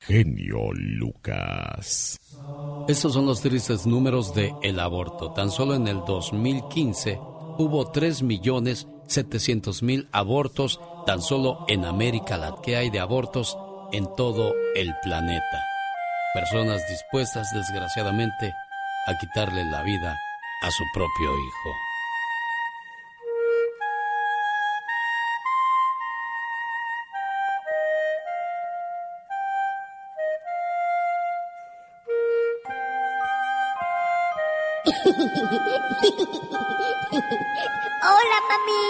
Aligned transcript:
Genio 0.00 0.72
Lucas. 0.72 2.18
Estos 2.88 3.12
son 3.12 3.26
los 3.26 3.42
tristes 3.42 3.86
números 3.86 4.34
de 4.34 4.54
el 4.62 4.80
aborto. 4.80 5.32
Tan 5.32 5.50
solo 5.50 5.74
en 5.74 5.86
el 5.88 6.02
2015 6.06 7.18
hubo 7.58 7.92
3.700.000 7.92 10.08
abortos 10.12 10.80
tan 11.06 11.20
solo 11.20 11.66
en 11.68 11.84
América 11.84 12.38
Latina. 12.38 12.62
que 12.62 12.76
hay 12.76 12.88
de 12.90 13.00
abortos 13.00 13.58
en 13.92 14.06
todo 14.16 14.54
el 14.74 14.94
planeta? 15.02 15.62
Personas 16.32 16.80
dispuestas, 16.88 17.52
desgraciadamente, 17.52 18.54
a 19.06 19.18
quitarle 19.18 19.70
la 19.70 19.82
vida 19.82 20.16
a 20.62 20.70
su 20.70 20.84
propio 20.94 21.38
hijo. 21.38 21.89
Hola, 38.02 38.38
mami. 38.48 38.84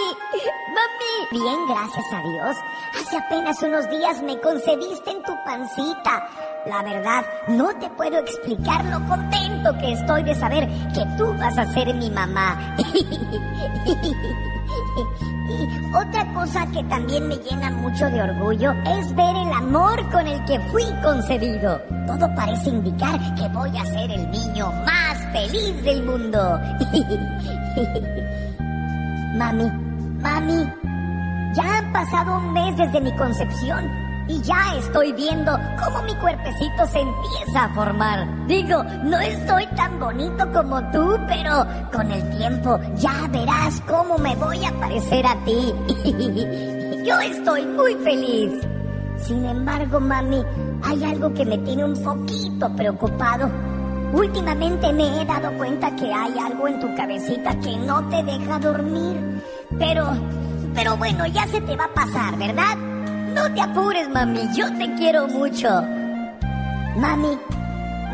Mami. 0.75 1.13
Bien, 1.31 1.59
gracias 1.67 2.05
a 2.13 2.21
Dios. 2.21 2.57
Hace 2.99 3.17
apenas 3.17 3.61
unos 3.61 3.89
días 3.89 4.21
me 4.21 4.39
concebiste 4.39 5.11
en 5.11 5.23
tu 5.23 5.33
pancita. 5.43 6.27
La 6.65 6.81
verdad, 6.83 7.25
no 7.47 7.69
te 7.79 7.89
puedo 7.91 8.19
explicar 8.19 8.85
lo 8.85 8.99
contento 9.07 9.73
que 9.79 9.93
estoy 9.93 10.23
de 10.23 10.35
saber 10.35 10.67
que 10.93 11.05
tú 11.17 11.33
vas 11.37 11.57
a 11.57 11.65
ser 11.73 11.93
mi 11.93 12.09
mamá. 12.09 12.75
Y 14.97 15.95
otra 15.95 16.25
cosa 16.33 16.65
que 16.67 16.83
también 16.85 17.27
me 17.27 17.35
llena 17.37 17.71
mucho 17.71 18.05
de 18.09 18.21
orgullo 18.21 18.73
es 18.85 19.13
ver 19.15 19.35
el 19.35 19.51
amor 19.51 20.09
con 20.11 20.27
el 20.27 20.43
que 20.45 20.59
fui 20.71 20.85
concebido. 21.03 21.81
Todo 22.07 22.33
parece 22.35 22.69
indicar 22.69 23.19
que 23.35 23.47
voy 23.49 23.77
a 23.77 23.85
ser 23.85 24.11
el 24.11 24.29
niño 24.31 24.71
más 24.85 25.17
feliz 25.31 25.83
del 25.83 26.03
mundo. 26.03 26.59
mami, 29.37 29.71
mami, 30.21 30.73
ya 31.53 31.77
han 31.77 31.91
pasado 31.93 32.37
un 32.37 32.53
mes 32.53 32.77
desde 32.77 33.01
mi 33.01 33.15
concepción 33.15 34.10
y 34.31 34.41
ya 34.43 34.77
estoy 34.77 35.11
viendo 35.11 35.51
cómo 35.83 36.01
mi 36.03 36.15
cuerpecito 36.15 36.87
se 36.87 37.01
empieza 37.01 37.65
a 37.65 37.73
formar. 37.73 38.47
Digo, 38.47 38.81
no 39.03 39.19
estoy 39.19 39.65
tan 39.75 39.99
bonito 39.99 40.49
como 40.53 40.79
tú, 40.91 41.17
pero 41.27 41.65
con 41.91 42.09
el 42.09 42.37
tiempo 42.37 42.79
ya 42.95 43.27
verás 43.29 43.81
cómo 43.81 44.17
me 44.17 44.33
voy 44.37 44.63
a 44.63 44.71
parecer 44.79 45.25
a 45.25 45.35
ti. 45.43 45.73
Yo 47.05 47.19
estoy 47.19 47.65
muy 47.65 47.95
feliz. 47.95 48.53
Sin 49.17 49.45
embargo, 49.45 49.99
mami, 49.99 50.41
hay 50.83 51.03
algo 51.03 51.33
que 51.33 51.45
me 51.45 51.57
tiene 51.57 51.83
un 51.83 52.01
poquito 52.01 52.73
preocupado. 52.75 53.49
Últimamente 54.13 54.93
me 54.93 55.21
he 55.21 55.25
dado 55.25 55.51
cuenta 55.57 55.93
que 55.95 56.13
hay 56.13 56.37
algo 56.39 56.67
en 56.69 56.79
tu 56.79 56.95
cabecita 56.95 57.59
que 57.59 57.75
no 57.77 58.07
te 58.07 58.23
deja 58.23 58.59
dormir. 58.59 59.43
Pero, 59.77 60.07
pero 60.73 60.95
bueno, 60.95 61.25
ya 61.27 61.45
se 61.47 61.59
te 61.59 61.75
va 61.75 61.85
a 61.85 61.93
pasar, 61.93 62.37
¿verdad? 62.37 62.90
No 63.33 63.53
te 63.53 63.61
apures, 63.61 64.09
mami, 64.09 64.41
yo 64.55 64.71
te 64.77 64.93
quiero 64.95 65.27
mucho. 65.27 65.69
Mami, 66.97 67.37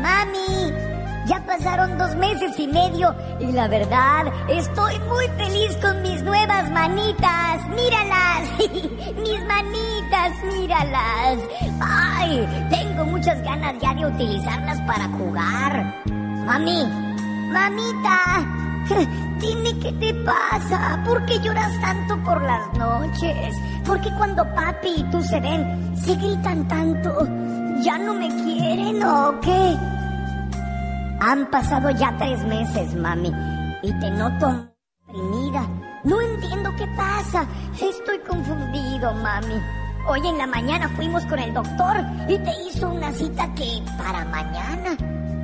mami, 0.00 0.72
ya 1.26 1.42
pasaron 1.44 1.98
dos 1.98 2.14
meses 2.16 2.58
y 2.58 2.66
medio 2.68 3.14
y 3.40 3.52
la 3.52 3.68
verdad, 3.68 4.26
estoy 4.48 4.98
muy 5.00 5.26
feliz 5.36 5.76
con 5.82 6.00
mis 6.02 6.22
nuevas 6.22 6.70
manitas. 6.70 7.66
Míralas, 7.68 8.48
mis 9.22 9.44
manitas, 9.46 10.44
míralas. 10.52 11.38
Ay, 11.80 12.46
tengo 12.70 13.04
muchas 13.04 13.42
ganas 13.42 13.74
ya 13.80 13.94
de 13.94 14.06
utilizarlas 14.06 14.80
para 14.82 15.08
jugar. 15.08 16.04
Mami, 16.46 16.84
mamita, 17.52 18.46
Dime 19.40 19.78
qué 19.80 19.92
te 19.92 20.14
pasa, 20.24 21.02
¿por 21.04 21.24
qué 21.26 21.38
lloras 21.40 21.80
tanto 21.80 22.16
por 22.24 22.42
las 22.42 22.72
noches? 22.74 23.54
¿Por 23.84 24.00
qué 24.00 24.10
cuando 24.16 24.44
papi 24.54 24.88
y 24.96 25.02
tú 25.10 25.22
se 25.22 25.40
ven, 25.40 25.96
se 25.96 26.14
gritan 26.16 26.66
tanto? 26.68 27.26
¿Ya 27.82 27.98
no 27.98 28.14
me 28.14 28.28
quieren 28.28 29.02
o 29.02 29.38
qué? 29.40 29.76
Han 31.20 31.50
pasado 31.50 31.90
ya 31.90 32.16
tres 32.18 32.44
meses, 32.44 32.94
mami, 32.94 33.32
y 33.82 33.92
te 34.00 34.10
noto 34.10 34.68
deprimida. 35.08 35.66
No 36.04 36.20
entiendo 36.20 36.70
qué 36.76 36.86
pasa. 36.96 37.46
Estoy 37.80 38.18
confundido, 38.26 39.12
mami. 39.14 39.60
Hoy 40.06 40.26
en 40.26 40.38
la 40.38 40.46
mañana 40.46 40.88
fuimos 40.96 41.24
con 41.26 41.38
el 41.38 41.52
doctor 41.52 41.96
y 42.28 42.38
te 42.38 42.52
hizo 42.66 42.88
una 42.88 43.12
cita 43.12 43.52
que 43.54 43.82
para 43.98 44.24
mañana. 44.26 44.96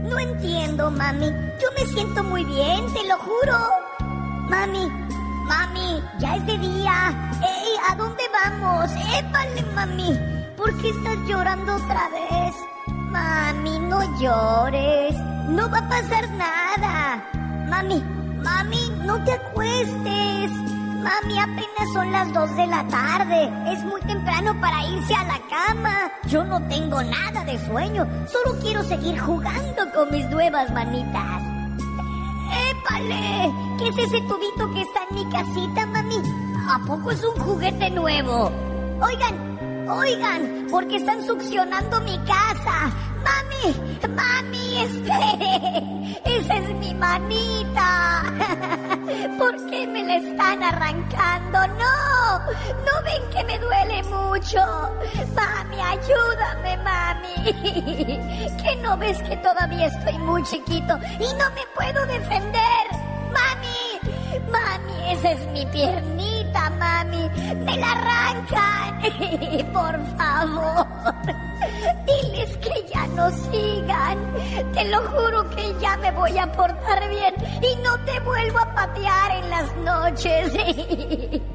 No 0.09 0.19
entiendo, 0.19 0.91
mami. 0.91 1.27
Yo 1.61 1.69
me 1.77 1.87
siento 1.93 2.23
muy 2.23 2.45
bien, 2.45 2.93
te 2.93 3.07
lo 3.09 3.17
juro. 3.19 3.59
Mami, 4.49 4.87
mami, 5.47 6.03
ya 6.19 6.37
es 6.37 6.47
de 6.47 6.59
día. 6.59 7.31
¡Ey! 7.43 7.73
¿A 7.89 7.95
dónde 7.97 8.23
vamos? 8.33 8.91
¡Épale, 9.19 9.63
mami! 9.75 10.19
¿Por 10.57 10.77
qué 10.81 10.91
estás 10.91 11.17
llorando 11.27 11.77
otra 11.77 12.09
vez? 12.11 12.55
Mami, 12.89 13.79
no 13.79 14.01
llores. 14.21 15.15
No 15.49 15.71
va 15.71 15.79
a 15.79 15.89
pasar 15.89 16.29
nada. 16.31 17.25
Mami, 17.69 18.03
mami, 18.43 18.91
no 19.05 19.23
te 19.25 19.33
acuestes. 19.33 20.74
Mami, 21.05 21.39
apenas 21.39 21.93
son 21.93 22.11
las 22.13 22.33
dos 22.33 22.57
de 22.57 22.67
la 22.67 22.83
tarde. 22.89 23.53
Es 23.71 23.85
muy 23.85 24.01
temprano 24.03 24.59
para 24.59 24.87
irse 24.87 25.15
a 25.15 25.25
la 25.25 25.39
cama. 25.51 26.11
Yo 26.29 26.43
no 26.45 26.67
tengo 26.67 27.03
nada 27.03 27.45
de 27.45 27.59
sueño. 27.67 28.09
Solo 28.27 28.59
quiero 28.59 28.83
seguir 28.85 29.19
jugando 29.21 29.93
con 29.95 30.11
mis 30.11 30.25
nuevas 30.31 30.71
manitas. 30.73 31.43
¡Épale! 32.71 33.53
¿Qué 33.79 33.89
es 33.89 33.99
ese 33.99 34.21
tubito 34.23 34.73
que 34.73 34.81
está 34.81 35.01
en 35.11 35.17
mi 35.17 35.31
casita, 35.31 35.85
mami? 35.87 36.23
¿A 36.71 36.79
poco 36.87 37.11
es 37.11 37.23
un 37.23 37.39
juguete 37.39 37.91
nuevo? 37.91 38.51
Oigan, 39.03 39.87
oigan, 39.91 40.67
porque 40.71 40.97
están 40.97 41.23
succionando 41.27 42.01
mi 42.01 42.17
casa. 42.21 42.91
Mami, 43.27 44.09
mami, 44.09 44.79
espere. 44.85 46.21
Esa 46.25 46.57
es 46.57 46.75
mi 46.79 46.95
manita. 46.95 48.14
Están 50.35 50.63
arrancando? 50.63 51.67
No, 51.79 52.39
no 52.49 53.03
ven 53.05 53.23
que 53.31 53.45
me 53.45 53.59
duele 53.59 54.03
mucho. 54.05 54.59
Mami, 55.35 55.81
ayúdame, 55.81 56.77
mami. 56.79 58.57
¿Que 58.63 58.77
no 58.83 58.97
ves 58.97 59.23
que 59.23 59.37
todavía 59.37 59.87
estoy 59.87 60.19
muy 60.19 60.43
chiquito 60.43 60.99
y 61.21 61.33
no 61.35 61.51
me 61.51 61.65
puedo 61.75 62.05
defender? 62.07 62.85
Mami, 63.33 64.41
mami, 64.51 65.13
esa 65.13 65.31
es 65.33 65.47
mi 65.49 65.65
piernita, 65.67 66.71
mami. 66.71 67.31
Me 67.65 67.77
la 67.77 67.93
arrancan. 67.93 69.03
Por 69.73 70.17
favor. 70.17 71.54
Diles 72.07 72.57
que 72.59 72.87
ya 72.93 73.07
no 73.09 73.31
sigan. 73.31 74.19
Te 74.73 74.85
lo 74.87 75.03
juro 75.09 75.49
que 75.51 75.75
ya 75.81 75.97
me 75.99 76.11
voy 76.13 76.37
a 76.39 76.51
portar 76.53 77.09
bien 77.09 77.35
y 77.63 77.77
no 77.83 77.99
te 78.05 78.21
vuelvo 78.21 78.59
a 78.59 78.75
patear 78.75 79.31
en 79.43 79.51
las 79.51 79.77
noches. 79.77 80.53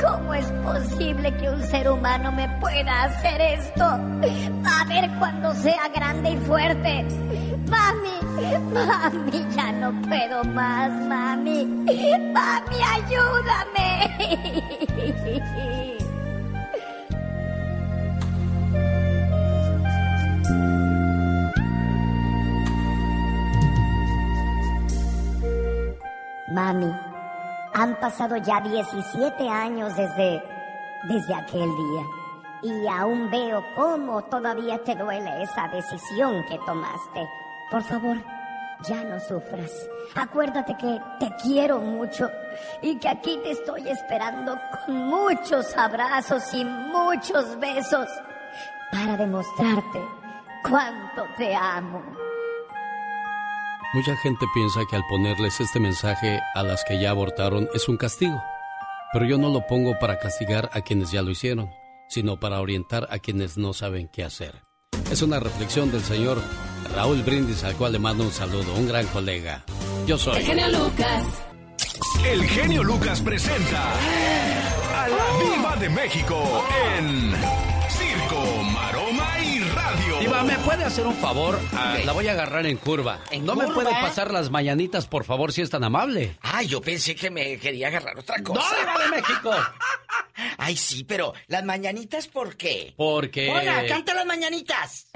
¿Cómo 0.00 0.34
es 0.34 0.46
posible 0.64 1.34
que 1.36 1.48
un 1.48 1.62
ser 1.62 1.88
humano 1.90 2.32
me 2.32 2.48
pueda 2.60 3.04
hacer 3.04 3.40
esto? 3.40 3.84
A 3.84 4.84
ver 4.88 5.10
cuando 5.18 5.54
sea 5.54 5.88
grande 5.94 6.30
y 6.32 6.36
fuerte. 6.38 7.06
Mami, 7.68 8.18
mami, 8.72 9.46
ya 9.54 9.72
no 9.72 9.92
puedo 10.02 10.44
más, 10.44 10.90
mami. 11.06 11.64
Mami, 11.64 12.76
ayúdame. 12.94 13.92
Mami, 26.52 26.92
han 27.74 27.98
pasado 27.98 28.36
ya 28.36 28.60
17 28.60 29.48
años 29.48 29.96
desde, 29.96 30.42
desde 31.04 31.34
aquel 31.34 31.68
día. 31.68 32.02
Y 32.62 32.86
aún 32.86 33.30
veo 33.30 33.64
cómo 33.74 34.22
todavía 34.24 34.78
te 34.84 34.94
duele 34.94 35.42
esa 35.42 35.68
decisión 35.68 36.44
que 36.48 36.58
tomaste. 36.66 37.28
Por 37.70 37.82
favor, 37.82 38.16
ya 38.82 39.02
no 39.04 39.18
sufras. 39.18 39.70
Acuérdate 40.14 40.76
que 40.76 41.00
te 41.18 41.34
quiero 41.42 41.78
mucho 41.78 42.30
y 42.82 42.98
que 42.98 43.08
aquí 43.08 43.38
te 43.42 43.52
estoy 43.52 43.88
esperando 43.88 44.58
con 44.84 44.96
muchos 45.06 45.76
abrazos 45.76 46.52
y 46.52 46.64
muchos 46.64 47.58
besos 47.58 48.08
para 48.92 49.16
demostrarte 49.16 50.02
cuánto 50.62 51.24
te 51.38 51.54
amo. 51.54 52.02
Mucha 53.94 54.16
gente 54.16 54.46
piensa 54.54 54.80
que 54.88 54.96
al 54.96 55.06
ponerles 55.06 55.60
este 55.60 55.78
mensaje 55.78 56.40
a 56.54 56.62
las 56.62 56.82
que 56.82 56.98
ya 56.98 57.10
abortaron 57.10 57.68
es 57.74 57.90
un 57.90 57.98
castigo, 57.98 58.42
pero 59.12 59.26
yo 59.26 59.36
no 59.36 59.50
lo 59.50 59.66
pongo 59.66 59.98
para 59.98 60.18
castigar 60.18 60.70
a 60.72 60.80
quienes 60.80 61.10
ya 61.10 61.20
lo 61.20 61.30
hicieron, 61.30 61.70
sino 62.08 62.40
para 62.40 62.62
orientar 62.62 63.06
a 63.10 63.18
quienes 63.18 63.58
no 63.58 63.74
saben 63.74 64.08
qué 64.08 64.24
hacer. 64.24 64.62
Es 65.10 65.20
una 65.20 65.40
reflexión 65.40 65.92
del 65.92 66.00
señor 66.00 66.40
Raúl 66.94 67.22
Brindis, 67.22 67.64
al 67.64 67.74
cual 67.74 67.92
le 67.92 67.98
mando 67.98 68.24
un 68.24 68.32
saludo, 68.32 68.74
un 68.76 68.88
gran 68.88 69.06
colega. 69.08 69.62
Yo 70.06 70.16
soy. 70.16 70.38
El 70.38 70.46
genio 70.46 70.68
Lucas. 70.68 71.42
El 72.24 72.44
genio 72.44 72.82
Lucas 72.82 73.20
presenta 73.20 73.92
a 73.92 75.08
la 75.08 75.54
Viva 75.54 75.76
de 75.76 75.90
México 75.90 76.64
en 76.98 77.71
Diva, 80.22 80.42
¿me 80.44 80.56
puede 80.58 80.84
hacer 80.84 81.06
un 81.06 81.14
favor? 81.14 81.58
Ah, 81.76 81.96
la 82.04 82.12
voy 82.12 82.28
a 82.28 82.32
agarrar 82.32 82.64
en 82.66 82.76
curva. 82.76 83.18
¿En 83.32 83.44
¿No 83.44 83.56
me 83.56 83.66
puede 83.66 83.90
pasar 83.90 84.30
las 84.30 84.50
mañanitas, 84.50 85.06
por 85.06 85.24
favor, 85.24 85.52
si 85.52 85.62
es 85.62 85.70
tan 85.70 85.82
amable? 85.82 86.36
Ay, 86.42 86.68
yo 86.68 86.80
pensé 86.80 87.14
que 87.16 87.28
me 87.30 87.58
quería 87.58 87.88
agarrar 87.88 88.18
otra 88.18 88.40
cosa. 88.42 88.60
¡No, 88.60 88.78
Diva 88.78 89.04
de 89.04 89.08
México! 89.20 89.50
Ay, 90.58 90.76
sí, 90.76 91.02
pero 91.04 91.32
las 91.48 91.64
mañanitas, 91.64 92.28
¿por 92.28 92.56
qué? 92.56 92.94
Porque... 92.96 93.50
Hola, 93.50 93.84
canta 93.88 94.14
las 94.14 94.24
mañanitas. 94.26 95.06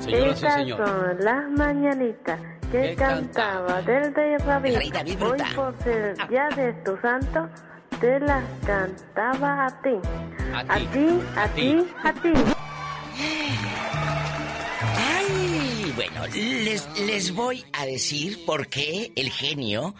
Señoras 0.00 0.26
y 0.26 0.30
Estas 0.46 0.54
señores. 0.54 0.88
son 0.88 1.16
las 1.24 1.50
mañanitas 1.50 2.40
que 2.70 2.94
cantaba 2.94 3.82
del 3.82 4.14
de 4.14 4.38
David. 4.38 4.76
rey 4.76 4.90
David 4.90 5.22
Hoy 5.22 5.38
por 5.56 5.74
ser 5.82 6.16
día 6.28 6.48
de 6.56 6.72
tu 6.84 6.96
santo, 6.98 7.48
te 8.00 8.18
las 8.20 8.44
cantaba 8.64 9.66
a 9.66 9.82
ti. 9.82 9.90
A 10.54 10.60
A 10.60 10.78
ti, 10.78 10.86
ti, 10.92 11.08
a 11.36 11.48
ti, 11.48 11.86
a 12.04 12.12
ti. 12.12 12.32
Ay, 14.96 15.92
bueno, 15.94 16.26
les, 16.28 16.86
les 17.00 17.32
voy 17.34 17.64
a 17.72 17.84
decir 17.86 18.44
por 18.44 18.68
qué 18.68 19.12
el 19.16 19.30
genio 19.30 19.94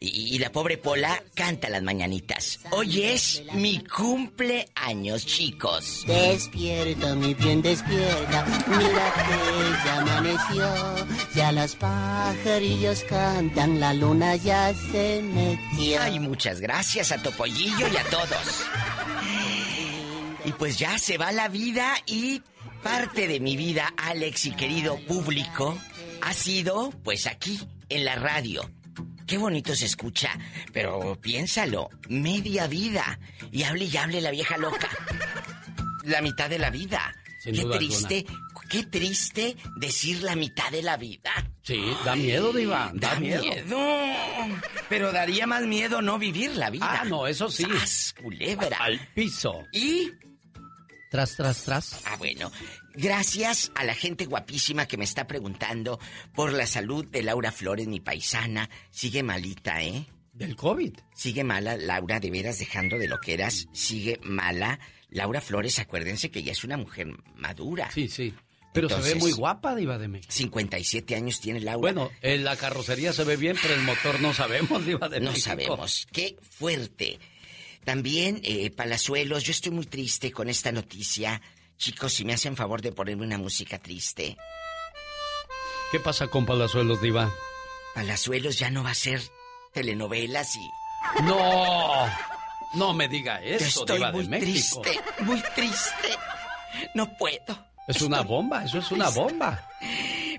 y, 0.00 0.34
y 0.34 0.38
la 0.38 0.50
pobre 0.50 0.76
Pola 0.76 1.22
canta 1.34 1.68
las 1.70 1.82
mañanitas. 1.82 2.60
Hoy 2.72 3.02
es 3.02 3.42
mi 3.52 3.78
cumpleaños, 3.84 5.24
chicos. 5.26 6.04
Despierta, 6.06 7.14
mi 7.14 7.34
bien, 7.34 7.62
despierta. 7.62 8.44
Mira 8.66 9.12
que 9.14 9.84
ya 9.84 10.00
amaneció. 10.00 11.06
Ya 11.34 11.52
los 11.52 11.74
pajarillos 11.76 13.04
cantan, 13.04 13.80
la 13.80 13.94
luna 13.94 14.36
ya 14.36 14.74
se 14.74 15.22
metió. 15.22 16.02
Ay, 16.02 16.18
muchas 16.18 16.60
gracias 16.60 17.12
a 17.12 17.22
Topollillo 17.22 17.88
y 17.88 17.96
a 17.96 18.04
todos. 18.04 18.64
Y 20.44 20.52
pues 20.52 20.78
ya 20.78 20.98
se 20.98 21.16
va 21.16 21.32
la 21.32 21.48
vida 21.48 21.94
y 22.06 22.42
parte 22.84 23.26
de 23.26 23.40
mi 23.40 23.56
vida, 23.56 23.92
Alex 23.96 24.44
y 24.44 24.50
querido 24.52 24.98
público, 25.06 25.76
ha 26.20 26.32
sido 26.34 26.90
pues 27.02 27.26
aquí, 27.26 27.58
en 27.88 28.04
la 28.04 28.14
radio. 28.14 28.70
Qué 29.26 29.38
bonito 29.38 29.74
se 29.74 29.86
escucha, 29.86 30.38
pero 30.72 31.18
piénsalo, 31.20 31.88
media 32.08 32.66
vida. 32.66 33.18
Y 33.50 33.62
hable 33.62 33.86
y 33.86 33.96
hable 33.96 34.20
la 34.20 34.30
vieja 34.30 34.56
loca. 34.58 34.88
La 36.04 36.20
mitad 36.20 36.50
de 36.50 36.58
la 36.58 36.68
vida. 36.68 37.14
Sin 37.40 37.54
qué 37.54 37.64
triste, 37.64 38.26
qué 38.68 38.84
triste 38.84 39.56
decir 39.76 40.22
la 40.22 40.36
mitad 40.36 40.70
de 40.70 40.82
la 40.82 40.98
vida. 40.98 41.32
Sí, 41.62 41.82
da 42.04 42.14
miedo, 42.14 42.52
Diva. 42.52 42.90
Da, 42.92 43.14
Da 43.14 43.20
miedo. 43.20 43.42
miedo. 43.42 43.78
Pero 44.90 45.12
daría 45.12 45.46
más 45.46 45.62
miedo 45.62 46.02
no 46.02 46.18
vivir 46.18 46.56
la 46.56 46.68
vida. 46.68 47.00
Ah, 47.00 47.04
no, 47.06 47.26
eso 47.26 47.50
sí. 47.50 47.64
¡Sas, 47.64 48.14
culebra! 48.20 48.76
Al 48.78 48.98
piso. 49.14 49.64
Y, 49.72 50.10
Tras, 51.14 51.36
tras, 51.36 51.62
tras. 51.62 52.00
ah, 52.06 52.16
bueno, 52.16 52.50
gracias 52.92 53.70
a 53.76 53.84
la 53.84 53.94
gente 53.94 54.26
guapísima 54.26 54.86
que 54.88 54.96
me 54.96 55.04
está 55.04 55.28
preguntando 55.28 56.00
por 56.34 56.52
la 56.52 56.66
salud 56.66 57.06
de 57.06 57.22
Laura 57.22 57.52
Flores, 57.52 57.86
mi 57.86 58.00
paisana. 58.00 58.68
Sigue 58.90 59.22
malita, 59.22 59.80
¿eh? 59.80 60.06
Del 60.32 60.56
COVID. 60.56 60.92
Sigue 61.14 61.44
mala, 61.44 61.76
Laura, 61.76 62.18
de 62.18 62.32
veras 62.32 62.58
dejando 62.58 62.98
de 62.98 63.06
lo 63.06 63.20
que 63.20 63.34
eras. 63.34 63.68
Sigue 63.72 64.18
mala. 64.24 64.80
Laura 65.08 65.40
Flores, 65.40 65.78
acuérdense 65.78 66.32
que 66.32 66.42
ya 66.42 66.50
es 66.50 66.64
una 66.64 66.76
mujer 66.76 67.06
madura. 67.36 67.88
Sí, 67.92 68.08
sí. 68.08 68.34
Pero 68.72 68.88
se 68.88 69.00
ve 69.00 69.14
muy 69.14 69.30
guapa, 69.30 69.76
Diva 69.76 69.98
de 69.98 70.08
México. 70.08 70.32
57 70.32 71.14
años 71.14 71.40
tiene 71.40 71.60
Laura. 71.60 71.78
Bueno, 71.92 72.10
en 72.22 72.42
la 72.42 72.56
carrocería 72.56 73.12
se 73.12 73.22
ve 73.22 73.36
bien, 73.36 73.56
pero 73.62 73.74
el 73.74 73.82
motor 73.82 74.20
no 74.20 74.34
sabemos, 74.34 74.84
Diva 74.84 75.08
de 75.08 75.20
No 75.20 75.30
México. 75.30 75.44
sabemos. 75.48 76.08
Qué 76.10 76.34
fuerte. 76.42 77.20
También, 77.84 78.40
eh, 78.44 78.70
Palazuelos, 78.70 79.42
yo 79.44 79.50
estoy 79.52 79.72
muy 79.72 79.86
triste 79.86 80.32
con 80.32 80.48
esta 80.48 80.72
noticia. 80.72 81.40
Chicos, 81.76 82.12
si 82.14 82.24
me 82.24 82.32
hacen 82.32 82.56
favor 82.56 82.80
de 82.82 82.92
ponerme 82.92 83.24
una 83.24 83.38
música 83.38 83.78
triste. 83.78 84.36
¿Qué 85.90 86.00
pasa 86.00 86.28
con 86.28 86.46
Palazuelos, 86.46 87.00
Diva? 87.00 87.32
Palazuelos 87.94 88.58
ya 88.58 88.70
no 88.70 88.82
va 88.82 88.90
a 88.90 88.94
ser 88.94 89.20
telenovelas 89.72 90.56
y 90.56 91.22
No, 91.22 92.08
no 92.74 92.94
me 92.94 93.08
diga 93.08 93.40
yo 93.42 93.54
eso, 93.56 93.80
estoy 93.80 93.98
Diva 93.98 94.12
muy 94.12 94.24
de 94.24 94.28
México. 94.30 94.80
triste, 94.80 95.00
muy 95.22 95.42
triste. 95.54 96.08
No 96.94 97.16
puedo. 97.16 97.66
Es 97.86 98.00
una 98.02 98.22
bomba, 98.22 98.64
eso 98.64 98.78
es 98.78 98.90
una 98.90 99.10
bomba. 99.10 99.68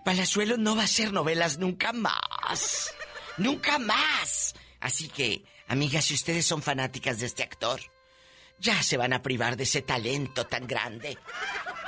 Palazuelos 0.04 0.58
no 0.58 0.76
va 0.76 0.82
a 0.82 0.86
hacer 0.86 1.14
novelas 1.14 1.58
nunca 1.60 1.94
más. 1.94 2.92
Nunca 3.38 3.78
más. 3.80 4.56
Así 4.80 5.08
que, 5.10 5.44
amigas, 5.68 6.06
si 6.06 6.14
ustedes 6.14 6.46
son 6.46 6.62
fanáticas 6.62 7.20
de 7.20 7.26
este 7.28 7.44
actor, 7.44 7.80
ya 8.60 8.82
se 8.82 8.98
van 8.98 9.14
a 9.14 9.22
privar 9.22 9.58
de 9.58 9.64
ese 9.64 9.82
talento 9.82 10.46
tan 10.46 10.68
grande. 10.68 11.18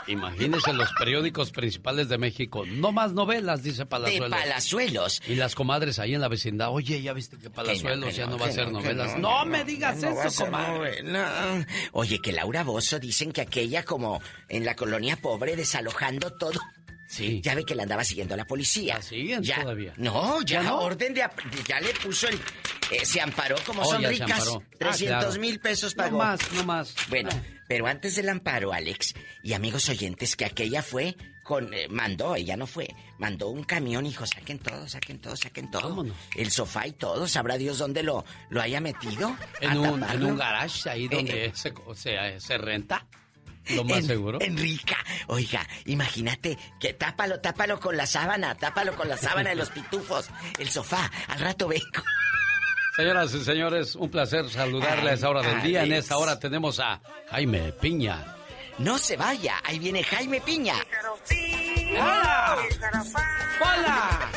Imagínense 0.08 0.72
los 0.72 0.90
periódicos 0.94 1.52
principales 1.52 2.08
de 2.08 2.18
México. 2.18 2.64
No 2.66 2.92
más 2.92 3.14
novelas, 3.14 3.62
dice 3.62 3.80
De 3.80 3.86
Palazuelos. 3.86 4.30
Palazuelos. 4.30 5.22
Y 5.28 5.36
las 5.36 5.54
comadres 5.54 6.00
ahí 6.00 6.16
en 6.16 6.22
la 6.22 6.30
vecindad. 6.30 6.72
Oye, 6.72 7.02
¿ya 7.02 7.14
viste 7.14 7.38
que 7.38 7.50
Palazuelos 7.50 8.10
Que 8.10 8.16
ya 8.16 8.24
que 8.26 8.30
no 8.32 8.38
va 8.38 8.46
a 8.46 8.50
hacer 8.50 8.66
que 8.66 8.72
novelas? 8.72 9.18
No, 9.18 9.46
me 9.46 9.64
digas 9.66 9.98
no 9.98 10.22
eso, 10.24 10.46
comadre. 10.46 11.04
Oye, 11.92 12.20
que 12.20 12.32
Laura 12.32 12.64
Bozo 12.64 13.00
dicen 13.00 13.32
que 13.34 13.42
aquella 13.42 13.84
como 13.84 14.22
en 14.48 14.64
la 14.64 14.76
colonia 14.76 15.18
pobre 15.18 15.56
desalojando 15.56 16.34
todo. 16.38 16.60
Sí. 17.08 17.40
Ya 17.42 17.56
ve 17.56 17.64
que 17.64 17.74
la 17.74 17.84
andaba 17.84 18.04
siguiendo 18.04 18.36
la 18.36 18.46
policía. 18.46 18.96
¿La 18.96 19.02
siguen 19.02 19.42
ya, 19.42 19.62
todavía? 19.62 19.94
No, 19.98 20.42
ya, 20.42 20.62
¿Ya 20.62 20.64
no? 20.64 20.80
orden 20.82 21.14
de... 21.14 21.24
Ya 21.68 21.80
le 21.80 21.94
puso 21.94 22.28
el... 22.28 22.36
eh, 22.92 23.06
se 23.06 23.22
amparó 23.22 23.56
como 23.66 23.82
Oh, 23.82 23.86
son 23.92 24.04
ricas. 24.04 24.30
amparó. 24.32 24.62
Ah, 24.66 24.76
300 24.80 25.18
claro. 25.26 25.40
mil 25.42 25.60
pesos 25.60 25.96
No 25.96 26.04
pagó. 26.04 26.18
más, 26.18 26.40
no 26.54 26.64
más. 26.66 26.94
Bueno, 27.10 27.30
Ah. 27.32 27.42
pero 27.68 27.88
antes 27.88 28.16
del 28.18 28.28
amparo, 28.30 28.74
Alex, 28.74 29.14
y 29.42 29.54
amigos 29.54 29.88
oyentes, 29.90 30.36
que 30.36 30.44
aquella 30.46 30.84
fue 30.84 31.16
con... 31.44 31.74
eh, 31.74 31.88
mandó, 31.90 32.36
ella 32.36 32.58
no 32.58 32.68
fue. 32.68 32.90
Mandó 33.20 33.48
un 33.50 33.64
camión, 33.64 34.06
hijo, 34.06 34.26
saquen 34.26 34.60
todo, 34.60 34.88
saquen 34.90 35.20
todo, 35.22 35.36
saquen 35.38 35.72
todo. 35.72 35.84
Vámonos. 35.90 36.16
El 36.36 36.52
sofá 36.52 36.88
y 36.88 36.92
todo, 36.92 37.26
sabrá 37.30 37.58
Dios 37.58 37.78
dónde 37.78 38.04
lo, 38.04 38.26
lo 38.50 38.62
haya 38.62 38.82
metido. 38.82 39.34
En 39.62 39.78
un, 39.78 40.04
en 40.04 40.26
un 40.26 40.36
garage 40.38 40.90
ahí 40.90 41.08
donde 41.08 41.46
Eh, 41.46 41.52
se, 41.56 41.74
se, 41.96 42.40
se 42.42 42.58
renta. 42.58 43.08
Lo 43.76 43.84
más 43.84 44.00
en- 44.00 44.08
seguro. 44.08 44.40
Enrica, 44.42 44.98
oiga, 45.28 45.66
imagínate 45.86 46.58
que 46.80 46.94
tápalo, 46.94 47.40
tápalo 47.40 47.80
con 47.80 47.96
la 47.98 48.08
sábana, 48.08 48.56
tápalo 48.56 48.96
con 48.96 49.08
la 49.10 49.18
sábana 49.18 49.50
de 49.52 49.56
los 49.56 49.70
pitufos. 49.70 50.30
El 50.58 50.70
sofá, 50.70 51.12
al 51.28 51.40
rato 51.40 51.68
vengo. 51.68 51.86
Señoras 52.96 53.34
y 53.34 53.44
señores, 53.44 53.96
un 53.96 54.10
placer 54.10 54.50
saludarle 54.50 55.12
a 55.12 55.14
esa 55.14 55.30
hora 55.30 55.42
del 55.44 55.62
día. 55.62 55.84
En 55.84 55.94
esa 55.94 56.18
hora 56.18 56.40
tenemos 56.40 56.80
a 56.80 57.00
Jaime 57.30 57.72
Piña. 57.74 58.34
No 58.80 58.98
se 58.98 59.18
vaya, 59.18 59.56
ahí 59.64 59.78
viene 59.80 60.04
Jaime 60.04 60.42
Piña. 60.42 60.76
¡Hola! 61.94 62.58
¡Hola! 63.62 64.32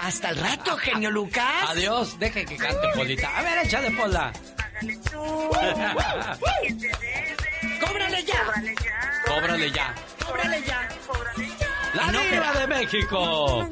Hasta 0.00 0.30
el 0.30 0.36
rato, 0.36 0.76
genio 0.76 1.10
Lucas. 1.10 1.64
Adiós, 1.68 2.18
deje 2.18 2.44
que 2.44 2.56
cante 2.56 2.88
Polita. 2.94 3.36
A 3.38 3.42
ver, 3.42 3.66
échale 3.66 3.90
Pola. 3.92 4.32
¡Cóbrale 7.86 8.24
ya! 8.24 8.44
¡Cóbrale 9.26 9.70
ya! 9.72 9.94
¡Cóbrale 10.26 10.62
ya! 10.66 10.88
¡La 11.94 12.02
En 12.06 12.12
Diva 12.12 12.22
ópera. 12.50 12.52
de 12.60 12.66
México! 12.66 13.68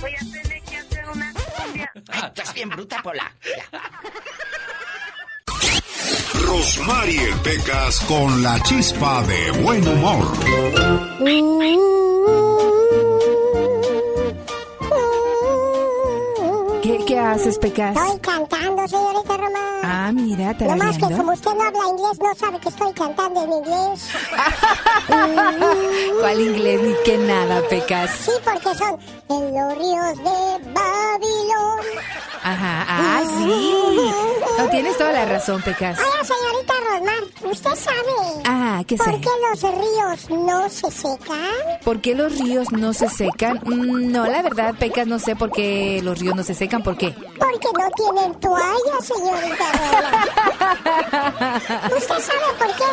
Voy 0.00 0.14
a 0.14 0.18
tener 0.18 0.62
que 0.62 0.76
hacer 0.76 1.08
una 1.08 1.32
cumbia. 1.32 1.90
Ay, 2.10 2.22
estás 2.26 2.54
bien 2.54 2.68
bruta, 2.70 3.02
Pola. 3.02 3.32
Ya. 3.72 3.80
Rosmarie 6.46 7.32
Pecas 7.42 8.00
con 8.00 8.42
la 8.42 8.62
chispa 8.62 9.22
de 9.22 9.50
buen 9.52 9.86
humor. 9.86 10.26
¿Qué, 16.98 17.04
qué 17.04 17.18
haces, 17.18 17.58
Pecas? 17.58 17.96
Estoy 17.96 18.18
cantando, 18.20 18.88
señorita 18.88 19.36
Román. 19.36 19.62
Ah, 19.82 20.10
mira, 20.12 20.52
No 20.60 20.76
más 20.76 20.96
que 20.98 21.02
como 21.16 21.32
usted 21.32 21.54
no 21.54 21.62
habla 21.62 21.88
inglés, 21.88 22.18
no 22.20 22.34
sabe 22.34 22.58
que 22.58 22.68
estoy 22.68 22.92
cantando 22.92 23.44
en 23.44 23.52
inglés. 23.52 24.10
¿Cuál 26.20 26.40
inglés 26.40 26.82
ni 26.82 26.94
qué 27.04 27.18
nada, 27.18 27.62
Pecas? 27.68 28.10
Sí, 28.10 28.32
porque 28.44 28.76
son 28.76 28.98
en 29.30 29.54
los 29.54 29.78
ríos 29.78 30.16
de 30.18 30.72
Babilón. 30.72 31.80
Ajá, 32.42 32.84
ah, 32.88 33.22
sí. 33.38 33.74
No, 34.58 34.68
tienes 34.70 34.96
toda 34.98 35.12
la 35.12 35.24
razón, 35.24 35.62
Pecas. 35.62 35.98
Oiga, 35.98 36.24
señorita 36.24 36.74
Román, 36.88 37.24
¿usted 37.52 37.74
sabe 37.74 38.42
Ah, 38.44 38.82
¿qué 38.86 38.96
por 38.96 39.06
sé? 39.06 39.20
qué 39.20 39.30
los 39.50 39.62
ríos 39.62 40.30
no 40.30 40.68
se 40.68 40.90
secan? 40.90 41.80
¿Por 41.84 42.00
qué 42.00 42.14
los 42.14 42.38
ríos 42.38 42.72
no 42.72 42.92
se 42.92 43.08
secan? 43.08 43.60
Mm, 43.64 44.10
no, 44.10 44.26
la 44.26 44.42
verdad, 44.42 44.74
Pecas, 44.78 45.06
no 45.06 45.18
sé 45.18 45.36
por 45.36 45.50
qué 45.52 46.00
los 46.02 46.18
ríos 46.18 46.34
no 46.34 46.42
se 46.42 46.54
secan. 46.54 46.82
¿Por 46.82 46.96
qué? 46.96 47.12
Porque 47.12 47.68
no 47.78 47.90
tienen 48.14 48.34
toalla, 48.40 49.00
señorita. 49.02 49.64
¿Usted 51.96 52.18
sabe 52.18 52.48
por 52.58 52.68
qué 52.76 52.84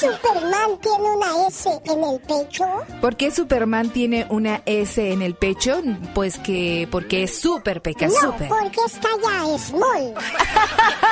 Superman 0.00 0.78
tiene 0.80 1.10
una 1.10 1.46
S 1.48 1.80
en 1.84 2.04
el 2.04 2.20
pecho? 2.20 2.64
¿Por 3.00 3.16
qué 3.16 3.30
Superman 3.30 3.90
tiene 3.90 4.26
una 4.30 4.62
S 4.66 5.12
en 5.12 5.22
el 5.22 5.34
pecho? 5.34 5.80
Pues 6.14 6.38
que 6.38 6.86
porque 6.90 7.24
es 7.24 7.38
súper, 7.40 7.82
Pecas, 7.82 8.12
No, 8.12 8.32
súper. 8.32 8.48
porque 8.48 8.87
está 8.88 9.08
ya 9.22 9.58
small. 9.58 10.14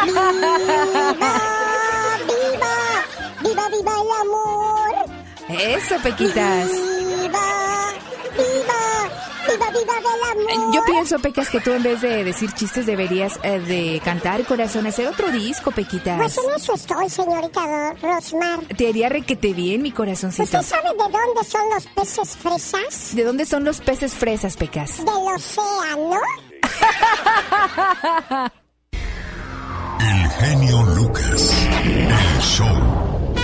¡Viva! 0.04 0.22
¡Viva! 2.26 2.74
¡Viva, 3.42 3.68
viva 3.68 3.92
el 3.92 4.10
amor! 4.22 4.94
Eso, 5.48 5.94
Pequitas. 6.02 6.70
¡Viva! 6.70 7.92
¡Viva! 8.36 8.82
¡Viva, 9.48 9.70
viva 9.70 9.94
el 9.98 10.48
Eh, 10.48 10.54
amor! 10.54 10.74
Yo 10.74 10.82
pienso, 10.84 11.18
Pecas, 11.18 11.48
que 11.50 11.60
tú 11.60 11.70
en 11.72 11.82
vez 11.82 12.00
de 12.00 12.24
decir 12.24 12.50
chistes 12.52 12.86
deberías 12.86 13.38
eh, 13.42 13.60
de 13.60 14.00
cantar, 14.04 14.44
corazón, 14.44 14.86
hacer 14.86 15.06
otro 15.06 15.30
disco, 15.30 15.70
Pequitas. 15.70 16.18
Pues 16.18 16.38
en 16.38 16.54
eso 16.56 16.74
estoy, 16.74 17.08
señorita 17.08 17.94
Rosmar. 18.02 18.60
Te 18.76 18.88
haría 18.88 19.08
requete 19.08 19.52
bien, 19.52 19.82
mi 19.82 19.92
corazoncito. 19.92 20.44
¿Usted 20.44 20.62
sabe 20.62 20.88
de 20.90 20.96
dónde 20.96 21.44
son 21.48 21.62
los 21.70 21.86
peces 21.86 22.36
fresas? 22.36 23.14
¿De 23.14 23.24
dónde 23.24 23.46
son 23.46 23.64
los 23.64 23.80
peces 23.80 24.14
fresas, 24.14 24.56
Pecas? 24.56 24.98
Del 24.98 25.08
océano. 25.34 26.20
El 30.00 30.30
genio 30.30 30.82
Lucas. 30.82 31.66
El 31.82 32.40
show. 32.42 33.34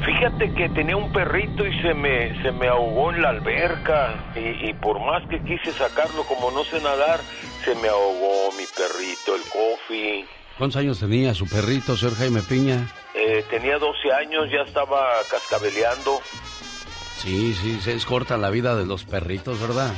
Fíjate 0.04 0.52
que 0.56 0.68
tenía 0.70 0.98
un 0.98 1.14
perrito 1.14 1.64
y 1.64 1.80
se 1.80 1.94
me, 1.94 2.42
se 2.42 2.52
me 2.52 2.68
ahogó 2.68 3.12
en 3.12 3.22
la 3.22 3.30
alberca. 3.30 4.32
Y, 4.36 4.70
y 4.70 4.74
por 4.74 5.00
más 5.00 5.22
que 5.30 5.40
quise 5.44 5.72
sacarlo, 5.72 6.24
como 6.24 6.50
no 6.50 6.64
sé 6.64 6.82
nadar, 6.82 7.20
se 7.64 7.76
me 7.76 7.88
ahogó 7.88 8.52
mi 8.58 8.64
perrito, 8.76 9.36
el 9.36 9.44
Coffee. 9.44 10.26
¿Cuántos 10.58 10.82
años 10.82 11.00
tenía 11.00 11.36
su 11.36 11.48
perrito, 11.48 11.96
señor 11.96 12.16
Jaime 12.16 12.42
Piña? 12.42 12.88
Eh, 13.14 13.46
tenía 13.52 13.78
12 13.78 14.12
años, 14.12 14.50
ya 14.52 14.64
estaba 14.68 15.04
cascabeleando. 15.30 16.22
Sí, 17.18 17.54
sí, 17.54 17.80
se 17.80 17.94
es 17.94 18.06
corta 18.08 18.38
la 18.38 18.50
vida 18.50 18.76
de 18.76 18.88
los 18.88 19.04
perritos, 19.04 19.62
¿verdad? 19.62 19.94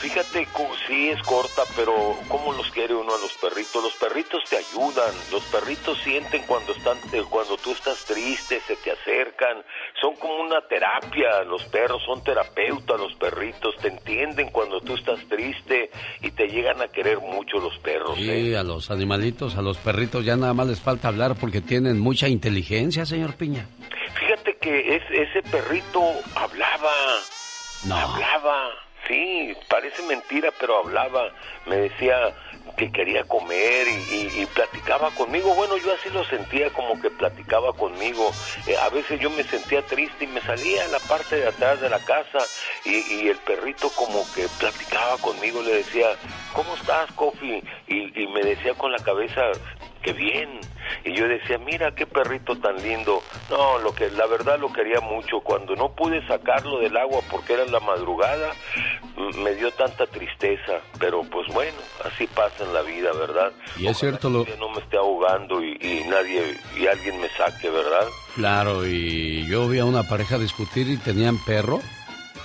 Fíjate, 0.00 0.48
sí 0.88 1.10
es 1.10 1.22
corta, 1.22 1.62
pero 1.76 2.16
¿cómo 2.28 2.52
los 2.54 2.70
quiere 2.70 2.94
uno 2.94 3.14
a 3.14 3.18
los 3.18 3.32
perritos? 3.34 3.82
Los 3.82 3.92
perritos 3.94 4.42
te 4.48 4.56
ayudan, 4.56 5.14
los 5.30 5.42
perritos 5.44 5.98
sienten 6.02 6.42
cuando 6.46 6.72
están, 6.72 6.96
eh, 7.12 7.22
cuando 7.28 7.56
tú 7.58 7.72
estás 7.72 7.98
triste, 8.06 8.60
se 8.66 8.76
te 8.76 8.92
acercan, 8.92 9.62
son 10.00 10.16
como 10.16 10.36
una 10.36 10.62
terapia, 10.68 11.42
los 11.44 11.62
perros 11.64 12.02
son 12.06 12.24
terapeutas, 12.24 12.98
los 12.98 13.12
perritos 13.14 13.76
te 13.76 13.88
entienden 13.88 14.48
cuando 14.50 14.80
tú 14.80 14.94
estás 14.94 15.20
triste 15.28 15.90
y 16.22 16.30
te 16.30 16.48
llegan 16.48 16.80
a 16.80 16.88
querer 16.88 17.18
mucho 17.20 17.58
los 17.58 17.76
perros. 17.80 18.16
¿eh? 18.18 18.22
Sí, 18.48 18.54
a 18.54 18.62
los 18.62 18.90
animalitos, 18.90 19.56
a 19.56 19.62
los 19.62 19.76
perritos 19.76 20.24
ya 20.24 20.34
nada 20.36 20.54
más 20.54 20.66
les 20.66 20.80
falta 20.80 21.08
hablar 21.08 21.34
porque 21.38 21.60
tienen 21.60 21.98
mucha 22.00 22.26
inteligencia, 22.26 23.04
señor 23.04 23.34
Piña. 23.34 23.66
Fíjate 24.18 24.56
que 24.56 24.96
es- 24.96 25.10
ese 25.10 25.42
perrito 25.50 26.00
hablaba, 26.34 26.92
No. 27.84 27.96
hablaba, 27.96 28.70
sí, 29.10 29.56
parece 29.68 30.02
mentira, 30.04 30.50
pero 30.58 30.78
hablaba. 30.78 31.32
Me 31.66 31.76
decía 31.76 32.34
que 32.76 32.90
quería 32.92 33.24
comer 33.24 33.88
y, 33.88 34.46
platicaba 34.54 35.10
conmigo. 35.10 35.54
Bueno, 35.54 35.76
yo 35.78 35.92
así 35.92 36.08
lo 36.10 36.24
sentía 36.24 36.70
como 36.70 37.00
que 37.00 37.10
platicaba 37.10 37.72
conmigo. 37.72 38.30
Eh, 38.66 38.76
a 38.76 38.88
veces 38.90 39.20
yo 39.20 39.30
me 39.30 39.42
sentía 39.44 39.82
triste 39.82 40.24
y 40.24 40.28
me 40.28 40.40
salía 40.42 40.84
a 40.84 40.88
la 40.88 40.98
parte 41.00 41.36
de 41.36 41.48
atrás 41.48 41.80
de 41.80 41.90
la 41.90 41.98
casa 42.00 42.38
y, 42.84 43.14
y 43.14 43.28
el 43.28 43.38
perrito 43.38 43.90
como 43.90 44.24
que 44.34 44.46
platicaba 44.58 45.18
conmigo. 45.18 45.62
Le 45.62 45.76
decía, 45.76 46.08
¿cómo 46.52 46.74
estás? 46.74 47.10
Y, 47.42 48.22
y 48.22 48.26
me 48.28 48.42
decía 48.42 48.74
con 48.74 48.92
la 48.92 48.98
cabeza, 48.98 49.40
que 50.02 50.12
bien. 50.12 50.60
Y 51.04 51.14
yo 51.14 51.28
decía, 51.28 51.58
mira 51.58 51.94
qué 51.94 52.06
perrito 52.06 52.56
tan 52.56 52.76
lindo. 52.82 53.22
No, 53.48 53.78
lo 53.78 53.94
que 53.94 54.10
la 54.10 54.26
verdad 54.26 54.58
lo 54.58 54.72
quería 54.72 55.00
mucho. 55.00 55.40
Cuando 55.40 55.76
no 55.76 55.94
pude 55.94 56.26
sacarlo 56.26 56.78
del 56.78 56.96
agua 56.96 57.20
porque 57.30 57.54
era 57.54 57.64
la 57.66 57.80
madrugada, 57.80 58.52
me 59.38 59.54
dio 59.54 59.70
tanta 59.72 60.06
tristeza. 60.06 60.80
Pero 60.98 61.22
pues 61.22 61.46
bueno, 61.52 61.78
así 62.04 62.26
pasa 62.26 62.64
en 62.64 62.74
la 62.74 62.82
vida, 62.82 63.12
¿verdad? 63.12 63.52
Y 63.78 63.86
es 63.86 63.98
cierto 63.98 64.28
lo... 64.30 64.44
Que 64.44 64.56
no 64.56 64.68
me 64.70 64.80
esté 64.80 64.96
ahogando 64.96 65.62
y, 65.62 65.78
y 65.80 66.04
nadie 66.08 66.56
y 66.78 66.86
alguien 66.86 67.20
me 67.20 67.28
saque, 67.30 67.70
¿verdad? 67.70 68.06
Claro, 68.34 68.86
y 68.86 69.46
yo 69.48 69.68
vi 69.68 69.78
a 69.78 69.84
una 69.84 70.04
pareja 70.04 70.38
discutir 70.38 70.88
y 70.88 70.96
tenían 70.96 71.38
perro. 71.44 71.80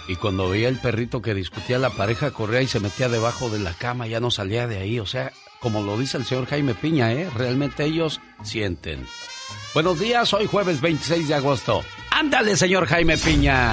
Y 0.07 0.17
cuando 0.17 0.50
veía 0.50 0.69
el 0.69 0.79
perrito 0.79 1.21
que 1.21 1.33
discutía 1.33 1.79
la 1.79 1.89
pareja, 1.89 2.31
corría 2.31 2.62
y 2.62 2.67
se 2.67 2.79
metía 2.79 3.09
debajo 3.09 3.50
de 3.50 3.59
la 3.59 3.74
cama, 3.74 4.05
ya 4.05 4.19
no 4.19 4.29
salía 4.29 4.67
de 4.67 4.77
ahí. 4.77 5.00
O 5.00 5.07
sea, 5.07 5.31
como 5.65 5.81
lo 5.81 5.98
dice 5.98 6.17
el 6.17 6.25
señor 6.25 6.45
Jaime 6.45 6.75
Piña, 6.75 7.12
¿eh? 7.12 7.27
Realmente 7.36 7.86
ellos 7.86 8.22
sienten. 8.43 9.03
Buenos 9.74 10.00
días, 10.00 10.31
hoy 10.36 10.45
jueves 10.45 10.79
26 10.79 11.27
de 11.27 11.34
agosto. 11.34 11.84
Ándale, 12.12 12.55
señor 12.55 12.86
Jaime 12.86 13.17
Piña. 13.17 13.72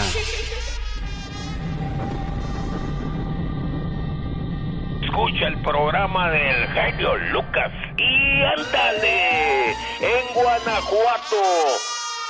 Escucha 5.03 5.49
el 5.49 5.61
programa 5.61 6.31
del 6.31 6.67
genio 6.69 7.15
Lucas 7.31 7.71
y 7.99 8.43
ándale. 8.43 9.73
En 10.01 10.35
Guanajuato 10.35 11.37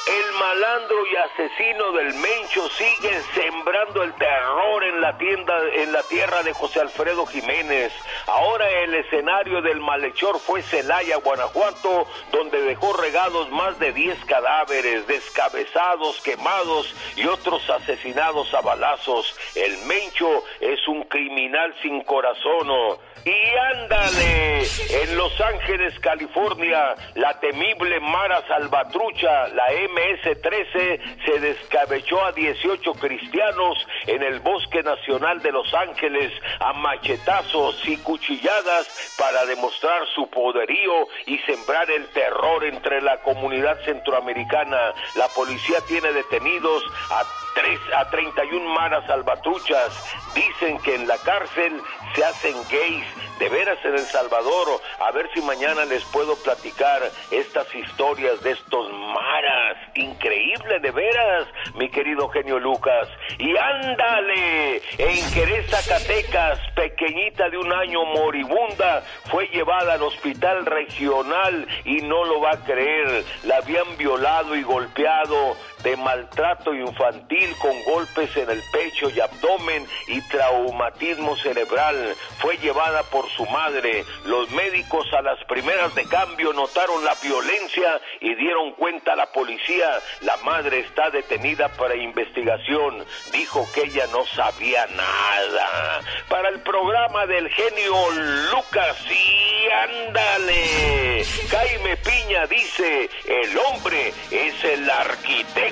El 0.05 0.33
malandro 0.33 0.97
y 1.07 1.17
asesino 1.17 1.93
del 1.93 2.15
Mencho 2.15 2.69
sigue 2.71 3.21
sembrando 3.35 4.03
el 4.03 4.13
terror 4.15 4.83
en 4.83 5.01
la 5.01 5.17
tienda, 5.17 5.55
en 5.75 5.93
la 5.93 6.03
tierra 6.03 6.43
de 6.43 6.53
José 6.53 6.81
Alfredo 6.81 7.25
Jiménez. 7.25 7.93
Ahora 8.27 8.69
el 8.69 8.95
escenario 8.97 9.63
del 9.63 9.79
malhechor 9.81 10.41
fue 10.41 10.63
Celaya, 10.63 11.19
Guanajuato, 11.19 12.09
donde 12.33 12.63
dejó 12.63 12.93
regados 12.95 13.49
más 13.51 13.79
de 13.79 13.93
10 13.93 14.25
cadáveres, 14.25 15.07
descabezados, 15.07 16.21
quemados 16.23 16.93
y 17.15 17.27
otros 17.27 17.71
asesinados 17.71 18.53
a 18.55 18.61
balazos. 18.61 19.37
El 19.55 19.79
Mencho 19.87 20.43
es 20.61 20.81
un 20.89 21.05
criminal 21.05 21.77
sin 21.81 22.03
corazón. 22.03 22.99
Y 23.25 23.57
ándale, 23.75 24.63
en 24.63 25.17
Los 25.17 25.41
Ángeles, 25.41 25.97
California, 26.01 26.97
la 27.15 27.39
temible 27.39 28.01
Mara 28.01 28.45
Salvatrucha, 28.49 29.47
la 29.49 29.73
MS-13, 29.93 31.25
se 31.25 31.41
descabechó 31.41 32.25
a 32.25 32.33
18 32.33 32.93
cristianos 32.95 33.87
en 34.07 34.23
el 34.23 34.41
Bosque 34.41 34.83
Nacional 34.83 35.41
de 35.43 35.53
Los 35.53 35.73
Ángeles 35.75 36.33
a 36.61 36.73
machetazos 36.73 37.81
y 37.87 37.97
cuchilladas 37.99 39.15
para 39.19 39.45
demostrar 39.47 40.07
su 40.15 40.29
poderío 40.29 41.09
y 41.27 41.39
sembrar 41.39 41.91
el 41.91 42.07
terror 42.09 42.65
entre 42.65 43.01
la 43.03 43.19
comunidad 43.23 43.79
centroamericana. 43.85 44.95
La 45.17 45.29
policía 45.29 45.79
tiene 45.87 46.13
detenidos 46.13 46.83
a, 47.11 47.23
tres, 47.55 47.81
a 47.97 48.09
31 48.11 48.75
maras 48.75 49.07
salvatruchas. 49.07 50.05
Dicen 50.35 50.79
que 50.81 50.95
en 50.95 51.07
la 51.07 51.19
cárcel 51.19 51.81
se 52.15 52.25
hacen 52.25 52.55
gays 52.71 53.07
de 53.43 53.49
veras 53.49 53.85
en 53.85 53.95
El 53.95 54.07
Salvador. 54.07 54.81
A 55.01 55.11
ver 55.11 55.29
si 55.35 55.41
mañana 55.43 55.85
les 55.85 56.05
puedo 56.05 56.37
platicar 56.45 57.03
estas 57.33 57.75
historias 57.75 58.41
de 58.45 58.53
estos 58.53 58.93
maras. 58.93 59.79
Increíble, 59.97 60.79
de 60.79 60.93
veras, 60.93 61.49
mi 61.75 61.89
querido 61.91 62.29
genio 62.29 62.61
Lucas. 62.61 63.09
Y 63.39 63.57
ándale, 63.57 64.77
en 64.97 65.33
Querés, 65.35 65.69
Zacatecas, 65.69 66.61
pequeñita 66.77 67.51
de 67.51 67.59
un 67.59 67.73
año 67.73 68.05
moribunda, 68.05 69.03
fue 69.25 69.49
llevada 69.49 69.95
al 69.95 70.03
hospital 70.03 70.65
regional 70.65 71.67
y 71.85 71.97
no 72.03 72.25
lo 72.25 72.43
va 72.43 72.53
a 72.53 72.65
creer. 72.65 73.25
La 73.43 73.57
habían 73.57 73.97
violado 73.99 74.55
y 74.55 74.63
golpeado 74.63 75.57
de 75.83 75.97
maltrato 75.97 76.75
infantil 76.75 77.55
con 77.59 77.83
golpes 77.85 78.37
en 78.37 78.51
el 78.51 78.63
pecho 78.73 79.11
y 79.11 79.21
abdomen 79.21 79.87
y 80.07 80.21
traumatismo 80.29 81.37
cerebral. 81.37 82.15
Fue 82.39 82.57
llevada 82.59 83.03
por 83.05 83.29
su 83.31 83.45
madre. 83.47 84.05
Los 84.25 84.51
médicos 84.51 85.07
a 85.13 85.23
las 85.23 85.43
primeras 85.45 85.95
de 85.95 86.05
cambio 86.07 86.53
notaron 86.53 87.05
la 87.05 87.15
violencia 87.23 88.01
y 88.21 88.35
dieron 88.35 88.73
cuenta 88.73 89.15
a 89.15 89.17
la 89.17 89.27
policía. 89.33 89.99
La 90.23 90.37
madre 90.39 90.81
está 90.81 91.11
detenida 91.11 91.69
para 91.71 91.97
investigación. 91.97 93.05
Dijo 93.33 93.67
que 93.75 93.83
ella 93.85 94.07
no 94.13 94.25
sabía 94.27 94.87
nada. 94.87 96.01
Para 96.29 96.49
el 96.49 96.61
programa 96.61 97.27
del 97.27 97.49
genio 97.49 98.11
Lucas 98.53 98.97
y 99.11 99.71
ándale. 99.71 101.25
Jaime 101.51 101.97
Piña 101.99 102.47
dice, 102.47 103.11
el 103.27 103.59
hombre 103.59 104.13
es 104.31 104.65
el 104.65 104.89
arquitecto 104.91 105.72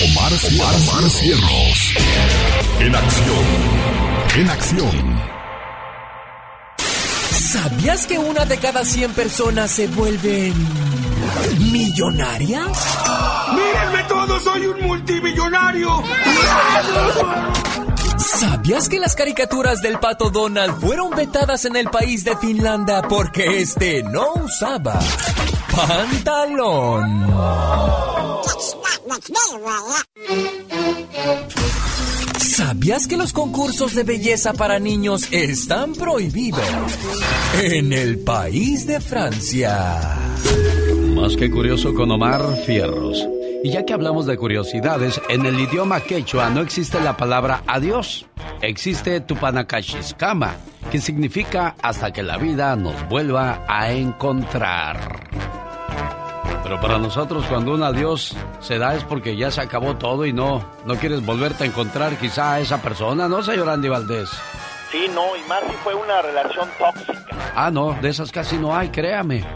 Omar, 0.00 0.32
Omar, 0.32 0.74
Omar 0.74 1.08
Cierros. 1.08 1.94
En 2.80 2.96
acción. 2.96 3.44
En 4.36 4.50
acción. 4.50 5.20
¿Sabías 7.30 8.04
que 8.08 8.18
una 8.18 8.44
de 8.44 8.58
cada 8.58 8.84
100 8.84 9.12
personas 9.12 9.70
se 9.70 9.86
vuelven 9.86 10.52
millonarias? 11.70 12.76
¡Mírenme 13.52 14.02
todos! 14.08 14.42
¡Soy 14.42 14.66
un 14.66 14.82
multimillonario! 14.82 16.02
¿Sabías 18.18 18.88
que 18.88 18.98
las 18.98 19.14
caricaturas 19.14 19.80
del 19.80 20.00
pato 20.00 20.30
Donald 20.30 20.80
fueron 20.80 21.10
vetadas 21.10 21.66
en 21.66 21.76
el 21.76 21.88
país 21.88 22.24
de 22.24 22.36
Finlandia 22.36 23.02
porque 23.02 23.60
este 23.60 24.02
no 24.02 24.32
usaba 24.34 24.98
pantalón? 25.70 27.32
¿Sabías 32.38 33.06
que 33.06 33.16
los 33.16 33.32
concursos 33.32 33.94
de 33.94 34.04
belleza 34.04 34.52
para 34.52 34.78
niños 34.78 35.28
están 35.32 35.92
prohibidos 35.92 36.68
en 37.62 37.92
el 37.92 38.18
país 38.20 38.86
de 38.86 39.00
Francia? 39.00 39.98
Más 41.14 41.36
que 41.36 41.50
curioso 41.50 41.94
con 41.94 42.10
Omar 42.10 42.56
Fierros. 42.64 43.26
Y 43.62 43.70
ya 43.70 43.84
que 43.84 43.94
hablamos 43.94 44.26
de 44.26 44.36
curiosidades, 44.36 45.20
en 45.28 45.46
el 45.46 45.58
idioma 45.58 46.00
quechua 46.00 46.50
no 46.50 46.60
existe 46.60 47.00
la 47.00 47.16
palabra 47.16 47.62
adiós. 47.66 48.26
Existe 48.60 49.20
tupanacachiscama, 49.20 50.56
que 50.90 51.00
significa 51.00 51.74
hasta 51.80 52.12
que 52.12 52.22
la 52.22 52.36
vida 52.36 52.76
nos 52.76 53.08
vuelva 53.08 53.64
a 53.66 53.92
encontrar. 53.92 55.63
Pero 56.64 56.80
para 56.80 56.98
nosotros 56.98 57.44
cuando 57.46 57.74
un 57.74 57.82
adiós 57.82 58.34
se 58.60 58.78
da 58.78 58.94
es 58.94 59.04
porque 59.04 59.36
ya 59.36 59.50
se 59.50 59.60
acabó 59.60 59.96
todo 59.96 60.24
y 60.24 60.32
no, 60.32 60.64
no 60.86 60.94
quieres 60.96 61.24
volverte 61.24 61.64
a 61.64 61.66
encontrar 61.66 62.16
quizá 62.16 62.54
a 62.54 62.60
esa 62.60 62.80
persona, 62.80 63.28
¿no, 63.28 63.42
señor 63.42 63.68
Andy 63.68 63.90
Valdés? 63.90 64.30
Sí, 64.90 65.06
no, 65.14 65.36
y 65.36 65.46
más 65.46 65.60
si 65.68 65.76
fue 65.82 65.94
una 65.94 66.22
relación 66.22 66.66
tóxica. 66.78 67.36
Ah, 67.54 67.70
no, 67.70 67.92
de 68.00 68.08
esas 68.08 68.32
casi 68.32 68.56
no 68.56 68.74
hay, 68.74 68.88
créame. 68.88 69.44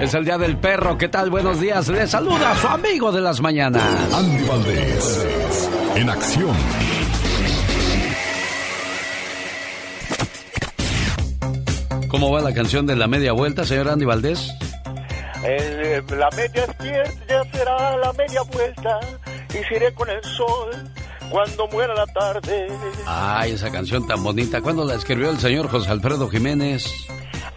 Es 0.00 0.14
el 0.14 0.24
Día 0.24 0.36
del 0.36 0.56
Perro, 0.56 0.98
¿qué 0.98 1.08
tal? 1.08 1.30
Buenos 1.30 1.60
días, 1.60 1.86
le 1.86 2.08
saluda 2.08 2.50
a 2.50 2.56
su 2.56 2.66
amigo 2.66 3.12
de 3.12 3.20
las 3.20 3.40
mañanas. 3.40 3.84
Andy 4.12 4.48
Valdés, 4.48 5.70
en 5.94 6.10
acción. 6.10 6.56
¿Cómo 12.08 12.32
va 12.32 12.40
la 12.40 12.52
canción 12.52 12.84
de 12.84 12.96
la 12.96 13.06
media 13.06 13.32
vuelta, 13.32 13.64
señor 13.64 13.90
Andy 13.90 14.06
Valdés? 14.06 14.52
Eh, 15.44 16.02
la 16.16 16.30
media 16.30 16.64
izquierda 16.64 17.12
ya 17.28 17.44
será 17.52 17.96
la 17.96 18.12
media 18.12 18.42
vuelta 18.42 19.00
y 19.52 19.74
iré 19.74 19.92
con 19.92 20.08
el 20.08 20.22
sol 20.22 20.70
cuando 21.30 21.66
muera 21.68 21.94
la 21.94 22.06
tarde. 22.06 22.68
Ay, 23.06 23.52
esa 23.52 23.70
canción 23.70 24.06
tan 24.06 24.22
bonita. 24.22 24.60
¿Cuándo 24.60 24.84
la 24.84 24.94
escribió 24.94 25.30
el 25.30 25.38
señor 25.38 25.68
José 25.68 25.90
Alfredo 25.90 26.28
Jiménez? 26.28 26.86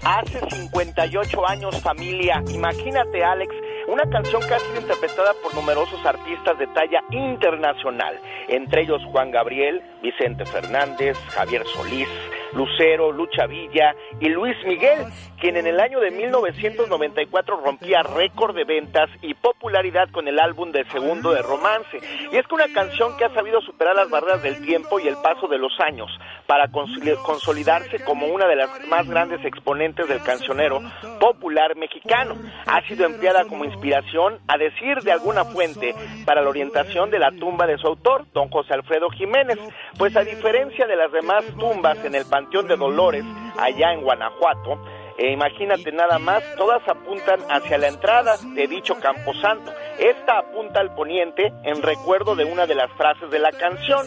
Hace 0.04 0.40
58 0.50 1.48
años, 1.48 1.80
familia. 1.82 2.42
Imagínate, 2.48 3.24
Alex, 3.24 3.54
una 3.88 4.04
canción 4.10 4.42
que 4.48 4.54
ha 4.54 4.60
sido 4.60 4.82
interpretada 4.82 5.34
por 5.44 5.54
numerosos 5.54 6.04
artistas 6.06 6.58
de 6.58 6.68
talla 6.68 7.02
internacional, 7.12 8.20
entre 8.48 8.84
ellos 8.84 9.02
Juan 9.12 9.32
Gabriel, 9.32 9.82
Vicente 10.02 10.46
Fernández, 10.46 11.18
Javier 11.30 11.64
Solís, 11.76 12.08
Lucero, 12.54 13.12
Lucha 13.12 13.46
Villa 13.48 13.96
y 14.20 14.30
Luis 14.30 14.56
Miguel, 14.66 15.06
quien 15.40 15.58
en 15.58 15.68
el 15.68 15.80
año 15.80 16.00
de 16.00 16.12
1994 16.12 17.62
rompía 17.64 18.04
récord 18.04 18.56
de 18.56 18.64
ventas 18.64 19.10
y 19.22 19.34
popularidad 19.34 20.10
con 20.12 20.28
el 20.28 20.40
álbum 20.40 20.72
del 20.72 20.90
segundo 20.92 21.32
de 21.32 21.42
romance. 21.42 22.00
Y 22.32 22.38
es 22.38 22.48
que 22.48 22.56
una 22.56 22.72
canción 22.74 23.18
que 23.18 23.26
ha 23.26 23.34
sabido 23.34 23.62
superar 23.62 23.96
las 23.96 24.10
barreras 24.10 24.44
del 24.44 24.62
tiempo 24.62 25.00
y 25.00 25.08
el 25.08 25.18
paso 25.18 25.48
de 25.48 25.58
los 25.58 25.74
años 25.80 26.10
para 26.48 26.70
consolidarse 26.70 28.04
como 28.04 28.28
una 28.28 28.48
de 28.48 28.56
las 28.56 28.88
más 28.88 29.08
grandes 29.08 29.44
exponentes 29.44 30.08
del 30.08 30.22
cancionero 30.22 30.82
popular 31.20 31.76
mexicano. 31.76 32.36
Ha 32.66 32.82
sido 32.88 33.06
empleada 33.06 33.46
como 33.46 33.66
inspiración, 33.66 34.40
a 34.48 34.58
decir 34.58 35.02
de 35.02 35.12
alguna 35.12 35.46
fuente, 35.46 35.96
para 36.26 36.42
la 36.42 36.50
orientación 36.50 37.10
de 37.10 37.20
la 37.20 37.32
tumba 37.32 37.66
de 37.66 37.78
su 37.78 37.88
autor, 37.88 38.26
don 38.34 38.50
José 38.50 38.74
Alfredo 38.74 39.10
Jiménez, 39.10 39.58
pues 39.98 40.16
a 40.16 40.22
diferencia 40.22 40.86
de 40.86 40.96
las 40.96 41.12
demás 41.12 41.44
tumbas 41.58 42.04
en 42.06 42.16
el 42.16 42.26
Panteón 42.36 42.68
de 42.68 42.76
Dolores, 42.76 43.24
allá 43.58 43.94
en 43.94 44.02
Guanajuato, 44.02 44.78
e 45.18 45.32
imagínate 45.32 45.90
nada 45.94 46.20
más, 46.20 46.44
todas 46.58 46.86
apuntan 46.86 47.40
hacia 47.50 47.78
la 47.78 47.88
entrada 47.88 48.36
de 48.54 48.68
dicho 48.68 48.96
camposanto. 49.00 49.72
Esta 49.98 50.40
apunta 50.40 50.82
al 50.82 50.94
poniente 50.96 51.54
en 51.64 51.82
recuerdo 51.82 52.36
de 52.36 52.44
una 52.44 52.66
de 52.68 52.76
las 52.76 52.92
frases 52.98 53.32
de 53.32 53.40
la 53.40 53.54
canción, 53.54 54.06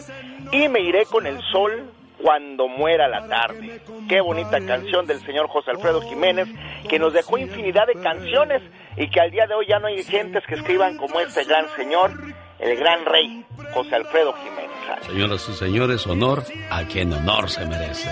y 0.51 0.67
me 0.67 0.81
iré 0.81 1.05
con 1.05 1.25
el 1.25 1.41
sol 1.51 1.91
cuando 2.21 2.67
muera 2.67 3.07
la 3.07 3.27
tarde. 3.27 3.81
Qué 4.07 4.21
bonita 4.21 4.63
canción 4.63 5.07
del 5.07 5.25
señor 5.25 5.47
José 5.47 5.71
Alfredo 5.71 5.99
Jiménez, 6.01 6.49
que 6.87 6.99
nos 6.99 7.13
dejó 7.13 7.39
infinidad 7.39 7.87
de 7.87 7.95
canciones 7.95 8.61
y 8.95 9.09
que 9.09 9.21
al 9.21 9.31
día 9.31 9.47
de 9.47 9.55
hoy 9.55 9.65
ya 9.67 9.79
no 9.79 9.87
hay 9.87 10.03
gentes 10.03 10.43
que 10.45 10.53
escriban 10.53 10.97
como 10.97 11.19
este 11.19 11.45
gran 11.45 11.67
señor 11.75 12.11
el 12.59 12.77
gran 12.77 13.05
rey 13.05 13.43
José 13.73 13.95
Alfredo 13.95 14.33
Jiménez. 14.33 14.78
Señoras 15.05 15.47
y 15.49 15.53
señores, 15.53 16.07
honor 16.07 16.43
a 16.69 16.83
quien 16.85 17.13
honor 17.13 17.49
se 17.49 17.65
merece. 17.65 18.09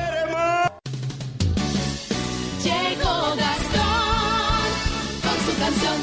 Llegó 2.64 3.36
Gastón 3.36 4.64
con 5.22 5.46
su 5.46 5.60
canción. 5.60 5.94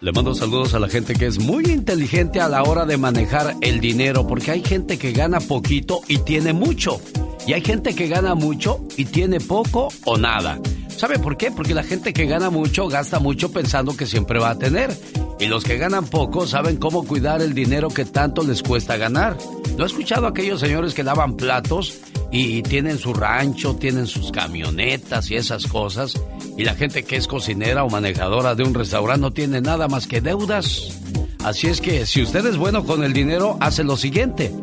Le 0.00 0.12
mando 0.12 0.34
saludos 0.34 0.74
a 0.74 0.78
la 0.78 0.88
gente 0.88 1.14
que 1.14 1.26
es 1.26 1.38
muy 1.38 1.64
inteligente 1.66 2.40
a 2.40 2.48
la 2.48 2.62
hora 2.62 2.86
de 2.86 2.96
manejar 2.96 3.54
el 3.60 3.80
dinero, 3.80 4.26
porque 4.26 4.50
hay 4.52 4.62
gente 4.62 4.98
que 4.98 5.12
gana 5.12 5.40
poquito 5.40 6.00
y 6.08 6.18
tiene 6.18 6.52
mucho. 6.52 7.00
Y 7.46 7.52
hay 7.52 7.60
gente 7.62 7.94
que 7.94 8.08
gana 8.08 8.34
mucho 8.34 8.80
y 8.96 9.06
tiene 9.06 9.40
poco 9.40 9.88
o 10.04 10.16
nada. 10.16 10.58
¿Sabe 11.00 11.18
por 11.18 11.38
qué? 11.38 11.50
Porque 11.50 11.72
la 11.72 11.82
gente 11.82 12.12
que 12.12 12.26
gana 12.26 12.50
mucho 12.50 12.86
gasta 12.86 13.18
mucho 13.18 13.50
pensando 13.50 13.96
que 13.96 14.04
siempre 14.04 14.38
va 14.38 14.50
a 14.50 14.58
tener. 14.58 14.94
Y 15.38 15.46
los 15.46 15.64
que 15.64 15.78
ganan 15.78 16.04
poco 16.04 16.46
saben 16.46 16.76
cómo 16.76 17.06
cuidar 17.06 17.40
el 17.40 17.54
dinero 17.54 17.88
que 17.88 18.04
tanto 18.04 18.42
les 18.42 18.62
cuesta 18.62 18.98
ganar. 18.98 19.38
¿No 19.78 19.84
he 19.84 19.86
escuchado 19.86 20.26
a 20.26 20.28
aquellos 20.28 20.60
señores 20.60 20.92
que 20.92 21.02
lavan 21.02 21.38
platos 21.38 21.96
y 22.30 22.60
tienen 22.60 22.98
su 22.98 23.14
rancho, 23.14 23.76
tienen 23.76 24.06
sus 24.06 24.30
camionetas 24.30 25.30
y 25.30 25.36
esas 25.36 25.66
cosas? 25.66 26.20
Y 26.58 26.64
la 26.64 26.74
gente 26.74 27.02
que 27.02 27.16
es 27.16 27.26
cocinera 27.26 27.82
o 27.82 27.88
manejadora 27.88 28.54
de 28.54 28.64
un 28.64 28.74
restaurante 28.74 29.22
no 29.22 29.30
tiene 29.30 29.62
nada 29.62 29.88
más 29.88 30.06
que 30.06 30.20
deudas. 30.20 31.00
Así 31.42 31.68
es 31.68 31.80
que 31.80 32.04
si 32.04 32.20
usted 32.20 32.44
es 32.44 32.58
bueno 32.58 32.84
con 32.84 33.04
el 33.04 33.14
dinero, 33.14 33.56
hace 33.60 33.84
lo 33.84 33.96
siguiente. 33.96 34.54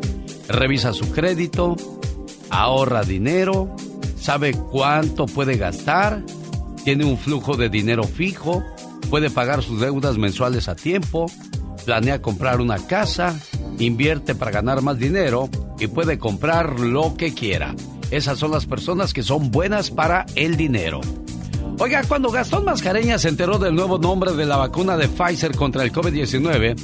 Revisa 0.46 0.92
su 0.92 1.10
crédito, 1.10 1.74
ahorra 2.48 3.02
dinero, 3.02 3.74
sabe 4.20 4.52
cuánto 4.52 5.26
puede 5.26 5.56
gastar, 5.56 6.22
tiene 6.84 7.04
un 7.04 7.18
flujo 7.18 7.56
de 7.56 7.68
dinero 7.68 8.04
fijo, 8.04 8.62
puede 9.10 9.30
pagar 9.30 9.62
sus 9.62 9.80
deudas 9.80 10.18
mensuales 10.18 10.68
a 10.68 10.76
tiempo, 10.76 11.26
planea 11.84 12.20
comprar 12.20 12.60
una 12.60 12.78
casa, 12.78 13.38
invierte 13.78 14.34
para 14.34 14.50
ganar 14.50 14.82
más 14.82 14.98
dinero 14.98 15.48
y 15.78 15.86
puede 15.86 16.18
comprar 16.18 16.80
lo 16.80 17.16
que 17.16 17.34
quiera. 17.34 17.74
Esas 18.10 18.38
son 18.38 18.50
las 18.50 18.66
personas 18.66 19.12
que 19.12 19.22
son 19.22 19.50
buenas 19.50 19.90
para 19.90 20.26
el 20.34 20.56
dinero. 20.56 21.00
Oiga, 21.78 22.02
cuando 22.08 22.30
Gastón 22.30 22.64
Mascareña 22.64 23.18
se 23.18 23.28
enteró 23.28 23.58
del 23.58 23.74
nuevo 23.74 23.98
nombre 23.98 24.32
de 24.32 24.46
la 24.46 24.56
vacuna 24.56 24.96
de 24.96 25.08
Pfizer 25.08 25.54
contra 25.54 25.84
el 25.84 25.92
COVID-19, 25.92 26.74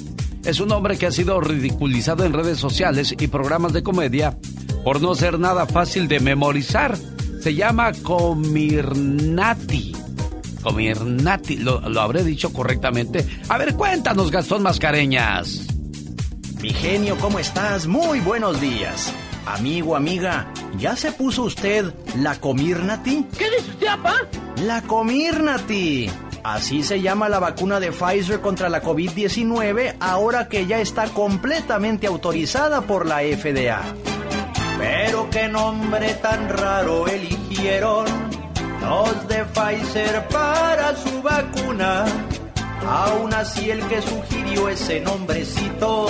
es 0.44 0.60
un 0.60 0.68
nombre 0.68 0.96
que 0.98 1.06
ha 1.06 1.10
sido 1.10 1.40
ridiculizado 1.40 2.24
en 2.24 2.32
redes 2.32 2.58
sociales 2.58 3.14
y 3.18 3.26
programas 3.26 3.72
de 3.72 3.82
comedia 3.82 4.38
por 4.84 5.00
no 5.00 5.14
ser 5.14 5.38
nada 5.38 5.66
fácil 5.66 6.06
de 6.06 6.20
memorizar. 6.20 6.96
Se 7.44 7.54
llama 7.54 7.92
Comirnati. 8.02 9.94
Comirnati, 10.62 11.58
¿lo, 11.58 11.78
lo 11.90 12.00
habré 12.00 12.24
dicho 12.24 12.50
correctamente? 12.50 13.28
A 13.50 13.58
ver, 13.58 13.74
cuéntanos, 13.74 14.30
Gastón 14.30 14.62
Mascareñas. 14.62 15.66
Mi 16.62 16.70
genio, 16.70 17.18
¿cómo 17.18 17.38
estás? 17.38 17.86
Muy 17.86 18.20
buenos 18.20 18.62
días. 18.62 19.12
Amigo, 19.44 19.94
amiga, 19.94 20.50
¿ya 20.78 20.96
se 20.96 21.12
puso 21.12 21.42
usted 21.42 21.92
la 22.16 22.40
Comirnati? 22.40 23.26
¿Qué 23.36 23.50
dice 23.50 23.72
usted, 23.72 23.88
papá? 23.88 24.14
La 24.64 24.80
Comirnati. 24.80 26.08
Así 26.42 26.82
se 26.82 27.02
llama 27.02 27.28
la 27.28 27.40
vacuna 27.40 27.78
de 27.78 27.92
Pfizer 27.92 28.40
contra 28.40 28.70
la 28.70 28.82
COVID-19 28.82 29.96
ahora 30.00 30.48
que 30.48 30.64
ya 30.64 30.80
está 30.80 31.08
completamente 31.08 32.06
autorizada 32.06 32.80
por 32.80 33.04
la 33.04 33.18
FDA. 33.18 33.82
Pero 34.84 35.30
qué 35.30 35.48
nombre 35.48 36.12
tan 36.14 36.46
raro 36.46 37.06
eligieron 37.06 38.04
los 38.82 39.28
de 39.28 39.42
Pfizer 39.44 40.28
para 40.28 40.94
su 40.94 41.22
vacuna. 41.22 42.04
Aún 42.86 43.32
así 43.32 43.70
el 43.70 43.80
que 43.88 44.02
sugirió 44.02 44.68
ese 44.68 45.00
nombrecito, 45.00 46.08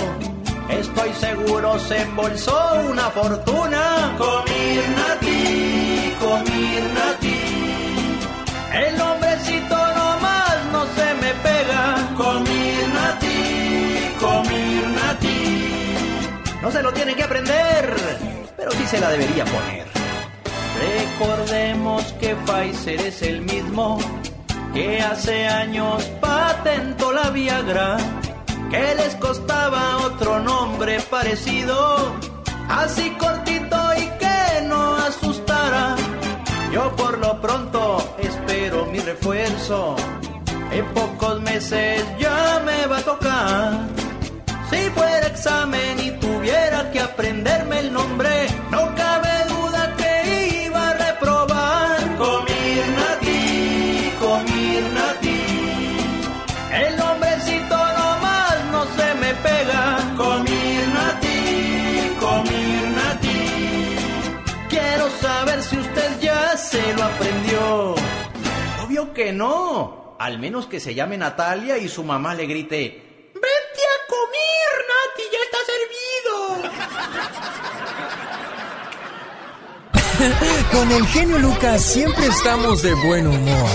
estoy 0.69 1.13
seguro 1.21 1.79
se 1.79 2.03
embolsó 2.03 2.59
una 2.91 3.11
fortuna. 3.11 4.17
Comirnati, 4.19 6.15
Comirnati. 6.21 7.41
El 8.73 8.99
nombrecito 8.99 9.77
nomás 9.77 10.57
no 10.73 10.85
se 10.97 11.15
me 11.23 11.33
pega. 11.47 12.09
Comirnati, 12.17 13.39
Comirnati. 14.21 15.45
No 16.61 16.73
se 16.73 16.83
lo 16.83 16.93
tiene 16.93 17.15
que 17.15 17.23
aprender, 17.23 18.34
pero 18.65 18.79
sí 18.79 18.87
se 18.87 18.99
la 18.99 19.11
debería 19.11 19.45
poner. 19.45 19.85
Recordemos 20.81 22.03
que 22.15 22.35
Pfizer 22.35 23.01
es 23.01 23.21
el 23.21 23.43
mismo 23.43 23.99
que 24.73 25.01
hace 25.01 25.47
años 25.47 26.03
patentó 26.21 27.13
la 27.13 27.29
Viagra, 27.31 27.99
que 28.71 28.95
les 28.95 29.15
costaba 29.17 29.99
otro 29.99 30.41
nombre 30.41 30.99
parecido, 31.11 32.15
así 32.71 33.11
cortito 33.19 33.77
y 33.99 34.07
que 34.19 34.67
no 34.67 34.97
asustara. 34.97 35.97
Yo 36.73 36.91
por 36.97 37.19
lo 37.19 37.41
pronto 37.43 38.15
espero 38.19 38.87
mi 38.87 38.99
refuerzo, 38.99 39.95
en 40.73 40.87
pocos 40.87 41.41
meses 41.43 42.03
ya 42.19 42.63
me 42.65 42.87
va 42.87 42.99
a 42.99 43.03
tocar. 43.03 43.73
Si 44.71 44.91
fuera 44.91 45.27
examen 45.27 46.01
y 46.01 46.11
tuviera 46.45 46.91
que 46.91 47.01
aprenderme 47.01 47.79
el 47.81 47.91
nombre, 47.91 48.47
no 48.71 48.95
cabe 48.95 49.31
duda 49.49 49.95
que 49.97 50.65
iba 50.67 50.91
a 50.91 50.93
reprobar. 50.93 52.17
Comirnati, 52.19 54.13
Comirnati. 54.21 55.43
El 56.71 56.97
nombrecito 56.99 57.77
nomás 57.77 58.65
no 58.73 58.85
se 58.97 59.15
me 59.23 59.35
pega. 59.47 59.97
Comirnati, 60.19 61.39
Comirnati. 62.21 63.41
Quiero 64.69 65.09
saber 65.23 65.63
si 65.63 65.79
usted 65.79 66.21
ya 66.21 66.57
se 66.59 66.93
lo 66.93 67.05
aprendió. 67.05 67.95
Obvio 68.85 69.15
que 69.15 69.33
no. 69.33 70.17
Al 70.19 70.39
menos 70.39 70.67
que 70.67 70.79
se 70.79 70.95
llame 70.95 71.17
Natalia 71.17 71.79
y 71.79 71.89
su 71.89 72.05
mamá 72.05 72.35
le 72.35 72.45
grite, 72.47 73.05
¡Vente 73.35 73.83
a 73.95 73.99
comer, 74.09 74.75
Nati! 74.91 75.25
¡Ya 75.33 75.41
está 75.47 75.59
servido! 75.73 75.95
Con 80.73 80.91
el 80.91 81.07
genio 81.09 81.39
Lucas 81.39 81.83
siempre 81.83 82.25
estamos 82.27 82.81
de 82.83 82.95
buen 82.95 83.27
humor. 83.27 83.69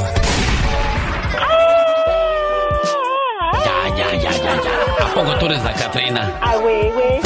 Ya, 3.54 3.96
ya, 3.96 4.16
ya, 4.16 4.32
ya, 4.32 4.60
ya. 4.64 4.72
¿A 5.06 5.14
poco 5.14 5.38
tú 5.38 5.46
eres 5.46 5.64
la 5.64 5.72
Catrina? 5.74 6.40
Ah, 6.42 6.56
güey, 6.58 6.90
güey. 6.92 7.20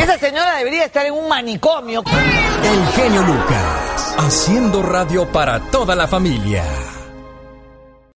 Esa 0.00 0.16
señora 0.18 0.56
debería 0.56 0.86
estar 0.86 1.04
en 1.04 1.12
un 1.12 1.28
manicomio. 1.28 2.02
El 2.62 2.86
genio 2.94 3.20
Lucas, 3.22 4.14
haciendo 4.18 4.82
radio 4.82 5.30
para 5.30 5.60
toda 5.70 5.94
la 5.94 6.08
familia. 6.08 6.64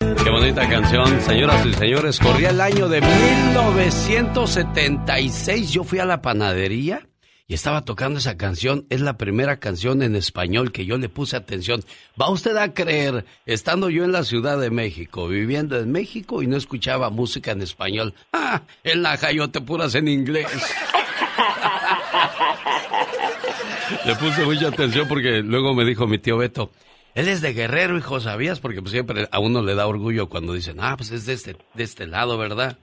Qué 0.00 0.30
bonita 0.30 0.66
canción, 0.68 1.20
señoras 1.22 1.64
y 1.66 1.74
señores. 1.74 2.18
Corría 2.18 2.50
el 2.50 2.60
año 2.60 2.88
de 2.88 3.00
1976. 3.00 5.70
Yo 5.70 5.84
fui 5.84 5.98
a 5.98 6.04
la 6.04 6.22
panadería 6.22 7.07
y 7.48 7.54
estaba 7.54 7.84
tocando 7.86 8.18
esa 8.18 8.36
canción. 8.36 8.86
Es 8.90 9.00
la 9.00 9.16
primera 9.16 9.58
canción 9.58 10.02
en 10.02 10.14
español 10.14 10.70
que 10.70 10.84
yo 10.84 10.98
le 10.98 11.08
puse 11.08 11.34
atención. 11.34 11.82
¿Va 12.20 12.28
usted 12.28 12.54
a 12.58 12.74
creer, 12.74 13.24
estando 13.46 13.88
yo 13.88 14.04
en 14.04 14.12
la 14.12 14.22
Ciudad 14.22 14.60
de 14.60 14.70
México, 14.70 15.26
viviendo 15.26 15.78
en 15.78 15.90
México 15.90 16.42
y 16.42 16.46
no 16.46 16.58
escuchaba 16.58 17.08
música 17.08 17.52
en 17.52 17.62
español? 17.62 18.12
Ah, 18.34 18.60
en 18.84 19.02
la 19.02 19.16
te 19.16 19.60
puras 19.62 19.94
en 19.94 20.08
inglés. 20.08 20.46
Le 24.04 24.14
puse 24.16 24.44
mucha 24.44 24.68
atención 24.68 25.08
porque 25.08 25.42
luego 25.42 25.74
me 25.74 25.86
dijo 25.86 26.06
mi 26.06 26.18
tío 26.18 26.36
Beto, 26.36 26.70
él 27.14 27.26
es 27.28 27.40
de 27.40 27.54
Guerrero, 27.54 27.96
hijo, 27.96 28.20
¿sabías? 28.20 28.60
Porque 28.60 28.82
pues, 28.82 28.92
siempre 28.92 29.26
a 29.32 29.38
uno 29.38 29.62
le 29.62 29.74
da 29.74 29.86
orgullo 29.86 30.28
cuando 30.28 30.52
dicen, 30.52 30.76
ah, 30.80 30.94
pues 30.96 31.10
es 31.10 31.24
de 31.24 31.32
este, 31.32 31.56
de 31.74 31.82
este 31.82 32.06
lado, 32.06 32.36
¿verdad? 32.36 32.76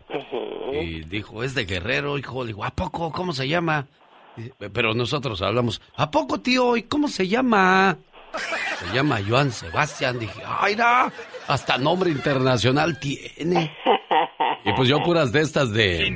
Y 0.73 1.03
dijo, 1.03 1.43
es 1.43 1.53
de 1.53 1.65
Guerrero, 1.65 2.17
hijo. 2.17 2.43
Le 2.43 2.47
digo, 2.47 2.65
¿a 2.65 2.71
poco? 2.71 3.11
¿Cómo 3.11 3.33
se 3.33 3.47
llama? 3.47 3.87
Dice, 4.37 4.53
Pero 4.71 4.93
nosotros 4.93 5.41
hablamos, 5.41 5.81
¿a 5.95 6.09
poco, 6.11 6.39
tío? 6.39 6.75
¿Y 6.77 6.83
cómo 6.83 7.07
se 7.07 7.27
llama? 7.27 7.97
Se 8.79 8.93
llama 8.93 9.19
Joan 9.27 9.51
Sebastián. 9.51 10.19
Dije, 10.19 10.41
¡ay, 10.45 10.75
no! 10.75 11.11
Hasta 11.47 11.77
nombre 11.77 12.09
internacional 12.11 12.99
tiene. 12.99 13.75
Y 14.65 14.73
pues 14.73 14.89
yo 14.89 15.01
puras 15.03 15.31
de 15.31 15.41
estas 15.41 15.71
de... 15.71 16.11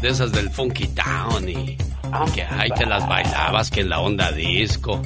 De 0.00 0.08
esas 0.08 0.32
del 0.32 0.50
Funky 0.50 0.88
Town 0.88 1.48
y... 1.48 1.76
Que 2.32 2.42
ahí 2.42 2.70
te 2.70 2.86
las 2.86 3.08
bailabas, 3.08 3.70
que 3.70 3.80
en 3.80 3.88
la 3.88 4.00
onda 4.00 4.30
disco. 4.30 5.02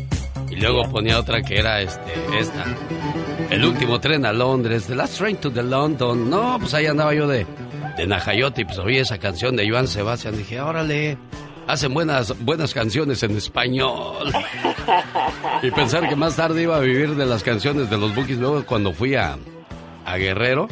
Y 0.50 0.56
luego 0.56 0.82
ponía 0.90 1.18
otra 1.18 1.42
que 1.42 1.58
era 1.58 1.80
este, 1.80 2.12
esta. 2.38 2.64
El 3.50 3.64
último 3.64 3.98
tren 3.98 4.26
a 4.26 4.32
Londres, 4.32 4.86
The 4.86 4.94
Last 4.94 5.18
Train 5.18 5.36
to 5.38 5.50
the 5.50 5.62
London. 5.62 6.28
No, 6.28 6.58
pues 6.58 6.74
ahí 6.74 6.86
andaba 6.86 7.14
yo 7.14 7.26
de, 7.26 7.46
de 7.98 8.06
Najayote 8.06 8.62
y 8.62 8.64
pues 8.64 8.78
oí 8.78 8.96
esa 8.96 9.18
canción 9.18 9.56
de 9.56 9.68
Joan 9.68 9.86
Sebastián. 9.88 10.36
Dije, 10.38 10.60
órale, 10.60 11.18
hacen 11.66 11.92
buenas, 11.92 12.34
buenas 12.44 12.72
canciones 12.72 13.22
en 13.22 13.36
español. 13.36 14.32
Y 15.62 15.70
pensar 15.72 16.08
que 16.08 16.16
más 16.16 16.36
tarde 16.36 16.62
iba 16.62 16.76
a 16.76 16.80
vivir 16.80 17.14
de 17.14 17.26
las 17.26 17.42
canciones 17.42 17.90
de 17.90 17.98
los 17.98 18.14
Bookies. 18.14 18.38
Luego 18.38 18.64
cuando 18.64 18.92
fui 18.94 19.16
a, 19.16 19.36
a 20.06 20.16
Guerrero, 20.16 20.68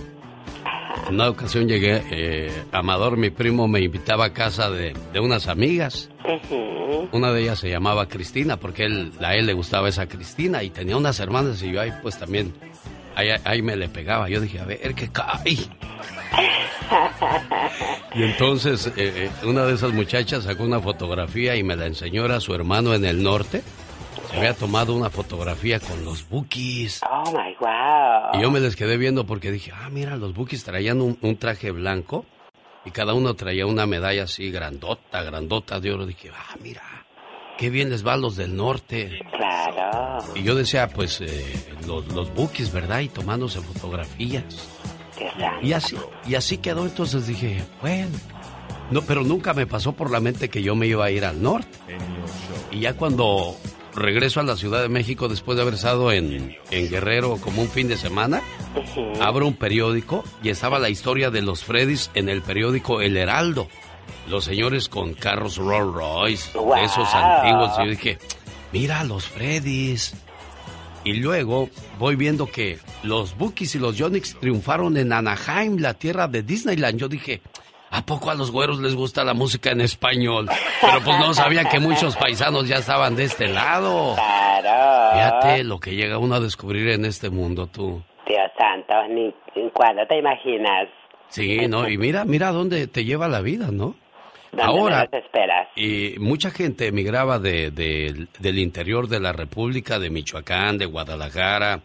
En 1.08 1.14
una 1.16 1.28
ocasión 1.28 1.68
llegué, 1.68 2.02
eh, 2.10 2.50
Amador, 2.72 3.16
mi 3.18 3.28
primo, 3.30 3.68
me 3.68 3.80
invitaba 3.80 4.26
a 4.26 4.32
casa 4.32 4.70
de, 4.70 4.94
de 5.12 5.20
unas 5.20 5.48
amigas. 5.48 6.08
Una 7.12 7.32
de 7.32 7.42
ellas 7.42 7.58
se 7.58 7.68
llamaba 7.68 8.06
Cristina, 8.06 8.56
porque 8.56 8.84
él, 8.84 9.12
a 9.20 9.34
él 9.34 9.46
le 9.46 9.52
gustaba 9.52 9.88
esa 9.88 10.06
Cristina 10.06 10.62
y 10.62 10.70
tenía 10.70 10.96
unas 10.96 11.20
hermanas 11.20 11.62
y 11.62 11.72
yo 11.72 11.80
ahí 11.80 11.92
pues 12.02 12.18
también, 12.18 12.54
ahí, 13.16 13.28
ahí 13.44 13.60
me 13.60 13.76
le 13.76 13.88
pegaba. 13.88 14.28
Yo 14.30 14.40
dije, 14.40 14.60
a 14.60 14.64
ver, 14.64 14.94
¿qué 14.94 15.08
cae? 15.08 15.56
Y 18.14 18.22
entonces 18.22 18.86
eh, 18.88 18.92
eh, 18.96 19.30
una 19.44 19.64
de 19.64 19.74
esas 19.74 19.92
muchachas 19.92 20.44
sacó 20.44 20.64
una 20.64 20.80
fotografía 20.80 21.56
y 21.56 21.62
me 21.62 21.76
la 21.76 21.86
enseñó 21.86 22.24
a 22.24 22.40
su 22.40 22.54
hermano 22.54 22.94
en 22.94 23.04
el 23.04 23.22
norte. 23.22 23.62
Se 24.30 24.36
había 24.38 24.54
tomado 24.54 24.94
una 24.94 25.10
fotografía 25.10 25.78
con 25.78 26.04
los 26.04 26.28
Bookies. 26.28 27.00
Oh 27.08 27.30
my 27.30 27.54
wow. 27.60 28.34
Y 28.34 28.42
yo 28.42 28.50
me 28.50 28.60
les 28.60 28.74
quedé 28.74 28.96
viendo 28.96 29.26
porque 29.26 29.50
dije, 29.50 29.72
ah, 29.74 29.88
mira, 29.90 30.16
los 30.16 30.34
Bookies 30.34 30.64
traían 30.64 31.00
un, 31.00 31.18
un 31.20 31.36
traje 31.36 31.70
blanco 31.70 32.24
y 32.84 32.90
cada 32.90 33.14
uno 33.14 33.34
traía 33.34 33.66
una 33.66 33.86
medalla 33.86 34.24
así 34.24 34.50
grandota, 34.50 35.22
grandota 35.22 35.80
de 35.80 35.92
oro. 35.92 36.06
Dije, 36.06 36.30
ah, 36.34 36.56
mira, 36.62 36.82
qué 37.58 37.70
bien 37.70 37.90
les 37.90 38.06
va 38.06 38.14
a 38.14 38.16
los 38.16 38.36
del 38.36 38.56
norte. 38.56 39.20
Claro. 39.32 40.18
Y 40.34 40.42
yo 40.42 40.54
decía, 40.54 40.88
pues, 40.88 41.20
eh, 41.20 41.54
los, 41.86 42.06
los 42.08 42.32
Bookies, 42.34 42.72
¿verdad? 42.72 43.00
Y 43.00 43.08
tomándose 43.08 43.60
fotografías. 43.60 44.68
Y 45.62 45.72
así, 45.72 45.96
y 46.26 46.34
así 46.34 46.58
quedó, 46.58 46.84
entonces 46.84 47.26
dije, 47.26 47.62
bueno. 47.80 48.16
No, 48.90 49.02
pero 49.02 49.22
nunca 49.24 49.52
me 49.52 49.66
pasó 49.66 49.92
por 49.92 50.10
la 50.12 50.20
mente 50.20 50.48
que 50.48 50.62
yo 50.62 50.76
me 50.76 50.86
iba 50.86 51.04
a 51.04 51.10
ir 51.10 51.24
al 51.24 51.42
norte. 51.42 51.76
Y 52.70 52.80
ya 52.80 52.94
cuando 52.94 53.56
regreso 53.94 54.38
a 54.38 54.42
la 54.44 54.56
Ciudad 54.56 54.80
de 54.82 54.88
México 54.88 55.26
después 55.26 55.56
de 55.56 55.62
haber 55.62 55.74
estado 55.74 56.12
en, 56.12 56.56
en 56.70 56.88
Guerrero 56.90 57.36
como 57.38 57.62
un 57.62 57.68
fin 57.68 57.88
de 57.88 57.96
semana, 57.96 58.42
abro 59.20 59.46
un 59.48 59.54
periódico 59.54 60.22
y 60.42 60.50
estaba 60.50 60.78
la 60.78 60.88
historia 60.88 61.30
de 61.30 61.42
los 61.42 61.64
Freddys 61.64 62.10
en 62.14 62.28
el 62.28 62.42
periódico 62.42 63.00
El 63.00 63.16
Heraldo. 63.16 63.66
Los 64.28 64.44
señores 64.44 64.88
con 64.88 65.14
carros 65.14 65.56
Rolls 65.56 65.92
Royce, 65.94 66.56
Wow. 66.58 66.76
esos 66.76 67.08
antiguos. 67.12 67.72
Y 67.78 67.84
yo 67.84 67.90
dije, 67.90 68.18
mira 68.72 69.02
los 69.02 69.26
Freddys. 69.26 70.14
Y 71.06 71.12
luego 71.20 71.68
voy 72.00 72.16
viendo 72.16 72.46
que 72.46 72.80
los 73.04 73.38
Bookies 73.38 73.76
y 73.76 73.78
los 73.78 73.96
Yonix 73.96 74.36
triunfaron 74.40 74.96
en 74.96 75.12
Anaheim, 75.12 75.78
la 75.78 75.94
tierra 75.94 76.26
de 76.26 76.42
Disneyland. 76.42 76.98
Yo 76.98 77.06
dije, 77.06 77.42
¿a 77.90 78.04
poco 78.04 78.28
a 78.32 78.34
los 78.34 78.50
güeros 78.50 78.80
les 78.80 78.96
gusta 78.96 79.22
la 79.22 79.32
música 79.32 79.70
en 79.70 79.82
español? 79.82 80.48
Pero 80.80 81.00
pues 81.04 81.16
no 81.20 81.32
sabía 81.32 81.62
que 81.66 81.78
muchos 81.78 82.16
paisanos 82.16 82.66
ya 82.66 82.78
estaban 82.78 83.14
de 83.14 83.22
este 83.22 83.46
lado. 83.46 84.16
Claro. 84.16 85.12
Fíjate 85.14 85.62
lo 85.62 85.78
que 85.78 85.94
llega 85.94 86.18
uno 86.18 86.34
a 86.34 86.40
descubrir 86.40 86.88
en 86.88 87.04
este 87.04 87.30
mundo, 87.30 87.68
tú. 87.68 88.02
Dios 88.26 88.50
santo, 88.58 88.94
ni 89.08 89.32
cuando 89.72 90.04
te 90.08 90.18
imaginas. 90.18 90.88
Sí, 91.28 91.68
¿no? 91.68 91.88
Y 91.88 91.98
mira, 91.98 92.24
mira 92.24 92.50
dónde 92.50 92.88
te 92.88 93.04
lleva 93.04 93.28
la 93.28 93.42
vida, 93.42 93.68
¿no? 93.70 93.94
¿Dónde 94.56 94.62
Ahora, 94.80 95.08
esperas? 95.12 95.68
y 95.76 96.14
mucha 96.18 96.50
gente 96.50 96.86
emigraba 96.86 97.38
de, 97.38 97.70
de- 97.70 98.26
del 98.38 98.58
interior 98.58 99.08
de 99.08 99.20
la 99.20 99.32
República, 99.32 99.98
de 99.98 100.10
Michoacán, 100.10 100.78
de 100.78 100.86
Guadalajara, 100.86 101.80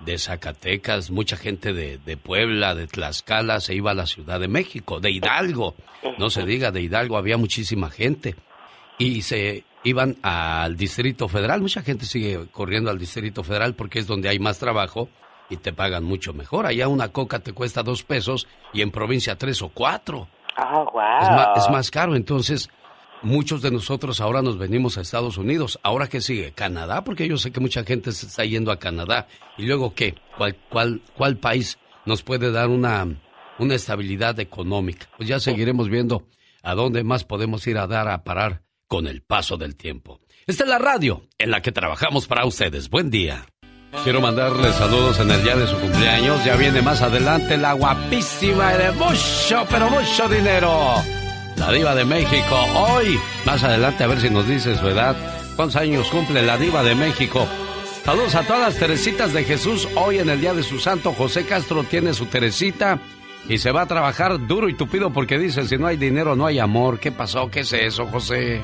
de 0.00 0.18
Zacatecas, 0.18 1.10
mucha 1.10 1.36
gente 1.36 1.72
de, 1.72 1.98
de 1.98 2.16
Puebla, 2.16 2.74
de 2.74 2.86
Tlaxcala, 2.86 3.60
se 3.60 3.74
iba 3.74 3.92
a 3.92 3.94
la 3.94 4.06
Ciudad 4.06 4.38
de 4.40 4.48
México, 4.48 5.00
de 5.00 5.10
Hidalgo, 5.10 5.74
no 6.18 6.28
se 6.30 6.44
diga, 6.44 6.70
de 6.70 6.82
Hidalgo 6.82 7.16
había 7.16 7.36
muchísima 7.36 7.90
gente. 7.90 8.34
Y 8.98 9.22
se 9.22 9.64
iban 9.84 10.16
al 10.22 10.76
Distrito 10.76 11.28
Federal, 11.28 11.60
mucha 11.60 11.82
gente 11.82 12.06
sigue 12.06 12.46
corriendo 12.50 12.90
al 12.90 12.98
Distrito 12.98 13.42
Federal 13.44 13.74
porque 13.74 13.98
es 13.98 14.06
donde 14.06 14.28
hay 14.28 14.38
más 14.38 14.58
trabajo 14.58 15.08
y 15.48 15.58
te 15.58 15.72
pagan 15.72 16.02
mucho 16.04 16.32
mejor. 16.32 16.66
Allá 16.66 16.88
una 16.88 17.08
coca 17.08 17.38
te 17.40 17.52
cuesta 17.52 17.82
dos 17.82 18.02
pesos 18.02 18.46
y 18.72 18.80
en 18.82 18.90
provincia 18.90 19.36
tres 19.36 19.60
o 19.62 19.68
cuatro. 19.68 20.28
Oh, 20.58 20.84
wow. 20.92 21.02
Es 21.22 21.28
ma- 21.30 21.52
es 21.56 21.70
más 21.70 21.90
caro, 21.90 22.16
entonces 22.16 22.70
muchos 23.22 23.62
de 23.62 23.70
nosotros 23.70 24.20
ahora 24.20 24.42
nos 24.42 24.58
venimos 24.58 24.96
a 24.96 25.00
Estados 25.02 25.36
Unidos. 25.38 25.78
¿Ahora 25.82 26.08
qué 26.08 26.20
sigue? 26.20 26.52
¿Canadá? 26.52 27.02
Porque 27.04 27.28
yo 27.28 27.36
sé 27.38 27.50
que 27.50 27.60
mucha 27.60 27.84
gente 27.84 28.12
se 28.12 28.26
está 28.26 28.44
yendo 28.44 28.70
a 28.72 28.78
Canadá. 28.78 29.26
¿Y 29.58 29.64
luego 29.66 29.94
qué? 29.94 30.14
¿Cuál, 30.36 30.56
cuál, 30.70 31.00
cuál 31.16 31.36
país 31.38 31.78
nos 32.04 32.22
puede 32.22 32.50
dar 32.52 32.68
una, 32.68 33.06
una 33.58 33.74
estabilidad 33.74 34.38
económica? 34.40 35.08
Pues 35.16 35.28
ya 35.28 35.40
seguiremos 35.40 35.88
viendo 35.88 36.24
a 36.62 36.74
dónde 36.74 37.04
más 37.04 37.24
podemos 37.24 37.66
ir 37.66 37.78
a 37.78 37.86
dar 37.86 38.08
a 38.08 38.22
parar 38.24 38.62
con 38.88 39.06
el 39.06 39.22
paso 39.22 39.56
del 39.56 39.76
tiempo. 39.76 40.20
Esta 40.46 40.62
es 40.64 40.70
la 40.70 40.78
radio 40.78 41.22
en 41.38 41.50
la 41.50 41.60
que 41.60 41.72
trabajamos 41.72 42.26
para 42.28 42.44
ustedes. 42.46 42.88
Buen 42.88 43.10
día. 43.10 43.46
Quiero 44.02 44.20
mandarle 44.20 44.72
saludos 44.72 45.18
en 45.20 45.30
el 45.30 45.42
día 45.42 45.56
de 45.56 45.66
su 45.66 45.76
cumpleaños. 45.78 46.44
Ya 46.44 46.56
viene 46.56 46.82
más 46.82 47.02
adelante 47.02 47.56
la 47.56 47.72
guapísima 47.72 48.74
y 48.74 48.78
de 48.78 48.92
mucho, 48.92 49.66
pero 49.70 49.90
mucho 49.90 50.28
dinero. 50.28 50.94
La 51.56 51.72
diva 51.72 51.94
de 51.94 52.04
México. 52.04 52.56
Hoy, 52.74 53.18
más 53.44 53.62
adelante, 53.64 54.04
a 54.04 54.06
ver 54.06 54.20
si 54.20 54.30
nos 54.30 54.46
dice 54.46 54.76
su 54.76 54.88
edad. 54.88 55.16
¿Cuántos 55.56 55.76
años 55.76 56.08
cumple 56.08 56.42
la 56.42 56.58
diva 56.58 56.82
de 56.82 56.94
México? 56.94 57.46
Saludos 58.04 58.34
a 58.34 58.42
todas 58.42 58.60
las 58.60 58.76
Teresitas 58.76 59.32
de 59.32 59.42
Jesús. 59.44 59.88
Hoy 59.96 60.18
en 60.18 60.28
el 60.28 60.40
día 60.40 60.54
de 60.54 60.62
su 60.62 60.78
santo, 60.78 61.12
José 61.12 61.44
Castro 61.44 61.82
tiene 61.82 62.14
su 62.14 62.26
Teresita 62.26 63.00
y 63.48 63.58
se 63.58 63.72
va 63.72 63.82
a 63.82 63.86
trabajar 63.86 64.46
duro 64.46 64.68
y 64.68 64.74
tupido 64.74 65.12
porque 65.12 65.38
dice, 65.38 65.66
si 65.66 65.76
no 65.76 65.86
hay 65.86 65.96
dinero, 65.96 66.36
no 66.36 66.46
hay 66.46 66.58
amor. 66.58 67.00
¿Qué 67.00 67.10
pasó? 67.10 67.50
¿Qué 67.50 67.60
es 67.60 67.72
eso, 67.72 68.06
José? 68.06 68.62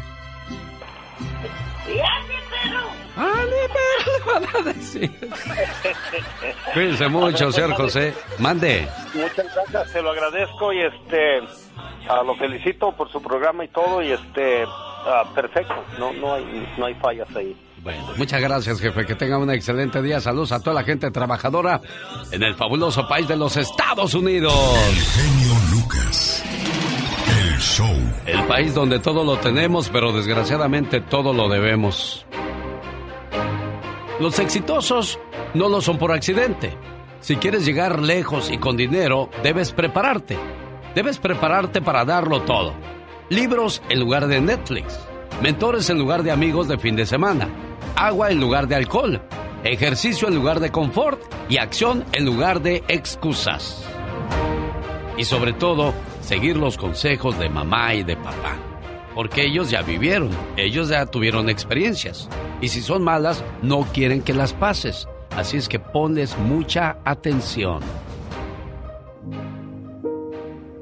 Le 4.07 4.33
van 4.33 4.45
a 4.55 4.73
decir. 4.73 5.11
Cuídense 6.75 7.09
mucho, 7.09 7.53
señor 7.53 7.75
José. 7.75 8.15
Mande. 8.39 8.89
Muchas 9.15 9.47
gracias, 9.55 9.91
se 9.91 10.03
lo 10.03 10.11
agradezco 10.11 10.73
y 10.73 10.81
este 10.81 11.41
ah, 12.09 12.23
lo 12.25 12.35
felicito 12.37 12.93
por 12.93 13.11
su 13.11 13.23
programa 13.23 13.65
y 13.65 13.69
todo 13.69 14.03
y 14.03 14.13
este 14.13 14.65
ah, 14.67 15.25
perfecto, 15.35 15.75
no 15.99 16.13
no 16.13 16.35
hay 16.35 16.75
no 16.77 16.87
hay 16.87 16.95
fallas 16.95 17.29
ahí. 17.37 17.57
Bueno, 17.83 18.05
muchas 18.17 18.41
gracias, 18.41 18.81
jefe. 18.81 19.05
Que 19.05 19.17
tenga 19.17 19.39
un 19.39 19.51
excelente 19.51 20.01
día. 20.03 20.21
Saludos 20.21 20.53
a 20.53 20.61
toda 20.61 20.75
la 20.75 20.85
gente 20.85 21.11
trabajadora 21.11 21.81
en 22.31 22.43
el 22.43 22.55
fabuloso 22.55 23.09
país 23.09 23.27
de 23.27 23.37
los 23.37 23.57
Estados 23.57 24.15
Unidos. 24.15 24.55
genio 25.15 25.55
Lucas. 25.73 26.45
El 27.29 27.59
show. 27.59 27.97
El 28.27 28.45
país 28.45 28.73
donde 28.75 29.01
todo 29.01 29.25
lo 29.25 29.37
tenemos, 29.39 29.89
pero 29.89 30.13
desgraciadamente 30.13 31.01
todo 31.01 31.33
lo 31.33 31.49
debemos. 31.49 32.25
Los 34.23 34.39
exitosos 34.39 35.19
no 35.53 35.69
lo 35.69 35.81
son 35.81 35.99
por 35.99 36.13
accidente. 36.13 36.73
Si 37.19 37.35
quieres 37.35 37.67
llegar 37.67 38.01
lejos 38.01 38.53
y 38.53 38.59
con 38.59 38.77
dinero, 38.77 39.29
debes 39.43 39.73
prepararte. 39.73 40.39
Debes 40.95 41.19
prepararte 41.19 41.83
para 41.83 42.05
darlo 42.05 42.43
todo. 42.43 42.73
Libros 43.31 43.83
en 43.89 43.99
lugar 43.99 44.29
de 44.29 44.41
Netflix. 44.41 44.97
Mentores 45.43 45.91
en 45.91 45.99
lugar 45.99 46.23
de 46.23 46.31
amigos 46.31 46.69
de 46.69 46.79
fin 46.79 46.95
de 46.95 47.05
semana. 47.05 47.49
Agua 47.97 48.31
en 48.31 48.39
lugar 48.39 48.69
de 48.69 48.77
alcohol. 48.77 49.21
Ejercicio 49.65 50.29
en 50.29 50.37
lugar 50.37 50.61
de 50.61 50.71
confort. 50.71 51.21
Y 51.49 51.57
acción 51.57 52.05
en 52.13 52.25
lugar 52.25 52.63
de 52.63 52.85
excusas. 52.87 53.85
Y 55.19 55.25
sobre 55.25 55.53
todo, 55.53 55.95
seguir 56.21 56.57
los 56.57 56.79
consejos 56.79 57.41
de 57.41 57.49
mamá 57.49 57.93
y 57.95 58.05
de 58.05 58.15
papá. 58.15 58.72
Porque 59.15 59.47
ellos 59.47 59.71
ya 59.71 59.83
vivieron, 59.83 60.31
ellos 60.57 60.89
ya 60.89 61.07
tuvieron 61.07 61.49
experiencias. 61.49 62.29
Y 62.61 62.69
si 62.69 62.81
son 62.81 63.03
malas, 63.03 63.45
no 63.63 63.83
quieren 63.93 64.23
que 64.23 64.35
las 64.35 64.53
pases. 64.53 65.09
Así 65.31 65.57
es 65.57 65.69
que 65.69 65.79
ponles 65.79 66.37
mucha 66.39 66.99
atención. 67.05 67.81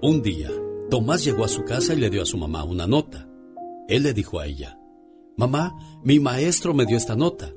Un 0.02 0.22
día, 0.22 0.50
Tomás 0.90 1.24
llegó 1.24 1.44
a 1.44 1.48
su 1.48 1.64
casa 1.64 1.94
y 1.94 1.96
le 1.96 2.10
dio 2.10 2.22
a 2.22 2.26
su 2.26 2.38
mamá 2.38 2.64
una 2.64 2.86
nota. 2.86 3.28
Él 3.88 4.02
le 4.02 4.12
dijo 4.12 4.40
a 4.40 4.46
ella, 4.46 4.78
Mamá, 5.36 5.74
mi 6.02 6.20
maestro 6.20 6.74
me 6.74 6.84
dio 6.84 6.96
esta 6.96 7.16
nota 7.16 7.50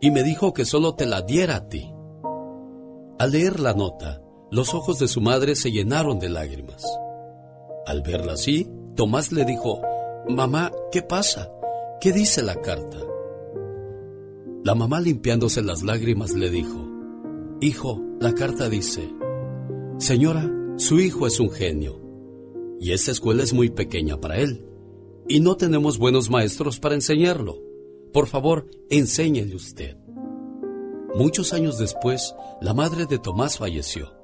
y 0.00 0.10
me 0.10 0.22
dijo 0.22 0.52
que 0.52 0.64
solo 0.64 0.94
te 0.94 1.06
la 1.06 1.22
diera 1.22 1.56
a 1.56 1.68
ti. 1.68 1.90
Al 3.18 3.30
leer 3.30 3.60
la 3.60 3.74
nota, 3.74 4.20
los 4.50 4.74
ojos 4.74 4.98
de 4.98 5.08
su 5.08 5.20
madre 5.20 5.56
se 5.56 5.70
llenaron 5.70 6.18
de 6.18 6.28
lágrimas. 6.28 6.84
Al 7.86 8.02
verla 8.02 8.34
así, 8.34 8.68
Tomás 8.96 9.32
le 9.32 9.44
dijo, 9.44 9.80
Mamá, 10.28 10.72
¿qué 10.90 11.02
pasa? 11.02 11.52
¿Qué 12.00 12.10
dice 12.10 12.42
la 12.42 12.58
carta? 12.62 12.96
La 14.64 14.74
mamá 14.74 14.98
limpiándose 14.98 15.62
las 15.62 15.82
lágrimas 15.82 16.32
le 16.32 16.48
dijo, 16.48 16.88
Hijo, 17.60 18.00
la 18.20 18.32
carta 18.32 18.70
dice, 18.70 19.12
Señora, 19.98 20.50
su 20.76 20.98
hijo 20.98 21.26
es 21.26 21.40
un 21.40 21.50
genio, 21.50 22.00
y 22.80 22.92
esta 22.92 23.10
escuela 23.10 23.42
es 23.42 23.52
muy 23.52 23.68
pequeña 23.68 24.18
para 24.18 24.38
él, 24.38 24.66
y 25.28 25.40
no 25.40 25.58
tenemos 25.58 25.98
buenos 25.98 26.30
maestros 26.30 26.80
para 26.80 26.94
enseñarlo. 26.94 27.58
Por 28.10 28.26
favor, 28.26 28.66
enséñele 28.88 29.54
usted. 29.54 29.98
Muchos 31.14 31.52
años 31.52 31.76
después, 31.76 32.34
la 32.62 32.72
madre 32.72 33.04
de 33.04 33.18
Tomás 33.18 33.58
falleció, 33.58 34.14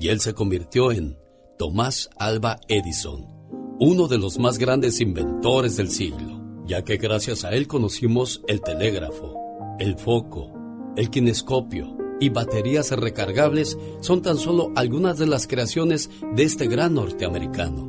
y 0.00 0.08
él 0.08 0.18
se 0.18 0.34
convirtió 0.34 0.90
en 0.90 1.16
Tomás 1.58 2.10
Alba 2.16 2.58
Edison, 2.66 3.37
uno 3.80 4.08
de 4.08 4.18
los 4.18 4.38
más 4.38 4.58
grandes 4.58 5.00
inventores 5.00 5.76
del 5.76 5.90
siglo, 5.90 6.42
ya 6.66 6.82
que 6.82 6.96
gracias 6.96 7.44
a 7.44 7.50
él 7.50 7.68
conocimos 7.68 8.42
el 8.48 8.60
telégrafo, 8.60 9.36
el 9.78 9.96
foco, 9.96 10.52
el 10.96 11.10
kinescopio, 11.10 11.96
y 12.20 12.30
baterías 12.30 12.90
recargables 12.90 13.78
son 14.00 14.22
tan 14.22 14.36
solo 14.36 14.72
algunas 14.74 15.18
de 15.18 15.28
las 15.28 15.46
creaciones 15.46 16.10
de 16.34 16.42
este 16.42 16.66
gran 16.66 16.94
norteamericano. 16.94 17.84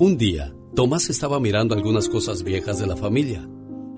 Un 0.00 0.16
día, 0.18 0.52
Tomás 0.74 1.10
estaba 1.10 1.38
mirando 1.38 1.74
algunas 1.74 2.08
cosas 2.08 2.42
viejas 2.42 2.80
de 2.80 2.88
la 2.88 2.96
familia. 2.96 3.48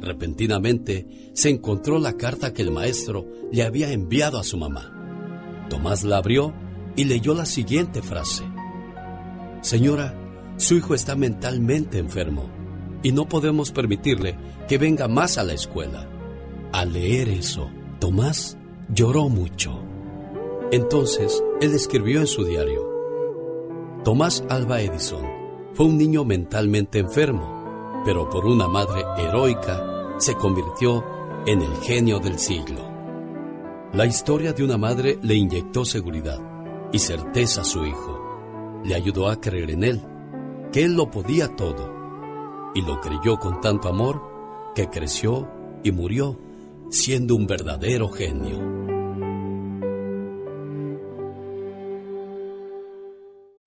Repentinamente 0.00 1.30
se 1.32 1.48
encontró 1.48 1.98
la 1.98 2.18
carta 2.18 2.52
que 2.52 2.60
el 2.60 2.70
maestro 2.70 3.26
le 3.50 3.62
había 3.62 3.90
enviado 3.90 4.38
a 4.38 4.44
su 4.44 4.58
mamá. 4.58 5.66
Tomás 5.70 6.04
la 6.04 6.18
abrió 6.18 6.52
y 6.94 7.04
leyó 7.04 7.32
la 7.32 7.46
siguiente 7.46 8.02
frase. 8.02 8.44
Señora, 9.62 10.23
su 10.56 10.74
hijo 10.74 10.94
está 10.94 11.16
mentalmente 11.16 11.98
enfermo 11.98 12.48
y 13.02 13.12
no 13.12 13.28
podemos 13.28 13.70
permitirle 13.70 14.36
que 14.68 14.78
venga 14.78 15.08
más 15.08 15.38
a 15.38 15.44
la 15.44 15.52
escuela. 15.52 16.08
Al 16.72 16.92
leer 16.92 17.28
eso, 17.28 17.70
Tomás 17.98 18.56
lloró 18.88 19.28
mucho. 19.28 19.80
Entonces, 20.72 21.42
él 21.60 21.74
escribió 21.74 22.20
en 22.20 22.26
su 22.26 22.44
diario, 22.44 22.94
Tomás 24.04 24.44
Alba 24.48 24.80
Edison 24.80 25.24
fue 25.74 25.86
un 25.86 25.98
niño 25.98 26.24
mentalmente 26.24 26.98
enfermo, 26.98 28.02
pero 28.04 28.28
por 28.28 28.46
una 28.46 28.68
madre 28.68 29.02
heroica 29.18 30.16
se 30.18 30.34
convirtió 30.34 31.04
en 31.46 31.62
el 31.62 31.74
genio 31.76 32.18
del 32.20 32.38
siglo. 32.38 32.80
La 33.92 34.06
historia 34.06 34.52
de 34.52 34.64
una 34.64 34.76
madre 34.76 35.18
le 35.22 35.34
inyectó 35.34 35.84
seguridad 35.84 36.40
y 36.92 36.98
certeza 36.98 37.62
a 37.62 37.64
su 37.64 37.84
hijo. 37.84 38.80
Le 38.84 38.94
ayudó 38.94 39.28
a 39.28 39.40
creer 39.40 39.70
en 39.70 39.84
él, 39.84 40.02
que 40.74 40.82
él 40.82 40.94
lo 40.94 41.08
podía 41.08 41.54
todo. 41.54 42.72
Y 42.74 42.82
lo 42.82 43.00
creyó 43.00 43.38
con 43.38 43.60
tanto 43.60 43.88
amor 43.88 44.20
que 44.74 44.90
creció 44.90 45.48
y 45.84 45.92
murió 45.92 46.36
siendo 46.90 47.36
un 47.36 47.46
verdadero 47.46 48.08
genio. 48.08 48.93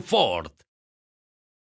Ford. 0.00 0.50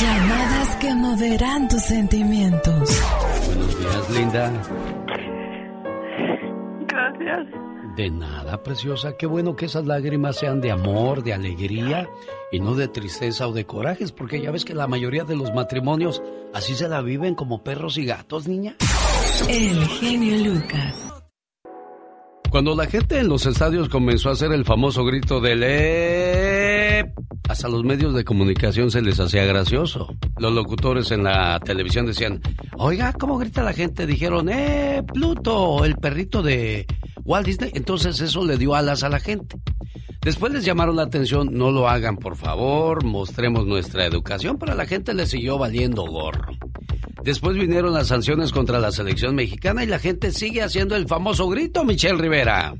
Llamadas 0.00 0.76
que 0.76 0.94
moverán 0.94 1.68
tus 1.68 1.82
sentimientos. 1.82 3.02
Buenos 3.46 3.78
días, 3.80 4.10
linda. 4.10 4.52
Gracias. 6.86 7.46
De 7.96 8.08
nada, 8.08 8.62
preciosa. 8.62 9.16
Qué 9.16 9.26
bueno 9.26 9.56
que 9.56 9.64
esas 9.64 9.86
lágrimas 9.86 10.36
sean 10.36 10.60
de 10.60 10.70
amor, 10.70 11.24
de 11.24 11.34
alegría 11.34 12.08
y 12.52 12.60
no 12.60 12.76
de 12.76 12.86
tristeza 12.86 13.48
o 13.48 13.52
de 13.52 13.66
corajes, 13.66 14.12
porque 14.12 14.40
ya 14.40 14.52
ves 14.52 14.64
que 14.64 14.74
la 14.74 14.86
mayoría 14.86 15.24
de 15.24 15.34
los 15.34 15.52
matrimonios 15.52 16.22
así 16.54 16.76
se 16.76 16.88
la 16.88 17.00
viven 17.00 17.34
como 17.34 17.64
perros 17.64 17.98
y 17.98 18.04
gatos, 18.04 18.46
niña. 18.46 18.76
El 19.48 19.84
genio 19.84 20.52
Lucas. 20.52 21.08
Cuando 22.50 22.76
la 22.76 22.86
gente 22.86 23.18
en 23.18 23.28
los 23.28 23.46
estadios 23.46 23.88
comenzó 23.88 24.28
a 24.28 24.32
hacer 24.32 24.52
el 24.52 24.64
famoso 24.64 25.04
grito 25.04 25.40
del 25.40 25.64
Hasta 27.48 27.68
los 27.68 27.84
medios 27.84 28.14
de 28.14 28.24
comunicación 28.24 28.90
se 28.90 29.02
les 29.02 29.18
hacía 29.20 29.44
gracioso. 29.44 30.14
Los 30.38 30.52
locutores 30.52 31.10
en 31.10 31.24
la 31.24 31.58
televisión 31.60 32.06
decían, 32.06 32.40
oiga, 32.76 33.12
¿cómo 33.12 33.38
grita 33.38 33.62
la 33.62 33.72
gente? 33.72 34.06
Dijeron, 34.06 34.48
¡eh, 34.48 35.02
Pluto, 35.12 35.84
el 35.84 35.96
perrito 35.96 36.42
de 36.42 36.86
Walt 37.24 37.46
Disney! 37.46 37.70
Entonces 37.74 38.20
eso 38.20 38.44
le 38.44 38.58
dio 38.58 38.74
alas 38.74 39.02
a 39.02 39.08
la 39.08 39.20
gente. 39.20 39.56
Después 40.20 40.52
les 40.52 40.64
llamaron 40.64 40.96
la 40.96 41.04
atención, 41.04 41.48
no 41.52 41.70
lo 41.70 41.88
hagan 41.88 42.16
por 42.16 42.36
favor, 42.36 43.04
mostremos 43.04 43.66
nuestra 43.66 44.04
educación, 44.04 44.58
pero 44.58 44.72
a 44.72 44.74
la 44.74 44.84
gente 44.84 45.14
le 45.14 45.26
siguió 45.26 45.58
valiendo 45.58 46.04
gorro. 46.04 46.52
Después 47.28 47.58
vinieron 47.58 47.92
las 47.92 48.08
sanciones 48.08 48.52
contra 48.52 48.78
la 48.78 48.90
selección 48.90 49.34
mexicana 49.34 49.84
y 49.84 49.86
la 49.86 49.98
gente 49.98 50.32
sigue 50.32 50.62
haciendo 50.62 50.96
el 50.96 51.06
famoso 51.06 51.46
grito, 51.46 51.84
Michelle 51.84 52.16
Rivera. 52.16 52.72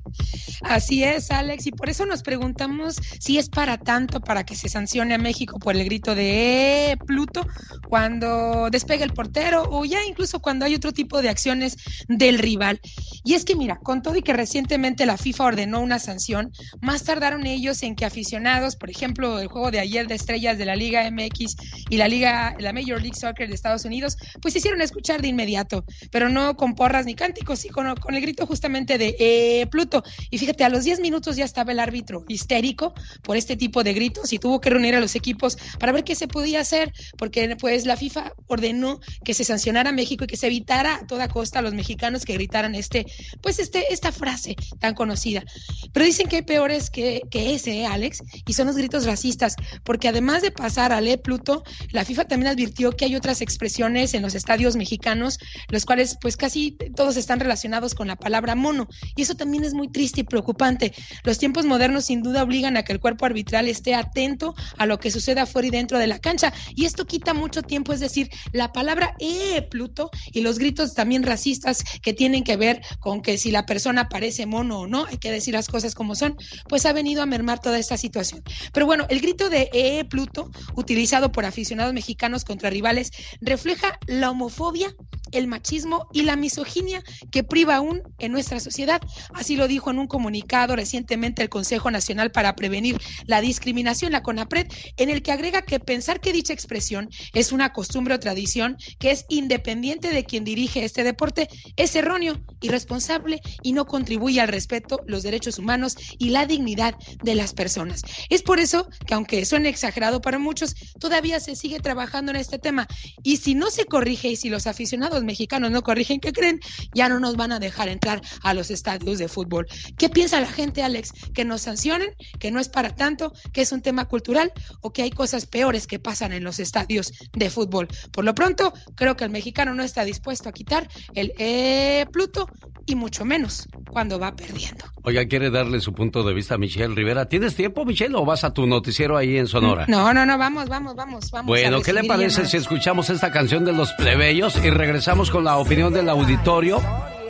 Así 0.62 1.04
es, 1.04 1.30
Alex, 1.30 1.66
y 1.66 1.70
por 1.70 1.90
eso 1.90 2.06
nos 2.06 2.22
preguntamos 2.22 2.96
si 3.20 3.36
es 3.36 3.50
para 3.50 3.76
tanto 3.76 4.20
para 4.22 4.44
que 4.44 4.56
se 4.56 4.70
sancione 4.70 5.12
a 5.12 5.18
México 5.18 5.58
por 5.58 5.76
el 5.76 5.84
grito 5.84 6.14
de 6.14 6.92
"Eh, 6.92 6.96
Pluto 6.96 7.46
cuando 7.88 8.68
despegue 8.70 9.04
el 9.04 9.12
portero 9.12 9.64
o 9.70 9.84
ya 9.84 9.98
incluso 10.06 10.40
cuando 10.40 10.64
hay 10.64 10.74
otro 10.74 10.92
tipo 10.92 11.20
de 11.20 11.28
acciones 11.28 11.76
del 12.08 12.38
rival. 12.38 12.80
Y 13.24 13.34
es 13.34 13.44
que 13.44 13.54
mira, 13.54 13.76
con 13.82 14.00
todo 14.00 14.16
y 14.16 14.22
que 14.22 14.32
recientemente 14.32 15.04
la 15.04 15.18
FIFA 15.18 15.44
ordenó 15.44 15.80
una 15.80 15.98
sanción, 15.98 16.50
más 16.80 17.04
tardaron 17.04 17.46
ellos 17.46 17.82
en 17.82 17.94
que 17.94 18.06
aficionados, 18.06 18.76
por 18.76 18.88
ejemplo, 18.88 19.40
el 19.40 19.48
juego 19.48 19.70
de 19.70 19.80
ayer 19.80 20.06
de 20.08 20.14
estrellas 20.14 20.56
de 20.56 20.64
la 20.64 20.74
Liga 20.74 21.06
MX 21.10 21.54
y 21.90 21.98
la 21.98 22.08
Liga, 22.08 22.56
la 22.58 22.72
Major 22.72 23.00
League 23.00 23.18
Soccer 23.18 23.46
de 23.46 23.54
Estados 23.54 23.84
Unidos, 23.84 24.16
pues 24.40 24.52
se 24.52 24.58
hicieron 24.58 24.80
escuchar 24.80 25.22
de 25.22 25.28
inmediato, 25.28 25.84
pero 26.10 26.28
no 26.28 26.56
con 26.56 26.74
porras 26.74 27.06
ni 27.06 27.14
cánticos, 27.14 27.60
sí 27.60 27.68
con, 27.68 27.86
el 27.88 28.20
grito 28.20 28.46
justamente 28.46 28.98
de 28.98 29.16
"Eh, 29.18 29.66
Pluto. 29.70 30.02
Y 30.30 30.38
fíjate, 30.38 30.64
a 30.64 30.68
los 30.68 30.84
10 30.84 31.00
minutos 31.00 31.36
ya 31.36 31.44
estaba 31.44 31.72
el 31.72 31.80
árbitro 31.80 32.24
histérico 32.28 32.94
por 33.22 33.36
este 33.36 33.56
tipo 33.56 33.84
de 33.84 33.92
gritos 33.92 34.32
y 34.32 34.38
tuvo 34.38 34.60
que 34.60 34.70
reunir 34.70 34.94
a 34.94 35.00
los 35.00 35.14
equipos 35.14 35.56
para 35.78 35.92
ver 35.92 36.04
qué 36.04 36.14
se 36.14 36.28
podía 36.28 36.60
hacer, 36.60 36.92
porque 37.16 37.56
pues 37.58 37.86
la 37.86 37.96
FIFA 37.96 38.32
ordenó 38.46 39.00
que 39.24 39.34
se 39.34 39.44
sancionara 39.44 39.90
a 39.90 39.92
México 39.92 40.24
y 40.24 40.26
que 40.26 40.36
se 40.36 40.46
evitara 40.46 40.96
a 40.96 41.06
toda 41.06 41.28
costa 41.28 41.58
a 41.58 41.62
los 41.62 41.74
mexicanos 41.74 42.24
que 42.24 42.34
gritaran 42.34 42.74
este, 42.74 43.06
pues 43.40 43.58
este, 43.58 43.92
esta 43.92 44.12
frase 44.12 44.56
tan 44.78 44.94
conocida. 44.94 45.44
Pero 45.92 46.06
dicen 46.06 46.28
que 46.28 46.36
hay 46.36 46.42
peores 46.42 46.90
que, 46.90 47.22
que 47.30 47.54
ese, 47.54 47.80
¿eh, 47.80 47.86
Alex, 47.86 48.22
y 48.46 48.52
son 48.52 48.66
los 48.66 48.76
gritos 48.76 49.04
racistas, 49.06 49.56
porque 49.84 50.08
además 50.08 50.42
de 50.42 50.50
pasar 50.50 50.92
a 50.92 51.00
Le 51.00 51.18
Pluto, 51.18 51.62
la 51.90 52.04
FIFA 52.04 52.26
también 52.26 52.52
advirtió 52.52 52.92
que 52.92 53.04
hay 53.04 53.16
otras 53.16 53.40
expresiones 53.40 54.14
en 54.18 54.22
los 54.22 54.34
estadios 54.34 54.76
mexicanos, 54.76 55.38
los 55.68 55.84
cuales 55.84 56.18
pues 56.20 56.36
casi 56.36 56.76
todos 56.94 57.16
están 57.16 57.40
relacionados 57.40 57.94
con 57.94 58.08
la 58.08 58.16
palabra 58.16 58.54
mono, 58.54 58.88
y 59.16 59.22
eso 59.22 59.34
también 59.34 59.64
es 59.64 59.74
muy 59.74 59.88
triste 59.88 60.20
y 60.20 60.24
preocupante. 60.24 60.92
Los 61.24 61.38
tiempos 61.38 61.64
modernos 61.64 62.04
sin 62.04 62.22
duda 62.22 62.42
obligan 62.42 62.76
a 62.76 62.82
que 62.82 62.92
el 62.92 63.00
cuerpo 63.00 63.26
arbitral 63.26 63.68
esté 63.68 63.94
atento 63.94 64.54
a 64.76 64.86
lo 64.86 64.98
que 64.98 65.10
suceda 65.10 65.46
fuera 65.46 65.68
y 65.68 65.70
dentro 65.70 65.98
de 65.98 66.06
la 66.06 66.18
cancha, 66.18 66.52
y 66.74 66.84
esto 66.84 67.06
quita 67.06 67.34
mucho 67.34 67.62
tiempo, 67.62 67.92
es 67.92 68.00
decir, 68.00 68.30
la 68.52 68.72
palabra 68.72 69.14
eh, 69.18 69.62
Pluto 69.70 70.10
y 70.32 70.40
los 70.42 70.58
gritos 70.58 70.94
también 70.94 71.22
racistas 71.22 71.82
que 72.02 72.12
tienen 72.12 72.44
que 72.44 72.56
ver 72.56 72.80
con 73.00 73.22
que 73.22 73.38
si 73.38 73.50
la 73.50 73.66
persona 73.66 74.08
parece 74.08 74.46
mono 74.46 74.80
o 74.80 74.86
no, 74.86 75.06
hay 75.06 75.18
que 75.18 75.30
decir 75.30 75.54
las 75.54 75.68
cosas 75.68 75.94
como 75.94 76.14
son, 76.14 76.36
pues 76.68 76.86
ha 76.86 76.92
venido 76.92 77.22
a 77.22 77.26
mermar 77.26 77.60
toda 77.60 77.78
esta 77.78 77.96
situación. 77.96 78.42
Pero 78.72 78.86
bueno, 78.86 79.06
el 79.08 79.20
grito 79.20 79.48
de 79.48 79.70
eh, 79.72 80.04
Pluto, 80.04 80.50
utilizado 80.74 81.32
por 81.32 81.44
aficionados 81.44 81.94
mexicanos 81.94 82.44
contra 82.44 82.70
rivales, 82.70 83.12
refleja 83.40 83.98
la 84.08 84.30
homofobia, 84.30 84.94
el 85.32 85.46
machismo 85.46 86.08
y 86.12 86.22
la 86.22 86.36
misoginia 86.36 87.02
que 87.30 87.44
priva 87.44 87.76
aún 87.76 88.02
en 88.18 88.32
nuestra 88.32 88.60
sociedad. 88.60 89.00
Así 89.34 89.56
lo 89.56 89.68
dijo 89.68 89.90
en 89.90 89.98
un 89.98 90.06
comunicado 90.06 90.74
recientemente 90.74 91.42
el 91.42 91.48
Consejo 91.48 91.90
Nacional 91.90 92.30
para 92.30 92.56
Prevenir 92.56 92.98
la 93.26 93.40
Discriminación, 93.40 94.12
la 94.12 94.22
CONAPRED, 94.22 94.68
en 94.96 95.10
el 95.10 95.22
que 95.22 95.32
agrega 95.32 95.62
que 95.62 95.80
pensar 95.80 96.20
que 96.20 96.32
dicha 96.32 96.54
expresión 96.54 97.10
es 97.34 97.52
una 97.52 97.72
costumbre 97.72 98.14
o 98.14 98.18
tradición 98.18 98.76
que 98.98 99.10
es 99.10 99.26
independiente 99.28 100.10
de 100.10 100.24
quien 100.24 100.44
dirige 100.44 100.84
este 100.84 101.04
deporte 101.04 101.48
es 101.76 101.94
erróneo, 101.94 102.40
irresponsable 102.60 103.40
y 103.62 103.72
no 103.72 103.86
contribuye 103.86 104.40
al 104.40 104.48
respeto, 104.48 105.00
los 105.06 105.22
derechos 105.22 105.58
humanos 105.58 105.96
y 106.18 106.30
la 106.30 106.46
dignidad 106.46 106.94
de 107.22 107.34
las 107.34 107.52
personas. 107.52 108.02
Es 108.30 108.42
por 108.42 108.58
eso 108.58 108.88
que 109.06 109.14
aunque 109.14 109.44
suene 109.44 109.68
exagerado 109.68 110.20
para 110.20 110.38
muchos, 110.38 110.74
todavía 110.98 111.40
se 111.40 111.54
sigue 111.54 111.80
trabajando 111.80 112.30
en 112.30 112.36
este 112.36 112.58
tema 112.58 112.86
y 113.22 113.36
si 113.36 113.54
no 113.54 113.70
se 113.70 113.84
corrige 113.98 114.28
y 114.28 114.36
si 114.36 114.48
los 114.48 114.68
aficionados 114.68 115.24
mexicanos 115.24 115.72
no 115.72 115.82
corrigen, 115.82 116.20
¿qué 116.20 116.32
creen? 116.32 116.60
Ya 116.94 117.08
no 117.08 117.18
nos 117.18 117.34
van 117.34 117.50
a 117.50 117.58
dejar 117.58 117.88
entrar 117.88 118.22
a 118.44 118.54
los 118.54 118.70
estadios 118.70 119.18
de 119.18 119.26
fútbol. 119.26 119.66
¿Qué 119.98 120.08
piensa 120.08 120.40
la 120.40 120.46
gente, 120.46 120.84
Alex? 120.84 121.10
¿Que 121.34 121.44
nos 121.44 121.62
sancionen? 121.62 122.10
¿Que 122.38 122.52
no 122.52 122.60
es 122.60 122.68
para 122.68 122.94
tanto? 122.94 123.32
¿Que 123.52 123.62
es 123.62 123.72
un 123.72 123.82
tema 123.82 124.04
cultural? 124.04 124.52
¿O 124.82 124.92
que 124.92 125.02
hay 125.02 125.10
cosas 125.10 125.46
peores 125.46 125.88
que 125.88 125.98
pasan 125.98 126.32
en 126.32 126.44
los 126.44 126.60
estadios 126.60 127.12
de 127.32 127.50
fútbol? 127.50 127.88
Por 128.12 128.24
lo 128.24 128.36
pronto, 128.36 128.72
creo 128.94 129.16
que 129.16 129.24
el 129.24 129.30
mexicano 129.30 129.74
no 129.74 129.82
está 129.82 130.04
dispuesto 130.04 130.48
a 130.48 130.52
quitar 130.52 130.88
el 131.14 131.32
eh, 131.38 132.06
Pluto 132.12 132.48
y 132.86 132.94
mucho 132.94 133.24
menos 133.24 133.66
cuando 133.90 134.20
va 134.20 134.36
perdiendo. 134.36 134.84
Oiga, 135.02 135.26
quiere 135.26 135.50
darle 135.50 135.80
su 135.80 135.92
punto 135.92 136.22
de 136.22 136.34
vista 136.34 136.54
a 136.54 136.58
Michelle 136.58 136.94
Rivera. 136.94 137.28
¿Tienes 137.28 137.56
tiempo, 137.56 137.84
Michelle, 137.84 138.14
o 138.14 138.24
vas 138.24 138.44
a 138.44 138.54
tu 138.54 138.64
noticiero 138.66 139.16
ahí 139.16 139.38
en 139.38 139.48
Sonora? 139.48 139.86
No, 139.88 140.14
no, 140.14 140.24
no, 140.24 140.38
vamos, 140.38 140.68
vamos, 140.68 140.94
vamos, 140.94 141.30
vamos. 141.32 141.46
Bueno, 141.46 141.82
¿qué 141.82 141.92
le 141.92 142.04
parece 142.04 142.46
si 142.46 142.56
escuchamos 142.56 143.10
esta 143.10 143.32
canción 143.32 143.64
de 143.64 143.72
los 143.72 143.87
plebeyos 143.92 144.56
y 144.64 144.70
regresamos 144.70 145.30
con 145.30 145.44
la 145.44 145.56
opinión 145.56 145.92
del 145.92 146.08
auditorio 146.08 146.80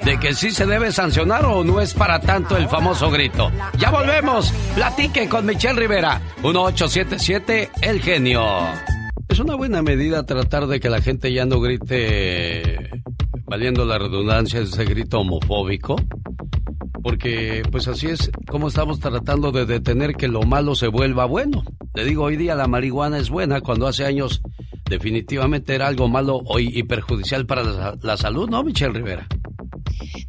de 0.04 0.18
que 0.18 0.34
sí 0.34 0.50
se 0.50 0.66
debe 0.66 0.92
sancionar 0.92 1.44
o 1.44 1.64
no 1.64 1.80
es 1.80 1.94
para 1.94 2.20
tanto 2.20 2.56
el 2.56 2.68
famoso 2.68 3.10
grito? 3.10 3.50
Ya 3.78 3.90
volvemos. 3.90 4.52
Platique 4.74 5.28
con 5.28 5.46
Michelle 5.46 5.78
Rivera. 5.78 6.20
1877 6.42 7.70
El 7.82 8.00
Genio. 8.00 8.44
Es 9.28 9.38
una 9.38 9.54
buena 9.56 9.82
medida 9.82 10.24
tratar 10.24 10.66
de 10.66 10.80
que 10.80 10.88
la 10.88 11.02
gente 11.02 11.32
ya 11.32 11.44
no 11.44 11.60
grite, 11.60 13.02
valiendo 13.44 13.84
la 13.84 13.98
redundancia, 13.98 14.60
ese 14.60 14.84
grito 14.84 15.20
homofóbico. 15.20 15.96
Porque 17.02 17.62
pues 17.70 17.88
así 17.88 18.06
es 18.06 18.30
como 18.48 18.68
estamos 18.68 19.00
tratando 19.00 19.52
de 19.52 19.66
detener 19.66 20.14
que 20.14 20.28
lo 20.28 20.42
malo 20.42 20.74
se 20.74 20.88
vuelva 20.88 21.24
bueno. 21.24 21.62
Le 21.94 22.04
digo, 22.04 22.24
hoy 22.24 22.36
día 22.36 22.54
la 22.54 22.66
marihuana 22.66 23.18
es 23.18 23.30
buena, 23.30 23.60
cuando 23.60 23.86
hace 23.86 24.04
años 24.04 24.42
definitivamente 24.88 25.74
era 25.74 25.86
algo 25.86 26.08
malo 26.08 26.42
hoy 26.46 26.70
y 26.74 26.82
perjudicial 26.82 27.46
para 27.46 27.62
la, 27.62 27.98
la 28.02 28.16
salud, 28.16 28.48
¿no, 28.48 28.64
Michelle 28.64 28.92
Rivera? 28.92 29.26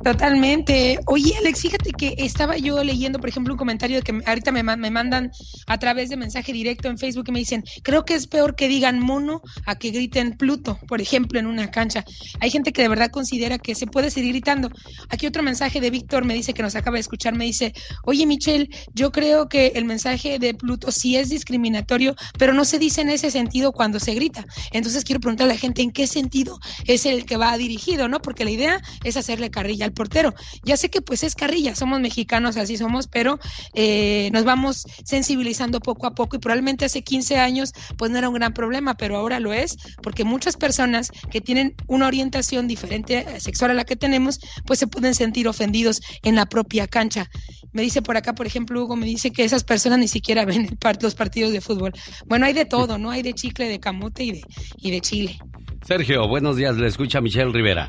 Totalmente. 0.04 1.00
Oye, 1.08 1.34
Alex, 1.38 1.62
fíjate 1.62 1.92
que 1.92 2.16
estaba 2.18 2.58
yo 2.58 2.84
leyendo, 2.84 3.20
por 3.20 3.30
ejemplo, 3.30 3.54
un 3.54 3.58
comentario 3.58 4.02
que 4.02 4.22
ahorita 4.26 4.52
me, 4.52 4.64
me 4.64 4.92
mandan 4.92 5.32
a 5.68 5.78
través 5.78 6.10
de 6.10 6.18
mensaje 6.18 6.54
directo 6.54 6.88
en 6.88 6.98
Facebook 6.98 7.26
y 7.28 7.32
me 7.32 7.40
dicen, 7.40 7.64
creo 7.84 8.06
que 8.06 8.16
es 8.16 8.28
peor 8.28 8.56
que 8.56 8.68
digan 8.68 9.00
mono 9.00 9.42
a 9.66 9.76
que 9.76 9.92
griten 9.92 10.38
Pluto, 10.38 10.80
por 10.88 11.02
ejemplo, 11.02 11.40
en 11.40 11.46
una 11.46 11.72
cancha. 11.72 12.04
Hay 12.40 12.50
gente 12.50 12.72
que 12.72 12.82
de 12.82 12.88
verdad 12.88 13.12
considera 13.12 13.58
que 13.58 13.76
se 13.76 13.88
puede 13.88 14.12
seguir 14.12 14.32
gritando. 14.32 14.70
Aquí 15.10 15.28
otro 15.28 15.44
mensaje 15.44 15.80
de 15.82 15.90
Víctor 15.90 16.26
me 16.26 16.34
dice 16.34 16.54
que 16.54 16.64
nos 16.64 16.76
acaba 16.76 16.96
de 16.96 17.02
escuchar, 17.02 17.36
me 17.36 17.46
dice, 17.46 17.74
oye, 18.04 18.26
Michelle, 18.26 18.70
yo 18.94 19.12
creo 19.12 19.50
que 19.50 19.74
el 19.76 19.86
mensaje 19.86 20.40
de 20.40 20.54
Pluto 20.54 20.92
sí 20.92 21.16
es 21.16 21.30
discriminatorio, 21.30 22.16
pero 22.38 22.54
no 22.54 22.66
se 22.66 22.80
dice 22.80 23.02
en 23.02 23.10
ese 23.10 23.32
sentido 23.32 23.72
cuando 23.72 24.00
se 24.00 24.14
grita. 24.14 24.46
Entonces 24.72 25.04
quiero 25.04 25.20
preguntar 25.20 25.46
a 25.46 25.54
la 25.54 25.58
gente 25.58 25.82
en 25.82 25.92
qué 25.92 26.08
sentido 26.08 26.60
es 26.86 27.06
el 27.06 27.26
que 27.26 27.38
va 27.38 27.58
dirigido, 27.58 28.08
¿no? 28.08 28.22
Porque 28.22 28.46
la 28.46 28.52
idea 28.52 28.82
es 29.04 29.18
hacerle 29.18 29.50
carrilla 29.60 29.86
al 29.86 29.92
portero. 29.92 30.34
Ya 30.64 30.78
sé 30.78 30.90
que 30.90 31.02
pues 31.02 31.24
es 31.24 31.36
carrilla, 31.36 31.76
somos 31.76 32.00
mexicanos, 32.00 32.56
así 32.56 32.78
somos, 32.78 33.08
pero 33.08 33.40
eh, 33.74 34.30
nos 34.32 34.46
vamos 34.46 34.86
sensibilizando 35.04 35.82
poco 35.82 36.08
a 36.08 36.16
poco 36.16 36.38
y 36.38 36.40
probablemente 36.40 36.86
hace 36.86 37.02
15 37.02 37.38
años 37.38 37.74
pues 37.98 38.10
no 38.10 38.18
era 38.18 38.30
un 38.30 38.36
gran 38.36 38.54
problema, 38.54 38.96
pero 38.96 39.18
ahora 39.18 39.42
lo 39.42 39.52
es 39.52 39.76
porque 40.02 40.24
muchas 40.24 40.56
personas 40.56 41.12
que 41.30 41.42
tienen 41.42 41.76
una 41.88 42.08
orientación 42.08 42.68
diferente 42.68 43.26
sexual 43.42 43.72
a 43.72 43.74
la 43.74 43.84
que 43.84 43.98
tenemos 43.98 44.40
pues 44.66 44.80
se 44.80 44.88
pueden 44.88 45.14
sentir 45.14 45.48
ofendidos 45.48 46.02
en 46.24 46.36
la 46.36 46.46
propia 46.46 46.88
cancha. 46.88 47.30
Me 47.74 47.82
dice 47.82 48.02
por 48.02 48.16
acá, 48.16 48.34
por 48.34 48.48
ejemplo, 48.48 48.82
Hugo, 48.82 48.96
me 48.96 49.06
dice 49.06 49.32
que 49.32 49.44
esas 49.44 49.66
personas 49.66 50.00
ni 50.00 50.08
siquiera 50.08 50.46
ven 50.46 50.70
los 51.02 51.16
partidos 51.16 51.52
de 51.52 51.60
fútbol. 51.60 51.92
Bueno, 52.28 52.46
hay 52.46 52.54
de 52.54 52.66
todo, 52.66 52.98
¿no? 52.98 53.12
Hay 53.12 53.24
de 53.24 53.34
chicle, 53.34 53.68
de 53.68 53.80
camote 53.80 54.24
y 54.24 54.32
de, 54.32 54.42
y 54.78 54.92
de 54.92 55.02
chile. 55.02 55.38
Sergio, 55.86 56.28
buenos 56.28 56.56
días, 56.56 56.78
le 56.78 56.88
escucha 56.88 57.22
Michelle 57.22 57.52
Rivera. 57.52 57.88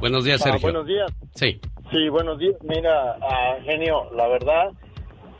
Buenos 0.00 0.24
días, 0.24 0.40
Ah, 0.42 0.50
Sergio. 0.50 0.60
buenos 0.62 0.86
días. 0.86 1.10
Sí. 1.34 1.60
Sí, 1.90 2.08
buenos 2.08 2.38
días. 2.38 2.56
Mira, 2.62 3.16
ah, 3.20 3.56
genio, 3.64 4.08
la 4.14 4.28
verdad 4.28 4.70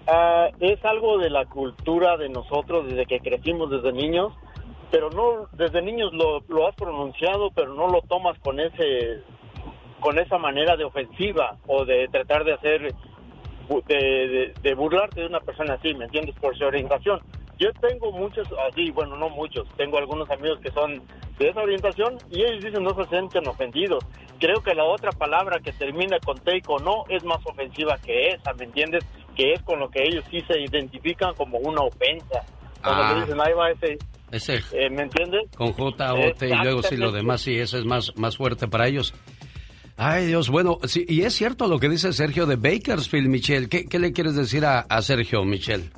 ah, 0.06 0.48
es 0.60 0.82
algo 0.84 1.18
de 1.18 1.30
la 1.30 1.44
cultura 1.46 2.16
de 2.16 2.28
nosotros 2.28 2.86
desde 2.88 3.06
que 3.06 3.20
crecimos 3.20 3.70
desde 3.70 3.92
niños, 3.92 4.32
pero 4.90 5.10
no 5.10 5.46
desde 5.52 5.82
niños 5.82 6.12
lo, 6.12 6.40
lo 6.48 6.66
has 6.66 6.74
pronunciado, 6.74 7.50
pero 7.54 7.74
no 7.74 7.88
lo 7.88 8.00
tomas 8.02 8.38
con 8.40 8.58
ese 8.60 9.22
con 10.00 10.16
esa 10.18 10.38
manera 10.38 10.76
de 10.76 10.84
ofensiva 10.84 11.56
o 11.66 11.84
de 11.84 12.06
tratar 12.08 12.44
de 12.44 12.52
hacer 12.54 12.94
de, 13.88 13.94
de- 13.96 14.54
de 14.62 14.74
burlarte 14.74 15.20
de 15.22 15.26
una 15.26 15.40
persona 15.40 15.74
así, 15.74 15.92
¿me 15.94 16.04
entiendes? 16.06 16.34
Por 16.40 16.56
su 16.56 16.64
orientación. 16.64 17.20
Yo 17.58 17.68
tengo 17.80 18.12
muchos 18.12 18.46
así, 18.70 18.90
bueno, 18.92 19.16
no 19.16 19.28
muchos, 19.30 19.66
tengo 19.76 19.98
algunos 19.98 20.30
amigos 20.30 20.60
que 20.60 20.70
son 20.70 21.02
de 21.38 21.48
esa 21.48 21.60
orientación 21.60 22.16
y 22.30 22.42
ellos 22.42 22.64
dicen 22.64 22.84
no 22.84 22.94
se 22.94 23.08
sienten 23.08 23.46
ofendidos. 23.48 24.04
Creo 24.38 24.62
que 24.62 24.74
la 24.74 24.84
otra 24.84 25.10
palabra 25.10 25.58
que 25.58 25.72
termina 25.72 26.18
con 26.20 26.36
take 26.38 26.62
o 26.68 26.78
no 26.78 27.04
es 27.08 27.24
más 27.24 27.38
ofensiva 27.44 27.98
que 27.98 28.28
esa, 28.28 28.52
¿me 28.54 28.64
entiendes? 28.64 29.04
Que 29.34 29.52
es 29.54 29.62
con 29.62 29.80
lo 29.80 29.90
que 29.90 30.02
ellos 30.04 30.24
sí 30.30 30.40
se 30.46 30.60
identifican 30.60 31.34
como 31.34 31.58
una 31.58 31.82
ofensa. 31.82 32.44
Cuando 32.82 33.02
Ah. 33.02 33.20
dicen, 33.24 33.40
ahí 33.40 33.52
va 33.54 33.70
ese, 33.70 33.98
Ese 34.30 34.60
eh, 34.72 34.88
¿me 34.90 35.02
entiendes? 35.02 35.50
con 35.56 35.72
J, 35.72 36.14
O, 36.14 36.32
T 36.34 36.48
y 36.48 36.54
luego 36.54 36.82
sí 36.82 36.96
lo 36.96 37.10
demás, 37.10 37.40
sí, 37.40 37.58
eso 37.58 37.76
es 37.78 37.84
más, 37.84 38.12
más 38.16 38.36
fuerte 38.36 38.68
para 38.68 38.86
ellos. 38.86 39.14
Ay, 39.96 40.26
Dios, 40.26 40.48
bueno, 40.48 40.78
sí, 40.84 41.04
y 41.08 41.22
es 41.22 41.34
cierto 41.34 41.66
lo 41.66 41.80
que 41.80 41.88
dice 41.88 42.12
Sergio 42.12 42.46
de 42.46 42.54
Bakersfield, 42.54 43.26
Michelle. 43.26 43.68
¿Qué, 43.68 43.86
qué 43.86 43.98
le 43.98 44.12
quieres 44.12 44.36
decir 44.36 44.64
a, 44.64 44.80
a 44.80 45.02
Sergio, 45.02 45.42
Michelle? 45.44 45.90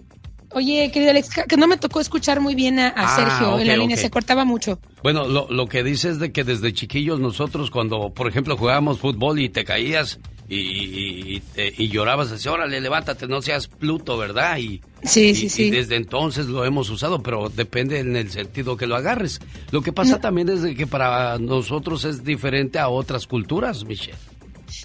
Oye, 0.53 0.91
querido 0.91 1.11
Alex, 1.13 1.31
que 1.49 1.57
no 1.57 1.67
me 1.69 1.77
tocó 1.77 2.01
escuchar 2.01 2.41
muy 2.41 2.55
bien 2.55 2.79
a, 2.79 2.89
a 2.89 2.93
Ah, 2.97 3.17
Sergio 3.17 3.59
en 3.59 3.69
la 3.69 3.77
línea, 3.77 3.97
se 3.97 4.11
cortaba 4.11 4.45
mucho. 4.45 4.81
Bueno, 5.03 5.29
lo, 5.29 5.49
lo 5.51 5.67
que 5.69 5.83
dice 5.85 6.09
es 6.11 6.19
de 6.19 6.33
que 6.33 6.43
desde 6.45 6.73
chiquillos 6.73 7.21
nosotros 7.21 7.71
cuando, 7.71 8.11
por 8.11 8.29
ejemplo, 8.29 8.57
jugábamos 8.57 8.99
fútbol 8.99 9.39
y 9.39 9.49
te 9.49 9.65
caías 9.65 10.19
y, 10.49 11.41
y, 11.57 11.89
llorabas, 11.89 12.31
decía, 12.31 12.51
órale, 12.51 12.81
levántate, 12.81 13.29
no 13.29 13.41
seas 13.41 13.69
Pluto, 13.69 14.19
¿verdad? 14.19 14.59
Y, 14.59 14.81
sí, 15.05 15.35
sí, 15.37 15.49
sí. 15.49 15.65
y 15.67 15.71
desde 15.71 15.95
entonces 15.95 16.47
lo 16.47 16.65
hemos 16.65 16.91
usado, 16.91 17.23
pero 17.23 17.49
depende 17.49 18.01
en 18.01 18.17
el 18.17 18.31
sentido 18.33 18.77
que 18.77 18.89
lo 18.89 18.97
agarres. 18.97 19.41
Lo 19.71 19.81
que 19.81 19.93
pasa 19.93 20.19
también 20.21 20.49
es 20.49 20.77
que 20.77 20.89
para 20.89 21.39
nosotros 21.39 22.05
es 22.05 22.25
diferente 22.25 22.81
a 22.81 22.89
otras 22.89 23.29
culturas, 23.29 23.85
Michelle. 23.85 24.19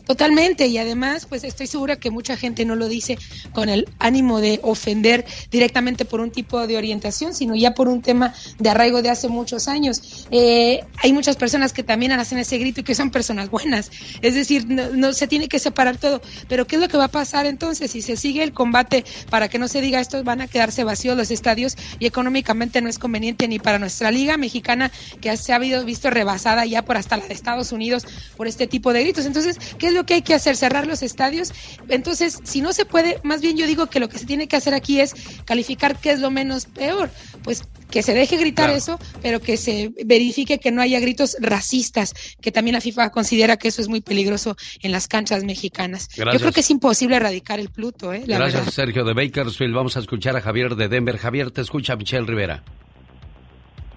Totalmente, 0.06 0.68
y 0.68 0.78
además, 0.78 1.26
pues 1.28 1.44
estoy 1.44 1.68
segura 1.68 1.96
que 1.98 2.12
mucha 2.12 2.38
gente 2.38 2.66
no 2.66 2.76
lo 2.76 2.88
dice 2.88 3.18
con 3.54 3.70
el 3.70 3.88
ánimo 4.00 4.42
de 4.42 4.60
ofender 4.64 5.26
directamente 5.52 6.06
por 6.06 6.22
un 6.22 6.32
tipo 6.32 6.66
de 6.68 6.78
orientación, 6.78 7.34
sino 7.34 7.56
ya 7.56 7.74
por 7.74 7.88
un 7.88 8.02
tema 8.02 8.34
de 8.60 8.70
arraigo 8.70 9.02
de 9.02 9.10
hace 9.10 9.28
muchos 9.28 9.68
años. 9.68 10.28
Eh, 10.32 10.82
hay 10.98 11.14
muchas 11.14 11.36
personas 11.36 11.74
que 11.74 11.84
también 11.84 12.12
hacen 12.12 12.38
ese 12.38 12.58
grito 12.58 12.82
y 12.82 12.84
que 12.84 12.96
son 12.96 13.12
personas 13.12 13.50
buenas, 13.50 13.92
es 14.22 14.36
decir, 14.36 14.66
no, 14.68 15.14
se 15.14 15.28
tiene 15.28 15.48
que 15.48 15.60
separar 15.60 15.98
todo, 15.98 16.22
pero 16.48 16.66
¿qué 16.68 16.76
es 16.76 16.82
lo 16.82 16.88
que 16.88 16.98
va 16.98 17.06
a 17.06 17.10
pasar 17.10 17.46
entonces 17.46 17.92
si 17.92 18.02
se 18.02 18.18
sigue 18.18 18.44
el 18.44 18.54
combate 18.54 19.06
para 19.30 19.48
que 19.48 19.60
no 19.60 19.68
se 19.68 19.82
diga 19.82 20.00
esto, 20.00 20.24
van 20.24 20.42
a 20.42 20.48
quedarse 20.48 20.84
vacíos 20.84 21.18
los 21.18 21.32
estadios 21.32 21.76
y 22.00 22.06
económicamente 22.06 22.82
no 22.82 22.90
es 22.90 23.00
conveniente 23.00 23.48
ni 23.48 23.60
para 23.60 23.80
nuestra 23.80 24.12
liga 24.12 24.38
mexicana 24.38 24.92
que 25.22 25.36
se 25.38 25.54
ha 25.54 25.60
visto 25.60 26.10
rebasada 26.10 26.66
ya 26.66 26.84
por 26.84 26.98
hasta 26.98 27.18
la 27.18 27.28
de 27.28 27.34
Estados 27.34 27.72
Unidos 27.72 28.06
por 28.36 28.48
este 28.48 28.68
tipo 28.68 28.94
de 28.94 29.04
gritos. 29.04 29.26
Entonces, 29.26 29.58
¿qué 29.78 29.88
es 29.88 29.94
lo 29.94 30.06
que 30.06 30.16
hay 30.16 30.22
que 30.22 30.34
hacer? 30.34 30.56
Cerrar 30.56 30.88
los 30.88 31.04
estadios. 31.04 31.54
Entonces, 31.90 32.40
si 32.44 32.62
no 32.62 32.74
se 32.74 32.86
puede, 32.86 33.20
más 33.24 33.42
bien 33.42 33.58
yo 33.58 33.68
digo 33.68 33.88
que 33.88 34.00
lo 34.00 34.10
que 34.10 34.18
se 34.18 34.26
tiene 34.26 34.48
que 34.48 34.56
hacer 34.56 34.74
aquí 34.74 35.00
es 35.00 35.14
calificar 35.46 35.98
qué 36.00 36.12
es 36.12 36.20
lo 36.20 36.32
menos 36.32 36.66
peor. 36.66 37.10
Pues 37.44 37.64
que 37.90 38.02
se 38.02 38.14
deje 38.14 38.38
gritar 38.38 38.70
eso, 38.72 39.00
pero 39.22 39.40
que 39.40 39.58
se 39.58 39.94
verifique 40.06 40.60
que 40.60 40.72
no 40.72 40.82
haya 40.82 41.00
gritos 41.00 41.38
racistas, 41.40 42.14
que 42.42 42.52
también 42.52 42.74
la 42.74 42.82
FIFA 42.82 43.10
considera 43.10 43.58
que 43.58 43.70
eso 43.70 43.82
es 43.82 43.88
muy 43.88 44.02
peligroso 44.02 44.58
en 44.82 44.92
las 44.92 45.08
canchas 45.08 45.44
mexicanas. 45.44 46.10
Yo 46.10 46.26
creo 46.26 46.52
que 46.52 46.60
es 46.60 46.70
imposible 46.72 47.16
erradicar 47.16 47.60
el 47.60 47.70
Pluto. 47.70 48.12
¿eh? 48.12 48.24
Gracias, 48.26 48.74
Sergio 48.74 49.04
de 49.06 49.14
Bakersfield. 49.14 49.74
Vamos 49.74 49.96
a 49.98 50.00
escuchar 50.00 50.36
a 50.36 50.42
Javier 50.42 50.76
de 50.76 50.88
Denver. 50.88 51.18
Javier, 51.18 51.52
te 51.52 51.62
escucha 51.62 51.96
Michelle 51.96 52.26
Rivera. 52.26 52.64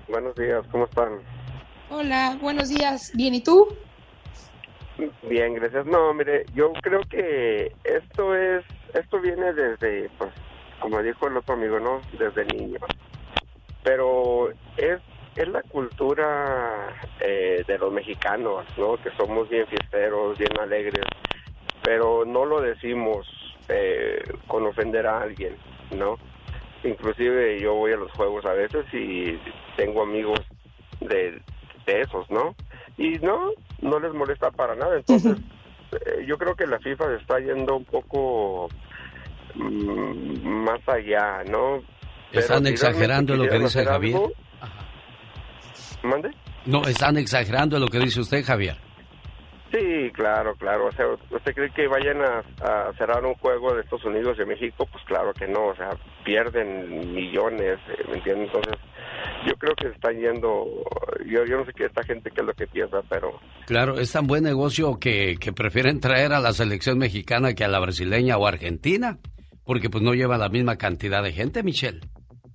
Buenos 0.08 0.34
días, 0.36 0.64
¿cómo 0.70 0.84
están? 0.84 1.08
Hola, 1.90 2.38
buenos 2.40 2.68
días. 2.68 3.10
¿Bien 3.14 3.34
y 3.34 3.40
tú? 3.40 3.66
Bien, 5.22 5.54
gracias. 5.54 5.86
No, 5.86 6.12
mire, 6.12 6.44
yo 6.54 6.72
creo 6.82 7.00
que 7.08 7.72
esto 7.84 8.34
es, 8.34 8.64
esto 8.94 9.20
viene 9.20 9.52
desde, 9.52 10.08
pues, 10.18 10.32
como 10.80 11.02
dijo 11.02 11.28
el 11.28 11.36
otro 11.36 11.54
amigo, 11.54 11.78
¿no? 11.78 12.00
Desde 12.18 12.44
niño. 12.46 12.78
Pero 13.84 14.50
es, 14.76 15.00
es 15.36 15.48
la 15.48 15.62
cultura 15.62 16.94
eh, 17.20 17.62
de 17.66 17.78
los 17.78 17.92
mexicanos, 17.92 18.64
¿no? 18.76 18.96
Que 18.96 19.10
somos 19.12 19.48
bien 19.48 19.66
fiesteros, 19.68 20.36
bien 20.36 20.58
alegres, 20.58 21.04
pero 21.82 22.24
no 22.24 22.44
lo 22.44 22.60
decimos 22.60 23.26
eh, 23.68 24.20
con 24.48 24.66
ofender 24.66 25.06
a 25.06 25.20
alguien, 25.20 25.56
¿no? 25.96 26.16
Inclusive 26.82 27.60
yo 27.60 27.74
voy 27.74 27.92
a 27.92 27.96
los 27.96 28.10
juegos 28.12 28.44
a 28.46 28.52
veces 28.52 28.84
y 28.92 29.38
tengo 29.76 30.02
amigos 30.02 30.40
de, 31.00 31.40
de 31.86 32.00
esos, 32.00 32.28
¿no? 32.30 32.54
Y 32.98 33.18
no, 33.20 33.52
no 33.80 34.00
les 34.00 34.12
molesta 34.12 34.50
para 34.50 34.74
nada. 34.74 34.96
Entonces, 34.96 35.36
eh, 35.92 36.24
yo 36.26 36.36
creo 36.36 36.54
que 36.54 36.66
la 36.66 36.78
FIFA 36.80 37.14
está 37.14 37.38
yendo 37.38 37.76
un 37.76 37.84
poco 37.84 38.68
mm, 39.54 40.46
más 40.46 40.80
allá, 40.88 41.44
¿no? 41.48 41.80
¿Están 42.32 42.66
exagerando 42.66 43.36
lo 43.36 43.48
que 43.48 43.58
dice 43.58 43.84
Javier? 43.84 44.20
¿Mande? 46.02 46.30
No, 46.66 46.82
están 46.82 47.16
exagerando 47.16 47.78
lo 47.78 47.86
que 47.86 47.98
dice 47.98 48.20
usted, 48.20 48.44
Javier. 48.44 48.76
Sí, 49.70 50.10
claro, 50.14 50.54
claro. 50.56 50.86
O 50.86 50.92
sea, 50.92 51.06
¿usted 51.30 51.54
cree 51.54 51.70
que 51.70 51.86
vayan 51.86 52.22
a, 52.22 52.92
cerrar 52.96 53.24
un 53.24 53.34
juego 53.34 53.74
de 53.74 53.82
Estados 53.82 54.04
Unidos 54.04 54.38
y 54.40 54.46
México? 54.46 54.86
Pues 54.90 55.04
claro 55.04 55.32
que 55.34 55.46
no. 55.46 55.66
O 55.66 55.76
sea, 55.76 55.90
pierden 56.24 57.14
millones, 57.14 57.78
eh, 57.88 58.04
¿me 58.08 58.16
entiendes? 58.16 58.46
Entonces, 58.46 58.74
yo 59.46 59.54
creo 59.56 59.74
que 59.74 59.88
está 59.88 60.10
yendo, 60.10 60.66
yo, 61.26 61.44
yo 61.44 61.58
no 61.58 61.66
sé 61.66 61.72
qué 61.74 61.84
esta 61.84 62.02
gente 62.02 62.30
qué 62.30 62.40
es 62.40 62.46
lo 62.46 62.54
que 62.54 62.66
piensa, 62.66 63.02
pero... 63.08 63.38
Claro, 63.66 63.98
es 63.98 64.12
tan 64.12 64.26
buen 64.26 64.44
negocio 64.44 64.98
que, 64.98 65.36
que 65.38 65.52
prefieren 65.52 66.00
traer 66.00 66.32
a 66.32 66.40
la 66.40 66.52
selección 66.52 66.98
mexicana 66.98 67.54
que 67.54 67.64
a 67.64 67.68
la 67.68 67.78
brasileña 67.78 68.38
o 68.38 68.46
argentina, 68.46 69.18
porque 69.64 69.90
pues 69.90 70.02
no 70.02 70.14
lleva 70.14 70.38
la 70.38 70.48
misma 70.48 70.76
cantidad 70.76 71.22
de 71.22 71.32
gente, 71.32 71.62
Michelle. 71.62 72.00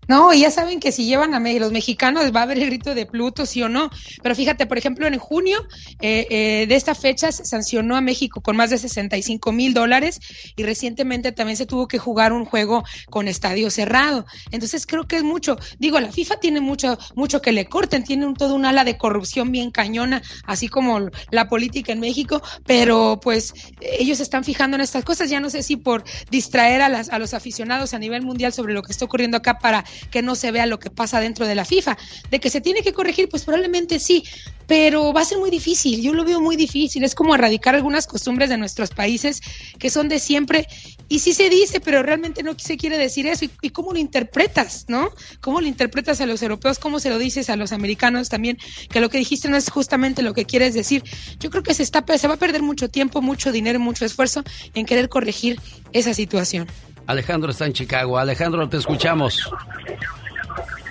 No, 0.08 0.34
y 0.34 0.42
ya 0.42 0.52
saben 0.52 0.80
que 0.80 0.92
si 0.92 1.06
llevan 1.06 1.34
a 1.34 1.40
los 1.40 1.72
mexicanos 1.72 2.32
va 2.36 2.42
a 2.42 2.44
haber 2.44 2.58
el 2.58 2.66
grito 2.68 2.96
de 2.96 3.06
Pluto, 3.06 3.46
sí 3.46 3.62
o 3.62 3.70
no. 3.70 3.90
Pero 4.22 4.36
fíjate, 4.36 4.66
por 4.66 4.78
ejemplo, 4.78 5.08
en 5.08 5.18
junio 5.18 5.66
eh, 6.02 6.28
eh, 6.30 6.66
de 6.68 6.76
esta 6.76 6.96
fecha 6.96 7.32
se 7.32 7.46
sancionó 7.46 7.96
a 7.96 8.02
México 8.02 8.42
con 8.42 8.56
más 8.56 8.70
de 8.70 8.78
65 8.78 9.52
mil 9.52 9.74
dólares 9.74 10.20
y 10.56 10.64
recientemente 10.64 11.32
también 11.32 11.58
se 11.58 11.66
tuvo 11.66 11.88
que 11.88 12.00
jugar 12.00 12.34
un 12.34 12.46
juego 12.46 12.84
con 13.10 13.28
estadio 13.28 13.70
cerrado. 13.70 14.26
Entonces 14.52 14.86
creo 14.86 15.08
que 15.08 15.18
es 15.18 15.24
mucho. 15.24 15.58
Digo, 15.80 16.00
la 16.00 16.12
FIFA 16.12 16.38
tiene 16.38 16.62
mucho, 16.62 16.98
mucho 17.16 17.42
que 17.42 17.52
le 17.52 17.66
corten, 17.66 18.04
tiene 18.04 18.26
un, 18.26 18.36
todo 18.36 18.56
un 18.56 18.66
ala 18.66 18.84
de 18.84 18.98
corrupción 18.98 19.52
bien 19.52 19.72
cañona, 19.72 20.22
así 20.46 20.68
como 20.68 21.10
la 21.32 21.48
política 21.48 21.92
en 21.92 22.00
México, 22.00 22.42
pero 22.66 23.20
pues 23.22 23.54
ellos 23.82 24.20
están 24.20 24.44
fijando 24.44 24.76
en 24.76 24.82
estas 24.82 25.04
cosas. 25.04 25.30
Ya 25.30 25.40
no 25.40 25.50
sé 25.50 25.64
si 25.64 25.78
por 25.78 26.04
distraer 26.30 26.82
a, 26.82 26.90
las, 26.90 27.10
a 27.10 27.20
los 27.20 27.34
aficionados 27.34 27.94
a 27.94 28.00
nivel 28.00 28.24
mundial 28.24 28.54
sobre 28.54 28.74
lo 28.74 28.82
que 28.82 28.92
está 28.92 29.06
ocurriendo 29.06 29.38
acá 29.38 29.60
para 29.60 29.84
que 30.12 30.22
no 30.22 30.36
se 30.36 30.52
vea 30.52 30.66
lo 30.66 30.80
que 30.80 30.90
pasa 30.90 31.20
dentro 31.20 31.48
de 31.48 31.56
la 31.56 31.66
FIFA. 31.66 31.98
De 32.30 32.40
que 32.40 32.50
se 32.50 32.62
tiene 32.62 32.82
que 32.82 32.94
corregir, 32.94 33.30
pues 33.30 33.44
probablemente 33.44 34.00
sí, 34.00 34.24
pero 34.68 35.14
va 35.14 35.22
a 35.22 35.26
ser 35.26 35.38
muy 35.38 35.50
difícil, 35.50 36.02
yo 36.02 36.14
lo 36.14 36.24
veo 36.24 36.40
muy 36.40 36.56
difícil, 36.56 37.04
es 37.04 37.16
como 37.16 37.36
erradicar 37.36 37.76
algunas 37.76 38.08
costumbres 38.08 38.50
de 38.50 38.58
nuestros 38.58 38.92
países 38.92 39.42
que 39.78 39.90
son 39.90 40.10
de 40.10 40.20
siempre, 40.20 40.68
y 41.10 41.20
sí 41.20 41.34
se 41.34 41.50
dice, 41.50 41.80
pero 41.80 42.02
realmente 42.02 42.44
no 42.44 42.58
se 42.58 42.78
quiere 42.78 42.98
decir 42.98 43.28
eso, 43.28 43.46
y, 43.62 43.70
cómo 43.70 43.94
lo 43.94 44.00
interpretas, 44.00 44.86
¿no? 44.88 45.10
¿Cómo 45.42 45.62
lo 45.62 45.68
interpretas 45.68 46.22
a 46.22 46.26
los 46.26 46.42
europeos? 46.42 46.80
¿Cómo 46.80 47.00
se 47.00 47.10
lo 47.10 47.18
dices 47.18 47.50
a 47.50 47.56
los 47.56 47.72
americanos 47.72 48.30
también? 48.30 48.58
Que 48.90 49.02
lo 49.02 49.10
que 49.10 49.18
dijiste 49.18 49.50
no 49.50 49.58
es 49.58 49.70
justamente 49.70 50.22
lo 50.22 50.34
que 50.34 50.46
quieres 50.46 50.74
decir. 50.74 51.04
Yo 51.40 51.50
creo 51.50 51.64
que 51.64 51.74
se, 51.74 51.84
está, 51.84 52.04
se 52.18 52.28
va 52.28 52.36
a 52.36 52.38
perder 52.38 52.62
mucho 52.62 52.90
tiempo, 52.90 53.22
mucho 53.22 53.52
dinero, 53.52 53.80
mucho 53.80 54.06
esfuerzo 54.06 54.44
en 54.74 54.86
querer 54.86 55.10
corregir 55.10 55.60
esa 55.92 56.14
situación. 56.14 56.68
Alejandro 57.08 57.52
está 57.52 57.66
en 57.66 57.74
Chicago. 57.74 58.18
Alejandro, 58.18 58.68
te 58.70 58.78
escuchamos. 58.78 59.52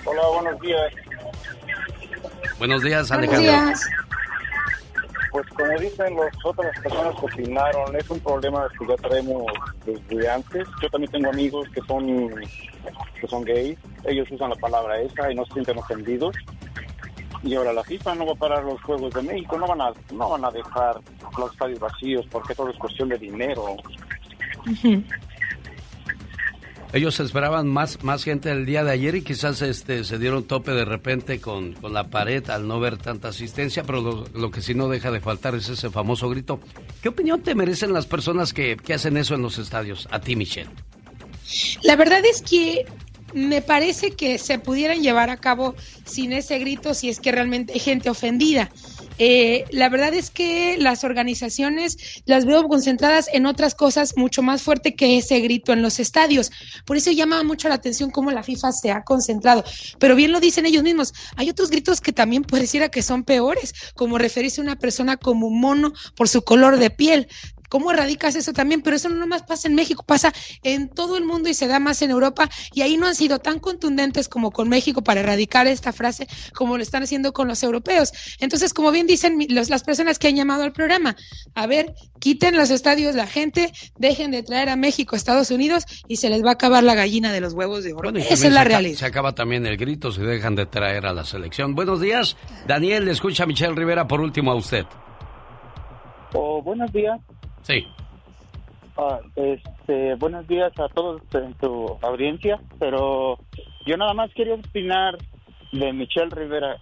Hola, 0.05 0.21
buenos 0.41 0.61
días. 0.61 0.93
Buenos 2.59 2.83
días, 2.83 3.11
Alejandro. 3.11 3.51
Buenos 3.51 3.79
días. 3.79 3.89
Pues 5.31 5.47
como 5.47 5.79
dicen 5.79 6.15
las 6.15 6.45
otras 6.45 6.79
personas 6.79 7.15
que 7.19 7.25
opinaron, 7.25 7.95
es 7.95 8.07
un 8.07 8.19
problema 8.19 8.67
que 8.77 8.85
ya 8.87 8.95
traemos 8.97 9.45
desde 9.83 10.29
antes. 10.29 10.67
Yo 10.79 10.89
también 10.89 11.11
tengo 11.11 11.29
amigos 11.29 11.67
que 11.73 11.81
son 11.87 12.29
que 13.19 13.27
son 13.27 13.43
gays, 13.43 13.79
ellos 14.05 14.29
usan 14.29 14.51
la 14.51 14.55
palabra 14.57 15.01
esa 15.01 15.31
y 15.31 15.35
no 15.35 15.43
se 15.45 15.53
sienten 15.53 15.79
ofendidos. 15.79 16.35
Y 17.41 17.55
ahora 17.55 17.73
la 17.73 17.83
FIFA 17.83 18.15
no 18.15 18.27
va 18.27 18.33
a 18.33 18.35
parar 18.35 18.63
los 18.63 18.79
Juegos 18.83 19.11
de 19.15 19.23
México, 19.23 19.57
no 19.57 19.65
van 19.65 19.81
a 19.81 19.91
no 20.13 20.29
van 20.29 20.45
a 20.45 20.51
dejar 20.51 20.99
los 21.39 21.51
estadios 21.51 21.79
vacíos 21.79 22.27
porque 22.29 22.53
todo 22.53 22.69
es 22.69 22.77
cuestión 22.77 23.09
de 23.09 23.17
dinero. 23.17 23.77
Ellos 26.93 27.19
esperaban 27.19 27.67
más, 27.67 28.03
más 28.03 28.23
gente 28.23 28.51
el 28.51 28.67
día 28.67 28.83
de 28.83 28.91
ayer 28.91 29.15
y 29.15 29.23
quizás 29.23 29.63
este, 29.63 30.03
se 30.03 30.19
dieron 30.19 30.43
tope 30.43 30.71
de 30.73 30.85
repente 30.85 31.41
con, 31.41 31.75
la 31.91 32.07
pared 32.09 32.47
al 32.51 32.67
no 32.67 32.79
ver 32.79 32.97
tanta 32.97 33.29
asistencia, 33.29 33.83
pero 33.83 34.25
lo, 34.31 34.51
que 34.51 34.61
sí 34.61 34.75
no 34.75 34.87
deja 34.87 35.09
de 35.09 35.19
faltar 35.19 35.55
es 35.55 35.69
ese 35.69 35.89
famoso 35.89 36.29
grito. 36.29 36.59
¿Qué 37.01 37.09
opinión 37.09 37.41
te 37.41 37.55
merecen 37.55 37.93
las 37.93 38.05
personas 38.05 38.53
que, 38.53 38.77
que 38.77 38.93
hacen 38.93 39.17
eso 39.17 39.33
en 39.33 39.41
los 39.41 39.57
estadios? 39.57 40.07
A 40.11 40.19
ti, 40.19 40.35
Michelle. 40.35 40.69
La 41.81 41.95
verdad 41.95 42.21
es 42.25 42.43
que 42.43 42.85
me 43.33 43.63
parece 43.63 44.11
que 44.11 44.37
se 44.37 44.59
pudieran 44.59 45.01
llevar 45.01 45.31
a 45.31 45.37
cabo 45.37 45.73
sin 46.05 46.31
ese 46.31 46.59
grito 46.59 46.93
si 46.93 47.09
es 47.09 47.19
que 47.19 47.31
realmente 47.31 47.73
hay 47.73 47.79
gente 47.79 48.11
ofendida. 48.11 48.69
Eh, 49.19 49.65
la 49.71 49.89
verdad 49.89 50.13
es 50.13 50.29
que 50.29 50.77
las 50.77 51.03
organizaciones 51.03 52.23
las 52.25 52.45
veo 52.45 52.67
concentradas 52.67 53.29
en 53.31 53.45
otras 53.45 53.75
cosas 53.75 54.17
mucho 54.17 54.41
más 54.41 54.61
fuerte 54.61 54.95
que 54.95 55.17
ese 55.17 55.39
grito 55.39 55.73
en 55.73 55.81
los 55.81 55.99
estadios. 55.99 56.51
Por 56.85 56.97
eso 56.97 57.11
llama 57.11 57.43
mucho 57.43 57.69
la 57.69 57.75
atención 57.75 58.09
cómo 58.09 58.31
la 58.31 58.43
FIFA 58.43 58.71
se 58.71 58.91
ha 58.91 59.03
concentrado. 59.03 59.63
Pero 59.99 60.15
bien 60.15 60.31
lo 60.31 60.39
dicen 60.39 60.65
ellos 60.65 60.83
mismos, 60.83 61.13
hay 61.35 61.49
otros 61.49 61.69
gritos 61.69 62.01
que 62.01 62.13
también 62.13 62.43
pareciera 62.43 62.89
que 62.89 63.01
son 63.01 63.23
peores, 63.23 63.73
como 63.95 64.17
referirse 64.17 64.61
a 64.61 64.63
una 64.63 64.75
persona 64.77 65.17
como 65.17 65.49
mono 65.49 65.93
por 66.15 66.29
su 66.29 66.43
color 66.43 66.77
de 66.77 66.89
piel. 66.89 67.27
¿Cómo 67.73 67.89
erradicas 67.89 68.35
eso 68.35 68.53
también? 68.53 68.83
Pero 68.83 68.97
eso 68.97 69.09
no 69.09 69.25
más 69.25 69.41
pasa 69.41 69.67
en 69.67 69.73
México, 69.73 70.03
pasa 70.05 70.31
en 70.61 70.89
todo 70.89 71.17
el 71.17 71.25
mundo 71.25 71.49
y 71.49 71.55
se 71.55 71.65
da 71.65 71.79
más 71.79 72.03
en 72.03 72.11
Europa 72.11 72.47
y 72.71 72.83
ahí 72.83 72.97
no 72.97 73.07
han 73.07 73.15
sido 73.15 73.39
tan 73.39 73.57
contundentes 73.57 74.29
como 74.29 74.51
con 74.51 74.69
México 74.69 75.03
para 75.03 75.21
erradicar 75.21 75.65
esta 75.65 75.91
frase 75.91 76.27
como 76.53 76.77
lo 76.77 76.83
están 76.83 77.01
haciendo 77.01 77.33
con 77.33 77.47
los 77.47 77.63
europeos. 77.63 78.13
Entonces, 78.39 78.75
como 78.75 78.91
bien 78.91 79.07
dicen 79.07 79.39
las 79.49 79.83
personas 79.83 80.19
que 80.19 80.27
han 80.27 80.35
llamado 80.35 80.61
al 80.61 80.71
programa, 80.71 81.15
a 81.55 81.65
ver, 81.65 81.95
quiten 82.19 82.57
los 82.57 82.69
estadios 82.69 83.15
la 83.15 83.25
gente, 83.25 83.73
dejen 83.97 84.29
de 84.29 84.43
traer 84.43 84.69
a 84.69 84.75
México, 84.75 85.15
Estados 85.15 85.49
Unidos 85.49 85.85
y 86.07 86.17
se 86.17 86.29
les 86.29 86.45
va 86.45 86.49
a 86.49 86.53
acabar 86.53 86.83
la 86.83 86.93
gallina 86.93 87.31
de 87.31 87.41
los 87.41 87.53
huevos 87.53 87.83
de 87.83 87.93
oro. 87.93 88.11
Esa 88.15 88.33
es 88.33 88.53
la 88.53 88.65
realidad. 88.65 88.99
Se 88.99 89.07
acaba 89.07 89.33
también 89.33 89.65
el 89.65 89.77
grito 89.77 90.11
si 90.11 90.21
dejan 90.21 90.53
de 90.53 90.67
traer 90.67 91.07
a 91.07 91.13
la 91.13 91.25
selección. 91.25 91.73
Buenos 91.73 91.99
días, 91.99 92.37
Daniel, 92.67 93.05
le 93.05 93.13
escucha 93.13 93.45
a 93.45 93.47
Michelle 93.47 93.73
Rivera 93.73 94.07
por 94.07 94.21
último 94.21 94.51
a 94.51 94.55
usted. 94.55 94.85
Oh, 96.33 96.61
buenos 96.61 96.93
días. 96.93 97.19
Sí. 97.63 97.87
Ah, 98.95 99.19
este, 99.35 100.15
buenos 100.15 100.47
días 100.47 100.71
a 100.77 100.87
todos 100.89 101.21
en 101.33 101.53
tu 101.55 101.97
audiencia, 102.01 102.59
pero 102.77 103.39
yo 103.85 103.97
nada 103.97 104.13
más 104.13 104.31
quería 104.33 104.53
opinar 104.53 105.17
de 105.71 105.93
Michelle 105.93 106.29
Rivera. 106.29 106.77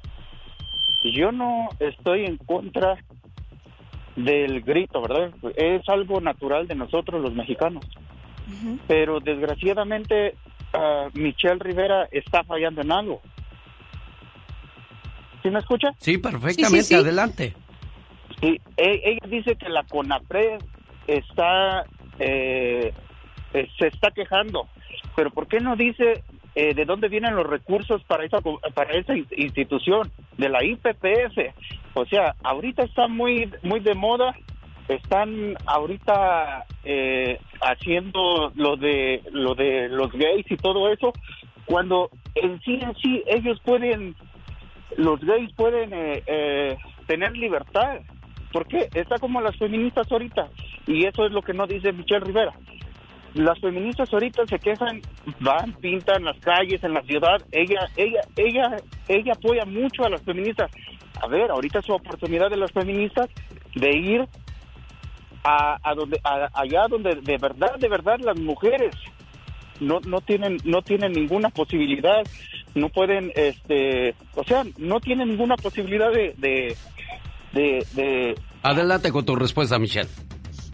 Yo 1.03 1.31
no 1.31 1.69
estoy 1.79 2.25
en 2.25 2.37
contra 2.37 2.97
del 4.15 4.61
grito, 4.61 5.01
¿verdad? 5.01 5.31
Es 5.55 5.87
algo 5.87 6.19
natural 6.19 6.67
de 6.67 6.75
nosotros 6.75 7.21
los 7.21 7.33
mexicanos. 7.33 7.85
Pero 8.87 9.21
desgraciadamente 9.21 10.35
ah, 10.73 11.07
Michelle 11.13 11.59
Rivera 11.59 12.09
está 12.11 12.43
fallando 12.43 12.81
en 12.81 12.91
algo. 12.91 13.21
¿Sí 15.41 15.49
me 15.49 15.59
escucha? 15.59 15.91
Sí, 15.97 16.17
perfectamente, 16.17 16.95
adelante. 16.95 17.55
Sí, 18.39 18.59
e- 18.77 19.01
ella 19.03 19.27
dice 19.27 19.55
que 19.55 19.69
la 19.69 19.83
CONAPRED 19.83 20.61
está 21.07 21.85
eh, 22.19 22.93
eh, 23.53 23.67
se 23.77 23.87
está 23.87 24.11
quejando, 24.11 24.67
pero 25.15 25.29
¿por 25.31 25.47
qué 25.47 25.59
no 25.59 25.75
dice 25.75 26.23
eh, 26.55 26.73
de 26.73 26.85
dónde 26.85 27.09
vienen 27.09 27.35
los 27.35 27.45
recursos 27.47 28.03
para 28.05 28.23
esa 28.25 28.39
para 28.73 28.93
esa 28.93 29.15
in- 29.15 29.27
institución 29.35 30.11
de 30.37 30.49
la 30.49 30.63
IPPF? 30.63 31.53
O 31.93 32.05
sea, 32.05 32.35
ahorita 32.43 32.83
está 32.83 33.07
muy 33.07 33.51
muy 33.63 33.79
de 33.81 33.95
moda, 33.95 34.33
están 34.87 35.57
ahorita 35.65 36.65
eh, 36.83 37.39
haciendo 37.61 38.51
lo 38.55 38.77
de 38.77 39.21
lo 39.31 39.55
de 39.55 39.89
los 39.89 40.11
gays 40.13 40.45
y 40.49 40.57
todo 40.57 40.91
eso, 40.91 41.15
cuando 41.65 42.09
en 42.35 42.59
sí 42.61 42.79
en 42.81 42.95
sí 42.95 43.23
ellos 43.27 43.59
pueden 43.65 44.15
los 44.97 45.19
gays 45.21 45.51
pueden 45.53 45.93
eh, 45.93 46.23
eh, 46.25 46.77
tener 47.07 47.35
libertad. 47.35 48.01
¿Por 48.51 48.67
qué? 48.67 48.89
Está 48.93 49.17
como 49.19 49.41
las 49.41 49.55
feministas 49.57 50.11
ahorita. 50.11 50.49
Y 50.87 51.05
eso 51.05 51.25
es 51.25 51.31
lo 51.31 51.41
que 51.41 51.53
no 51.53 51.67
dice 51.67 51.91
Michelle 51.91 52.25
Rivera. 52.25 52.53
Las 53.33 53.59
feministas 53.59 54.13
ahorita 54.13 54.45
se 54.47 54.59
quejan, 54.59 55.01
van, 55.39 55.71
pintan 55.73 56.23
las 56.25 56.37
calles 56.39 56.83
en 56.83 56.93
la 56.93 57.01
ciudad. 57.03 57.41
Ella, 57.51 57.87
ella, 57.95 58.21
ella, 58.35 58.77
ella 59.07 59.33
apoya 59.33 59.63
mucho 59.65 60.03
a 60.03 60.09
las 60.09 60.21
feministas. 60.23 60.69
A 61.21 61.27
ver, 61.27 61.49
ahorita 61.49 61.79
es 61.79 61.85
su 61.85 61.93
oportunidad 61.93 62.49
de 62.49 62.57
las 62.57 62.71
feministas 62.73 63.29
de 63.75 63.89
ir 63.97 64.25
a, 65.43 65.77
a 65.81 65.95
donde, 65.95 66.19
a- 66.23 66.49
allá 66.53 66.87
donde 66.89 67.15
de 67.15 67.37
verdad, 67.37 67.75
de 67.77 67.87
verdad 67.87 68.19
las 68.19 68.37
mujeres 68.37 68.93
no, 69.79 69.99
no 70.01 70.19
tienen, 70.21 70.57
no 70.65 70.81
tienen 70.81 71.13
ninguna 71.13 71.49
posibilidad, 71.49 72.23
no 72.75 72.89
pueden, 72.89 73.31
este, 73.35 74.13
o 74.35 74.43
sea, 74.43 74.63
no 74.77 74.99
tienen 74.99 75.29
ninguna 75.29 75.55
posibilidad 75.55 76.11
de, 76.11 76.33
de, 76.37 76.75
de, 77.53 77.85
de- 77.93 78.35
Adelante 78.63 79.11
con 79.11 79.25
tu 79.25 79.35
respuesta, 79.35 79.79
Michelle. 79.79 80.09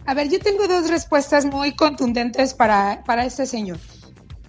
A 0.06 0.14
ver, 0.14 0.28
yo 0.30 0.38
tengo 0.40 0.66
dos 0.68 0.88
respuestas 0.90 1.44
muy 1.46 1.74
contundentes 1.74 2.54
para, 2.54 3.02
para 3.06 3.24
este 3.24 3.46
señor. 3.46 3.78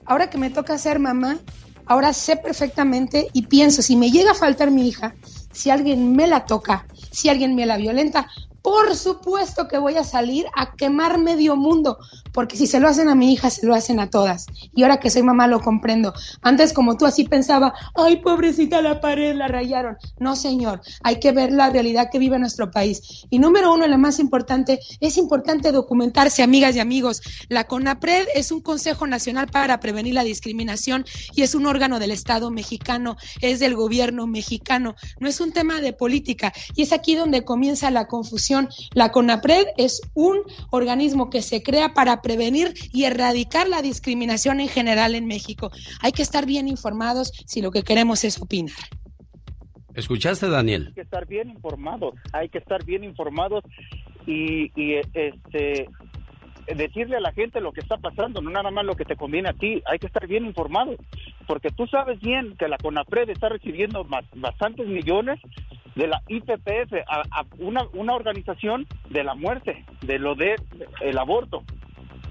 Ahora 0.05 0.29
que 0.29 0.37
me 0.37 0.49
toca 0.49 0.77
ser 0.77 0.99
mamá, 0.99 1.37
ahora 1.85 2.13
sé 2.13 2.35
perfectamente 2.37 3.27
y 3.33 3.43
pienso, 3.47 3.81
si 3.81 3.95
me 3.95 4.09
llega 4.11 4.31
a 4.31 4.35
faltar 4.35 4.71
mi 4.71 4.87
hija, 4.87 5.15
si 5.51 5.69
alguien 5.69 6.13
me 6.15 6.27
la 6.27 6.45
toca, 6.45 6.85
si 7.11 7.29
alguien 7.29 7.55
me 7.55 7.65
la 7.65 7.77
violenta, 7.77 8.27
por 8.69 8.95
supuesto 8.95 9.67
que 9.67 9.79
voy 9.79 9.95
a 9.95 10.03
salir 10.03 10.45
a 10.55 10.75
quemar 10.75 11.17
medio 11.17 11.55
mundo, 11.55 11.97
porque 12.31 12.55
si 12.55 12.67
se 12.67 12.79
lo 12.79 12.87
hacen 12.87 13.09
a 13.09 13.15
mi 13.15 13.33
hija, 13.33 13.49
se 13.49 13.65
lo 13.65 13.73
hacen 13.73 13.99
a 13.99 14.11
todas. 14.11 14.45
Y 14.75 14.83
ahora 14.83 14.99
que 14.99 15.09
soy 15.09 15.23
mamá 15.23 15.47
lo 15.47 15.59
comprendo. 15.59 16.13
Antes 16.43 16.71
como 16.71 16.95
tú 16.95 17.07
así 17.07 17.23
pensaba, 17.23 17.73
ay 17.95 18.17
pobrecita 18.17 18.83
la 18.83 19.01
pared, 19.01 19.33
la 19.35 19.47
rayaron. 19.47 19.97
No 20.19 20.35
señor, 20.35 20.81
hay 21.01 21.19
que 21.19 21.31
ver 21.31 21.51
la 21.51 21.71
realidad 21.71 22.09
que 22.11 22.19
vive 22.19 22.37
nuestro 22.37 22.69
país. 22.69 23.25
Y 23.31 23.39
número 23.39 23.73
uno, 23.73 23.87
la 23.87 23.97
más 23.97 24.19
importante, 24.19 24.79
es 24.99 25.17
importante 25.17 25.71
documentarse, 25.71 26.43
amigas 26.43 26.75
y 26.75 26.79
amigos. 26.79 27.23
La 27.47 27.63
CONAPRED 27.63 28.27
es 28.35 28.51
un 28.51 28.61
Consejo 28.61 29.07
Nacional 29.07 29.47
para 29.47 29.79
Prevenir 29.79 30.13
la 30.13 30.23
Discriminación 30.23 31.05
y 31.35 31.41
es 31.41 31.55
un 31.55 31.65
órgano 31.65 31.97
del 31.97 32.11
Estado 32.11 32.51
mexicano, 32.51 33.17
es 33.41 33.57
del 33.59 33.73
gobierno 33.73 34.27
mexicano, 34.27 34.93
no 35.19 35.27
es 35.27 35.41
un 35.41 35.53
tema 35.53 35.81
de 35.81 35.91
política. 35.91 36.53
Y 36.75 36.83
es 36.83 36.93
aquí 36.93 37.15
donde 37.15 37.43
comienza 37.43 37.89
la 37.89 38.05
confusión. 38.05 38.58
La 38.93 39.11
CONAPRED 39.11 39.67
es 39.77 40.01
un 40.13 40.37
organismo 40.71 41.29
que 41.29 41.41
se 41.41 41.61
crea 41.63 41.93
para 41.93 42.21
prevenir 42.21 42.73
y 42.91 43.05
erradicar 43.05 43.67
la 43.69 43.81
discriminación 43.81 44.59
en 44.59 44.67
general 44.67 45.15
en 45.15 45.27
México. 45.27 45.71
Hay 46.01 46.11
que 46.11 46.21
estar 46.23 46.45
bien 46.45 46.67
informados 46.67 47.31
si 47.45 47.61
lo 47.61 47.71
que 47.71 47.83
queremos 47.83 48.23
es 48.23 48.41
opinar. 48.41 48.75
¿Escuchaste, 49.93 50.49
Daniel? 50.49 50.87
hay 50.87 50.93
que 50.93 51.01
estar 51.01 51.27
bien 51.27 51.49
informados, 51.49 52.13
hay 52.31 52.49
que 52.49 52.59
estar 52.59 52.83
bien 52.85 53.03
informados 53.03 53.63
y, 54.25 54.71
y, 54.79 54.95
este 54.95 55.89
decirle 56.75 57.17
a 57.17 57.19
la 57.19 57.31
gente 57.33 57.61
lo 57.61 57.71
que 57.71 57.81
está 57.81 57.97
pasando, 57.97 58.41
no 58.41 58.49
nada 58.51 58.69
más 58.69 58.85
lo 58.85 58.95
que 58.95 59.05
te 59.05 59.15
conviene 59.15 59.49
a 59.49 59.53
ti, 59.53 59.81
hay 59.85 59.97
que 59.99 60.07
estar 60.07 60.27
bien 60.27 60.45
informados, 60.45 60.97
porque 61.47 61.71
tú 61.71 61.87
sabes 61.87 62.19
bien 62.19 62.55
que 62.57 62.67
la 62.67 62.77
CONAPRED 62.77 63.31
está 63.31 63.49
recibiendo 63.49 64.03
más- 64.03 64.25
bastantes 64.35 64.87
millones 64.87 65.39
de 65.99 66.07
la 66.07 66.21
IPPF, 66.29 66.93
a, 67.07 67.21
a 67.39 67.45
una, 67.57 67.81
una 67.93 68.15
organización 68.15 68.87
de 69.09 69.23
la 69.23 69.35
muerte, 69.35 69.83
de 70.01 70.17
lo 70.17 70.33
de 70.35 70.55
el 71.01 71.17
aborto. 71.17 71.63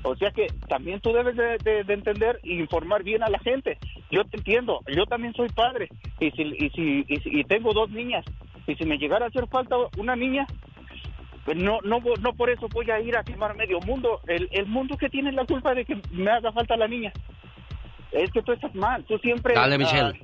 O 0.04 0.16
sea 0.16 0.30
que 0.30 0.46
también 0.68 1.00
tú 1.00 1.12
debes 1.12 1.36
de, 1.36 1.58
de- 1.58 1.84
de 1.84 1.92
entender 1.94 2.40
e 2.44 2.54
informar 2.54 3.02
bien 3.02 3.22
a 3.22 3.28
la 3.28 3.38
gente. 3.40 3.76
Yo 4.10 4.24
te 4.24 4.38
entiendo, 4.38 4.80
yo 4.96 5.04
también 5.06 5.34
soy 5.34 5.48
padre 5.50 5.88
y 6.18 6.30
si, 6.30 6.42
y 6.42 6.70
si, 6.70 7.04
y 7.08 7.16
si- 7.20 7.40
y 7.40 7.44
tengo 7.44 7.72
dos 7.74 7.90
niñas 7.90 8.24
y 8.66 8.74
si 8.74 8.84
me 8.86 8.96
llegara 8.96 9.26
a 9.26 9.28
hacer 9.28 9.46
falta 9.48 9.76
una 9.98 10.16
niña, 10.16 10.46
pues 11.44 11.56
no, 11.58 11.78
no, 11.82 12.00
no 12.22 12.32
por 12.34 12.48
eso 12.48 12.68
voy 12.72 12.90
a 12.90 13.00
ir 13.00 13.16
a 13.16 13.24
quemar 13.24 13.54
medio 13.56 13.80
mundo. 13.80 14.20
El, 14.28 14.48
el 14.52 14.66
mundo 14.66 14.96
que 14.96 15.08
tiene 15.10 15.32
la 15.32 15.44
culpa 15.44 15.74
de 15.74 15.84
que 15.84 15.96
me 16.12 16.30
haga 16.30 16.52
falta 16.52 16.76
la 16.76 16.88
niña. 16.88 17.12
Es 18.12 18.30
que 18.32 18.40
tú 18.42 18.52
estás 18.52 18.74
mal, 18.74 19.04
tú 19.04 19.18
siempre... 19.18 19.52
Dale, 19.54 19.74
ah, 19.74 19.78
Michelle. 19.78 20.20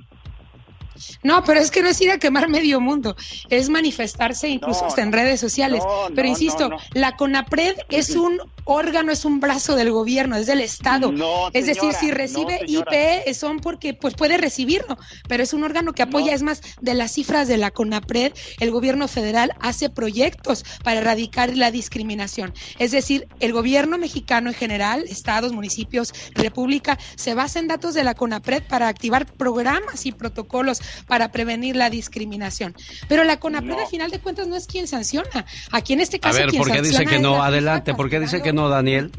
No, 1.23 1.43
pero 1.43 1.59
es 1.59 1.71
que 1.71 1.81
no 1.81 1.89
es 1.89 1.99
ir 2.01 2.11
a 2.11 2.19
quemar 2.19 2.49
medio 2.49 2.79
mundo, 2.79 3.15
es 3.49 3.69
manifestarse 3.69 4.47
incluso 4.47 4.81
No, 4.81 4.87
hasta 4.87 5.01
en 5.01 5.11
redes 5.11 5.39
sociales. 5.39 5.83
No, 5.83 6.13
pero 6.13 6.23
no, 6.23 6.29
insisto, 6.29 6.69
la 6.93 7.15
CONAPRED 7.15 7.75
es 7.89 8.11
un 8.11 8.39
órgano, 8.65 9.11
es 9.11 9.25
un 9.25 9.39
brazo 9.39 9.75
del 9.75 9.91
gobierno, 9.91 10.35
es 10.35 10.47
del 10.47 10.61
Estado. 10.61 11.13
Es 11.53 11.67
decir, 11.67 11.93
si 11.93 12.11
recibe 12.11 12.59
señora. 12.59 12.91
IP 13.25 13.33
son 13.33 13.59
porque 13.59 13.93
pues 13.93 14.15
puede 14.15 14.37
recibirlo, 14.37 14.97
pero 15.27 15.43
es 15.43 15.53
un 15.53 15.63
órgano 15.63 15.93
que 15.93 16.03
apoya, 16.03 16.33
es 16.33 16.41
más, 16.41 16.61
de 16.81 16.93
las 16.93 17.13
cifras 17.13 17.47
de 17.47 17.57
la 17.57 17.71
CONAPRED, 17.71 18.33
el 18.59 18.71
gobierno 18.71 19.07
federal 19.07 19.53
hace 19.59 19.89
proyectos 19.89 20.65
para 20.83 20.99
erradicar 20.99 21.55
la 21.55 21.71
discriminación. 21.71 22.53
Es 22.79 22.91
decir, 22.91 23.27
el 23.39 23.53
gobierno 23.53 23.97
mexicano 23.97 24.49
en 24.49 24.55
general, 24.55 25.05
estados, 25.07 25.53
municipios, 25.53 26.13
república, 26.33 26.97
se 27.15 27.33
basa 27.33 27.59
en 27.59 27.67
datos 27.67 27.93
de 27.93 28.03
la 28.03 28.15
CONAPRED 28.15 28.63
para 28.63 28.87
activar 28.87 29.25
programas 29.25 30.05
y 30.05 30.11
protocolos 30.11 30.81
para 31.07 31.31
prevenir 31.31 31.75
la 31.75 31.89
discriminación. 31.89 32.75
Pero 33.07 33.23
la 33.23 33.39
CONAPRED, 33.39 33.75
No. 33.75 33.81
al 33.81 33.87
final 33.87 34.11
de 34.11 34.19
cuentas, 34.19 34.47
no 34.47 34.55
es 34.55 34.67
quien 34.67 34.87
sanciona. 34.87 35.45
Aquí 35.71 35.93
en 35.93 36.01
este 36.01 36.17
A 36.17 36.19
caso, 36.19 36.39
ver, 36.39 36.49
quien 36.49 36.61
¿por 36.63 36.71
qué 36.71 36.81
dice 36.81 37.05
que 37.05 37.15
es 37.15 37.21
no? 37.21 37.37
la 37.37 37.45
Adelante, 37.47 37.93
¿por 37.93 38.09
qué 38.09 38.19
dice 38.19 38.41
que 38.41 38.53
no, 38.53 38.69
Daniel? 38.69 39.11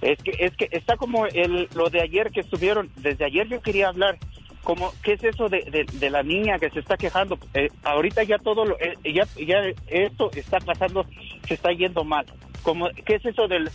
Es 0.00 0.18
que, 0.22 0.30
es 0.38 0.54
que 0.56 0.68
está 0.70 0.96
como 0.96 1.26
el, 1.26 1.68
lo 1.74 1.90
de 1.90 2.00
ayer 2.00 2.30
que 2.30 2.40
estuvieron, 2.40 2.88
desde 2.96 3.24
ayer 3.24 3.48
yo 3.48 3.60
quería 3.60 3.88
hablar, 3.88 4.16
como, 4.62 4.92
¿qué 5.02 5.14
es 5.14 5.24
eso 5.24 5.48
de, 5.48 5.62
de, 5.70 5.86
de 5.92 6.10
la 6.10 6.22
niña 6.22 6.58
que 6.58 6.70
se 6.70 6.78
está 6.80 6.96
quejando? 6.96 7.36
Eh, 7.54 7.68
ahorita 7.82 8.22
ya 8.22 8.38
todo, 8.38 8.64
lo, 8.64 8.78
eh, 8.78 8.94
ya, 9.12 9.26
ya 9.44 9.56
esto 9.88 10.30
está 10.36 10.58
pasando, 10.60 11.04
se 11.48 11.54
está 11.54 11.72
yendo 11.72 12.04
mal. 12.04 12.26
Como, 12.62 12.88
¿Qué 13.06 13.16
es 13.16 13.24
eso 13.24 13.48
del 13.48 13.70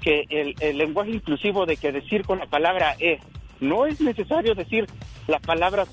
que 0.00 0.24
el, 0.30 0.54
el 0.60 0.78
lenguaje 0.78 1.10
inclusivo 1.10 1.64
de 1.66 1.76
que 1.76 1.92
decir 1.92 2.24
con 2.24 2.38
la 2.40 2.46
palabra 2.46 2.96
E? 2.98 3.20
No 3.60 3.86
es 3.86 4.00
necesario 4.00 4.54
decir 4.54 4.86
la 5.26 5.38
palabra, 5.40 5.84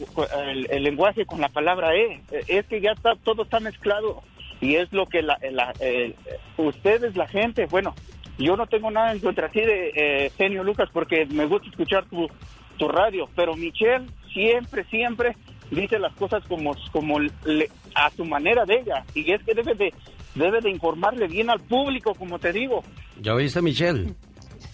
el, 0.69 0.83
lenguaje 0.83 1.25
con 1.25 1.41
la 1.41 1.49
palabra 1.49 1.95
E, 1.95 2.21
Eh, 2.31 2.43
es 2.47 2.65
que 2.67 2.79
ya 2.81 2.91
está, 2.91 3.15
todo 3.15 3.43
está 3.43 3.59
mezclado. 3.59 4.21
Y 4.61 4.75
es 4.75 4.91
lo 4.93 5.05
que 5.07 5.19
el- 5.19 6.15
ustedes, 6.57 7.15
la 7.15 7.27
gente, 7.27 7.65
bueno, 7.65 7.93
yo 8.37 8.55
no 8.55 8.67
tengo 8.67 8.91
nada 8.91 9.11
en 9.11 9.19
contra 9.19 9.49
ti 9.49 9.61
de 9.61 9.91
eh, 9.95 10.31
Genio 10.37 10.63
Lucas 10.63 10.89
porque 10.93 11.25
me 11.25 11.45
gusta 11.45 11.69
escuchar 11.69 12.05
tu, 12.05 12.27
tu 12.77 12.87
radio, 12.87 13.29
pero 13.35 13.55
Michelle 13.55 14.05
siempre, 14.33 14.83
siempre 14.85 15.35
dice 15.71 15.99
las 15.99 16.13
cosas 16.15 16.43
como, 16.47 16.75
como 16.91 17.17
a 17.95 18.09
su 18.11 18.25
manera 18.25 18.65
de 18.65 18.75
ella. 18.75 19.03
Y 19.13 19.31
es 19.31 19.41
que 19.43 19.53
debe 19.53 19.73
de, 19.75 19.93
debe 20.35 20.61
de 20.61 20.69
informarle 20.69 21.27
bien 21.27 21.49
al 21.49 21.59
público, 21.61 22.13
como 22.15 22.39
te 22.39 22.51
digo. 22.53 22.83
¿Ya 23.21 23.33
oíste, 23.33 23.61
Michelle? 23.61 24.13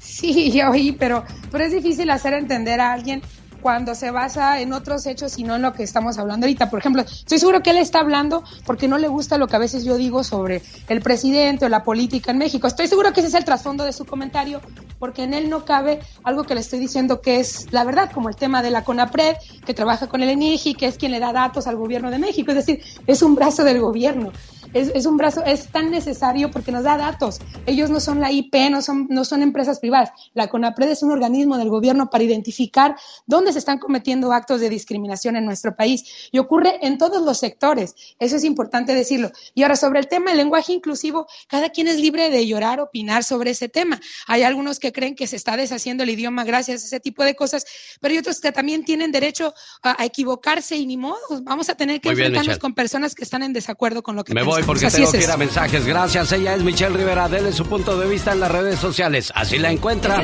Sí, 0.02 0.52
ya 0.54 0.70
oí, 0.70 0.92
pero, 0.92 1.24
pero 1.52 1.64
es 1.64 1.72
difícil 1.72 2.10
hacer 2.10 2.34
entender 2.34 2.82
a 2.82 2.92
alguien 2.92 3.22
cuando 3.62 3.94
se 3.94 4.10
basa 4.10 4.60
en 4.60 4.74
otros 4.74 5.06
hechos 5.06 5.38
y 5.38 5.44
no 5.44 5.56
en 5.56 5.62
lo 5.62 5.74
que 5.74 5.84
estamos 5.84 6.18
hablando 6.18 6.46
ahorita. 6.46 6.70
Por 6.70 6.80
ejemplo, 6.80 7.04
estoy 7.04 7.38
seguro 7.38 7.62
que 7.62 7.70
él 7.70 7.78
está 7.78 8.00
hablando 8.00 8.44
porque 8.66 8.88
no 8.88 8.98
le 8.98 9.08
gusta 9.08 9.38
lo 9.38 9.48
que 9.48 9.56
a 9.56 9.60
veces 9.60 9.84
yo 9.84 9.98
digo 9.98 10.24
sobre 10.24 10.64
el 10.90 11.02
presidente 11.02 11.66
o 11.66 11.70
la 11.70 11.84
política 11.84 12.32
en 12.32 12.40
México. 12.40 12.66
Estoy 12.66 12.88
seguro 12.88 13.14
que 13.14 13.20
ese 13.20 13.30
es 13.30 13.36
el 13.36 13.46
trasfondo 13.46 13.84
de 13.84 13.94
su 13.94 14.06
comentario 14.06 14.62
porque 14.98 15.24
en 15.24 15.34
él 15.34 15.50
no 15.50 15.64
cabe 15.64 16.00
algo 16.24 16.44
que 16.44 16.56
le 16.56 16.62
estoy 16.62 16.80
diciendo 16.80 17.22
que 17.22 17.40
es 17.40 17.72
la 17.72 17.84
verdad, 17.84 18.12
como 18.12 18.30
el 18.30 18.36
tema 18.36 18.64
de 18.64 18.72
la 18.72 18.84
CONAPRED, 18.84 19.36
que 19.66 19.74
trabaja 19.74 20.08
con 20.08 20.24
el 20.24 20.30
ENIGI, 20.30 20.74
que 20.74 20.88
es 20.88 20.98
quien 20.98 21.12
le 21.12 21.20
da 21.20 21.32
datos 21.32 21.68
al 21.68 21.76
gobierno 21.76 22.10
de 22.10 22.18
México. 22.18 22.52
Es 22.52 22.58
decir, 22.58 22.84
es 23.06 23.22
un 23.22 23.36
brazo 23.36 23.64
del 23.64 23.80
gobierno. 23.80 24.32
Es, 24.74 24.92
es 24.94 25.06
un 25.06 25.18
brazo, 25.18 25.44
es 25.46 25.68
tan 25.68 25.92
necesario 25.92 26.52
porque 26.52 26.72
nos 26.72 26.84
da 26.84 26.98
datos. 26.98 27.40
Ellos 27.66 27.90
no 27.90 28.00
son 28.00 28.20
la 28.20 28.32
IP, 28.32 28.56
no 28.70 28.82
son, 28.82 29.08
no 29.10 29.26
son 29.26 29.42
empresas 29.42 29.80
privadas. 29.80 30.12
La 30.34 30.48
CONAPRED 30.48 30.90
es 30.90 31.04
un 31.04 31.12
organismo 31.12 31.58
del 31.58 31.70
gobierno 31.70 32.10
para 32.10 32.24
identificar 32.24 32.96
dónde 33.26 33.54
se 33.54 33.60
están 33.60 33.80
cometiendo 33.80 34.32
actos 34.32 34.62
de 34.62 34.70
discriminación 34.70 35.36
en 35.36 35.46
nuestro 35.46 35.76
país 35.76 36.30
y 36.32 36.40
ocurre 36.40 36.80
en 36.82 36.98
todos 36.98 37.24
los 37.24 37.38
sectores. 37.38 37.96
Eso 38.20 38.36
es 38.36 38.44
importante 38.44 38.94
decirlo. 38.94 39.32
Y 39.54 39.64
ahora 39.64 39.76
sobre 39.76 40.00
el 40.00 40.08
tema 40.08 40.32
del 40.32 40.38
lenguaje 40.38 40.74
inclusivo, 40.74 41.28
cada 41.48 41.70
quien 41.70 41.88
es 41.88 42.00
libre 42.00 42.30
de 42.30 42.48
llorar, 42.48 42.80
opinar 42.80 43.24
sobre 43.24 43.52
ese 43.52 43.70
tema. 43.70 44.00
Hay 44.28 44.44
algunos 44.44 44.80
que 44.80 44.92
creen 44.92 45.16
que 45.16 45.28
se 45.28 45.36
está 45.36 45.58
deshaciendo 45.58 46.04
el 46.04 46.10
idioma 46.10 46.44
gracias 46.44 46.84
a 46.84 46.86
ese 46.86 47.00
tipo 47.00 47.24
de 47.24 47.36
cosas, 47.36 47.66
pero 48.00 48.14
hay 48.14 48.18
otros 48.18 48.40
que 48.40 48.52
también 48.52 48.86
tienen 48.86 49.12
derecho 49.12 49.54
a, 49.84 50.02
a 50.02 50.06
equivocarse 50.06 50.76
y 50.76 50.86
ni 50.86 50.98
modo. 50.98 51.20
Vamos 51.44 51.70
a 51.70 51.76
tener 51.76 52.00
que 52.02 52.10
bien, 52.10 52.20
enfrentarnos 52.20 52.48
Michelle. 52.48 52.60
con 52.62 52.74
personas 52.74 53.16
que 53.16 53.24
están 53.24 53.44
en 53.44 53.54
desacuerdo 53.54 54.04
con 54.04 54.16
lo 54.16 54.24
que 54.24 54.34
Me 54.34 54.44
voy 54.44 54.61
porque 54.64 54.88
Así 54.88 54.98
tengo 54.98 55.12
es 55.12 55.18
que 55.18 55.24
ir 55.24 55.32
a 55.32 55.38
mensajes. 55.38 55.86
Gracias. 55.86 56.32
Ella 56.32 56.56
es 56.56 56.64
Michelle 56.64 56.96
Rivera. 56.96 57.28
Dele 57.30 57.52
su 57.52 57.66
punto 57.66 57.98
de 58.00 58.08
vista 58.08 58.34
en 58.34 58.40
las 58.40 58.52
redes 58.52 58.80
sociales. 58.80 59.32
Así 59.36 59.58
la 59.58 59.72
encuentra. 59.72 60.24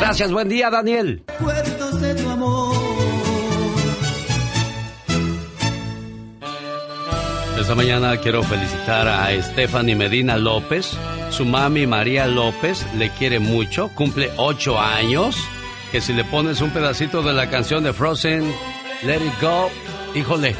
Gracias. 0.00 0.32
Buen 0.32 0.48
día, 0.48 0.70
Daniel. 0.70 1.24
De 2.00 2.14
tu 2.14 2.28
amor. 2.28 2.76
Esta 7.60 7.74
mañana 7.74 8.16
quiero 8.16 8.42
felicitar 8.42 9.06
a 9.06 9.30
Stephanie 9.42 9.94
Medina 9.94 10.38
López. 10.38 10.92
Su 11.30 11.44
mami 11.44 11.86
María 11.86 12.26
López 12.26 12.84
le 12.96 13.10
quiere 13.10 13.38
mucho, 13.38 13.90
cumple 13.94 14.30
ocho 14.38 14.80
años. 14.80 15.36
Que 15.92 16.00
si 16.00 16.12
le 16.14 16.24
pones 16.24 16.62
un 16.62 16.70
pedacito 16.70 17.22
de 17.22 17.34
la 17.34 17.50
canción 17.50 17.84
de 17.84 17.92
Frozen, 17.92 18.50
Let 19.02 19.16
It 19.16 19.40
Go, 19.42 19.70
híjole, 20.14 20.56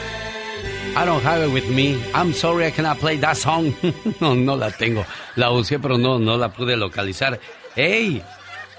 I 0.97 1.05
don't 1.05 1.23
have 1.23 1.43
it 1.43 1.53
with 1.53 1.69
me. 1.71 2.03
I'm 2.15 2.33
sorry 2.33 2.67
I 2.67 2.71
cannot 2.71 2.99
play 2.99 3.17
that 3.19 3.37
song. 3.37 3.75
no, 4.21 4.35
no 4.35 4.57
la 4.57 4.71
tengo. 4.71 5.05
La 5.37 5.51
usé, 5.51 5.79
pero 5.79 5.97
no, 5.99 6.19
no 6.19 6.37
la 6.37 6.53
pude 6.53 6.77
localizar. 6.77 7.41
¡Hey! 7.77 8.23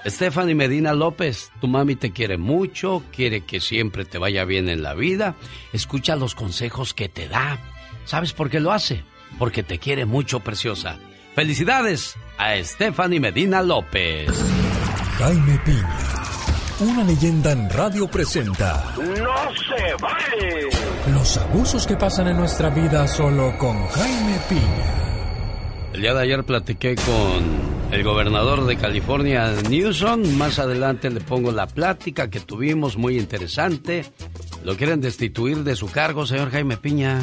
Stephanie 0.06 0.56
Medina 0.56 0.94
López, 0.94 1.52
tu 1.62 1.68
mami 1.68 1.96
te 1.96 2.12
quiere 2.12 2.38
mucho, 2.38 3.04
quiere 3.12 3.42
que 3.42 3.60
siempre 3.60 4.04
te 4.04 4.18
vaya 4.18 4.46
bien 4.46 4.68
en 4.68 4.82
la 4.82 4.96
vida. 4.96 5.36
Escucha 5.74 6.16
los 6.16 6.34
consejos 6.34 6.94
que 6.94 7.08
te 7.08 7.28
da. 7.28 7.60
¿Sabes 8.06 8.34
por 8.34 8.50
qué 8.50 8.60
lo 8.60 8.72
hace? 8.72 9.04
Porque 9.38 9.64
te 9.64 9.78
quiere 9.78 10.06
mucho, 10.06 10.40
preciosa. 10.40 10.98
Felicidades 11.36 12.16
a 12.38 12.56
Stephanie 12.64 13.20
Medina 13.20 13.62
López. 13.62 14.30
Jaime 15.18 15.60
Piña, 15.64 15.98
una 16.82 17.04
leyenda 17.04 17.52
en 17.52 17.70
radio 17.70 18.08
presenta 18.08 18.94
¡No 18.98 19.06
se 19.06 19.96
vale! 20.02 20.70
los 21.14 21.38
abusos 21.38 21.86
que 21.86 21.96
pasan 21.96 22.28
en 22.30 22.38
nuestra 22.38 22.70
vida 22.70 23.08
solo 23.08 23.56
con 23.58 23.88
Jaime 23.88 24.38
Piña. 24.50 25.92
El 25.94 26.02
día 26.02 26.14
de 26.14 26.22
ayer 26.22 26.44
platiqué 26.44 26.96
con 26.96 27.81
el 27.92 28.04
gobernador 28.04 28.66
de 28.66 28.78
California, 28.78 29.52
Newsom. 29.70 30.38
Más 30.38 30.60
adelante 30.60 31.10
le 31.10 31.20
pongo 31.20 31.52
la 31.52 31.68
plática 31.68 32.30
que 32.30 32.40
tuvimos, 32.40 32.98
muy 32.98 33.18
interesante. 33.18 34.06
¿Lo 34.64 34.76
quieren 34.76 35.02
destituir 35.02 35.58
de 35.58 35.76
su 35.76 35.92
cargo, 35.92 36.26
señor 36.26 36.52
Jaime 36.52 36.78
Piña? 36.78 37.20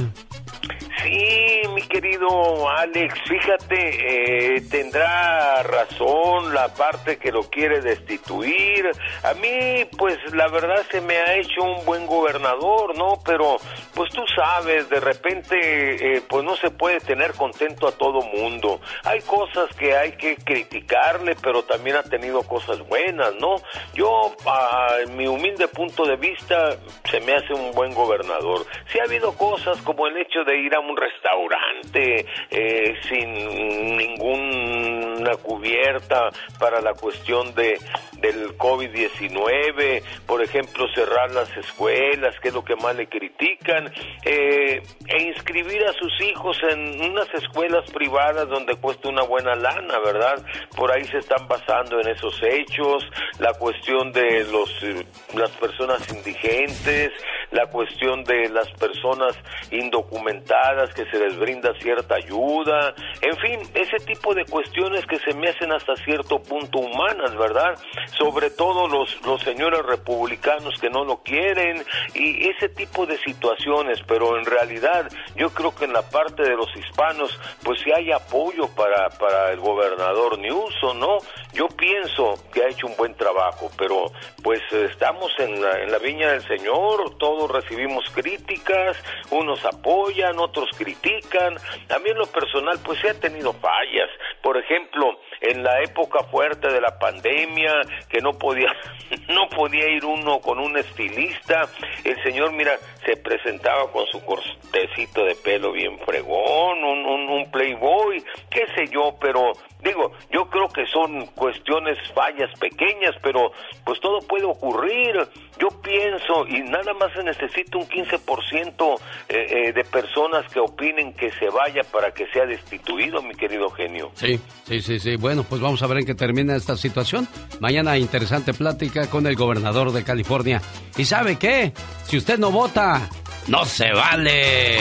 Sí, 1.02 1.62
mi 1.74 1.82
querido 1.82 2.68
Alex, 2.68 3.14
fíjate, 3.28 4.56
eh, 4.56 4.60
tendrá 4.68 5.62
razón 5.62 6.52
la 6.52 6.68
parte 6.74 7.18
que 7.18 7.30
lo 7.30 7.44
quiere 7.44 7.80
destituir. 7.80 8.90
A 9.22 9.34
mí, 9.34 9.84
pues 9.96 10.18
la 10.34 10.48
verdad 10.48 10.84
se 10.90 11.00
me 11.00 11.16
ha 11.16 11.36
hecho 11.36 11.62
un 11.62 11.84
buen 11.86 12.04
gobernador, 12.06 12.98
¿no? 12.98 13.20
Pero, 13.24 13.58
pues 13.94 14.10
tú 14.12 14.22
sabes, 14.34 14.90
de 14.90 14.98
repente, 15.00 16.16
eh, 16.16 16.22
pues 16.28 16.44
no 16.44 16.56
se 16.56 16.70
puede 16.70 16.98
tener 17.00 17.32
contento 17.34 17.86
a 17.86 17.92
todo 17.92 18.22
mundo. 18.22 18.80
Hay 19.04 19.20
cosas 19.20 19.74
que 19.76 19.96
hay 19.96 20.12
que 20.12 20.57
criticarle, 20.64 21.36
pero 21.40 21.62
también 21.62 21.96
ha 21.96 22.02
tenido 22.02 22.42
cosas 22.42 22.80
buenas, 22.88 23.34
¿no? 23.36 23.56
Yo, 23.94 24.34
a 24.46 24.96
mi 25.10 25.26
humilde 25.26 25.68
punto 25.68 26.04
de 26.04 26.16
vista, 26.16 26.76
se 27.10 27.20
me 27.20 27.34
hace 27.34 27.52
un 27.54 27.72
buen 27.72 27.94
gobernador. 27.94 28.66
Sí 28.90 28.98
ha 28.98 29.04
habido 29.04 29.32
cosas 29.36 29.80
como 29.82 30.06
el 30.06 30.16
hecho 30.16 30.42
de 30.44 30.58
ir 30.58 30.74
a 30.74 30.80
un 30.80 30.96
restaurante 30.96 32.26
eh, 32.50 32.94
sin 33.08 33.96
ninguna 33.96 35.36
cubierta 35.36 36.30
para 36.58 36.80
la 36.80 36.94
cuestión 36.94 37.54
de 37.54 37.78
del 38.20 38.56
COVID-19, 38.58 40.02
por 40.26 40.42
ejemplo, 40.42 40.86
cerrar 40.94 41.30
las 41.30 41.56
escuelas, 41.56 42.34
que 42.40 42.48
es 42.48 42.54
lo 42.54 42.64
que 42.64 42.74
más 42.76 42.96
le 42.96 43.08
critican, 43.08 43.92
eh, 44.24 44.82
e 45.06 45.22
inscribir 45.22 45.84
a 45.84 45.92
sus 45.92 46.20
hijos 46.20 46.58
en 46.70 47.00
unas 47.00 47.32
escuelas 47.34 47.88
privadas 47.90 48.48
donde 48.48 48.74
cuesta 48.76 49.08
una 49.08 49.22
buena 49.22 49.54
lana, 49.54 49.98
¿verdad? 50.00 50.44
Por 50.76 50.90
ahí 50.92 51.04
se 51.04 51.18
están 51.18 51.46
basando 51.48 52.00
en 52.00 52.08
esos 52.08 52.40
hechos, 52.42 53.04
la 53.38 53.52
cuestión 53.54 54.12
de 54.12 54.44
los 54.50 54.70
eh, 54.82 55.06
las 55.34 55.50
personas 55.52 56.08
indigentes, 56.12 57.12
la 57.50 57.66
cuestión 57.66 58.24
de 58.24 58.48
las 58.50 58.70
personas 58.72 59.36
indocumentadas 59.70 60.92
que 60.94 61.04
se 61.10 61.18
les 61.18 61.38
brinda 61.38 61.72
cierta 61.80 62.16
ayuda, 62.16 62.94
en 63.22 63.36
fin, 63.38 63.60
ese 63.74 63.96
tipo 64.04 64.34
de 64.34 64.44
cuestiones 64.44 65.04
que 65.06 65.18
se 65.18 65.34
me 65.34 65.48
hacen 65.48 65.72
hasta 65.72 65.96
cierto 65.96 66.40
punto 66.42 66.78
humanas, 66.78 67.36
¿verdad? 67.36 67.78
Sobre 68.18 68.50
todo 68.50 68.88
los, 68.88 69.20
los 69.24 69.42
señores 69.42 69.80
republicanos 69.84 70.78
que 70.80 70.90
no 70.90 71.04
lo 71.04 71.22
quieren 71.22 71.82
y 72.14 72.48
ese 72.48 72.68
tipo 72.68 73.06
de 73.06 73.18
situaciones, 73.18 74.00
pero 74.06 74.38
en 74.38 74.44
realidad 74.44 75.10
yo 75.36 75.50
creo 75.50 75.74
que 75.74 75.84
en 75.84 75.92
la 75.92 76.02
parte 76.02 76.42
de 76.42 76.56
los 76.56 76.68
hispanos 76.76 77.38
pues 77.62 77.80
sí 77.80 77.90
hay 77.94 78.12
apoyo 78.12 78.68
para, 78.74 79.08
para 79.10 79.52
el 79.52 79.60
gobernador 79.60 80.38
Newsom, 80.38 80.98
¿no? 80.98 81.18
Yo 81.52 81.68
pienso 81.68 82.34
que 82.52 82.62
ha 82.62 82.68
hecho 82.68 82.86
un 82.86 82.96
buen 82.96 83.14
trabajo, 83.14 83.70
pero 83.76 84.04
pues 84.42 84.60
estamos 84.72 85.30
en 85.38 85.60
la, 85.60 85.82
en 85.82 85.90
la 85.90 85.98
viña 85.98 86.32
del 86.32 86.42
Señor, 86.46 87.16
recibimos 87.46 88.08
críticas, 88.10 88.96
unos 89.30 89.64
apoyan, 89.64 90.38
otros 90.38 90.70
critican. 90.76 91.56
En 91.88 92.18
lo 92.18 92.26
personal 92.26 92.78
pues 92.84 93.04
ha 93.04 93.20
tenido 93.20 93.52
fallas. 93.52 94.08
Por 94.42 94.56
ejemplo, 94.56 95.20
en 95.40 95.62
la 95.62 95.82
época 95.82 96.24
fuerte 96.24 96.68
de 96.68 96.80
la 96.80 96.98
pandemia, 96.98 97.72
que 98.08 98.20
no 98.20 98.32
podía, 98.32 98.72
no 99.28 99.48
podía 99.48 99.88
ir 99.88 100.04
uno 100.04 100.40
con 100.40 100.58
un 100.58 100.76
estilista, 100.76 101.68
el 102.04 102.22
señor, 102.22 102.52
mira, 102.52 102.72
se 103.04 103.16
presentaba 103.16 103.90
con 103.90 104.06
su 104.06 104.22
cortecito 104.24 105.24
de 105.24 105.34
pelo 105.36 105.72
bien 105.72 105.98
fregón, 106.00 106.84
un, 106.84 107.06
un, 107.30 107.50
playboy, 107.50 108.22
qué 108.50 108.66
sé 108.74 108.88
yo, 108.92 109.16
pero 109.20 109.52
digo, 109.82 110.12
yo 110.30 110.48
creo 110.50 110.68
que 110.68 110.84
son 110.86 111.26
cuestiones, 111.28 111.96
fallas 112.14 112.50
pequeñas, 112.58 113.14
pero 113.22 113.52
pues 113.84 114.00
todo 114.00 114.20
puede 114.20 114.44
ocurrir. 114.44 115.16
Yo 115.58 115.68
pienso, 115.82 116.46
y 116.46 116.60
nada 116.62 116.94
más 116.94 117.12
se 117.12 117.22
necesita 117.22 117.78
un 117.78 117.88
15% 117.88 119.00
eh, 119.28 119.46
eh, 119.68 119.72
de 119.72 119.84
personas 119.84 120.46
que 120.52 120.60
opinen 120.60 121.12
que 121.14 121.30
se 121.32 121.48
vaya 121.48 121.82
para 121.90 122.12
que 122.12 122.26
sea 122.28 122.46
destituido, 122.46 123.22
mi 123.22 123.34
querido 123.34 123.70
genio. 123.70 124.10
Sí, 124.14 124.38
sí, 124.64 124.80
sí, 124.80 124.98
sí. 124.98 125.16
Bueno, 125.16 125.27
pues 125.36 125.60
vamos 125.60 125.82
a 125.82 125.86
ver 125.86 125.98
en 125.98 126.06
qué 126.06 126.14
termina 126.14 126.56
esta 126.56 126.76
situación. 126.76 127.28
Mañana 127.60 127.98
interesante 127.98 128.54
plática 128.54 129.08
con 129.08 129.26
el 129.26 129.36
gobernador 129.36 129.92
de 129.92 130.02
California. 130.02 130.62
¿Y 130.96 131.04
sabe 131.04 131.36
qué? 131.36 131.72
Si 132.06 132.16
usted 132.16 132.38
no 132.38 132.50
vota, 132.50 133.08
no 133.46 133.64
se 133.64 133.92
vale. 133.92 134.78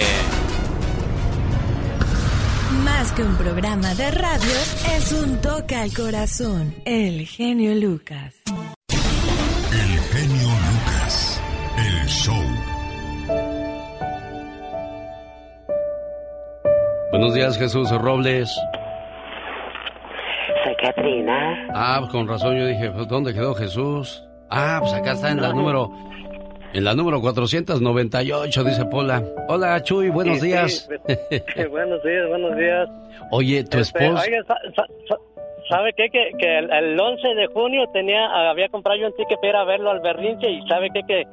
Más 2.84 3.12
que 3.12 3.24
un 3.24 3.36
programa 3.36 3.94
de 3.96 4.12
radio, 4.12 4.54
es 4.96 5.12
un 5.12 5.42
toque 5.42 5.76
al 5.76 5.94
corazón. 5.94 6.74
El 6.86 7.26
genio 7.28 7.76
Lucas. 7.76 8.34
El 8.90 10.00
genio 10.00 10.48
Lucas. 10.48 11.42
El 11.78 12.08
show. 12.08 12.44
Buenos 17.12 17.34
días, 17.34 17.58
Jesús 17.58 17.90
Robles. 17.92 18.50
Soy 20.80 20.88
Katrina. 20.94 21.68
Ah, 21.74 21.98
pues 22.00 22.12
con 22.12 22.28
razón 22.28 22.58
yo 22.58 22.66
dije, 22.66 22.90
pues, 22.92 23.08
¿dónde 23.08 23.34
quedó 23.34 23.54
Jesús? 23.56 24.24
Ah, 24.50 24.78
pues 24.82 24.94
acá 24.94 25.12
está 25.14 25.32
en 25.32 25.42
la 25.42 25.54
número 25.54 25.90
en 26.74 26.84
la 26.84 26.94
número 26.94 27.20
498 27.22 28.64
dice 28.64 28.86
Pola. 28.86 29.24
Hola, 29.48 29.82
Chuy, 29.84 30.10
buenos 30.10 30.40
Sí, 30.40 30.48
días. 30.48 30.90
sí, 31.08 31.66
buenos 31.72 32.04
días, 32.04 32.28
buenos 32.30 32.56
días. 32.58 32.90
Oye, 33.32 33.64
tu 33.64 33.80
Este, 33.80 34.06
esposa 34.06 34.24
oiga, 34.26 34.44
sa- 34.46 34.58
sa- 34.76 34.88
sa- 35.08 35.18
¿sabe 35.70 35.94
qué? 35.96 36.10
Que, 36.10 36.32
que 36.38 36.58
el, 36.60 36.72
el 36.72 37.00
11 37.00 37.28
de 37.36 37.48
junio 37.48 37.88
tenía, 37.94 38.50
había 38.50 38.70
comprado 38.70 39.00
yo 39.00 39.08
un 39.08 39.16
ticket 39.16 39.38
para 39.40 39.50
ir 39.50 39.56
a 39.56 39.64
verlo 39.64 39.92
al 39.92 40.02
Berrinche 40.02 40.50
y 40.50 40.68
¿sabe 40.68 40.90
qué? 40.94 41.02
Que 41.08 41.24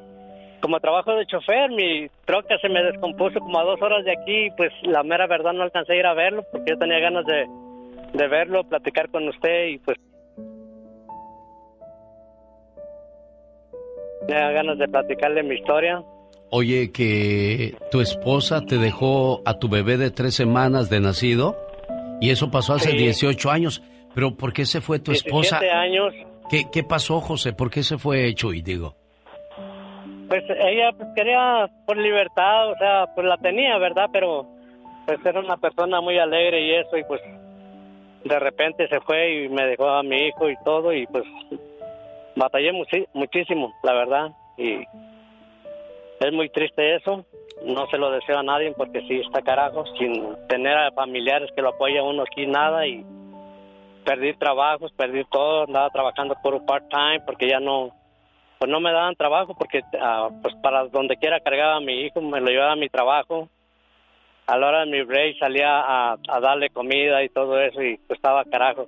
como 0.61 0.79
trabajo 0.79 1.13
de 1.13 1.25
chofer, 1.27 1.69
mi 1.69 2.07
troca 2.25 2.57
se 2.59 2.69
me 2.69 2.81
descompuso 2.83 3.39
como 3.39 3.59
a 3.59 3.63
dos 3.63 3.79
horas 3.81 4.03
de 4.05 4.13
aquí 4.13 4.45
y 4.47 4.51
pues 4.51 4.71
la 4.83 5.03
mera 5.03 5.27
verdad 5.27 5.53
no 5.53 5.63
alcancé 5.63 5.93
a 5.93 5.97
ir 5.97 6.05
a 6.05 6.13
verlo 6.13 6.43
porque 6.51 6.71
yo 6.71 6.77
tenía 6.79 6.99
ganas 6.99 7.25
de, 7.25 7.45
de 8.13 8.27
verlo, 8.27 8.63
platicar 8.63 9.09
con 9.09 9.27
usted 9.27 9.67
y 9.67 9.77
pues 9.79 9.97
tenía 14.27 14.51
ganas 14.51 14.77
de 14.77 14.87
platicarle 14.87 15.43
mi 15.43 15.55
historia. 15.55 16.03
oye, 16.49 16.91
que 16.91 17.75
tu 17.91 18.01
esposa 18.01 18.61
te 18.65 18.77
dejó 18.77 19.41
a 19.45 19.59
tu 19.59 19.67
bebé 19.69 19.97
de 19.97 20.11
tres 20.11 20.35
semanas 20.35 20.89
de 20.89 20.99
nacido 20.99 21.55
y 22.21 22.29
eso 22.31 22.49
pasó 22.49 22.73
hace 22.73 22.91
Sí. 22.91 22.97
18 22.97 23.51
años. 23.51 23.81
Pero 24.13 24.35
¿por 24.37 24.53
qué 24.53 24.65
se 24.65 24.79
fue 24.79 24.99
tu 24.99 25.11
esposa? 25.11 25.59
17 25.59 25.71
años. 25.71 26.13
¿Qué, 26.49 26.63
¿Qué 26.71 26.83
pasó, 26.83 27.19
José? 27.19 27.51
¿Por 27.53 27.69
qué 27.69 27.83
se 27.83 27.97
fue 27.97 28.33
Chuy, 28.33 28.61
digo? 28.61 28.95
Pues 30.29 30.43
ella 30.49 30.91
pues, 30.97 31.09
quería 31.15 31.67
por 31.85 31.97
libertad, 31.97 32.71
o 32.71 32.77
sea, 32.77 33.07
pues 33.13 33.27
la 33.27 33.37
tenía, 33.37 33.77
¿verdad? 33.77 34.05
Pero 34.13 34.47
pues 35.05 35.19
era 35.25 35.39
una 35.39 35.57
persona 35.57 35.99
muy 36.01 36.17
alegre 36.17 36.61
y 36.65 36.73
eso, 36.75 36.97
y 36.97 37.03
pues 37.03 37.21
de 38.25 38.39
repente 38.39 38.87
se 38.87 38.99
fue 39.01 39.43
y 39.43 39.49
me 39.49 39.65
dejó 39.67 39.87
a 39.87 40.03
mi 40.03 40.27
hijo 40.27 40.49
y 40.49 40.55
todo, 40.63 40.91
y 40.91 41.05
pues 41.07 41.23
batallé 42.35 42.71
muchísimo, 43.13 43.73
la 43.83 43.93
verdad, 43.93 44.31
y 44.57 44.83
es 46.19 46.33
muy 46.33 46.49
triste 46.49 46.95
eso, 46.95 47.23
no 47.63 47.87
se 47.87 47.97
lo 47.97 48.11
deseo 48.11 48.39
a 48.39 48.43
nadie 48.43 48.73
porque 48.75 49.01
sí 49.01 49.21
está 49.21 49.41
carajo, 49.41 49.85
sin 49.97 50.35
tener 50.47 50.75
a 50.75 50.91
familiares 50.91 51.51
que 51.55 51.61
lo 51.61 51.69
apoyen 51.69 52.03
uno 52.03 52.23
aquí, 52.23 52.47
nada, 52.47 52.87
y 52.87 53.05
perdí 54.03 54.33
trabajos, 54.33 54.91
perdí 54.93 55.23
todo, 55.25 55.63
andaba 55.63 55.89
trabajando 55.91 56.35
por 56.41 56.55
un 56.55 56.65
part-time 56.65 57.21
porque 57.27 57.47
ya 57.47 57.59
no, 57.59 57.91
pues 58.57 58.71
no 58.71 58.79
me 58.79 58.91
daban 58.91 59.15
trabajo 59.15 59.55
porque 59.55 59.81
ah, 60.01 60.29
pues 60.41 60.55
para 60.63 60.87
donde 60.87 61.17
quiera 61.17 61.39
cargaba 61.39 61.75
a 61.75 61.81
mi 61.81 62.01
hijo, 62.01 62.21
me 62.21 62.41
lo 62.41 62.47
llevaba 62.47 62.73
a 62.73 62.77
mi 62.77 62.89
trabajo. 62.89 63.49
A 64.47 64.57
la 64.57 64.67
hora 64.67 64.85
de 64.85 64.91
mi 64.91 65.03
break 65.03 65.37
salía 65.39 65.79
a, 65.79 66.13
a 66.13 66.39
darle 66.39 66.69
comida 66.69 67.23
y 67.23 67.29
todo 67.29 67.59
eso 67.59 67.81
y 67.81 67.97
pues 68.07 68.17
estaba 68.17 68.43
carajo. 68.45 68.87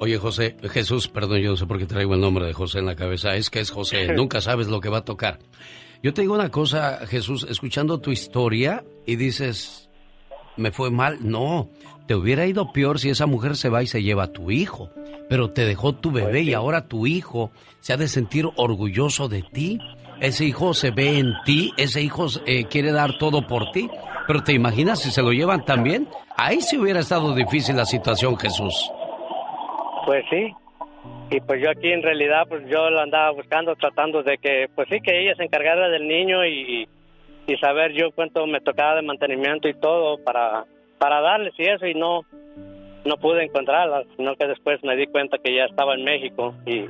Oye, 0.00 0.16
José, 0.18 0.56
Jesús, 0.70 1.08
perdón, 1.08 1.40
yo 1.40 1.50
no 1.50 1.56
sé 1.56 1.66
por 1.66 1.78
qué 1.78 1.86
traigo 1.86 2.14
el 2.14 2.20
nombre 2.20 2.46
de 2.46 2.52
José 2.52 2.78
en 2.78 2.86
la 2.86 2.96
cabeza. 2.96 3.34
Es 3.36 3.50
que 3.50 3.60
es 3.60 3.70
José, 3.70 4.12
nunca 4.16 4.40
sabes 4.40 4.68
lo 4.68 4.80
que 4.80 4.88
va 4.88 4.98
a 4.98 5.04
tocar. 5.04 5.38
Yo 6.02 6.14
te 6.14 6.22
digo 6.22 6.34
una 6.34 6.50
cosa, 6.50 7.06
Jesús, 7.06 7.46
escuchando 7.50 8.00
tu 8.00 8.12
historia 8.12 8.84
y 9.04 9.16
dices, 9.16 9.90
¿me 10.56 10.70
fue 10.70 10.90
mal? 10.90 11.18
No, 11.20 11.70
te 12.06 12.14
hubiera 12.14 12.46
ido 12.46 12.72
peor 12.72 13.00
si 13.00 13.10
esa 13.10 13.26
mujer 13.26 13.56
se 13.56 13.68
va 13.68 13.82
y 13.82 13.86
se 13.88 14.02
lleva 14.02 14.24
a 14.24 14.32
tu 14.32 14.50
hijo. 14.50 14.90
Pero 15.28 15.50
te 15.50 15.66
dejó 15.66 15.94
tu 15.94 16.10
bebé 16.12 16.42
y 16.42 16.54
ahora 16.54 16.86
tu 16.86 17.06
hijo 17.06 17.50
se 17.80 17.92
ha 17.92 17.96
de 17.96 18.08
sentir 18.08 18.46
orgulloso 18.56 19.28
de 19.28 19.42
ti. 19.42 19.78
Ese 20.20 20.44
hijo 20.44 20.74
se 20.74 20.90
ve 20.90 21.18
en 21.18 21.32
ti, 21.44 21.72
ese 21.76 22.02
hijo 22.02 22.26
eh, 22.46 22.64
quiere 22.64 22.92
dar 22.92 23.18
todo 23.18 23.46
por 23.46 23.70
ti. 23.70 23.88
Pero 24.26 24.42
te 24.42 24.52
imaginas 24.52 25.00
si 25.00 25.10
se 25.10 25.22
lo 25.22 25.32
llevan 25.32 25.64
también. 25.64 26.06
Ahí 26.36 26.60
sí 26.60 26.76
hubiera 26.76 27.00
estado 27.00 27.34
difícil 27.34 27.76
la 27.76 27.84
situación, 27.84 28.36
Jesús. 28.36 28.90
Pues 30.04 30.24
sí. 30.30 30.52
Y 31.30 31.40
pues 31.40 31.62
yo 31.62 31.70
aquí 31.70 31.92
en 31.92 32.02
realidad 32.02 32.46
pues 32.48 32.62
yo 32.68 32.88
la 32.90 33.02
andaba 33.02 33.30
buscando 33.32 33.74
tratando 33.76 34.22
de 34.22 34.38
que 34.38 34.66
pues 34.74 34.88
sí 34.88 35.00
que 35.00 35.20
ella 35.20 35.34
se 35.36 35.44
encargara 35.44 35.88
del 35.88 36.08
niño 36.08 36.44
y, 36.46 36.88
y 37.46 37.56
saber 37.56 37.92
yo 37.92 38.10
cuánto 38.12 38.46
me 38.46 38.60
tocaba 38.60 38.96
de 38.96 39.02
mantenimiento 39.02 39.68
y 39.68 39.74
todo 39.74 40.22
para 40.24 40.64
para 40.98 41.20
darles 41.20 41.52
y 41.58 41.64
eso 41.64 41.86
y 41.86 41.94
no 41.94 42.22
no 43.04 43.16
pude 43.16 43.44
encontrarla, 43.44 44.04
sino 44.16 44.34
que 44.36 44.46
después 44.46 44.82
me 44.82 44.96
di 44.96 45.06
cuenta 45.06 45.38
que 45.38 45.54
ya 45.54 45.64
estaba 45.64 45.94
en 45.94 46.04
México 46.04 46.54
y 46.66 46.86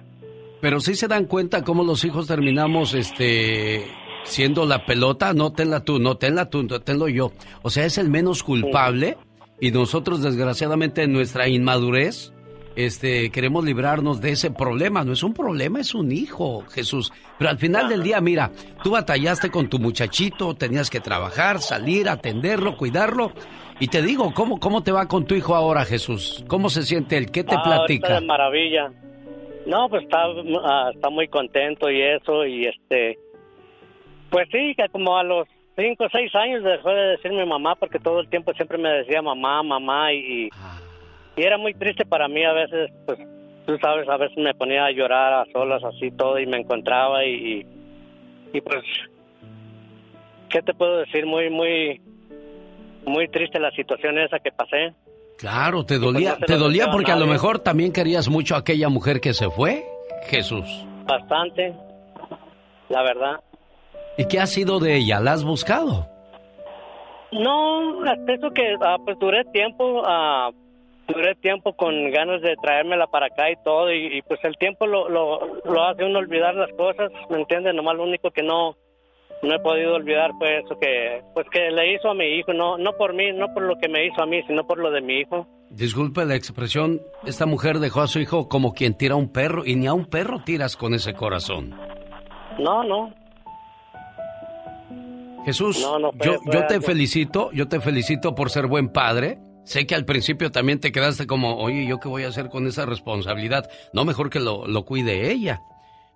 Pero 0.60 0.80
sí 0.80 0.94
se 0.94 1.08
dan 1.08 1.26
cuenta 1.26 1.62
cómo 1.62 1.84
los 1.84 2.04
hijos 2.04 2.26
terminamos 2.26 2.94
este 2.94 3.86
siendo 4.24 4.66
la 4.66 4.84
pelota, 4.84 5.32
no 5.32 5.52
tenla 5.52 5.80
tú, 5.84 5.98
no 5.98 6.16
tenla 6.16 6.50
tú, 6.50 6.62
no 6.64 6.80
tenlo 6.80 7.08
yo. 7.08 7.32
O 7.62 7.70
sea, 7.70 7.84
es 7.84 7.96
el 7.98 8.10
menos 8.10 8.42
culpable 8.42 9.16
y 9.60 9.70
nosotros 9.70 10.22
desgraciadamente 10.22 11.02
en 11.02 11.12
nuestra 11.12 11.48
inmadurez 11.48 12.32
este 12.76 13.30
queremos 13.30 13.64
librarnos 13.64 14.20
de 14.20 14.30
ese 14.30 14.52
problema, 14.52 15.02
no 15.04 15.12
es 15.12 15.24
un 15.24 15.34
problema, 15.34 15.80
es 15.80 15.94
un 15.94 16.12
hijo, 16.12 16.64
Jesús. 16.70 17.12
Pero 17.38 17.50
al 17.50 17.58
final 17.58 17.88
del 17.88 18.02
día, 18.02 18.20
mira, 18.20 18.52
tú 18.84 18.90
batallaste 18.92 19.50
con 19.50 19.68
tu 19.68 19.78
muchachito, 19.80 20.54
tenías 20.54 20.88
que 20.90 21.00
trabajar, 21.00 21.60
salir, 21.60 22.08
atenderlo, 22.08 22.76
cuidarlo. 22.76 23.32
Y 23.80 23.88
te 23.88 24.02
digo, 24.02 24.32
¿cómo, 24.34 24.60
cómo 24.60 24.82
te 24.82 24.92
va 24.92 25.06
con 25.08 25.24
tu 25.24 25.34
hijo 25.34 25.54
ahora, 25.56 25.84
Jesús? 25.84 26.44
¿Cómo 26.48 26.68
se 26.70 26.82
siente 26.82 27.16
él? 27.16 27.30
¿Qué 27.30 27.42
te 27.44 27.54
Ah, 27.56 27.62
platica? 27.64 28.20
de 28.20 28.26
maravilla. 28.26 28.92
No, 29.68 29.86
pues 29.90 30.04
está, 30.04 30.24
ah, 30.64 30.90
está 30.94 31.10
muy 31.10 31.28
contento 31.28 31.90
y 31.90 32.00
eso, 32.00 32.46
y 32.46 32.64
este, 32.64 33.18
pues 34.30 34.48
sí, 34.50 34.74
que 34.74 34.88
como 34.88 35.18
a 35.18 35.22
los 35.22 35.46
cinco 35.76 36.04
o 36.04 36.08
seis 36.10 36.34
años 36.34 36.64
dejó 36.64 36.88
de 36.88 37.08
decirme 37.08 37.44
mamá, 37.44 37.74
porque 37.74 37.98
todo 37.98 38.20
el 38.20 38.30
tiempo 38.30 38.54
siempre 38.54 38.78
me 38.78 38.88
decía 38.88 39.20
mamá, 39.20 39.62
mamá, 39.62 40.14
y, 40.14 40.46
y, 40.46 40.50
era 41.36 41.58
muy 41.58 41.74
triste 41.74 42.06
para 42.06 42.28
mí 42.28 42.42
a 42.44 42.54
veces, 42.54 42.90
pues 43.04 43.18
tú 43.66 43.76
sabes, 43.76 44.08
a 44.08 44.16
veces 44.16 44.38
me 44.38 44.54
ponía 44.54 44.86
a 44.86 44.90
llorar 44.90 45.34
a 45.34 45.52
solas 45.52 45.84
así 45.84 46.12
todo 46.12 46.38
y 46.38 46.46
me 46.46 46.56
encontraba 46.56 47.26
y, 47.26 47.34
y, 47.34 47.66
y, 48.54 48.60
pues, 48.62 48.82
¿qué 50.48 50.62
te 50.62 50.72
puedo 50.72 50.96
decir? 50.96 51.26
Muy, 51.26 51.50
muy, 51.50 52.00
muy 53.04 53.28
triste 53.28 53.60
la 53.60 53.70
situación 53.72 54.16
esa 54.16 54.38
que 54.38 54.50
pasé. 54.50 54.94
Claro, 55.38 55.84
te 55.84 55.98
pues 55.98 56.12
dolía, 56.12 56.36
no 56.38 56.46
te 56.46 56.56
dolía 56.56 56.86
a 56.86 56.90
porque 56.90 57.12
a 57.12 57.16
lo 57.16 57.26
mejor 57.26 57.60
también 57.60 57.92
querías 57.92 58.28
mucho 58.28 58.56
a 58.56 58.58
aquella 58.58 58.88
mujer 58.88 59.20
que 59.20 59.32
se 59.32 59.48
fue, 59.48 59.84
Jesús. 60.26 60.84
Bastante, 61.04 61.74
la 62.88 63.02
verdad. 63.02 63.40
¿Y 64.16 64.26
qué 64.26 64.40
ha 64.40 64.46
sido 64.46 64.80
de 64.80 64.96
ella? 64.96 65.20
¿La 65.20 65.32
has 65.32 65.44
buscado? 65.44 66.08
No, 67.30 68.04
eso 68.04 68.50
que 68.50 68.74
ah, 68.80 68.96
pues 69.04 69.16
duré 69.20 69.44
tiempo, 69.52 70.02
ah, 70.04 70.50
duré 71.06 71.36
tiempo 71.36 71.72
con 71.74 72.10
ganas 72.10 72.42
de 72.42 72.56
traérmela 72.60 73.06
para 73.06 73.26
acá 73.26 73.48
y 73.48 73.56
todo, 73.62 73.92
y, 73.92 74.18
y, 74.18 74.22
pues 74.22 74.40
el 74.42 74.56
tiempo 74.56 74.88
lo, 74.88 75.08
lo, 75.08 75.62
lo 75.64 75.84
hace 75.84 76.04
uno 76.04 76.18
olvidar 76.18 76.56
las 76.56 76.72
cosas, 76.72 77.12
¿me 77.30 77.38
entiendes? 77.38 77.74
Nomás 77.74 77.96
lo 77.96 78.02
único 78.02 78.32
que 78.32 78.42
no 78.42 78.76
no 79.42 79.54
he 79.54 79.58
podido 79.60 79.94
olvidar 79.94 80.30
fue 80.38 80.58
eso 80.58 80.78
que 80.80 81.22
pues 81.34 81.46
que 81.50 81.70
le 81.70 81.94
hizo 81.94 82.10
a 82.10 82.14
mi 82.14 82.24
hijo, 82.24 82.52
no 82.52 82.78
no 82.78 82.92
por 82.92 83.14
mí, 83.14 83.32
no 83.32 83.52
por 83.54 83.62
lo 83.62 83.76
que 83.78 83.88
me 83.88 84.06
hizo 84.06 84.22
a 84.22 84.26
mí, 84.26 84.42
sino 84.46 84.66
por 84.66 84.78
lo 84.78 84.90
de 84.90 85.00
mi 85.00 85.20
hijo. 85.20 85.46
Disculpe 85.70 86.24
la 86.24 86.34
expresión, 86.34 87.00
esta 87.26 87.46
mujer 87.46 87.78
dejó 87.78 88.00
a 88.00 88.06
su 88.06 88.18
hijo 88.20 88.48
como 88.48 88.72
quien 88.72 88.94
tira 88.94 89.14
a 89.14 89.18
un 89.18 89.32
perro 89.32 89.64
y 89.64 89.76
ni 89.76 89.86
a 89.86 89.92
un 89.92 90.06
perro 90.06 90.42
tiras 90.44 90.76
con 90.76 90.94
ese 90.94 91.12
corazón. 91.14 91.78
No, 92.58 92.82
no, 92.82 93.12
Jesús, 95.48 95.80
No, 95.80 95.98
no 95.98 96.10
yo, 96.12 96.40
fue 96.40 96.52
yo 96.52 96.66
te 96.66 96.80
felicito, 96.82 97.50
yo 97.52 97.68
te 97.68 97.80
felicito 97.80 98.34
por 98.34 98.50
ser 98.50 98.66
buen 98.66 98.90
padre. 98.90 99.38
Sé 99.64 99.86
que 99.86 99.94
al 99.94 100.04
principio 100.04 100.50
también 100.50 100.78
te 100.78 100.92
quedaste 100.92 101.26
como, 101.26 101.56
oye, 101.56 101.86
¿yo 101.86 101.98
qué 101.98 102.08
voy 102.08 102.24
a 102.24 102.28
hacer 102.28 102.50
con 102.50 102.66
esa 102.66 102.84
responsabilidad? 102.84 103.70
No, 103.94 104.04
mejor 104.04 104.28
que 104.28 104.40
lo, 104.40 104.66
lo 104.66 104.84
cuide 104.84 105.30
ella. 105.30 105.62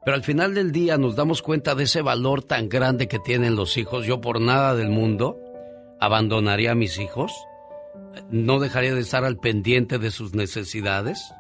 Pero 0.05 0.17
al 0.17 0.25
final 0.25 0.55
del 0.55 0.73
día 0.73 0.99
nos 0.99 1.15
damos 1.15 1.43
cuenta 1.43 1.75
de 1.75 1.85
ese 1.85 2.03
valor 2.03 2.43
tan 2.43 2.69
grande 2.69 3.07
que 3.07 3.19
tienen 3.21 3.55
los 3.55 3.77
hijos. 3.77 4.05
Yo 4.05 4.21
por 4.21 4.41
nada 4.41 4.75
del 4.75 4.89
mundo 4.89 5.39
abandonaría 6.01 6.73
a 6.73 6.77
mis 6.77 6.99
hijos. 6.99 7.33
No 8.31 8.59
dejaría 8.59 8.95
de 8.95 9.01
estar 9.01 9.25
al 9.25 9.39
pendiente 9.39 9.99
de 9.99 10.11
sus 10.11 10.35
necesidades. 10.35 11.33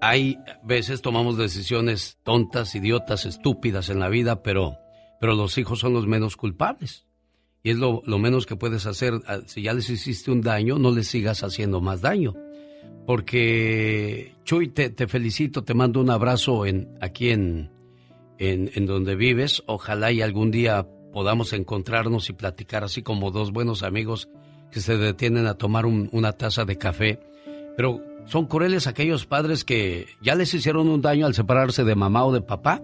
Hay 0.00 0.38
veces 0.64 1.02
tomamos 1.02 1.36
decisiones 1.36 2.18
tontas, 2.24 2.74
idiotas, 2.74 3.24
estúpidas 3.24 3.88
en 3.88 4.00
la 4.00 4.08
vida, 4.08 4.42
pero, 4.42 4.76
pero 5.20 5.34
los 5.34 5.56
hijos 5.56 5.78
son 5.78 5.92
los 5.92 6.08
menos 6.08 6.36
culpables. 6.36 7.06
Y 7.62 7.70
es 7.70 7.76
lo, 7.76 8.02
lo 8.04 8.18
menos 8.18 8.44
que 8.44 8.56
puedes 8.56 8.86
hacer. 8.86 9.14
Ah, 9.28 9.38
Si 9.46 9.62
ya 9.62 9.72
les 9.72 9.88
hiciste 9.88 10.32
un 10.32 10.40
daño, 10.40 10.78
no 10.78 10.90
les 10.90 11.06
sigas 11.06 11.44
haciendo 11.44 11.80
más 11.80 12.00
daño. 12.00 12.34
Porque, 13.06 14.34
Chuy, 14.44 14.68
te, 14.68 14.90
felicito, 15.08 15.64
te 15.64 15.74
mando 15.74 16.00
un 16.00 16.10
abrazo 16.10 16.66
en, 16.66 16.88
aquí 17.00 17.30
en, 17.30 17.70
en, 18.38 18.70
en 18.74 18.86
donde 18.86 19.14
vives. 19.16 19.62
Ojalá 19.66 20.12
y 20.12 20.22
algún 20.22 20.50
día 20.50 20.86
podamos 21.12 21.52
encontrarnos 21.52 22.28
y 22.30 22.32
platicar 22.32 22.84
así 22.84 23.02
como 23.02 23.30
dos 23.30 23.52
buenos 23.52 23.82
amigos 23.82 24.28
que 24.70 24.80
se 24.80 24.96
detienen 24.96 25.46
a 25.46 25.54
tomar 25.54 25.84
un- 25.86 26.08
una 26.12 26.32
taza 26.32 26.64
de 26.64 26.78
café. 26.78 27.20
Pero 27.76 28.00
son 28.26 28.46
crueles 28.46 28.86
aquellos 28.86 29.26
padres 29.26 29.64
que 29.64 30.06
ya 30.22 30.34
les 30.34 30.54
hicieron 30.54 30.88
un 30.88 31.02
daño 31.02 31.26
al 31.26 31.34
separarse 31.34 31.84
de 31.84 31.94
mamá 31.94 32.24
o 32.24 32.32
de 32.32 32.40
papá 32.40 32.82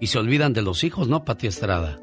y 0.00 0.06
se 0.08 0.18
olvidan 0.18 0.52
de 0.54 0.62
los 0.62 0.82
hijos, 0.84 1.08
¿no, 1.08 1.24
Pati 1.24 1.46
Estrada? 1.46 2.00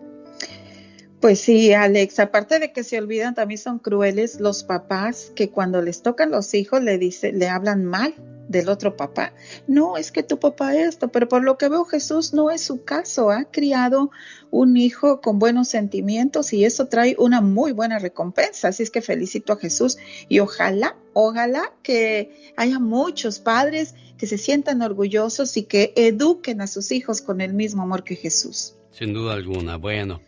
Pues 1.26 1.40
sí, 1.40 1.74
Alex, 1.74 2.20
aparte 2.20 2.60
de 2.60 2.72
que 2.72 2.84
se 2.84 3.00
olvidan, 3.00 3.34
también 3.34 3.58
son 3.58 3.80
crueles 3.80 4.40
los 4.40 4.64
papás 4.64 5.32
que 5.36 5.50
cuando 5.50 5.82
les 5.82 6.04
tocan 6.04 6.30
los 6.30 6.54
hijos 6.54 6.84
le 6.84 7.00
dice, 7.00 7.32
le 7.32 7.48
hablan 7.48 7.84
mal 7.84 8.14
del 8.48 8.70
otro 8.70 8.96
papá. 8.96 9.34
No, 9.66 9.98
es 9.98 10.12
que 10.12 10.22
tu 10.22 10.40
papá 10.40 10.76
esto, 10.76 11.08
pero 11.08 11.28
por 11.28 11.44
lo 11.44 11.58
que 11.58 11.68
veo 11.68 11.84
Jesús 11.84 12.36
no 12.36 12.52
es 12.52 12.62
su 12.62 12.84
caso. 12.84 13.32
Ha 13.32 13.46
criado 13.46 14.12
un 14.52 14.78
hijo 14.78 15.20
con 15.20 15.40
buenos 15.40 15.68
sentimientos 15.68 16.54
y 16.54 16.64
eso 16.64 16.90
trae 16.90 17.16
una 17.18 17.42
muy 17.42 17.72
buena 17.72 17.98
recompensa. 17.98 18.68
Así 18.68 18.84
es 18.84 18.92
que 18.92 19.02
felicito 19.02 19.54
a 19.54 19.58
Jesús 19.58 19.98
y 20.30 20.42
ojalá, 20.42 20.96
ojalá 21.14 21.74
que 21.82 22.54
haya 22.56 22.78
muchos 22.78 23.40
padres 23.40 23.96
que 24.20 24.28
se 24.28 24.38
sientan 24.38 24.84
orgullosos 24.84 25.58
y 25.58 25.64
que 25.64 25.92
eduquen 25.96 26.62
a 26.62 26.68
sus 26.68 26.92
hijos 26.92 27.22
con 27.22 27.42
el 27.42 27.56
mismo 27.56 27.82
amor 27.82 28.04
que 28.04 28.16
Jesús. 28.16 28.76
Sin 28.92 29.16
duda 29.16 29.34
alguna. 29.34 29.78
Bueno. 29.78 30.22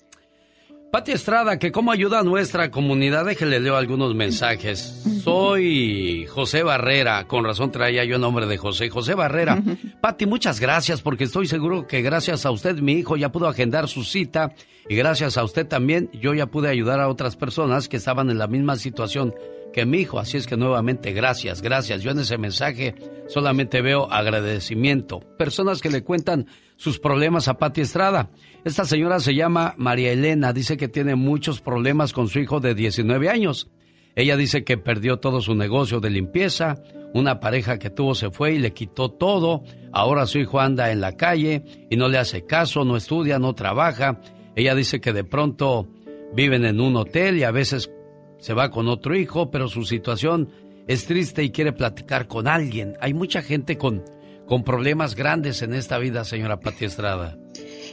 Pati 0.92 1.12
Estrada, 1.12 1.60
que 1.60 1.74
cómo 1.74 1.92
ayuda 1.92 2.20
a 2.20 2.24
nuestra 2.24 2.72
comunidad, 2.72 3.26
déjele 3.26 3.60
leo 3.60 3.76
algunos 3.76 4.16
mensajes. 4.16 5.04
Soy 5.22 6.26
José 6.28 6.64
Barrera, 6.64 7.28
con 7.28 7.44
razón 7.44 7.72
traía 7.72 8.06
yo 8.06 8.16
el 8.16 8.22
nombre 8.22 8.46
de 8.46 8.58
José. 8.58 8.90
José 8.90 9.14
Barrera. 9.14 9.62
Pati, 10.02 10.26
muchas 10.26 10.62
gracias 10.62 11.02
porque 11.02 11.26
estoy 11.26 11.46
seguro 11.46 11.88
que 11.88 12.02
gracias 12.02 12.46
a 12.46 12.52
usted 12.52 12.78
mi 12.78 12.94
hijo 12.94 13.18
ya 13.18 13.34
pudo 13.34 13.50
agendar 13.50 13.90
su 13.90 14.06
cita 14.06 14.54
y 14.88 14.96
gracias 14.96 15.38
a 15.38 15.44
usted 15.44 15.68
también 15.68 16.10
yo 16.14 16.34
ya 16.34 16.46
pude 16.46 16.70
ayudar 16.70 17.02
a 17.02 17.10
otras 17.10 17.36
personas 17.36 17.90
que 17.90 17.98
estaban 17.98 18.30
en 18.30 18.38
la 18.38 18.48
misma 18.48 18.78
situación 18.78 19.36
que 19.74 19.86
mi 19.86 20.00
hijo. 20.00 20.20
Así 20.20 20.38
es 20.38 20.48
que 20.48 20.56
nuevamente 20.56 21.12
gracias, 21.12 21.62
gracias. 21.62 22.02
Yo 22.02 22.12
en 22.12 22.20
ese 22.20 22.38
mensaje 22.38 22.96
solamente 23.28 23.82
veo 23.82 24.10
agradecimiento. 24.10 25.20
Personas 25.38 25.82
que 25.82 25.90
le 25.90 26.04
cuentan 26.04 26.48
sus 26.78 27.00
problemas 27.00 27.48
a 27.48 27.58
Pati 27.58 27.82
Estrada. 27.82 28.30
Esta 28.64 28.86
señora 28.86 29.20
se 29.20 29.36
llama 29.36 29.74
María 29.78 30.12
Elena, 30.12 30.54
dice 30.54 30.78
que 30.78 30.88
tiene 30.88 31.16
muchos 31.16 31.60
problemas 31.60 32.14
con 32.14 32.30
su 32.30 32.40
hijo 32.40 32.60
de 32.60 32.76
19 32.76 33.30
años. 33.30 33.70
Ella 34.16 34.38
dice 34.38 34.64
que 34.64 34.78
perdió 34.78 35.18
todo 35.18 35.42
su 35.42 35.54
negocio 35.54 36.00
de 36.00 36.10
limpieza, 36.10 36.82
una 37.14 37.40
pareja 37.40 37.78
que 37.78 37.90
tuvo 37.90 38.16
se 38.16 38.32
fue 38.32 38.54
y 38.54 38.60
le 38.60 38.74
quitó 38.74 39.10
todo, 39.10 39.64
ahora 39.92 40.26
su 40.26 40.40
hijo 40.40 40.60
anda 40.60 40.92
en 40.92 41.02
la 41.02 41.16
calle 41.16 41.64
y 41.90 41.98
no 41.98 42.08
le 42.08 42.18
hace 42.18 42.46
caso, 42.46 42.84
no 42.84 42.98
estudia, 42.98 43.40
no 43.40 43.54
trabaja. 43.54 44.20
Ella 44.56 44.74
dice 44.74 45.00
que 45.00 45.14
de 45.14 45.24
pronto 45.24 45.88
viven 46.34 46.66
en 46.66 46.80
un 46.80 46.96
hotel 46.96 47.38
y 47.38 47.44
a 47.44 47.52
veces 47.52 47.92
se 48.40 48.54
va 48.54 48.70
con 48.70 48.88
otro 48.88 49.16
hijo, 49.16 49.52
pero 49.52 49.68
su 49.68 49.84
situación 49.84 50.50
es 50.88 51.06
triste 51.06 51.44
y 51.44 51.52
quiere 51.52 51.74
platicar 51.74 52.28
con 52.28 52.48
alguien. 52.48 52.96
Hay 53.02 53.14
mucha 53.14 53.42
gente 53.42 53.78
con, 53.78 54.04
con 54.48 54.64
problemas 54.64 55.16
grandes 55.16 55.62
en 55.62 55.74
esta 55.74 55.98
vida, 55.98 56.26
señora 56.26 56.60
Pati 56.60 56.86
Estrada. 56.86 57.38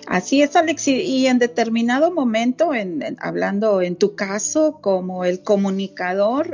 Así 0.06 0.42
es, 0.42 0.54
Alex, 0.54 0.88
y 0.88 1.26
en 1.26 1.38
determinado 1.38 2.12
momento, 2.12 2.74
en, 2.74 3.16
hablando 3.20 3.82
en 3.82 3.96
tu 3.96 4.14
caso, 4.14 4.78
como 4.80 5.24
el 5.24 5.42
comunicador, 5.42 6.50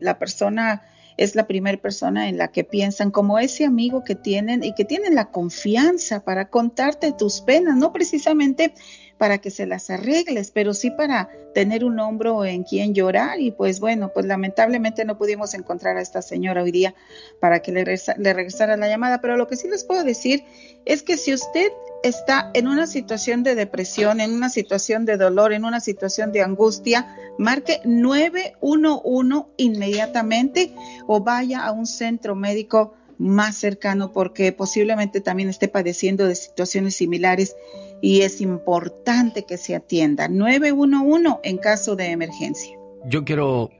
la 0.00 0.18
persona 0.18 0.82
es 1.16 1.34
la 1.34 1.46
primera 1.46 1.80
persona 1.80 2.28
en 2.28 2.38
la 2.38 2.48
que 2.48 2.64
piensan 2.64 3.10
como 3.10 3.38
ese 3.38 3.64
amigo 3.64 4.02
que 4.02 4.14
tienen 4.14 4.64
y 4.64 4.74
que 4.74 4.84
tienen 4.84 5.14
la 5.14 5.30
confianza 5.30 6.24
para 6.24 6.48
contarte 6.48 7.12
tus 7.12 7.40
penas, 7.40 7.76
no 7.76 7.92
precisamente 7.92 8.74
para 9.22 9.38
que 9.38 9.52
se 9.52 9.66
las 9.66 9.88
arregles, 9.88 10.50
pero 10.50 10.74
sí 10.74 10.90
para 10.90 11.30
tener 11.54 11.84
un 11.84 12.00
hombro 12.00 12.44
en 12.44 12.64
quien 12.64 12.92
llorar. 12.92 13.38
Y 13.38 13.52
pues 13.52 13.78
bueno, 13.78 14.10
pues 14.12 14.26
lamentablemente 14.26 15.04
no 15.04 15.16
pudimos 15.16 15.54
encontrar 15.54 15.96
a 15.96 16.00
esta 16.00 16.22
señora 16.22 16.64
hoy 16.64 16.72
día 16.72 16.96
para 17.38 17.60
que 17.62 17.70
le, 17.70 17.84
le 17.84 18.32
regresara 18.32 18.76
la 18.76 18.88
llamada. 18.88 19.20
Pero 19.20 19.36
lo 19.36 19.46
que 19.46 19.54
sí 19.54 19.68
les 19.68 19.84
puedo 19.84 20.02
decir 20.02 20.42
es 20.86 21.04
que 21.04 21.16
si 21.16 21.32
usted 21.32 21.70
está 22.02 22.50
en 22.52 22.66
una 22.66 22.88
situación 22.88 23.44
de 23.44 23.54
depresión, 23.54 24.20
en 24.20 24.32
una 24.32 24.48
situación 24.48 25.04
de 25.04 25.16
dolor, 25.16 25.52
en 25.52 25.64
una 25.64 25.78
situación 25.78 26.32
de 26.32 26.42
angustia, 26.42 27.16
marque 27.38 27.80
911 27.84 29.52
inmediatamente 29.56 30.74
o 31.06 31.20
vaya 31.20 31.64
a 31.64 31.70
un 31.70 31.86
centro 31.86 32.34
médico 32.34 32.94
más 33.18 33.56
cercano 33.56 34.10
porque 34.12 34.50
posiblemente 34.50 35.20
también 35.20 35.48
esté 35.48 35.68
padeciendo 35.68 36.26
de 36.26 36.34
situaciones 36.34 36.96
similares 36.96 37.54
y 38.02 38.22
es 38.22 38.40
importante 38.42 39.44
que 39.44 39.56
se 39.56 39.74
atienda. 39.74 40.28
911 40.28 41.38
en 41.44 41.56
caso 41.56 41.96
de 41.96 42.10
emergencia. 42.10 42.76
Yo 43.06 43.24
quiero 43.24 43.70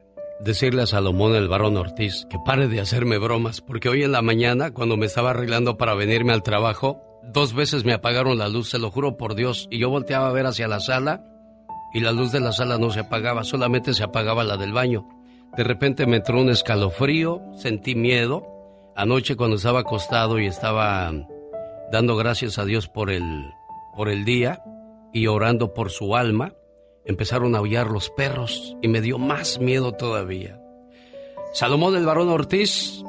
decirle 0.41 0.83
a 0.83 0.87
Salomón 0.87 1.35
el 1.35 1.49
varón 1.49 1.77
Ortiz 1.77 2.27
que 2.31 2.39
pare 2.45 2.69
de 2.69 2.81
hacerme 2.81 3.19
bromas, 3.19 3.61
porque 3.61 3.89
hoy 3.89 4.05
en 4.05 4.13
la 4.13 4.23
mañana, 4.23 4.73
cuando 4.73 4.97
me 4.97 5.07
estaba 5.07 5.31
arreglando 5.31 5.77
para 5.77 5.95
venirme 5.95 6.33
al 6.33 6.43
trabajo, 6.43 7.03
dos 7.23 7.53
veces 7.53 7.85
me 7.85 7.93
apagaron 7.93 8.39
la 8.39 8.49
luz, 8.49 8.71
se 8.71 8.79
lo 8.79 8.91
juro 8.91 9.17
por 9.17 9.35
Dios, 9.35 9.69
y 9.71 9.79
yo 9.79 9.91
volteaba 9.91 10.29
a 10.29 10.33
ver 10.33 10.47
hacia 10.47 10.69
la 10.69 10.81
sala 10.81 11.25
y 11.93 12.01
la 12.01 12.13
luz 12.13 12.33
de 12.33 12.41
la 12.41 12.53
sala 12.53 12.79
no 12.79 12.91
se 12.91 13.01
apagaba, 13.01 13.45
solamente 13.45 13.93
se 13.93 14.03
apagaba 14.03 14.45
la 14.45 14.57
del 14.57 14.73
baño. 14.73 15.07
De 15.57 15.65
repente 15.65 16.07
me 16.07 16.17
entró 16.17 16.41
un 16.41 16.49
escalofrío, 16.49 17.43
sentí 17.57 17.95
miedo. 17.95 18.47
Anoche 18.97 19.37
cuando 19.37 19.57
estaba 19.57 19.81
acostado 19.81 20.39
y 20.39 20.47
estaba 20.47 21.13
dando 21.91 22.17
gracias 22.17 22.59
a 22.59 22.65
Dios 22.65 22.89
por 22.89 23.11
el 23.11 23.45
por 23.97 24.09
el 24.09 24.25
día 24.25 24.63
y 25.13 25.27
orando 25.27 25.75
por 25.75 25.91
su 25.91 26.17
alma, 26.17 26.55
empezaron 27.05 27.55
a 27.55 27.59
aullar 27.59 27.91
los 27.91 28.11
perros 28.11 28.77
y 28.83 28.89
me 28.89 29.01
dio 29.01 29.19
más 29.19 29.59
miedo 29.59 29.93
todavía. 29.93 30.59
Salomón 31.53 31.95
del 31.95 32.07
Barón 32.07 32.29
Ortiz, 32.29 33.03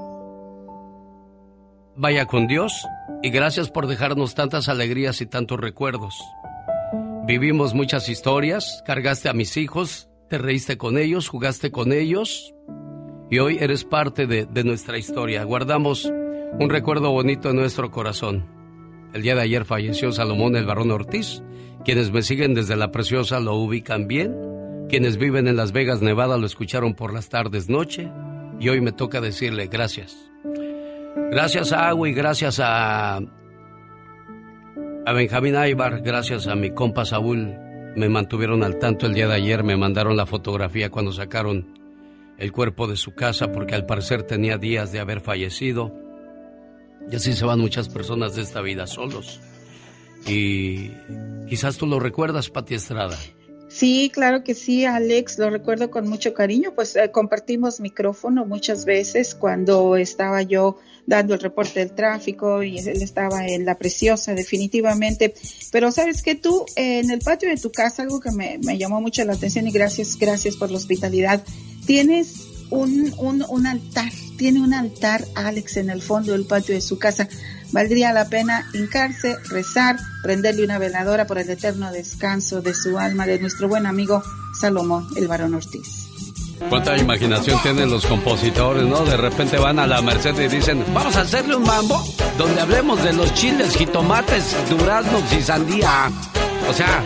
vaya 1.96 2.26
con 2.26 2.48
Dios 2.48 2.86
y 3.22 3.30
gracias 3.30 3.70
por 3.70 3.88
dejarnos 3.88 4.36
tantas 4.36 4.68
alegrías 4.68 5.22
y 5.22 5.26
tantos 5.26 5.60
recuerdos. 5.60 6.20
Vivimos 7.26 7.74
muchas 7.74 8.10
historias, 8.10 8.84
cargaste 8.86 9.30
a 9.30 9.34
mis 9.34 9.56
hijos, 9.56 10.10
te 10.30 10.38
reíste 10.38 10.78
con 10.78 10.98
ellos, 10.98 11.30
jugaste 11.30 11.72
con 11.72 11.94
ellos 11.94 12.54
y 13.30 13.40
hoy 13.40 13.58
eres 13.62 13.86
parte 13.86 14.28
de, 14.28 14.46
de 14.46 14.64
nuestra 14.66 14.98
historia. 14.98 15.44
Guardamos 15.46 16.06
un 16.06 16.70
recuerdo 16.70 17.12
bonito 17.12 17.52
en 17.52 17.56
nuestro 17.56 17.92
corazón. 17.92 18.63
El 19.14 19.22
día 19.22 19.36
de 19.36 19.42
ayer 19.42 19.66
falleció 19.66 20.12
Salomón 20.12 20.56
el 20.56 20.66
Barón 20.66 20.92
Ortiz. 20.92 21.44
Quienes 21.86 22.12
me 22.12 22.24
siguen 22.24 22.54
desde 22.54 22.76
la 22.76 22.92
preciosa 22.92 23.40
lo 23.40 23.56
ubican 23.56 24.08
bien. 24.08 24.36
Quienes 24.90 25.18
viven 25.18 25.48
en 25.48 25.56
Las 25.56 25.72
Vegas, 25.72 26.02
Nevada, 26.02 26.38
lo 26.38 26.46
escucharon 26.46 26.96
por 26.96 27.14
las 27.14 27.30
tardes, 27.30 27.70
noche. 27.70 28.12
Y 28.60 28.70
hoy 28.70 28.82
me 28.82 28.92
toca 28.92 29.22
decirle 29.22 29.68
gracias. 29.68 30.18
Gracias 31.32 31.72
a 31.72 31.90
Agua 31.90 32.10
y 32.10 32.14
gracias 32.14 32.60
a, 32.60 33.18
a 33.18 35.14
Benjamín 35.14 35.56
Aybar, 35.56 36.02
gracias 36.02 36.48
a 36.48 36.56
mi 36.56 36.72
compa 36.72 37.06
Saúl, 37.06 37.56
me 37.96 38.10
mantuvieron 38.10 38.64
al 38.64 38.80
tanto 38.80 39.06
el 39.06 39.14
día 39.14 39.28
de 39.28 39.36
ayer, 39.36 39.64
me 39.64 39.78
mandaron 39.78 40.16
la 40.16 40.26
fotografía 40.26 40.90
cuando 40.90 41.12
sacaron 41.12 41.80
el 42.38 42.52
cuerpo 42.52 42.88
de 42.88 42.96
su 42.98 43.14
casa 43.14 43.52
porque 43.52 43.76
al 43.76 43.86
parecer 43.86 44.24
tenía 44.24 44.58
días 44.58 44.92
de 44.92 45.00
haber 45.00 45.22
fallecido. 45.22 46.03
Y 47.12 47.16
así 47.16 47.34
se 47.34 47.46
van 47.46 47.60
muchas 47.60 47.90
personas 47.90 48.36
de 48.36 48.42
esta 48.42 48.62
vida 48.62 48.88
solos. 48.88 49.40
Y 50.26 50.92
quizás 51.50 51.78
tú 51.78 51.86
lo 51.86 52.00
recuerdas, 52.00 52.50
Pati 52.50 52.76
Estrada. 52.76 53.18
Sí, 53.74 54.12
claro 54.14 54.44
que 54.44 54.54
sí, 54.54 54.86
Alex, 54.86 55.40
lo 55.40 55.50
recuerdo 55.50 55.90
con 55.90 56.08
mucho 56.08 56.36
cariño, 56.36 56.74
pues 56.76 56.96
eh, 56.96 57.10
compartimos 57.12 57.80
micrófono 57.80 58.46
muchas 58.46 58.86
veces 58.86 59.34
cuando 59.34 59.96
estaba 59.96 60.44
yo 60.44 60.78
dando 61.08 61.34
el 61.34 61.40
reporte 61.40 61.80
del 61.80 61.92
tráfico 61.92 62.62
y 62.62 62.78
él 62.78 63.02
estaba 63.02 63.48
en 63.48 63.66
la 63.66 63.80
preciosa, 63.80 64.36
definitivamente. 64.36 65.34
Pero 65.72 65.92
sabes 65.92 66.22
que 66.22 66.36
tú, 66.36 66.66
en 66.76 67.10
el 67.10 67.20
patio 67.20 67.50
de 67.50 67.58
tu 67.58 67.72
casa, 67.72 68.04
algo 68.04 68.20
que 68.20 68.32
me, 68.32 68.60
me, 68.64 68.78
llamó 68.78 69.02
mucho 69.02 69.26
la 69.26 69.34
atención 69.34 69.68
y 69.68 69.72
gracias, 69.72 70.18
gracias 70.18 70.56
por 70.56 70.70
la 70.70 70.78
hospitalidad, 70.78 71.44
tienes 71.88 72.53
un, 72.70 73.14
un, 73.18 73.46
un 73.48 73.68
altar 73.68 74.12
tiene 74.38 74.62
un 74.62 74.74
altar, 74.74 75.24
Alex, 75.36 75.78
en 75.78 75.90
el 75.90 76.02
fondo 76.02 76.32
del 76.32 76.46
patio 76.46 76.76
de 76.76 76.82
su 76.82 76.98
casa. 76.98 77.28
Valdría 77.72 78.14
la 78.14 78.28
pena 78.30 78.70
hincarse, 78.74 79.38
rezar, 79.50 79.98
prenderle 80.22 80.64
una 80.64 80.78
veladora 80.78 81.26
por 81.26 81.38
el 81.38 81.50
eterno 81.50 81.92
descanso 81.92 82.62
de 82.62 82.74
su 82.74 82.98
alma, 83.00 83.26
de 83.26 83.40
nuestro 83.40 83.68
buen 83.68 83.86
amigo 83.86 84.22
Salomón, 84.60 85.08
el 85.16 85.28
varón 85.28 85.56
Ortiz. 85.56 86.10
Cuánta 86.70 86.98
imaginación 86.98 87.62
tienen 87.62 87.90
los 87.90 88.06
compositores, 88.06 88.86
¿no? 88.86 89.04
De 89.06 89.18
repente 89.18 89.58
van 89.58 89.80
a 89.80 89.88
la 89.88 90.02
Merced 90.02 90.40
y 90.40 90.48
dicen, 90.48 90.84
vamos 90.94 91.16
a 91.16 91.22
hacerle 91.22 91.56
un 91.56 91.64
mambo 91.64 92.04
donde 92.38 92.62
hablemos 92.62 93.04
de 93.04 93.14
los 93.14 93.34
chiles, 93.34 93.76
jitomates, 93.76 94.56
duraznos 94.70 95.24
y 95.34 95.42
sandía. 95.42 96.12
O 96.70 96.74
sea, 96.74 97.04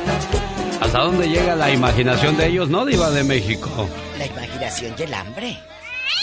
¿hasta 0.81 0.99
dónde 0.99 1.29
llega 1.29 1.55
la 1.55 1.71
imaginación 1.71 2.37
de 2.37 2.47
ellos, 2.47 2.69
no, 2.69 2.85
Diva 2.85 3.09
de 3.09 3.23
México? 3.23 3.87
La 4.17 4.25
imaginación 4.25 4.95
y 4.97 5.03
el 5.03 5.13
hambre. 5.13 5.57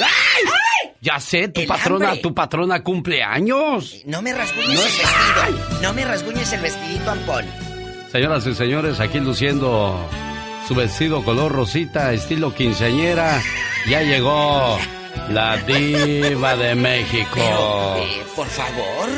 ¡Ay! 0.01 0.91
Ya 1.01 1.21
sé, 1.21 1.49
tu 1.49 1.67
patrona, 1.67 2.15
tu 2.21 2.35
patrona 2.35 2.83
cumple 2.83 3.23
años. 3.23 4.03
No 4.07 4.23
me 4.23 4.33
rasguñes 4.33 4.71
el 4.71 4.77
vestido. 4.77 5.81
No 5.83 5.93
me 5.93 6.05
rasguñes 6.05 6.53
el 6.53 6.61
vestidito, 6.61 7.11
Ampón. 7.11 7.45
Señoras 8.11 8.47
y 8.47 8.55
señores, 8.55 9.01
aquí 9.01 9.21
luciendo 9.21 10.09
su 10.67 10.75
vestido 10.75 11.23
color 11.25 11.53
rosita, 11.53 12.13
estilo 12.13 12.55
quinceañera. 12.55 13.43
Ya 13.89 14.03
llegó 14.03 14.79
la 15.31 15.59
diva 15.59 16.57
de 16.57 16.75
México. 16.75 17.39
Eh, 17.99 18.23
por 18.35 18.47
favor, 18.47 19.09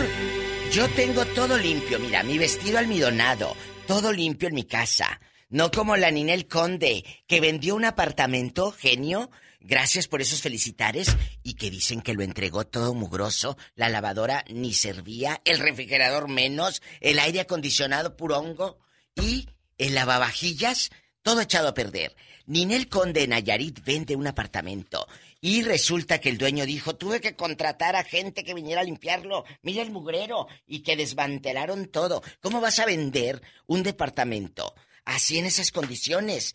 yo 0.73 0.89
tengo 0.89 1.25
todo 1.27 1.57
limpio. 1.57 1.99
Mira, 2.01 2.23
mi 2.25 2.37
vestido 2.37 2.79
almidonado, 2.79 3.55
todo 3.87 4.13
limpio 4.13 4.49
en 4.49 4.55
mi 4.55 4.65
casa. 4.65 5.21
No 5.49 5.71
como 5.71 5.97
la 5.97 6.11
Ninel 6.11 6.49
Conde, 6.49 7.05
que 7.27 7.41
vendió 7.41 7.75
un 7.75 7.85
apartamento, 7.85 8.73
genio, 8.73 9.31
Gracias 9.69 10.07
por 10.07 10.23
esos 10.23 10.43
felicitares. 10.43 11.17
Y 11.43 11.55
que 11.55 11.71
dicen 11.71 12.01
que 12.01 12.15
lo 12.15 12.23
entregó 12.23 12.67
todo 12.67 12.95
mugroso, 12.95 13.57
la 13.75 13.89
lavadora 13.89 14.45
ni 14.49 14.73
servía, 14.73 15.41
el 15.45 15.59
refrigerador 15.59 16.29
menos, 16.29 16.83
el 17.01 17.19
aire 17.19 17.41
acondicionado 17.41 18.17
puro 18.17 18.39
hongo. 18.39 18.79
Y 19.17 19.49
el 19.77 19.95
lavavajillas 19.97 20.91
todo 21.23 21.41
echado 21.41 21.69
a 21.69 21.75
perder. 21.75 22.15
Ninel 22.47 22.89
Conde 22.89 23.25
en 23.25 23.31
Nayarit 23.31 23.85
vende 23.85 24.15
un 24.15 24.29
apartamento. 24.29 25.09
Y 25.41 25.65
resulta 25.65 26.21
que 26.21 26.29
el 26.29 26.39
dueño 26.39 26.65
dijo, 26.65 26.95
tuve 26.95 27.21
que 27.21 27.35
contratar 27.35 27.97
a 27.97 28.05
gente 28.05 28.45
que 28.45 28.55
viniera 28.55 28.83
a 28.83 28.85
limpiarlo, 28.85 29.45
mira 29.63 29.83
el 29.83 29.91
mugrero 29.91 30.47
y 30.65 30.85
que 30.85 30.95
desmantelaron 30.95 31.87
todo. 31.87 32.23
¿Cómo 32.41 32.61
vas 32.61 32.79
a 32.79 32.87
vender 32.87 33.43
un 33.67 33.83
departamento 33.83 34.73
así 35.07 35.39
en 35.39 35.47
esas 35.47 35.73
condiciones. 35.73 36.55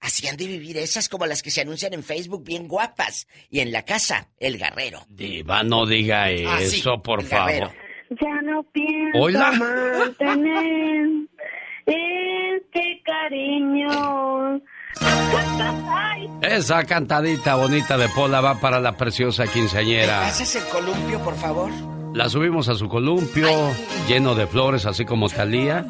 Así 0.00 0.26
han 0.28 0.36
de 0.36 0.46
vivir 0.48 0.76
esas 0.76 1.08
como 1.08 1.24
las 1.24 1.42
que 1.42 1.50
se 1.50 1.60
anuncian 1.62 1.94
en 1.94 2.02
Facebook 2.02 2.44
bien 2.44 2.66
guapas. 2.68 3.26
Y 3.48 3.60
en 3.60 3.70
la 3.72 3.84
casa, 3.84 4.28
el 4.38 4.58
guerrero. 4.58 5.06
Diva, 5.08 5.62
no 5.62 5.86
diga 5.86 6.24
Ah, 6.24 6.58
sí, 6.58 6.80
eso, 6.80 7.00
por 7.00 7.20
el 7.20 7.26
favor. 7.26 7.46
guerrero. 7.52 7.72
Ya 8.10 8.42
no 8.42 8.62
pienso 8.64 9.18
Hola. 9.18 9.52
mantener 9.52 11.06
este 11.86 13.02
cariño. 13.04 14.60
Ay, 15.00 16.28
Esa 16.42 16.84
cantadita 16.84 17.54
bonita 17.56 17.96
de 17.96 18.08
Pola 18.10 18.40
va 18.42 18.60
para 18.60 18.80
la 18.80 18.96
preciosa 18.96 19.46
quinceañera. 19.46 20.26
¿Haces 20.26 20.56
el 20.56 20.64
columpio, 20.64 21.18
por 21.24 21.34
favor? 21.36 21.70
La 22.14 22.28
subimos 22.28 22.68
a 22.68 22.76
su 22.76 22.88
columpio, 22.88 23.48
lleno 24.06 24.36
de 24.36 24.46
flores, 24.46 24.86
así 24.86 25.04
como 25.04 25.28
Talía. 25.28 25.84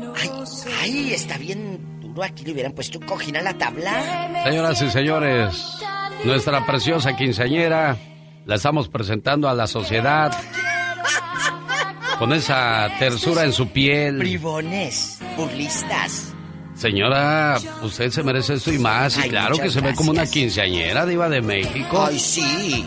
Ay, 0.81 1.13
está 1.13 1.37
bien 1.37 2.01
duro. 2.01 2.23
Aquí 2.23 2.45
le 2.47 2.53
hubieran 2.53 2.73
puesto 2.73 2.99
un 2.99 3.05
cojín 3.05 3.37
a 3.37 3.43
la 3.43 3.53
tabla. 3.53 4.43
Señoras 4.43 4.81
y 4.81 4.91
señores, 4.91 5.79
nuestra 6.25 6.65
preciosa 6.65 7.15
quinceañera 7.15 7.99
la 8.47 8.55
estamos 8.55 8.89
presentando 8.89 9.51
a 9.51 9.55
la 9.55 9.67
sociedad 9.67 10.33
con 12.19 12.33
esa 12.33 12.89
tersura 12.99 13.45
en 13.45 13.53
su 13.53 13.69
piel. 13.69 14.17
Bribones, 14.17 15.19
burlistas. 15.37 16.33
Señora, 16.75 17.59
usted 17.83 18.11
se 18.11 18.23
merece 18.23 18.55
esto 18.55 18.73
y 18.73 18.79
más. 18.79 19.19
Y 19.19 19.23
Ay, 19.23 19.29
claro 19.29 19.59
que 19.59 19.69
se 19.69 19.83
ve 19.83 19.95
como 19.95 20.11
una 20.11 20.25
quinceañera 20.25 21.05
diva 21.05 21.29
de 21.29 21.43
México. 21.43 22.07
Ay, 22.09 22.19
sí. 22.19 22.87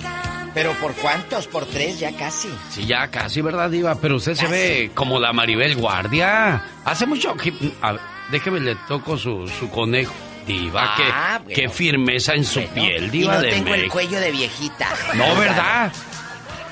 ¿Pero 0.57 0.73
por 0.79 0.95
cuántos? 0.95 1.45
Por 1.45 1.67
tres 1.67 1.99
ya 1.99 2.11
casi. 2.17 2.49
Sí, 2.71 2.87
ya 2.87 3.09
casi, 3.11 3.41
¿verdad, 3.41 3.69
Diva? 3.69 3.93
Pero 4.01 4.15
usted 4.15 4.33
se 4.33 4.47
ve 4.47 4.89
como 4.95 5.19
la 5.19 5.31
Maribel 5.31 5.75
Guardia. 5.75 6.63
Hace 6.83 7.05
mucho. 7.05 7.35
A 7.81 7.91
ver, 7.91 8.01
déjeme, 8.31 8.59
le 8.59 8.73
toco 8.87 9.19
su, 9.19 9.47
su 9.47 9.69
conejo. 9.69 10.15
Diva, 10.47 10.81
Ah, 10.83 10.95
qué, 10.97 11.43
bueno. 11.43 11.55
qué 11.55 11.69
firmeza 11.69 12.33
en 12.33 12.43
su 12.43 12.63
piel, 12.69 13.03
y 13.05 13.09
Diva 13.09 13.35
no 13.35 13.41
de 13.41 13.49
tengo 13.51 13.75
el 13.75 13.87
cuello 13.87 14.19
de 14.19 14.31
viejita. 14.31 14.87
No, 15.13 15.35
¿verdad? 15.35 15.91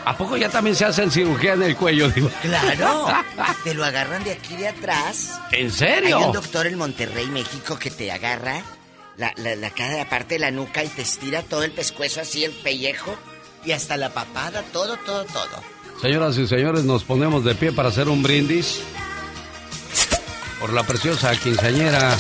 ¿A 0.06 0.18
poco 0.18 0.36
ya 0.36 0.50
también 0.50 0.76
se 0.76 0.86
hacen 0.86 1.12
cirugía 1.12 1.54
en 1.54 1.62
el 1.62 1.76
cuello, 1.76 2.10
Diva? 2.10 2.32
Claro. 2.42 3.06
Te 3.64 3.76
lo 3.76 3.86
agarran 3.86 4.24
de 4.24 4.32
aquí 4.32 4.56
de 4.56 4.70
atrás. 4.70 5.40
¿En 5.52 5.72
serio? 5.72 6.18
Hay 6.18 6.24
un 6.24 6.32
doctor 6.32 6.66
en 6.66 6.76
Monterrey, 6.80 7.28
México, 7.28 7.78
que 7.78 7.92
te 7.92 8.12
agarra 8.12 8.64
la, 9.18 9.32
la, 9.38 9.56
la 9.56 9.70
cada 9.70 10.06
parte 10.10 10.36
de 10.36 10.40
la 10.40 10.50
nuca 10.50 10.84
y 10.84 10.88
te 10.88 11.04
estira 11.04 11.44
todo 11.44 11.64
el 11.64 11.72
pescuezo 11.72 12.22
así, 12.22 12.44
el 12.46 12.52
pellejo 12.52 13.16
y 13.66 13.72
hasta 13.72 13.98
la 13.98 14.10
papada, 14.14 14.64
todo, 14.74 14.98
todo, 15.06 15.26
todo. 15.26 15.64
Señoras 16.02 16.38
y 16.38 16.48
señores, 16.48 16.84
nos 16.84 17.04
ponemos 17.04 17.44
de 17.44 17.56
pie 17.56 17.72
para 17.72 17.90
hacer 17.90 18.10
un 18.10 18.22
brindis 18.22 18.82
por 20.60 20.74
la 20.74 20.84
preciosa 20.84 21.36
quinceañera, 21.36 22.18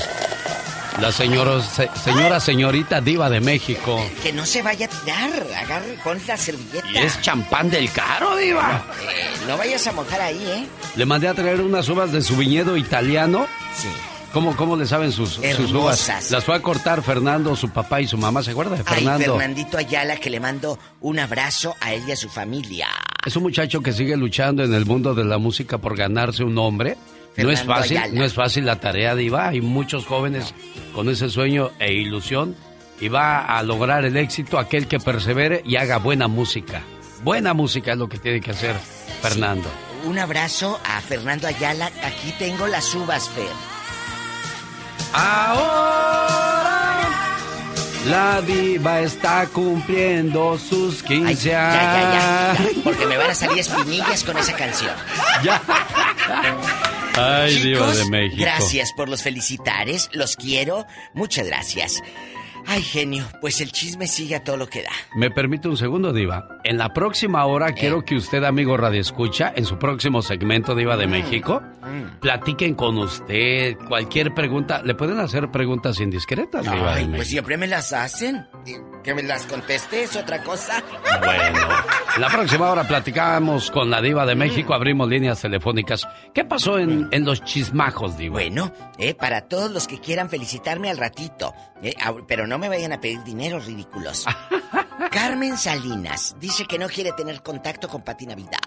la 1.02 1.12
señora, 1.12 1.62
se- 1.62 1.90
señora 2.04 2.40
señorita 2.40 3.02
diva 3.02 3.30
de 3.30 3.42
México. 3.42 4.00
Que 4.24 4.32
no 4.34 4.46
se 4.46 4.62
vaya 4.62 4.86
a 4.86 4.90
tirar, 4.90 5.30
agarre, 5.58 5.98
pon 6.04 6.20
la 6.28 6.38
servilleta. 6.38 6.88
Y 6.90 6.98
es 6.98 7.20
champán 7.22 7.70
del 7.70 7.92
caro, 7.92 8.36
diva. 8.38 8.86
Eh, 9.10 9.30
no 9.48 9.58
vayas 9.58 9.86
a 9.88 9.92
mojar 9.92 10.22
ahí, 10.22 10.42
¿eh? 10.48 10.68
Le 10.96 11.06
mandé 11.06 11.28
a 11.28 11.34
traer 11.34 11.62
unas 11.62 11.88
uvas 11.90 12.12
de 12.12 12.22
su 12.22 12.36
viñedo 12.38 12.78
italiano. 12.78 13.48
Sí. 13.78 13.90
¿Cómo, 14.36 14.54
cómo 14.58 14.76
le 14.76 14.86
saben 14.86 15.14
sus, 15.14 15.36
sus 15.56 15.72
uvas? 15.72 16.30
Las 16.30 16.44
fue 16.44 16.56
a 16.56 16.62
cortar 16.62 17.02
Fernando, 17.02 17.56
su 17.56 17.70
papá 17.70 18.02
y 18.02 18.08
su 18.08 18.18
mamá. 18.18 18.44
¿Se 18.44 18.52
acuerda 18.52 18.76
de 18.76 18.84
Ay, 18.86 18.96
Fernando? 18.96 19.38
Fernandito 19.38 19.78
Ayala, 19.78 20.18
que 20.18 20.30
le 20.30 20.42
mando 20.42 20.78
un 21.00 21.20
abrazo 21.20 21.74
a 21.80 21.94
él 21.94 22.04
y 22.06 22.12
a 22.12 22.18
su 22.18 22.28
familia. 22.28 22.90
Es 23.26 23.38
un 23.38 23.44
muchacho 23.44 23.82
que 23.82 23.94
sigue 23.94 24.18
luchando 24.18 24.62
en 24.66 24.74
el 24.74 24.86
mundo 24.86 25.16
de 25.16 25.24
la 25.24 25.38
música 25.38 25.78
por 25.78 25.96
ganarse 25.96 26.44
un 26.44 26.54
nombre. 26.54 26.98
No 27.38 27.50
es 27.50 27.64
fácil, 27.64 27.96
Ayala. 27.96 28.14
no 28.14 28.26
es 28.26 28.34
fácil 28.34 28.66
la 28.66 28.78
tarea, 28.78 29.16
Diva. 29.16 29.48
Hay 29.48 29.62
muchos 29.62 30.06
jóvenes 30.06 30.54
con 30.94 31.08
ese 31.08 31.30
sueño 31.30 31.72
e 31.80 31.94
ilusión 31.94 32.58
y 33.00 33.08
va 33.08 33.40
a 33.40 33.64
lograr 33.64 34.04
el 34.04 34.18
éxito 34.18 34.60
aquel 34.60 34.88
que 34.88 35.00
persevere 35.00 35.62
y 35.66 35.78
haga 35.78 35.98
buena 35.98 36.28
música. 36.28 36.84
Buena 37.24 37.54
música 37.54 37.94
es 37.94 37.98
lo 37.98 38.10
que 38.10 38.18
tiene 38.18 38.42
que 38.42 38.52
hacer 38.52 38.76
Fernando. 39.22 39.70
Un 40.04 40.20
abrazo 40.20 40.78
a 40.84 41.00
Fernando 41.00 41.48
Ayala. 41.48 41.90
Aquí 42.04 42.34
tengo 42.38 42.68
las 42.68 42.94
uvas, 42.96 43.30
Fer. 43.30 43.75
Ahora 45.16 47.00
la 48.10 48.42
diva 48.42 49.00
está 49.02 49.48
cumpliendo 49.48 50.58
sus 50.60 51.02
15 51.04 51.36
Ya, 51.36 51.52
ya, 51.52 51.74
ya, 51.74 52.52
años. 52.52 52.76
ya, 52.76 52.82
porque 52.84 53.06
me 53.08 53.18
van 53.18 53.32
a 53.32 53.36
salir 53.36 53.60
espinillas 53.60 54.24
con 54.24 54.38
esa 54.38 54.54
canción. 54.56 54.94
Ya. 55.44 55.62
Ay, 57.18 57.60
diva 57.60 57.80
Chicos, 57.92 57.98
de 57.98 58.06
México. 58.10 58.42
gracias 58.42 58.92
por 58.94 59.10
los 59.10 59.24
felicitares, 59.24 60.10
los 60.12 60.36
quiero, 60.36 60.86
muchas 61.14 61.48
gracias. 61.48 62.02
Ay, 62.68 62.82
genio, 62.82 63.26
pues 63.42 63.62
el 63.62 63.72
chisme 63.72 64.08
sigue 64.08 64.36
a 64.36 64.44
todo 64.44 64.58
lo 64.58 64.68
que 64.68 64.82
da. 64.84 64.90
¿Me 65.16 65.30
permite 65.32 65.68
un 65.68 65.78
segundo, 65.78 66.12
Diva? 66.14 66.48
En 66.64 66.78
la 66.78 66.94
próxima 66.94 67.46
hora 67.46 67.74
quiero 67.74 68.04
que 68.04 68.16
usted, 68.16 68.44
amigo 68.44 68.76
Radio 68.78 69.02
Escucha, 69.02 69.54
en 69.56 69.66
su 69.66 69.78
próximo 69.78 70.22
segmento 70.22 70.74
Diva 70.76 70.98
de 70.98 71.08
México, 71.08 71.62
platiquen 72.22 72.76
con 72.76 72.98
usted. 72.98 73.78
Cualquier 73.88 74.34
pregunta, 74.34 74.82
le 74.84 74.96
pueden 74.96 75.20
hacer 75.20 75.50
preguntas 75.52 76.00
indiscretas, 76.00 76.64
Diva 76.64 76.76
de 76.76 76.90
Ay, 76.92 76.96
México. 77.06 77.16
pues 77.18 77.28
siempre 77.28 77.58
me 77.58 77.68
las 77.68 77.94
hacen. 77.94 78.46
Que 79.04 79.14
me 79.14 79.22
las 79.22 79.46
conteste 79.46 80.02
es 80.04 80.16
otra 80.16 80.42
cosa. 80.42 80.84
Bueno, 81.24 81.60
en 82.16 82.22
la 82.22 82.28
próxima 82.30 82.72
hora 82.72 82.88
platicamos 82.88 83.70
con 83.70 83.92
la 83.92 84.02
Diva 84.02 84.26
de 84.26 84.34
México, 84.34 84.74
abrimos 84.74 85.08
líneas 85.08 85.40
telefónicas. 85.42 86.08
¿Qué 86.34 86.44
pasó 86.44 86.80
en, 86.80 87.08
en 87.12 87.24
los 87.24 87.44
chismajos, 87.44 88.18
Diva? 88.18 88.34
Bueno, 88.34 88.74
eh, 88.98 89.14
para 89.14 89.42
todos 89.42 89.70
los 89.70 89.88
que 89.88 90.00
quieran 90.00 90.28
felicitarme 90.32 90.90
al 90.90 90.98
ratito, 90.98 91.54
eh, 91.84 91.94
pero 92.28 92.48
no 92.48 92.55
me 92.58 92.70
vayan 92.70 92.94
a 92.94 93.02
pedir 93.02 93.24
dinero, 93.24 93.60
ridículos. 93.60 94.26
Carmen 95.12 95.58
Salinas 95.58 96.36
dice 96.40 96.66
que 96.66 96.78
no 96.78 96.88
quiere 96.88 97.12
tener 97.14 97.42
contacto 97.42 97.88
con 97.88 98.04
Pati 98.04 98.26
Navidad. 98.26 98.60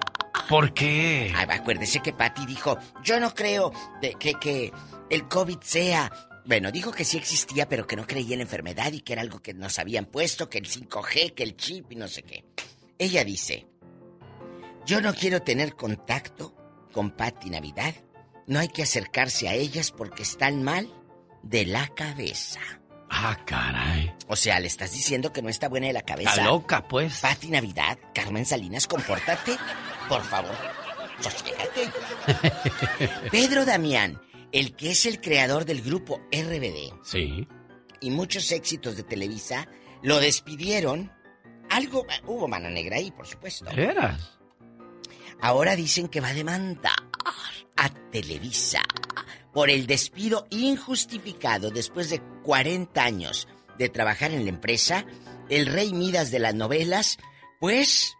¿Por 0.49 0.73
qué? 0.73 1.33
Ay, 1.35 1.47
acuérdese 1.51 2.01
que 2.01 2.13
Pati 2.13 2.47
dijo, 2.47 2.79
yo 3.03 3.21
no 3.21 3.35
creo 3.35 3.73
de 4.01 4.15
que, 4.15 4.35
que 4.35 4.73
el 5.11 5.29
COVID 5.29 5.59
sea... 5.61 6.11
Bueno, 6.47 6.73
dijo 6.73 6.91
que 6.91 7.05
sí 7.05 7.19
existía, 7.19 7.69
pero 7.69 7.87
que 7.87 7.97
no 7.97 8.07
creía 8.07 8.33
en 8.33 8.39
la 8.39 8.45
enfermedad 8.45 8.93
y 8.93 9.03
que 9.03 9.13
era 9.13 9.21
algo 9.21 9.41
que 9.41 9.53
nos 9.53 9.79
habían 9.79 10.07
puesto, 10.07 10.49
que 10.49 10.57
el 10.57 10.67
5G, 10.67 11.35
que 11.35 11.43
el 11.43 11.57
chip 11.57 11.93
y 11.93 11.97
no 11.97 12.09
sé 12.09 12.23
qué. 12.23 12.45
Ella 12.99 13.23
dice, 13.23 13.67
yo 14.87 15.03
no 15.03 15.13
quiero 15.13 15.43
tener 15.43 15.77
contacto 15.77 16.55
con 16.93 17.11
Pati 17.11 17.51
Navidad. 17.51 17.95
No 18.47 18.59
hay 18.59 18.69
que 18.69 18.83
acercarse 18.83 19.49
a 19.49 19.55
ellas 19.55 19.93
porque 19.93 20.23
están 20.23 20.63
mal 20.63 20.91
de 21.43 21.67
la 21.67 21.89
cabeza. 21.89 22.61
Ah, 23.11 23.37
caray. 23.47 24.13
O 24.29 24.37
sea, 24.37 24.61
le 24.61 24.67
estás 24.67 24.93
diciendo 24.93 25.33
que 25.33 25.41
no 25.43 25.49
está 25.49 25.69
buena 25.69 25.87
de 25.87 25.93
la 25.95 26.03
cabeza. 26.03 26.31
Está 26.31 26.45
loca, 26.45 26.87
pues. 26.87 27.21
Pati 27.21 27.49
Navidad, 27.49 27.99
Carmen 28.15 28.45
Salinas, 28.45 28.87
compórtate. 28.87 29.57
Por 30.09 30.23
favor, 30.25 30.55
sosiégate. 31.21 31.91
Pedro 33.31 33.65
Damián, 33.65 34.21
el 34.53 34.75
que 34.77 34.91
es 34.91 35.07
el 35.07 35.21
creador 35.21 35.65
del 35.65 35.83
grupo 35.83 36.21
RBD 36.33 36.93
Sí. 37.03 37.49
y 38.01 38.11
muchos 38.11 38.51
éxitos 38.53 38.97
de 38.97 39.03
Televisa, 39.03 39.69
lo 40.03 40.21
despidieron. 40.21 41.13
Algo, 41.71 42.07
hubo 42.27 42.49
mano 42.49 42.71
negra 42.71 42.97
ahí, 42.97 43.11
por 43.11 43.27
supuesto. 43.27 43.65
¿De 43.67 43.77
veras? 43.77 44.39
Ahora 45.41 45.77
dicen 45.77 46.09
que 46.09 46.21
va 46.21 46.29
a 46.29 46.35
demandar 46.35 46.97
a 47.77 47.89
Televisa 48.11 48.81
por 49.53 49.71
el 49.71 49.87
despido 49.87 50.47
injustificado 50.51 51.71
después 51.71 52.11
de 52.11 52.21
40 52.49 53.05
años 53.05 53.47
de 53.77 53.91
trabajar 53.91 54.31
en 54.31 54.45
la 54.45 54.49
empresa. 54.49 55.05
El 55.51 55.67
rey 55.67 55.93
Midas 55.93 56.31
de 56.31 56.39
las 56.39 56.55
novelas, 56.55 57.19
pues 57.61 58.17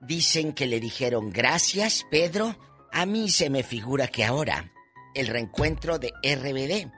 dicen 0.00 0.52
que 0.52 0.68
le 0.68 0.78
dijeron 0.78 1.30
gracias, 1.30 2.06
Pedro. 2.08 2.56
A 2.92 3.06
mí 3.06 3.28
se 3.28 3.50
me 3.50 3.64
figura 3.64 4.06
que 4.06 4.24
ahora 4.24 4.72
el 5.16 5.26
reencuentro 5.26 5.98
de 5.98 6.12
RBD 6.22 6.88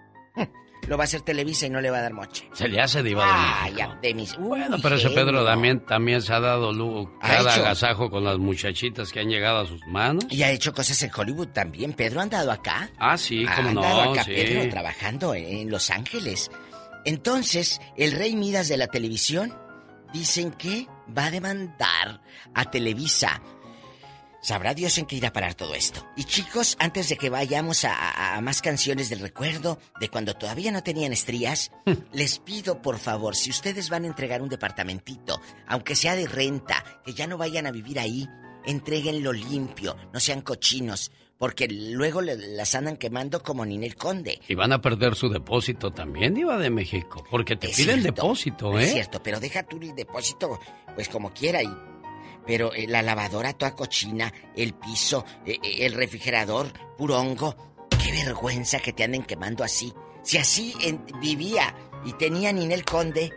lo 0.89 0.97
va 0.99 1.05
a 1.05 1.07
hacer 1.07 1.21
Televisa 1.23 1.67
y 1.67 1.71
no 1.71 1.81
le 1.81 1.91
va 1.91 1.99
a 1.99 2.03
dar 2.03 2.13
moche. 2.13 2.49
Se 2.53 2.69
le 2.69 2.81
hace 2.81 3.03
Diva 3.03 3.25
de 3.27 3.33
México. 3.71 3.79
ya, 3.79 3.99
de 4.03 4.15
mis... 4.15 4.37
Bueno, 4.37 4.77
Uy, 4.77 4.83
pero 4.83 4.97
ese. 4.97 5.11
Pedro 5.11 5.45
también, 5.45 5.81
también 5.87 6.21
se 6.23 6.33
ha 6.33 6.41
dado 6.41 6.73
lu- 6.73 7.09
Ha 7.21 7.29
cada 7.37 7.55
agasajo 7.55 8.11
con 8.11 8.25
las 8.25 8.39
muchachitas 8.39 9.13
que 9.13 9.21
han 9.21 9.29
llegado 9.29 9.61
a 9.61 9.67
sus 9.67 9.81
manos. 9.87 10.25
Y 10.31 10.43
ha 10.43 10.51
hecho 10.51 10.73
cosas 10.73 11.01
en 11.03 11.11
Hollywood 11.17 11.49
también. 11.49 11.93
Pedro 11.93 12.21
ha 12.21 12.25
andado 12.25 12.51
acá. 12.51 12.91
Ah, 12.99 13.17
sí, 13.17 13.45
Ha 13.49 13.55
cómo 13.57 13.69
andado 13.69 14.05
no, 14.07 14.13
acá 14.13 14.25
sí. 14.25 14.33
Pedro 14.35 14.69
trabajando 14.71 15.35
en 15.35 15.71
Los 15.71 15.91
Ángeles. 15.91 16.51
Entonces, 17.05 17.81
el 17.97 18.13
rey 18.13 18.37
Midas 18.37 18.69
de 18.69 18.77
la 18.77 18.87
televisión 18.87 19.53
dicen 20.13 20.51
que 20.53 20.87
va 21.17 21.27
a 21.27 21.31
demandar 21.31 22.21
a 22.55 22.71
Televisa. 22.71 23.41
Sabrá 24.43 24.75
Dios 24.75 24.99
en 24.99 25.07
qué 25.07 25.17
irá 25.17 25.29
a 25.29 25.33
parar 25.33 25.55
todo 25.55 25.75
esto. 25.75 26.05
Y 26.17 26.25
chicos, 26.25 26.77
antes 26.81 27.09
de 27.09 27.17
que 27.17 27.31
vayamos 27.31 27.85
a, 27.85 27.93
a- 27.95 28.37
a 28.37 28.41
más 28.41 28.61
canciones 28.61 29.09
del 29.09 29.21
recuerdo 29.21 29.79
de 30.01 30.09
cuando 30.09 30.35
todavía 30.35 30.73
no 30.73 30.83
tenían 30.83 31.13
estrías, 31.13 31.71
les 32.13 32.41
pido 32.41 32.83
por 32.83 32.99
favor, 32.99 33.37
si 33.37 33.51
ustedes 33.51 33.89
van 33.89 34.03
a 34.05 34.09
entregar 34.09 34.43
un 34.43 34.49
departamentito, 34.49 35.41
aunque 35.69 35.95
sea 35.95 36.17
de 36.17 36.27
renta, 36.27 36.85
que 37.05 37.15
ya 37.15 37.27
no 37.29 37.39
vayan 37.39 37.67
a 37.67 37.71
vivir 37.71 38.01
ahí, 38.01 38.29
entréguenlo 38.67 39.33
limpio, 39.33 39.97
no 40.13 40.19
sean 40.21 40.41
cochinos, 40.41 41.13
porque 41.39 41.69
luego 41.69 42.21
le- 42.21 42.37
las 42.37 42.75
andan 42.75 42.97
quemando 42.97 43.43
como 43.43 43.65
Ninel 43.65 43.95
Conde. 43.97 44.41
Y 44.49 44.55
van 44.57 44.73
a 44.73 44.81
perder 44.81 45.15
su 45.15 45.29
depósito 45.29 45.91
también, 45.93 46.35
Diva 46.35 46.57
de 46.59 46.71
México. 46.71 47.25
Porque 47.31 47.55
te 47.57 47.71
Es 47.71 47.77
piden 47.77 48.01
cierto, 48.03 48.23
depósito, 48.23 48.79
¿eh? 48.79 48.85
Es 48.85 48.93
cierto, 48.93 49.23
pero 49.23 49.39
deja 49.41 49.63
tú 49.65 49.79
el 49.81 49.95
depósito, 49.95 50.59
pues 50.95 51.09
como 51.09 51.33
quiera. 51.33 51.63
Y, 51.63 51.69
pero 52.47 52.73
eh, 52.75 52.87
la 52.89 53.03
lavadora 53.03 53.53
toda 53.53 53.75
cochina, 53.75 54.33
el 54.57 54.75
piso, 54.75 55.25
eh, 55.47 55.59
eh, 55.63 55.87
el 55.87 55.95
refrigerador, 55.95 56.69
puro 56.97 57.19
hongo. 57.19 57.55
Qué 58.03 58.11
vergüenza 58.25 58.79
que 58.81 58.93
te 58.93 59.05
anden 59.05 59.23
quemando 59.23 59.63
así. 59.65 59.93
Si 60.23 60.39
así 60.39 60.75
en- 60.81 61.05
vivía 61.21 61.75
y 62.05 62.13
tenía 62.15 62.53
Ninel 62.53 62.85
Conde, 62.85 63.33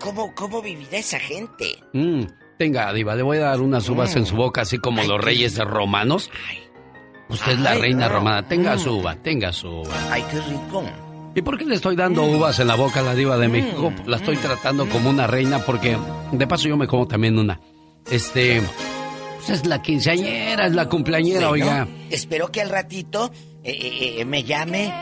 ¿cómo, 0.00 0.34
cómo 0.34 0.62
vivirá 0.62 0.98
esa 0.98 1.18
gente? 1.18 1.76
Mm, 1.92 2.22
tenga, 2.58 2.92
Diva, 2.92 3.14
le 3.14 3.22
voy 3.22 3.38
a 3.38 3.46
dar 3.46 3.60
unas 3.60 3.88
uvas 3.88 4.14
Mm. 4.14 4.18
en 4.18 4.26
su 4.26 4.36
boca, 4.36 4.62
así 4.62 4.78
como 4.78 5.02
los 5.02 5.20
reyes 5.22 5.58
romanos. 5.58 6.30
Usted 7.28 7.52
es 7.52 7.58
la 7.60 7.72
Ay, 7.72 7.80
reina 7.80 8.08
no. 8.08 8.14
romana. 8.14 8.46
Tenga 8.48 8.76
Mm. 8.76 8.78
su 8.78 8.98
uva, 8.98 9.16
tenga 9.16 9.52
su 9.52 9.68
uva. 9.68 9.94
Ay, 10.10 10.24
qué 10.30 10.40
rico. 10.42 10.84
¿Y 11.34 11.42
por 11.42 11.58
qué 11.58 11.64
le 11.66 11.74
estoy 11.74 11.96
dando 11.96 12.22
uvas 12.22 12.58
en 12.60 12.68
la 12.68 12.76
boca 12.76 13.00
a 13.00 13.02
la 13.02 13.14
diva 13.14 13.36
de 13.36 13.48
México? 13.48 13.92
La 14.06 14.16
estoy 14.16 14.36
tratando 14.38 14.88
como 14.88 15.10
una 15.10 15.26
reina 15.26 15.58
porque, 15.58 15.98
de 16.32 16.46
paso, 16.46 16.68
yo 16.68 16.76
me 16.78 16.86
como 16.86 17.06
también 17.06 17.38
una. 17.38 17.60
Este, 18.10 18.62
pues 19.36 19.50
es 19.60 19.66
la 19.66 19.82
quinceañera, 19.82 20.66
es 20.66 20.72
la 20.74 20.88
cumpleañera, 20.88 21.48
Bueno, 21.48 21.66
oiga. 21.72 21.88
Espero 22.10 22.50
que 22.52 22.60
al 22.62 22.70
ratito 22.70 23.30
eh, 23.64 23.70
eh, 23.70 24.16
eh, 24.20 24.24
me 24.24 24.44
llame 24.44 24.92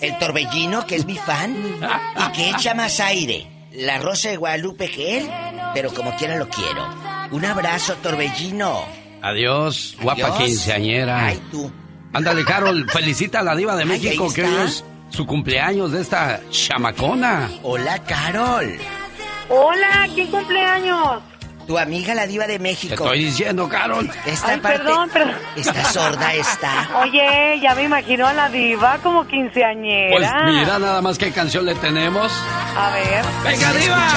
el 0.00 0.18
Torbellino, 0.18 0.86
que 0.86 0.96
es 0.96 1.06
mi 1.06 1.16
fan, 1.16 1.56
y 1.56 2.32
que 2.32 2.50
echa 2.50 2.74
más 2.74 3.00
aire. 3.00 3.46
La 3.72 3.98
Rosa 3.98 4.28
de 4.30 4.36
Guadalupe 4.36 4.88
que 4.90 5.18
él, 5.18 5.30
pero 5.74 5.92
como 5.94 6.14
quiera 6.16 6.36
lo 6.36 6.48
quiero. 6.48 6.86
Un 7.30 7.44
abrazo, 7.44 7.94
Torbellino. 8.02 8.84
Adiós, 9.22 9.96
guapa 10.02 10.26
Adiós. 10.26 10.38
quinceañera. 10.38 11.26
Ay, 11.26 11.40
tú. 11.50 11.70
Ándale, 12.12 12.44
Carol, 12.44 12.86
felicita 12.92 13.40
a 13.40 13.42
la 13.42 13.56
diva 13.56 13.74
de 13.76 13.84
México 13.84 14.32
que 14.32 14.44
hoy 14.44 14.54
es 14.66 14.84
su 15.10 15.24
cumpleaños 15.26 15.92
de 15.92 16.00
esta 16.02 16.40
chamacona. 16.50 17.50
Hola, 17.62 17.98
Carol. 18.04 18.76
Hola, 19.48 20.08
¿quién 20.14 20.28
cumpleaños? 20.30 21.22
Tu 21.66 21.78
amiga 21.78 22.14
la 22.14 22.26
diva 22.26 22.46
de 22.46 22.54
Te 22.54 22.58
México. 22.58 22.94
estoy 22.94 23.24
diciendo, 23.24 23.68
Carol. 23.68 24.10
Esta 24.26 24.48
Ay, 24.52 24.60
parte 24.60 24.78
perdón, 24.78 25.08
perdón. 25.10 25.34
está 25.56 25.84
sorda 25.84 26.34
esta. 26.34 26.88
Oye, 27.00 27.60
ya 27.62 27.74
me 27.74 27.84
imagino 27.84 28.26
a 28.26 28.32
la 28.32 28.48
diva 28.48 28.98
como 29.02 29.26
quinceañera. 29.26 30.16
Pues 30.16 30.28
mira 30.54 30.78
nada 30.78 31.00
más 31.00 31.18
qué 31.18 31.30
canción 31.30 31.64
le 31.64 31.74
tenemos. 31.76 32.32
A 32.76 32.90
ver. 32.90 33.24
¡Venga, 33.44 33.72
diva! 33.74 34.08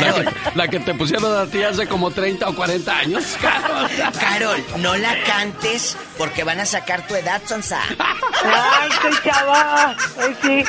La 0.00 0.12
que, 0.14 0.30
la 0.54 0.68
que 0.68 0.80
te 0.80 0.94
pusieron 0.94 1.36
a 1.36 1.46
ti 1.46 1.62
hace 1.62 1.86
como 1.86 2.10
30 2.10 2.48
o 2.48 2.54
40 2.54 2.96
años, 2.96 3.36
Carol. 3.40 3.90
Carol, 4.18 4.64
no 4.78 4.96
la 4.96 5.14
cantes 5.24 5.96
porque 6.18 6.44
van 6.44 6.60
a 6.60 6.66
sacar 6.66 7.06
tu 7.06 7.14
edad, 7.14 7.40
Sonsa. 7.44 7.80
Ay, 7.98 8.90
soy 9.00 9.12
chava. 9.24 9.96
Ay, 10.18 10.36
sí. 10.42 10.64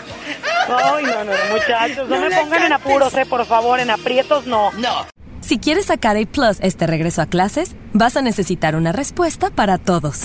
Ay, 0.68 1.06
no, 1.06 1.24
no, 1.24 1.32
muchachos, 1.52 2.10
no, 2.10 2.16
No 2.16 2.30
me 2.30 2.36
pongan 2.36 2.64
en 2.64 2.74
apuros, 2.74 3.14
eh, 3.16 3.26
por 3.26 3.46
favor, 3.46 3.80
en 3.80 3.90
aprietos 3.90 4.46
no. 4.46 4.72
No. 4.74 5.06
Si 5.42 5.60
quieres 5.60 5.86
sacar 5.88 6.16
A 6.18 6.26
Plus 6.26 6.58
este 6.62 6.88
regreso 6.88 7.22
a 7.22 7.26
clases, 7.26 7.76
vas 7.92 8.16
a 8.16 8.22
necesitar 8.22 8.76
una 8.76 8.92
respuesta 8.94 9.50
para 9.50 9.78
todos. 9.78 10.22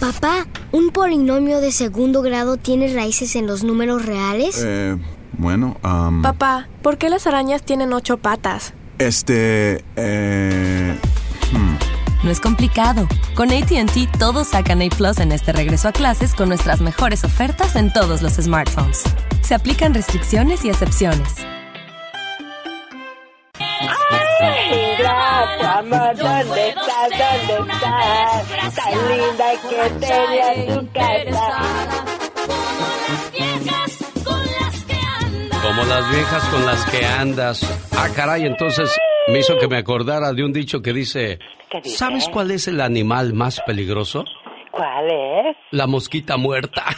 Papá, 0.00 0.46
¿un 0.72 0.90
polinomio 0.90 1.60
de 1.60 1.72
segundo 1.72 2.20
grado 2.20 2.58
tiene 2.58 2.92
raíces 2.92 3.34
en 3.36 3.46
los 3.46 3.64
números 3.64 4.04
reales? 4.04 4.62
Eh, 4.62 4.96
bueno, 5.32 5.76
am, 5.82 6.22
Papá, 6.22 6.68
¿por 6.82 6.98
qué 6.98 7.08
las 7.08 7.26
arañas 7.26 7.62
tienen 7.62 7.92
ocho 7.92 8.18
patas? 8.18 8.74
este, 8.98 9.84
eh, 9.96 10.98
hmm. 11.52 11.76
No 12.24 12.30
es 12.30 12.40
complicado. 12.40 13.06
Con 13.34 13.52
ATT 13.52 14.18
todos 14.18 14.48
sacan 14.48 14.82
A 14.82 14.88
Plus 14.88 15.18
en 15.18 15.32
este 15.32 15.52
regreso 15.52 15.88
a 15.88 15.92
clases 15.92 16.34
con 16.34 16.48
nuestras 16.48 16.80
mejores 16.80 17.24
ofertas 17.24 17.76
en 17.76 17.92
todos 17.92 18.22
los 18.22 18.32
smartphones. 18.34 19.04
Se 19.42 19.54
aplican 19.54 19.94
restricciones 19.94 20.64
y 20.64 20.70
excepciones. 20.70 21.46
¿dónde 26.16 26.68
estás? 26.68 27.10
¿Dónde 27.48 27.74
estás? 27.74 28.74
Tan 28.74 29.08
linda 29.08 29.46
que 29.68 29.90
tenía 30.00 30.74
tu 30.74 30.80
casa. 30.92 31.46
Como 35.76 35.88
las 35.90 36.10
viejas 36.10 36.42
con 36.48 36.64
las 36.64 36.84
que 36.86 37.04
andas. 37.04 37.88
Ah, 37.92 38.08
caray, 38.14 38.46
entonces 38.46 38.90
me 39.28 39.40
hizo 39.40 39.58
que 39.58 39.68
me 39.68 39.76
acordara 39.76 40.32
de 40.32 40.42
un 40.42 40.50
dicho 40.50 40.80
que 40.80 40.94
dice. 40.94 41.38
¿sabes 41.84 42.28
cuál 42.32 42.50
es 42.50 42.66
el 42.66 42.80
animal 42.80 43.34
más 43.34 43.60
peligroso? 43.60 44.24
¿Cuál 44.70 45.04
es? 45.06 45.56
La 45.72 45.86
mosquita 45.86 46.38
muerta. 46.38 46.84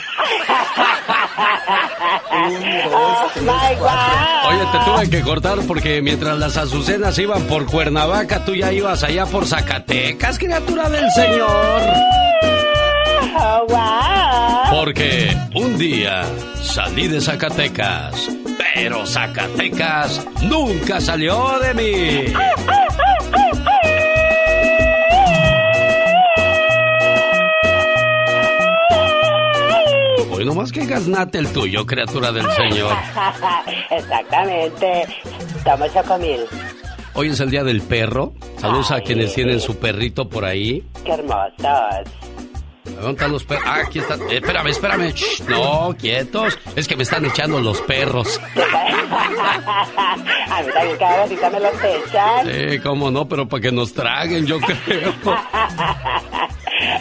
Oh, 2.90 3.30
my 3.40 3.74
God. 3.78 4.48
Oye, 4.48 4.66
te 4.72 4.78
tuve 4.84 5.10
que 5.10 5.22
cortar 5.22 5.58
porque 5.66 6.00
mientras 6.02 6.38
las 6.38 6.56
azucenas 6.56 7.18
iban 7.18 7.42
por 7.44 7.66
Cuernavaca, 7.66 8.44
tú 8.44 8.54
ya 8.54 8.72
ibas 8.72 9.02
allá 9.02 9.26
por 9.26 9.46
Zacatecas, 9.46 10.38
criatura 10.38 10.88
del 10.88 11.10
Señor. 11.10 11.82
Oh, 13.36 13.66
wow. 13.68 14.78
Porque 14.78 15.36
un 15.54 15.78
día 15.78 16.24
salí 16.62 17.08
de 17.08 17.20
Zacatecas, 17.20 18.28
pero 18.80 19.04
Zacatecas 19.04 20.24
nunca 20.42 21.00
salió 21.00 21.58
de 21.58 21.74
mí. 21.74 22.32
Hoy 30.30 30.44
nomás 30.44 30.70
que 30.70 30.86
gaznate 30.86 31.38
el 31.38 31.52
tuyo, 31.52 31.84
criatura 31.84 32.30
del 32.30 32.48
Señor. 32.52 32.96
Exactamente. 33.90 35.06
Toma 35.64 35.92
chocomil. 35.92 36.42
Hoy 37.14 37.30
es 37.30 37.40
el 37.40 37.50
día 37.50 37.64
del 37.64 37.82
perro. 37.82 38.32
Saludos 38.58 38.92
a 38.92 39.00
quienes 39.00 39.34
tienen 39.34 39.58
su 39.58 39.76
perrito 39.76 40.28
por 40.28 40.44
ahí. 40.44 40.86
Qué 41.04 41.14
hermosos. 41.14 42.06
¿Dónde 43.00 43.12
están 43.12 43.32
los 43.32 43.44
perros? 43.44 43.64
Ah, 43.66 43.82
aquí 43.86 43.98
están. 44.00 44.20
Eh, 44.22 44.36
espérame, 44.36 44.66
espérame. 44.68 45.12
Shh, 45.12 45.42
no, 45.48 45.94
quietos. 45.98 46.58
Es 46.76 46.86
que 46.88 46.96
me 46.96 47.02
están 47.04 47.24
echando 47.24 47.60
los 47.60 47.80
perros. 47.82 48.40
A 48.58 50.62
mí 50.62 50.72
también 50.72 50.96
cada 50.98 51.16
ratita 51.18 51.50
me 51.50 51.60
los 51.60 51.74
echan. 51.84 52.46
Sí, 52.46 52.78
cómo 52.80 53.10
no, 53.10 53.28
pero 53.28 53.48
para 53.48 53.60
que 53.60 53.72
nos 53.72 53.92
traguen, 53.92 54.46
yo 54.46 54.58
creo. 54.60 55.12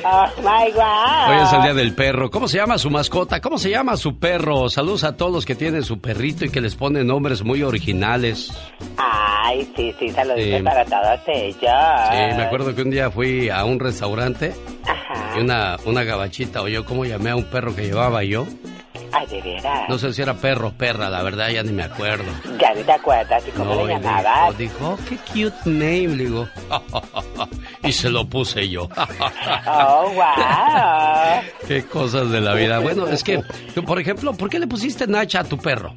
Oh, 0.03 0.25
my 0.41 0.71
God. 0.71 1.29
Hoy 1.29 1.43
es 1.43 1.53
el 1.53 1.61
día 1.63 1.73
del 1.73 1.93
perro. 1.93 2.29
¿Cómo 2.29 2.47
se 2.47 2.57
llama 2.57 2.77
su 2.77 2.89
mascota? 2.89 3.41
¿Cómo 3.41 3.57
se 3.57 3.69
llama 3.69 3.97
su 3.97 4.19
perro? 4.19 4.69
Saludos 4.69 5.03
a 5.03 5.17
todos 5.17 5.31
los 5.31 5.45
que 5.45 5.55
tienen 5.55 5.83
su 5.83 5.99
perrito 5.99 6.45
y 6.45 6.49
que 6.49 6.61
les 6.61 6.75
ponen 6.75 7.07
nombres 7.07 7.43
muy 7.43 7.63
originales. 7.63 8.51
Ay, 8.97 9.71
sí, 9.75 9.93
sí, 9.99 10.09
saluditos 10.09 10.57
Sí. 10.59 10.63
para 10.63 10.85
todos 10.85 11.19
ellos. 11.27 11.57
Sí, 11.61 12.35
me 12.37 12.43
acuerdo 12.43 12.75
que 12.75 12.81
un 12.81 12.89
día 12.91 13.09
fui 13.11 13.49
a 13.49 13.63
un 13.65 13.79
restaurante 13.79 14.53
y 15.35 15.39
una, 15.41 15.77
una 15.85 16.03
gabachita 16.03 16.61
oyó 16.61 16.85
cómo 16.85 17.05
llamé 17.05 17.31
a 17.31 17.35
un 17.35 17.45
perro 17.45 17.75
que 17.75 17.83
llevaba 17.83 18.23
yo. 18.23 18.45
Ay, 19.11 19.25
de 19.27 19.41
veras. 19.41 19.89
No 19.89 19.97
sé 19.97 20.13
si 20.13 20.21
era 20.21 20.33
perro 20.33 20.69
o 20.69 20.71
perra, 20.71 21.09
la 21.09 21.23
verdad 21.23 21.49
ya 21.49 21.63
ni 21.63 21.71
me 21.71 21.83
acuerdo. 21.83 22.25
Ya 22.59 22.73
ni 22.73 22.83
te 22.83 22.91
acuerdas 22.91 23.43
y 23.47 23.51
cómo 23.51 23.75
No, 23.75 23.85
le 23.85 23.93
llamabas. 23.93 24.57
dijo, 24.57 24.73
dijo, 24.73 24.89
oh, 24.93 24.99
qué 25.07 25.17
cute 25.49 25.69
name, 25.69 26.07
le 26.09 26.23
digo. 26.25 26.47
y 27.83 27.91
se 27.91 28.09
lo 28.09 28.25
puse 28.27 28.67
yo. 28.69 28.87
Oh, 29.69 30.09
wow. 30.13 31.43
qué 31.67 31.83
cosas 31.85 32.29
de 32.31 32.39
la 32.41 32.53
vida. 32.53 32.79
Bueno, 32.79 33.07
es 33.07 33.23
que, 33.23 33.41
por 33.85 33.99
ejemplo, 33.99 34.33
¿por 34.33 34.49
qué 34.49 34.59
le 34.59 34.67
pusiste 34.67 35.07
Nacha 35.07 35.41
a 35.41 35.43
tu 35.43 35.57
perro? 35.57 35.93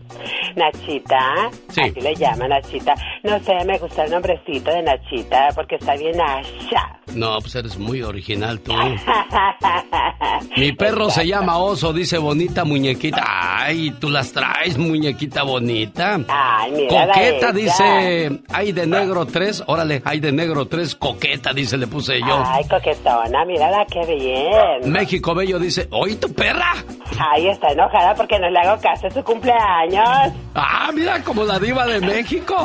Nachita, 0.56 1.50
Sí. 1.68 1.80
así 1.82 2.00
le 2.00 2.14
llaman 2.16 2.48
Nachita. 2.50 2.94
No 3.22 3.38
sé, 3.44 3.52
me 3.64 3.78
gusta 3.78 4.04
el 4.04 4.10
nombrecito 4.10 4.70
de 4.70 4.82
Nachita 4.82 5.48
porque 5.54 5.76
está 5.76 5.94
bien 5.94 6.16
Nasha. 6.16 6.98
No, 7.14 7.38
pues 7.40 7.54
eres 7.54 7.78
muy 7.78 8.02
original 8.02 8.60
tú. 8.60 8.72
Mi 10.56 10.72
perro 10.72 11.10
se 11.10 11.26
llama 11.26 11.58
Oso, 11.58 11.92
dice 11.92 12.18
bonita 12.18 12.64
muñequita. 13.00 13.24
Ay, 13.62 13.90
tú 13.92 14.10
las 14.10 14.32
traes, 14.32 14.76
muñequita 14.76 15.42
bonita. 15.42 16.20
Ay, 16.28 16.72
mira 16.72 17.06
Coqueta, 17.06 17.52
dice. 17.52 18.42
Ay, 18.48 18.72
de 18.72 18.86
negro 18.86 19.26
tres. 19.26 19.62
Órale, 19.66 20.02
ay, 20.04 20.20
de 20.20 20.32
negro 20.32 20.66
tres. 20.66 20.94
Coqueta, 20.94 21.52
dice, 21.52 21.76
le 21.76 21.86
puse 21.86 22.20
yo. 22.20 22.42
Ay, 22.44 22.64
coquetona, 22.68 23.44
mírala 23.46 23.86
qué 23.86 24.04
bien. 24.06 24.92
México 24.92 25.34
Bello 25.34 25.58
dice, 25.58 25.88
oye, 25.90 26.16
tu 26.16 26.32
perra. 26.32 26.74
Ay, 27.18 27.48
está 27.48 27.68
enojada 27.68 28.14
porque 28.14 28.38
no 28.38 28.50
le 28.50 28.58
hago 28.58 28.80
caso 28.80 29.06
a 29.06 29.10
su 29.10 29.22
cumpleaños. 29.22 30.32
Ah, 30.54 30.90
mira, 30.92 31.22
como 31.22 31.44
la 31.44 31.58
diva 31.58 31.86
de 31.86 32.00
México. 32.00 32.56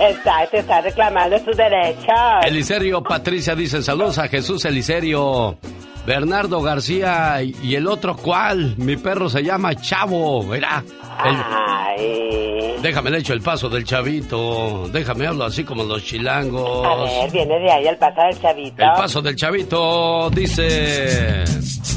Está, 0.00 0.46
te 0.50 0.58
está 0.58 0.80
reclamando 0.80 1.38
sus 1.38 1.56
derechos. 1.56 2.14
Eliserio 2.44 3.02
Patricia 3.02 3.54
dice, 3.54 3.82
saludos 3.82 4.18
a 4.18 4.28
Jesús 4.28 4.64
Eliserio. 4.64 5.56
Bernardo 6.06 6.60
García 6.60 7.42
y 7.42 7.74
el 7.74 7.86
otro 7.86 8.16
cuál, 8.16 8.74
mi 8.76 8.96
perro 8.96 9.28
se 9.28 9.42
llama 9.42 9.74
Chavo, 9.74 10.46
verá. 10.46 10.84
El, 11.24 11.36
Ay. 11.36 12.76
Déjame 12.82 13.10
le 13.10 13.18
echo 13.18 13.32
el 13.32 13.40
paso 13.40 13.68
del 13.68 13.84
chavito. 13.84 14.88
Déjame 14.92 15.26
hablo 15.26 15.44
así 15.44 15.64
como 15.64 15.84
los 15.84 16.04
chilangos. 16.04 16.86
A 16.86 16.96
ver, 16.96 17.30
viene 17.30 17.58
de 17.58 17.70
ahí 17.70 17.86
el 17.86 17.96
paso 17.96 18.20
del 18.20 18.40
chavito. 18.40 18.82
El 18.82 18.92
paso 18.92 19.22
del 19.22 19.36
chavito 19.36 20.30
dice. 20.30 21.44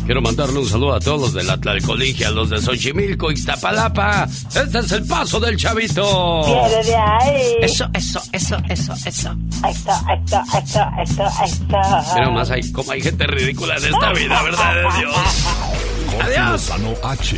Quiero 0.05 0.21
mandarle 0.21 0.59
un 0.59 0.65
saludo 0.65 0.93
a 0.93 0.99
todos 1.01 1.19
los 1.19 1.33
de 1.33 1.43
la 1.43 1.57
Tlalcolingia, 1.57 2.31
los 2.31 2.49
de 2.49 2.59
Xochimilco, 2.61 3.29
Iztapalapa. 3.29 4.23
Este 4.23 4.79
es 4.79 4.91
el 4.93 5.05
paso 5.05 5.37
del 5.41 5.57
chavito. 5.57 6.45
Viene 6.45 6.83
de 6.85 6.95
ahí. 6.95 7.55
Eso, 7.59 7.89
eso, 7.93 8.21
eso, 8.31 8.57
eso, 8.69 8.93
eso. 8.93 9.35
Esto, 9.67 9.91
esto, 10.13 10.41
esto, 10.57 10.81
esto, 11.03 11.23
esto. 11.43 11.77
Pero 12.15 12.31
más 12.31 12.49
hay, 12.49 12.71
como 12.71 12.93
hay 12.93 13.01
gente 13.01 13.27
ridícula 13.27 13.75
en 13.75 13.93
esta 13.93 14.13
vida, 14.13 14.41
¿verdad 14.41 14.75
de 14.75 14.81
Dios? 14.99 15.45
Jorge 16.11 16.37
Adiós. 16.37 16.71
H. 17.03 17.37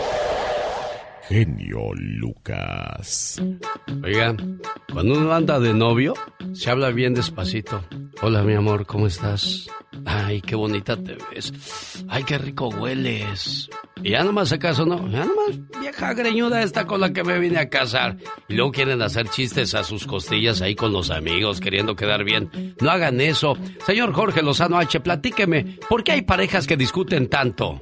Genio 1.31 1.93
Lucas. 1.95 3.41
Oiga, 4.03 4.35
cuando 4.91 5.13
uno 5.13 5.33
anda 5.33 5.61
de 5.61 5.73
novio, 5.73 6.13
se 6.51 6.69
habla 6.69 6.89
bien 6.91 7.13
despacito. 7.13 7.85
Hola, 8.21 8.43
mi 8.43 8.53
amor, 8.53 8.85
¿cómo 8.85 9.07
estás? 9.07 9.67
Ay, 10.05 10.41
qué 10.41 10.55
bonita 10.55 10.97
te 10.97 11.15
ves. 11.31 12.03
Ay, 12.09 12.25
qué 12.25 12.37
rico 12.37 12.67
hueles. 12.67 13.69
Y 14.03 14.11
ya 14.11 14.25
nomás 14.25 14.51
acaso 14.51 14.85
no, 14.85 15.07
ya 15.07 15.23
nomás 15.23 15.57
vieja 15.79 16.13
greñuda 16.13 16.63
esta 16.63 16.85
con 16.85 16.99
la 16.99 17.13
que 17.13 17.23
me 17.23 17.39
vine 17.39 17.59
a 17.59 17.69
casar. 17.69 18.17
Y 18.49 18.55
luego 18.55 18.73
quieren 18.73 19.01
hacer 19.01 19.29
chistes 19.29 19.73
a 19.73 19.85
sus 19.85 20.05
costillas 20.05 20.61
ahí 20.61 20.75
con 20.75 20.91
los 20.91 21.11
amigos, 21.11 21.61
queriendo 21.61 21.95
quedar 21.95 22.25
bien. 22.25 22.75
No 22.81 22.91
hagan 22.91 23.21
eso. 23.21 23.57
Señor 23.85 24.11
Jorge 24.11 24.41
Lozano 24.41 24.77
H, 24.77 24.99
platíqueme, 24.99 25.77
¿por 25.87 26.03
qué 26.03 26.11
hay 26.11 26.23
parejas 26.23 26.67
que 26.67 26.75
discuten 26.75 27.29
tanto? 27.29 27.79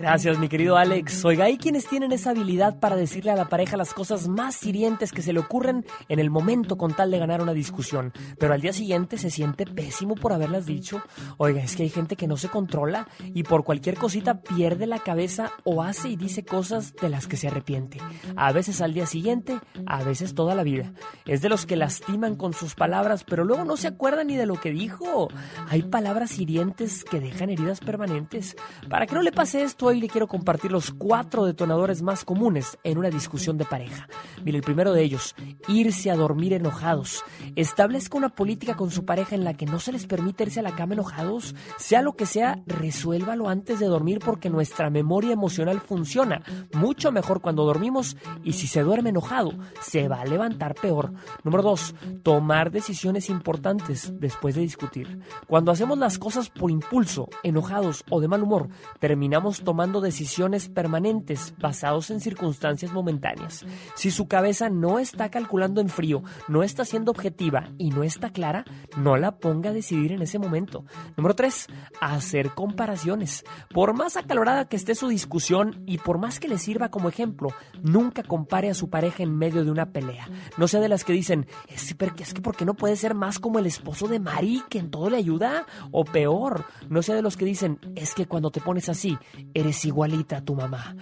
Gracias, 0.00 0.38
mi 0.38 0.48
querido 0.48 0.78
Alex. 0.78 1.26
Oiga, 1.26 1.44
hay 1.44 1.58
quienes 1.58 1.86
tienen 1.86 2.10
esa 2.10 2.30
habilidad 2.30 2.80
para 2.80 2.96
decirle 2.96 3.32
a 3.32 3.36
la 3.36 3.50
pareja 3.50 3.76
las 3.76 3.92
cosas 3.92 4.28
más 4.28 4.64
hirientes 4.64 5.12
que 5.12 5.20
se 5.20 5.34
le 5.34 5.40
ocurren 5.40 5.84
en 6.08 6.18
el 6.18 6.30
momento 6.30 6.78
con 6.78 6.94
tal 6.94 7.10
de 7.10 7.18
ganar 7.18 7.42
una 7.42 7.52
discusión, 7.52 8.14
pero 8.38 8.54
al 8.54 8.62
día 8.62 8.72
siguiente 8.72 9.18
se 9.18 9.30
siente 9.30 9.66
pésimo 9.66 10.14
por 10.14 10.32
haberlas 10.32 10.64
dicho. 10.64 11.02
Oiga, 11.36 11.60
es 11.60 11.76
que 11.76 11.82
hay 11.82 11.90
gente 11.90 12.16
que 12.16 12.26
no 12.26 12.38
se 12.38 12.48
controla 12.48 13.08
y 13.34 13.42
por 13.42 13.62
cualquier 13.62 13.98
cosita 13.98 14.40
pierde 14.40 14.86
la 14.86 15.00
cabeza 15.00 15.52
o 15.64 15.82
hace 15.82 16.08
y 16.08 16.16
dice 16.16 16.46
cosas 16.46 16.94
de 16.94 17.10
las 17.10 17.26
que 17.26 17.36
se 17.36 17.48
arrepiente. 17.48 17.98
A 18.36 18.52
veces 18.52 18.80
al 18.80 18.94
día 18.94 19.04
siguiente, 19.04 19.60
a 19.84 20.02
veces 20.02 20.34
toda 20.34 20.54
la 20.54 20.62
vida. 20.62 20.94
Es 21.26 21.42
de 21.42 21.50
los 21.50 21.66
que 21.66 21.76
lastiman 21.76 22.36
con 22.36 22.54
sus 22.54 22.74
palabras, 22.74 23.22
pero 23.24 23.44
luego 23.44 23.66
no 23.66 23.76
se 23.76 23.88
acuerdan 23.88 24.28
ni 24.28 24.36
de 24.36 24.46
lo 24.46 24.58
que 24.58 24.70
dijo. 24.70 25.28
Hay 25.68 25.82
palabras 25.82 26.38
hirientes 26.38 27.04
que 27.04 27.20
dejan 27.20 27.50
heridas 27.50 27.80
permanentes. 27.80 28.56
Para 28.88 29.04
que 29.04 29.14
no 29.14 29.20
le 29.20 29.30
pase 29.30 29.62
esto, 29.62 29.89
hoy 29.90 30.00
le 30.00 30.08
quiero 30.08 30.28
compartir 30.28 30.70
los 30.70 30.92
cuatro 30.92 31.44
detonadores 31.44 32.00
más 32.00 32.24
comunes 32.24 32.78
en 32.84 32.96
una 32.96 33.10
discusión 33.10 33.58
de 33.58 33.64
pareja. 33.64 34.08
Mire, 34.44 34.58
el 34.58 34.62
primero 34.62 34.92
de 34.92 35.02
ellos, 35.02 35.34
irse 35.66 36.12
a 36.12 36.16
dormir 36.16 36.52
enojados. 36.52 37.24
Establezca 37.56 38.16
una 38.16 38.28
política 38.28 38.76
con 38.76 38.92
su 38.92 39.04
pareja 39.04 39.34
en 39.34 39.42
la 39.42 39.54
que 39.54 39.66
no 39.66 39.80
se 39.80 39.90
les 39.90 40.06
permite 40.06 40.44
irse 40.44 40.60
a 40.60 40.62
la 40.62 40.76
cama 40.76 40.94
enojados. 40.94 41.56
Sea 41.76 42.02
lo 42.02 42.12
que 42.12 42.26
sea, 42.26 42.62
resuélvalo 42.66 43.48
antes 43.48 43.80
de 43.80 43.86
dormir 43.86 44.20
porque 44.24 44.48
nuestra 44.48 44.90
memoria 44.90 45.32
emocional 45.32 45.80
funciona 45.80 46.42
mucho 46.72 47.10
mejor 47.10 47.40
cuando 47.40 47.64
dormimos 47.64 48.16
y 48.44 48.52
si 48.52 48.68
se 48.68 48.82
duerme 48.82 49.10
enojado, 49.10 49.52
se 49.80 50.06
va 50.06 50.20
a 50.20 50.24
levantar 50.24 50.76
peor. 50.76 51.12
Número 51.42 51.64
dos, 51.64 51.96
tomar 52.22 52.70
decisiones 52.70 53.28
importantes 53.28 54.12
después 54.20 54.54
de 54.54 54.60
discutir. 54.60 55.18
Cuando 55.48 55.72
hacemos 55.72 55.98
las 55.98 56.18
cosas 56.18 56.48
por 56.48 56.70
impulso, 56.70 57.28
enojados 57.42 58.04
o 58.08 58.20
de 58.20 58.28
mal 58.28 58.44
humor, 58.44 58.68
terminamos 59.00 59.62
tomando 59.62 59.79
decisiones 59.86 60.68
permanentes 60.68 61.54
basados 61.58 62.10
en 62.10 62.20
circunstancias 62.20 62.92
momentáneas. 62.92 63.64
Si 63.94 64.10
su 64.10 64.28
cabeza 64.28 64.68
no 64.68 64.98
está 64.98 65.30
calculando 65.30 65.80
en 65.80 65.88
frío, 65.88 66.22
no 66.48 66.62
está 66.62 66.84
siendo 66.84 67.10
objetiva 67.10 67.70
y 67.78 67.90
no 67.90 68.02
está 68.02 68.30
clara, 68.30 68.64
no 68.98 69.16
la 69.16 69.38
ponga 69.38 69.70
a 69.70 69.72
decidir 69.72 70.12
en 70.12 70.20
ese 70.20 70.38
momento. 70.38 70.84
Número 71.16 71.34
3. 71.34 71.68
Hacer 72.00 72.50
comparaciones. 72.50 73.42
Por 73.72 73.94
más 73.94 74.18
acalorada 74.18 74.68
que 74.68 74.76
esté 74.76 74.94
su 74.94 75.08
discusión 75.08 75.82
y 75.86 75.96
por 75.96 76.18
más 76.18 76.40
que 76.40 76.48
le 76.48 76.58
sirva 76.58 76.90
como 76.90 77.08
ejemplo, 77.08 77.48
nunca 77.82 78.22
compare 78.22 78.68
a 78.68 78.74
su 78.74 78.90
pareja 78.90 79.22
en 79.22 79.34
medio 79.34 79.64
de 79.64 79.70
una 79.70 79.92
pelea. 79.92 80.28
No 80.58 80.68
sea 80.68 80.80
de 80.80 80.90
las 80.90 81.04
que 81.04 81.14
dicen, 81.14 81.46
es, 81.68 81.96
es 82.18 82.34
que 82.34 82.42
porque 82.42 82.66
no 82.66 82.74
puede 82.74 82.96
ser 82.96 83.14
más 83.14 83.38
como 83.38 83.58
el 83.58 83.66
esposo 83.66 84.08
de 84.08 84.20
Mari, 84.20 84.62
que 84.68 84.78
en 84.78 84.90
todo 84.90 85.08
le 85.08 85.16
ayuda, 85.16 85.64
o 85.90 86.04
peor, 86.04 86.66
no 86.90 87.02
sea 87.02 87.14
de 87.14 87.22
los 87.22 87.38
que 87.38 87.46
dicen, 87.46 87.78
es 87.94 88.14
que 88.14 88.26
cuando 88.26 88.50
te 88.50 88.60
pones 88.60 88.88
así, 88.88 89.16
eres 89.54 89.69
igualita 89.84 90.38
a 90.38 90.44
tu 90.44 90.54
mamá. 90.54 90.96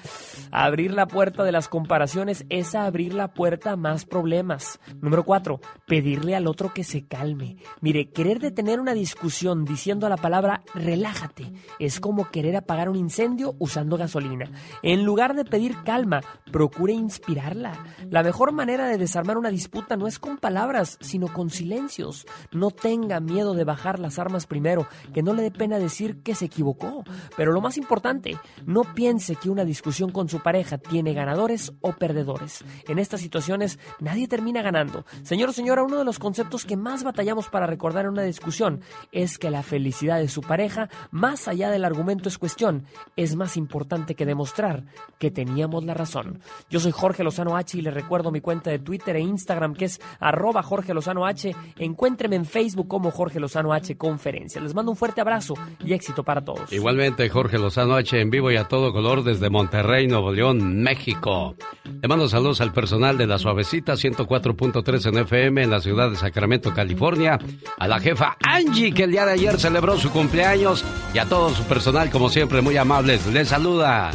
Abrir 0.51 0.93
la 0.93 1.07
puerta 1.07 1.45
de 1.45 1.53
las 1.53 1.69
comparaciones 1.69 2.45
es 2.49 2.75
abrir 2.75 3.15
la 3.15 3.29
puerta 3.29 3.73
a 3.73 3.77
más 3.77 4.05
problemas. 4.05 4.81
Número 5.01 5.25
4. 5.25 5.61
Pedirle 5.87 6.37
al 6.37 6.47
otro 6.47 6.73
que 6.73 6.85
se 6.85 7.07
calme. 7.07 7.57
Mire, 7.81 8.11
querer 8.11 8.39
detener 8.41 8.81
una 8.81 8.95
discusión 8.95 9.65
diciendo 9.65 10.09
la 10.09 10.17
palabra 10.17 10.63
relájate 10.75 11.53
es 11.79 12.01
como 12.01 12.31
querer 12.31 12.57
apagar 12.57 12.89
un 12.89 12.97
incendio 12.97 13.55
usando 13.59 13.97
gasolina. 13.97 14.51
En 14.83 15.05
lugar 15.05 15.35
de 15.35 15.45
pedir 15.45 15.77
calma, 15.85 16.21
procure 16.51 16.93
inspirarla. 16.93 17.73
La 18.11 18.23
mejor 18.23 18.53
manera 18.53 18.87
de 18.89 18.99
desarmar 18.99 19.39
una 19.39 19.51
disputa 19.51 19.97
no 19.97 20.07
es 20.07 20.19
con 20.19 20.39
palabras, 20.39 20.99
sino 21.01 21.33
con 21.33 21.51
silencios. 21.51 22.27
No 22.53 22.71
tenga 22.71 23.21
miedo 23.21 23.55
de 23.55 23.65
bajar 23.65 23.99
las 23.99 24.19
armas 24.19 24.47
primero, 24.47 24.87
que 25.13 25.23
no 25.23 25.35
le 25.35 25.43
dé 25.43 25.51
pena 25.51 25.79
decir 25.79 26.23
que 26.23 26.35
se 26.35 26.47
equivocó. 26.47 27.05
Pero 27.37 27.53
lo 27.53 27.61
más 27.61 27.77
importante, 27.77 28.39
no 28.67 28.83
piense 28.95 29.37
que 29.37 29.51
una 29.51 29.65
discusión 29.65 30.11
con 30.11 30.29
su 30.29 30.41
pareja 30.41 30.79
tiene 30.79 31.15
ganadores 31.15 31.73
o 31.81 31.93
perdedores. 31.93 32.65
En 32.87 32.99
estas 32.99 33.21
situaciones 33.21 33.79
nadie 34.01 34.29
termina 34.29 34.63
ganando. 34.63 35.05
Señor 35.23 35.51
o 35.51 35.53
señora, 35.53 35.83
uno 35.83 35.99
de 35.99 36.05
los 36.05 36.19
conceptos 36.19 36.65
que 36.65 36.77
más 36.77 37.05
batallamos 37.05 37.49
para 37.49 37.67
recordar 37.67 38.05
en 38.05 38.13
una 38.13 38.23
discusión 38.23 38.81
es 39.13 39.39
que 39.39 39.51
la 39.51 39.63
felicidad 39.63 40.19
de 40.19 40.29
su 40.29 40.41
pareja, 40.41 40.89
más 41.11 41.49
allá 41.49 41.71
del 41.71 41.85
argumento 41.85 42.29
es 42.29 42.39
cuestión, 42.39 42.85
es 43.17 43.37
más 43.37 43.57
importante 43.57 44.15
que 44.15 44.27
demostrar 44.27 44.85
que 45.19 45.31
teníamos 45.31 45.85
la 45.85 45.95
razón. 45.95 46.41
Yo 46.71 46.81
soy 46.81 46.93
Jorge 46.93 47.25
Lozano 47.25 47.57
H 47.57 47.79
y 47.79 47.83
le 47.83 47.91
recuerdo 47.91 48.31
mi 48.31 48.41
cuenta 48.41 48.71
de 48.71 48.79
Twitter 48.79 49.17
e 49.17 49.21
Instagram 49.21 49.75
que 49.75 49.87
es 49.87 50.01
arroba 50.21 50.63
Jorge 50.63 50.95
Lozano 50.95 51.27
H. 51.27 51.55
Encuéntreme 51.77 52.37
en 52.37 52.45
Facebook 52.45 52.89
como 52.89 53.11
Jorge 53.11 53.41
Lozano 53.41 53.73
H 53.73 53.97
Conferencia. 53.97 54.61
Les 54.61 54.75
mando 54.75 54.91
un 54.91 54.97
fuerte 54.97 55.21
abrazo 55.21 55.55
y 55.85 55.93
éxito 55.93 56.23
para 56.23 56.45
todos. 56.45 56.73
Igualmente, 56.73 57.29
Jorge 57.29 57.59
Lozano 57.59 57.95
H 57.95 58.21
en 58.21 58.31
vivo 58.31 58.48
y 58.51 58.57
a 58.57 58.65
todo 58.65 58.93
color 58.93 59.25
desde 59.25 59.51
Monterrey, 59.51 60.07
Nuevo 60.07 60.33
León, 60.33 60.83
México. 60.83 61.55
Le 62.01 62.09
mando 62.09 62.29
saludos 62.29 62.61
al 62.61 62.73
personal 62.73 63.19
de 63.19 63.27
la 63.27 63.39
Suavecita 63.39 63.95
104.3 63.95 65.09
en 65.09 65.19
FM 65.19 65.63
en 65.63 65.71
la 65.71 65.81
ciudad 65.81 66.11
de 66.11 66.17
Sacramento, 66.17 66.73
California. 66.75 67.39
A 67.79 67.89
la 67.89 67.99
jefa 68.01 68.37
Angie, 68.43 68.93
que 68.93 69.05
el 69.05 69.13
día 69.13 69.27
de 69.27 69.33
ayer 69.33 69.59
celebró 69.59 69.97
su 69.99 70.11
cumpleaños. 70.11 70.85
Y 71.15 71.19
a 71.19 71.27
todo 71.27 71.51
su 71.51 71.65
personal, 71.65 72.11
como 72.11 72.29
siempre, 72.29 72.61
muy 72.61 72.77
amables. 72.77 73.27
Les 73.27 73.49
saluda. 73.49 74.11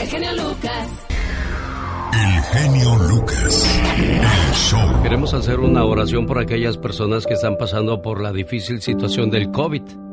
El 0.00 0.06
genio 0.06 0.32
Lucas. 0.32 1.06
El 2.12 2.42
genio 2.42 2.94
Lucas. 3.08 3.80
El 3.96 4.54
show. 4.54 5.02
Queremos 5.02 5.34
hacer 5.34 5.60
una 5.60 5.84
oración 5.84 6.26
por 6.26 6.38
aquellas 6.38 6.76
personas 6.76 7.26
que 7.26 7.34
están 7.34 7.56
pasando 7.58 8.00
por 8.00 8.22
la 8.22 8.32
difícil 8.32 8.80
situación 8.80 9.30
del 9.30 9.50
COVID. 9.50 10.07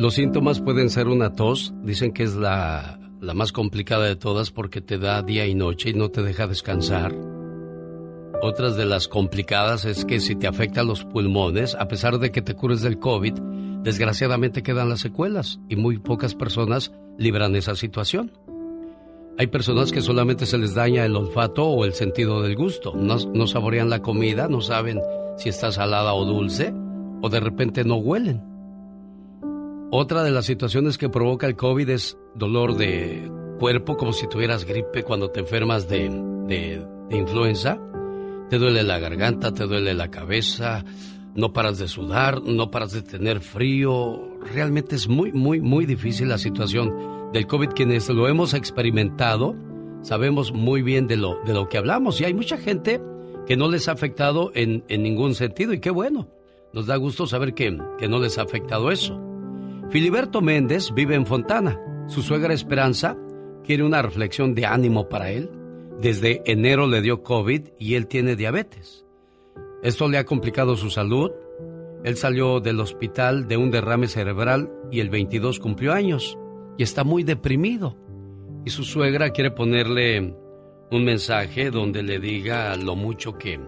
Los 0.00 0.14
síntomas 0.14 0.62
pueden 0.62 0.88
ser 0.88 1.08
una 1.08 1.34
tos, 1.34 1.74
dicen 1.82 2.12
que 2.12 2.22
es 2.22 2.34
la, 2.34 2.98
la 3.20 3.34
más 3.34 3.52
complicada 3.52 4.06
de 4.06 4.16
todas 4.16 4.50
porque 4.50 4.80
te 4.80 4.96
da 4.96 5.20
día 5.20 5.46
y 5.46 5.54
noche 5.54 5.90
y 5.90 5.92
no 5.92 6.08
te 6.08 6.22
deja 6.22 6.46
descansar. 6.46 7.14
Otras 8.40 8.76
de 8.76 8.86
las 8.86 9.08
complicadas 9.08 9.84
es 9.84 10.06
que 10.06 10.20
si 10.20 10.36
te 10.36 10.46
afecta 10.46 10.84
los 10.84 11.04
pulmones, 11.04 11.74
a 11.74 11.86
pesar 11.86 12.18
de 12.18 12.32
que 12.32 12.40
te 12.40 12.54
cures 12.54 12.80
del 12.80 12.98
COVID, 12.98 13.34
desgraciadamente 13.82 14.62
quedan 14.62 14.88
las 14.88 15.00
secuelas 15.00 15.60
y 15.68 15.76
muy 15.76 15.98
pocas 15.98 16.34
personas 16.34 16.94
libran 17.18 17.54
esa 17.54 17.76
situación. 17.76 18.32
Hay 19.36 19.48
personas 19.48 19.92
que 19.92 20.00
solamente 20.00 20.46
se 20.46 20.56
les 20.56 20.74
daña 20.74 21.04
el 21.04 21.14
olfato 21.14 21.66
o 21.66 21.84
el 21.84 21.92
sentido 21.92 22.40
del 22.40 22.56
gusto. 22.56 22.94
No, 22.96 23.18
no 23.18 23.46
saborean 23.46 23.90
la 23.90 24.00
comida, 24.00 24.48
no 24.48 24.62
saben 24.62 24.98
si 25.36 25.50
está 25.50 25.70
salada 25.70 26.14
o 26.14 26.24
dulce, 26.24 26.72
o 27.20 27.28
de 27.28 27.40
repente 27.40 27.84
no 27.84 27.96
huelen. 27.96 28.49
Otra 29.92 30.22
de 30.22 30.30
las 30.30 30.44
situaciones 30.46 30.98
que 30.98 31.08
provoca 31.08 31.46
el 31.46 31.56
COVID 31.56 31.88
es 31.90 32.16
dolor 32.34 32.76
de 32.76 33.28
cuerpo, 33.58 33.96
como 33.96 34.12
si 34.12 34.28
tuvieras 34.28 34.64
gripe 34.64 35.02
cuando 35.02 35.30
te 35.30 35.40
enfermas 35.40 35.88
de, 35.88 36.08
de- 36.46 36.86
influenza. 37.16 37.78
Te 38.50 38.58
duele 38.58 38.84
la 38.84 38.98
garganta, 39.00 39.52
te 39.52 39.64
duele 39.66 39.94
la 39.94 40.10
cabeza, 40.10 40.84
no 41.34 41.52
paras 41.52 41.78
de 41.78 41.88
sudar, 41.88 42.40
no 42.42 42.70
paras 42.70 42.92
de 42.92 43.02
tener 43.02 43.40
frío. 43.40 44.38
Realmente 44.54 44.94
es 44.94 45.08
muy, 45.08 45.32
muy, 45.32 45.60
muy 45.60 45.86
difícil 45.86 46.28
la 46.28 46.38
situación 46.38 47.32
del 47.32 47.48
COVID. 47.48 47.70
Quienes 47.70 48.08
lo 48.08 48.28
hemos 48.28 48.54
experimentado, 48.54 49.56
sabemos 50.02 50.52
muy 50.52 50.82
bien 50.82 51.08
de 51.08 51.16
lo, 51.16 51.36
de 51.44 51.52
lo 51.52 51.68
que 51.68 51.78
hablamos. 51.78 52.20
Y 52.20 52.24
hay 52.24 52.34
mucha 52.34 52.56
gente 52.58 53.00
que 53.46 53.56
no 53.56 53.68
les 53.68 53.88
ha 53.88 53.92
afectado 53.92 54.52
en, 54.54 54.84
en 54.88 55.02
ningún 55.02 55.34
sentido. 55.34 55.72
Y 55.72 55.80
qué 55.80 55.90
bueno. 55.90 56.28
Nos 56.72 56.86
da 56.86 56.94
gusto 56.94 57.26
saber 57.26 57.54
que, 57.54 57.76
que 57.98 58.08
no 58.08 58.20
les 58.20 58.38
ha 58.38 58.42
afectado 58.42 58.92
eso. 58.92 59.20
Filiberto 59.90 60.40
Méndez 60.40 60.92
vive 60.94 61.16
en 61.16 61.26
Fontana. 61.26 61.76
Su 62.06 62.22
suegra 62.22 62.54
Esperanza 62.54 63.16
quiere 63.64 63.82
una 63.82 64.02
reflexión 64.02 64.54
de 64.54 64.64
ánimo 64.64 65.08
para 65.08 65.32
él. 65.32 65.50
Desde 66.00 66.42
enero 66.44 66.86
le 66.86 67.02
dio 67.02 67.24
COVID 67.24 67.70
y 67.76 67.96
él 67.96 68.06
tiene 68.06 68.36
diabetes. 68.36 69.04
Esto 69.82 70.08
le 70.08 70.18
ha 70.18 70.24
complicado 70.24 70.76
su 70.76 70.90
salud. 70.90 71.32
Él 72.04 72.16
salió 72.16 72.60
del 72.60 72.78
hospital 72.78 73.48
de 73.48 73.56
un 73.56 73.72
derrame 73.72 74.06
cerebral 74.06 74.72
y 74.92 75.00
el 75.00 75.10
22 75.10 75.58
cumplió 75.58 75.92
años 75.92 76.38
y 76.78 76.84
está 76.84 77.02
muy 77.02 77.24
deprimido. 77.24 77.96
Y 78.64 78.70
su 78.70 78.84
suegra 78.84 79.30
quiere 79.30 79.50
ponerle 79.50 80.36
un 80.92 81.04
mensaje 81.04 81.72
donde 81.72 82.04
le 82.04 82.20
diga 82.20 82.76
lo 82.76 82.94
mucho 82.94 83.36
que, 83.36 83.58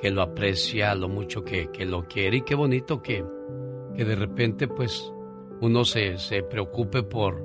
que 0.00 0.12
lo 0.12 0.22
aprecia, 0.22 0.94
lo 0.94 1.08
mucho 1.08 1.42
que, 1.42 1.68
que 1.72 1.84
lo 1.84 2.06
quiere 2.06 2.36
y 2.36 2.42
qué 2.42 2.54
bonito 2.54 3.02
que, 3.02 3.24
que 3.96 4.04
de 4.04 4.14
repente 4.14 4.68
pues 4.68 5.12
uno 5.60 5.84
se, 5.84 6.18
se 6.18 6.42
preocupe 6.42 7.02
por, 7.02 7.42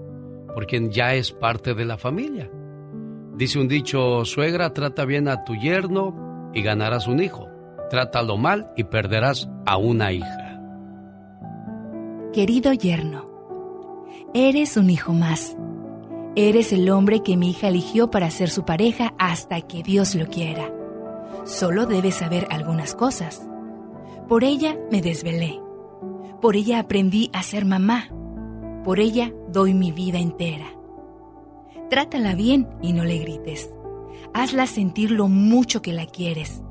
por 0.53 0.65
quien 0.65 0.91
ya 0.91 1.15
es 1.15 1.31
parte 1.31 1.73
de 1.73 1.85
la 1.85 1.97
familia. 1.97 2.49
Dice 3.35 3.59
un 3.59 3.67
dicho, 3.67 4.25
suegra, 4.25 4.73
trata 4.73 5.05
bien 5.05 5.27
a 5.27 5.43
tu 5.43 5.55
yerno 5.55 6.51
y 6.53 6.61
ganarás 6.61 7.07
un 7.07 7.21
hijo. 7.21 7.47
Trátalo 7.89 8.37
mal 8.37 8.71
y 8.77 8.83
perderás 8.83 9.49
a 9.65 9.77
una 9.77 10.11
hija. 10.11 10.61
Querido 12.31 12.73
yerno, 12.73 13.29
eres 14.33 14.77
un 14.77 14.89
hijo 14.89 15.13
más. 15.13 15.57
Eres 16.35 16.73
el 16.73 16.89
hombre 16.89 17.21
que 17.21 17.37
mi 17.37 17.51
hija 17.51 17.67
eligió 17.67 18.09
para 18.09 18.31
ser 18.31 18.49
su 18.49 18.65
pareja 18.65 19.13
hasta 19.19 19.61
que 19.61 19.83
Dios 19.83 20.15
lo 20.15 20.27
quiera. 20.27 20.71
Solo 21.45 21.85
debes 21.85 22.15
saber 22.15 22.47
algunas 22.49 22.95
cosas. 22.95 23.47
Por 24.27 24.43
ella 24.43 24.77
me 24.91 25.01
desvelé. 25.01 25.62
Por 26.43 26.57
ella 26.57 26.79
aprendí 26.79 27.29
a 27.31 27.41
ser 27.41 27.63
mamá. 27.63 28.09
Por 28.83 28.99
ella 28.99 29.31
doy 29.47 29.73
mi 29.73 29.93
vida 29.93 30.19
entera. 30.19 30.65
Trátala 31.89 32.35
bien 32.35 32.67
y 32.81 32.91
no 32.91 33.05
le 33.05 33.17
grites. 33.19 33.69
Hazla 34.33 34.67
sentir 34.67 35.09
lo 35.09 35.29
mucho 35.29 35.81
que 35.81 35.93
la 35.93 36.05
quieres. 36.05 36.61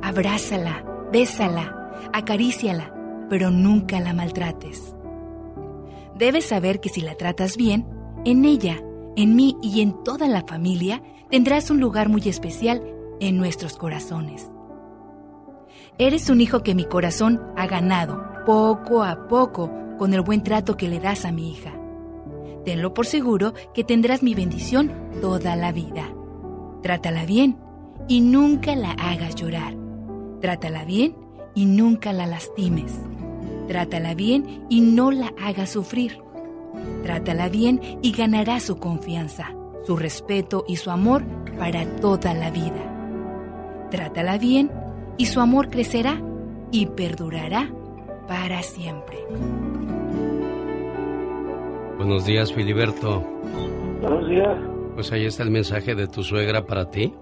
Abrázala, 0.00 0.82
bésala, 1.12 1.92
acaríciala, 2.14 2.94
pero 3.28 3.50
nunca 3.50 4.00
la 4.00 4.14
maltrates. 4.14 4.96
Debes 6.16 6.46
saber 6.46 6.80
que 6.80 6.88
si 6.88 7.02
la 7.02 7.14
tratas 7.14 7.58
bien, 7.58 7.86
en 8.24 8.46
ella, 8.46 8.82
en 9.14 9.36
mí 9.36 9.58
y 9.60 9.82
en 9.82 10.04
toda 10.04 10.26
la 10.26 10.40
familia 10.46 11.02
tendrás 11.30 11.70
un 11.70 11.80
lugar 11.80 12.08
muy 12.08 12.26
especial 12.26 12.82
en 13.20 13.36
nuestros 13.36 13.76
corazones. 13.76 14.50
Eres 16.00 16.30
un 16.30 16.40
hijo 16.40 16.62
que 16.62 16.76
mi 16.76 16.84
corazón 16.84 17.42
ha 17.56 17.66
ganado 17.66 18.22
poco 18.46 19.02
a 19.02 19.26
poco 19.26 19.68
con 19.98 20.14
el 20.14 20.20
buen 20.20 20.44
trato 20.44 20.76
que 20.76 20.86
le 20.86 21.00
das 21.00 21.24
a 21.24 21.32
mi 21.32 21.50
hija. 21.50 21.72
Tenlo 22.64 22.94
por 22.94 23.04
seguro 23.04 23.52
que 23.74 23.82
tendrás 23.82 24.22
mi 24.22 24.32
bendición 24.32 24.92
toda 25.20 25.56
la 25.56 25.72
vida. 25.72 26.08
Trátala 26.84 27.26
bien 27.26 27.58
y 28.06 28.20
nunca 28.20 28.76
la 28.76 28.92
hagas 28.92 29.34
llorar. 29.34 29.74
Trátala 30.40 30.84
bien 30.84 31.16
y 31.56 31.66
nunca 31.66 32.12
la 32.12 32.26
lastimes. 32.26 33.00
Trátala 33.66 34.14
bien 34.14 34.66
y 34.68 34.82
no 34.82 35.10
la 35.10 35.32
hagas 35.42 35.70
sufrir. 35.70 36.20
Trátala 37.02 37.48
bien 37.48 37.80
y 38.02 38.12
ganarás 38.12 38.62
su 38.62 38.76
confianza, 38.76 39.52
su 39.84 39.96
respeto 39.96 40.64
y 40.68 40.76
su 40.76 40.92
amor 40.92 41.24
para 41.58 41.84
toda 41.96 42.34
la 42.34 42.52
vida. 42.52 43.88
Trátala 43.90 44.38
bien 44.38 44.70
y 45.18 45.26
su 45.26 45.40
amor 45.40 45.68
crecerá 45.68 46.22
y 46.70 46.86
perdurará 46.86 47.70
para 48.26 48.62
siempre. 48.62 49.18
Buenos 51.96 52.24
días, 52.24 52.52
Filiberto. 52.52 53.20
Buenos 54.00 54.28
días. 54.28 54.56
Pues 54.94 55.12
ahí 55.12 55.26
está 55.26 55.42
el 55.42 55.50
mensaje 55.50 55.94
de 55.94 56.06
tu 56.06 56.22
suegra 56.22 56.64
para 56.64 56.90
ti. 56.90 57.12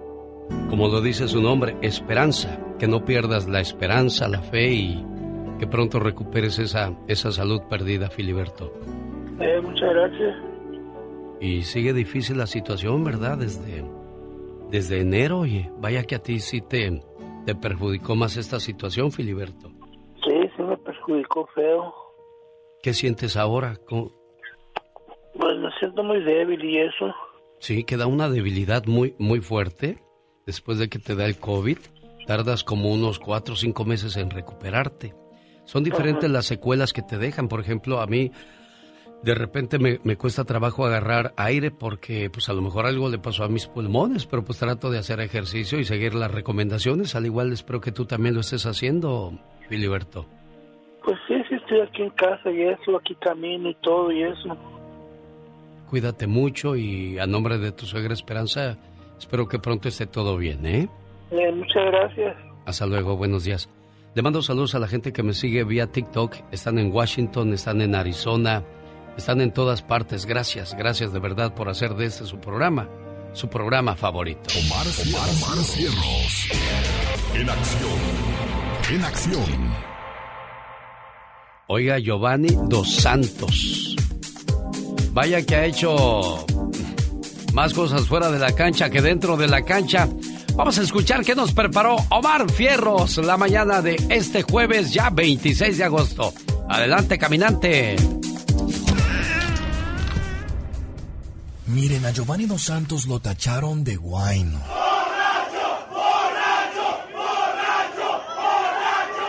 Como 0.68 0.88
lo 0.88 1.00
dice 1.00 1.26
su 1.26 1.40
nombre, 1.40 1.76
esperanza. 1.80 2.60
Que 2.78 2.86
no 2.86 3.04
pierdas 3.04 3.48
la 3.48 3.60
esperanza, 3.60 4.28
la 4.28 4.40
fe 4.40 4.68
y 4.72 5.04
que 5.58 5.66
pronto 5.66 5.98
recuperes 5.98 6.58
esa, 6.58 6.92
esa 7.08 7.32
salud 7.32 7.62
perdida, 7.70 8.10
Filiberto. 8.10 8.72
Eh, 9.40 9.60
muchas 9.62 9.88
gracias. 9.94 10.36
Y 11.40 11.62
sigue 11.62 11.94
difícil 11.94 12.36
la 12.36 12.46
situación, 12.46 13.02
¿verdad? 13.04 13.38
Desde, 13.38 13.84
desde 14.70 15.00
enero, 15.00 15.40
oye, 15.40 15.70
vaya 15.78 16.04
que 16.04 16.16
a 16.16 16.18
ti 16.18 16.40
sí 16.40 16.60
te, 16.60 17.00
te 17.46 17.54
perjudicó 17.54 18.14
más 18.14 18.36
esta 18.36 18.60
situación, 18.60 19.10
Filiberto. 19.12 19.70
Sí, 20.24 20.34
sí 20.56 20.62
me 20.62 20.76
perjudicó 20.76 21.46
feo. 21.54 21.94
¿Qué 22.82 22.92
sientes 22.92 23.36
ahora? 23.36 23.76
¿Cómo- 23.88 24.12
Pues 25.38 25.56
me 25.58 25.70
siento 25.78 26.02
muy 26.02 26.22
débil 26.22 26.62
y 26.64 26.78
eso. 26.78 27.14
Sí, 27.60 27.84
queda 27.84 28.06
una 28.06 28.28
debilidad 28.28 28.84
muy, 28.86 29.14
muy 29.18 29.40
fuerte 29.40 30.02
después 30.44 30.78
de 30.78 30.88
que 30.88 30.98
te 30.98 31.14
da 31.14 31.24
el 31.24 31.38
COVID. 31.38 31.78
Tardas 32.26 32.64
como 32.64 32.92
unos 32.92 33.18
cuatro 33.18 33.54
o 33.54 33.56
cinco 33.56 33.84
meses 33.84 34.16
en 34.16 34.30
recuperarte. 34.30 35.14
Son 35.64 35.84
diferentes 35.84 36.24
Ajá. 36.24 36.32
las 36.32 36.46
secuelas 36.46 36.92
que 36.92 37.02
te 37.02 37.16
dejan. 37.18 37.48
Por 37.48 37.60
ejemplo, 37.60 38.00
a 38.00 38.06
mí 38.06 38.32
de 39.22 39.34
repente 39.34 39.78
me, 39.78 39.98
me 40.04 40.16
cuesta 40.16 40.44
trabajo 40.44 40.86
agarrar 40.86 41.32
aire 41.36 41.70
porque 41.70 42.30
pues 42.30 42.48
a 42.48 42.52
lo 42.52 42.62
mejor 42.62 42.86
algo 42.86 43.08
le 43.08 43.18
pasó 43.18 43.44
a 43.44 43.48
mis 43.48 43.66
pulmones, 43.66 44.26
pero 44.26 44.44
pues 44.44 44.58
trato 44.58 44.90
de 44.90 44.98
hacer 44.98 45.20
ejercicio 45.20 45.78
y 45.78 45.84
seguir 45.84 46.14
las 46.14 46.30
recomendaciones. 46.30 47.14
Al 47.14 47.26
igual 47.26 47.52
espero 47.52 47.80
que 47.80 47.92
tú 47.92 48.04
también 48.04 48.34
lo 48.34 48.40
estés 48.40 48.66
haciendo, 48.66 49.32
Filiberto. 49.68 50.26
Pues 51.04 51.16
sí, 51.26 51.34
sí 51.48 51.54
estoy 51.54 51.80
aquí 51.80 52.02
en 52.02 52.10
casa 52.10 52.50
y 52.50 52.62
eso, 52.62 52.96
aquí 52.96 53.14
camino 53.16 53.70
y 53.70 53.74
todo 53.76 54.12
y 54.12 54.22
eso. 54.22 54.56
Cuídate 55.88 56.26
mucho 56.26 56.74
y 56.74 57.18
a 57.18 57.26
nombre 57.26 57.58
de 57.58 57.70
tu 57.70 57.86
suegra 57.86 58.12
Esperanza, 58.12 58.76
espero 59.18 59.46
que 59.46 59.58
pronto 59.60 59.88
esté 59.88 60.06
todo 60.06 60.36
bien, 60.36 60.66
¿eh? 60.66 60.88
Eh, 61.30 61.52
muchas 61.52 61.86
gracias. 61.86 62.36
Hasta 62.64 62.86
luego, 62.86 63.16
buenos 63.16 63.44
días. 63.44 63.68
Le 64.14 64.22
mando 64.22 64.42
saludos 64.42 64.74
a 64.74 64.78
la 64.78 64.88
gente 64.88 65.12
que 65.12 65.22
me 65.22 65.32
sigue 65.32 65.62
vía 65.62 65.86
TikTok. 65.86 66.34
Están 66.50 66.78
en 66.78 66.90
Washington, 66.90 67.52
están 67.52 67.80
en 67.82 67.94
Arizona, 67.94 68.64
están 69.16 69.40
en 69.40 69.52
todas 69.52 69.82
partes. 69.82 70.26
Gracias, 70.26 70.74
gracias 70.74 71.12
de 71.12 71.18
verdad 71.18 71.54
por 71.54 71.68
hacer 71.68 71.94
de 71.94 72.06
este 72.06 72.24
su 72.26 72.38
programa, 72.38 72.88
su 73.32 73.48
programa 73.48 73.96
favorito. 73.96 74.50
Omar, 74.66 74.86
Omar, 75.06 75.28
Omar 75.28 75.64
Cierros. 75.64 76.48
En 77.34 77.50
acción. 77.50 77.90
En 78.90 79.04
acción. 79.04 79.86
Oiga, 81.68 81.98
Giovanni 81.98 82.56
Dos 82.68 82.94
Santos. 82.96 83.96
Vaya 85.12 85.44
que 85.44 85.56
ha 85.56 85.64
hecho 85.64 86.44
más 87.54 87.72
cosas 87.72 88.06
fuera 88.06 88.30
de 88.30 88.38
la 88.38 88.52
cancha 88.52 88.90
que 88.90 89.00
dentro 89.00 89.36
de 89.36 89.48
la 89.48 89.62
cancha. 89.62 90.08
Vamos 90.54 90.78
a 90.78 90.82
escuchar 90.82 91.24
qué 91.24 91.34
nos 91.34 91.52
preparó 91.52 91.96
Omar 92.10 92.50
Fierros 92.50 93.16
la 93.18 93.36
mañana 93.36 93.82
de 93.82 93.96
este 94.08 94.42
jueves, 94.42 94.92
ya 94.92 95.10
26 95.10 95.78
de 95.78 95.84
agosto. 95.84 96.32
Adelante, 96.68 97.18
caminante. 97.18 97.96
Miren, 101.66 102.06
a 102.06 102.12
Giovanni 102.12 102.46
Dos 102.46 102.62
Santos 102.62 103.06
lo 103.06 103.20
tacharon 103.20 103.82
de 103.82 103.96
guayno. 103.96 104.62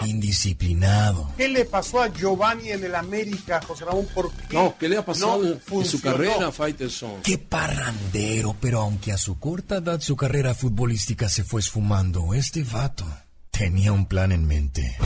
Indisciplinado. 0.06 1.32
¿Qué 1.36 1.50
le 1.50 1.66
pasó 1.66 2.02
a 2.02 2.08
Giovanni 2.14 2.70
en 2.70 2.84
el 2.84 2.96
América, 2.96 3.60
José 3.68 3.86
Ramón? 3.86 4.08
¿Por 4.14 4.32
qué 4.32 4.56
No, 4.56 4.76
¿qué 4.80 4.88
le 4.88 4.98
ha 4.98 5.06
pasado 5.06 5.42
no 5.44 5.82
en 5.82 5.86
su 5.86 6.00
carrera, 6.00 6.52
Faitelson? 6.52 7.22
Qué 7.24 7.38
parrandero, 7.38 8.56
pero 8.62 8.82
aunque 8.82 9.12
a 9.12 9.18
su 9.18 9.40
corta 9.40 9.78
edad 9.78 10.00
su 10.00 10.16
carrera 10.16 10.54
futbolística 10.54 11.28
se 11.30 11.44
fue 11.44 11.60
esfumando, 11.62 12.34
este 12.34 12.64
vato 12.64 13.06
tenía 13.52 13.92
un 13.92 14.06
plan 14.06 14.32
en 14.32 14.46
mente. 14.46 14.98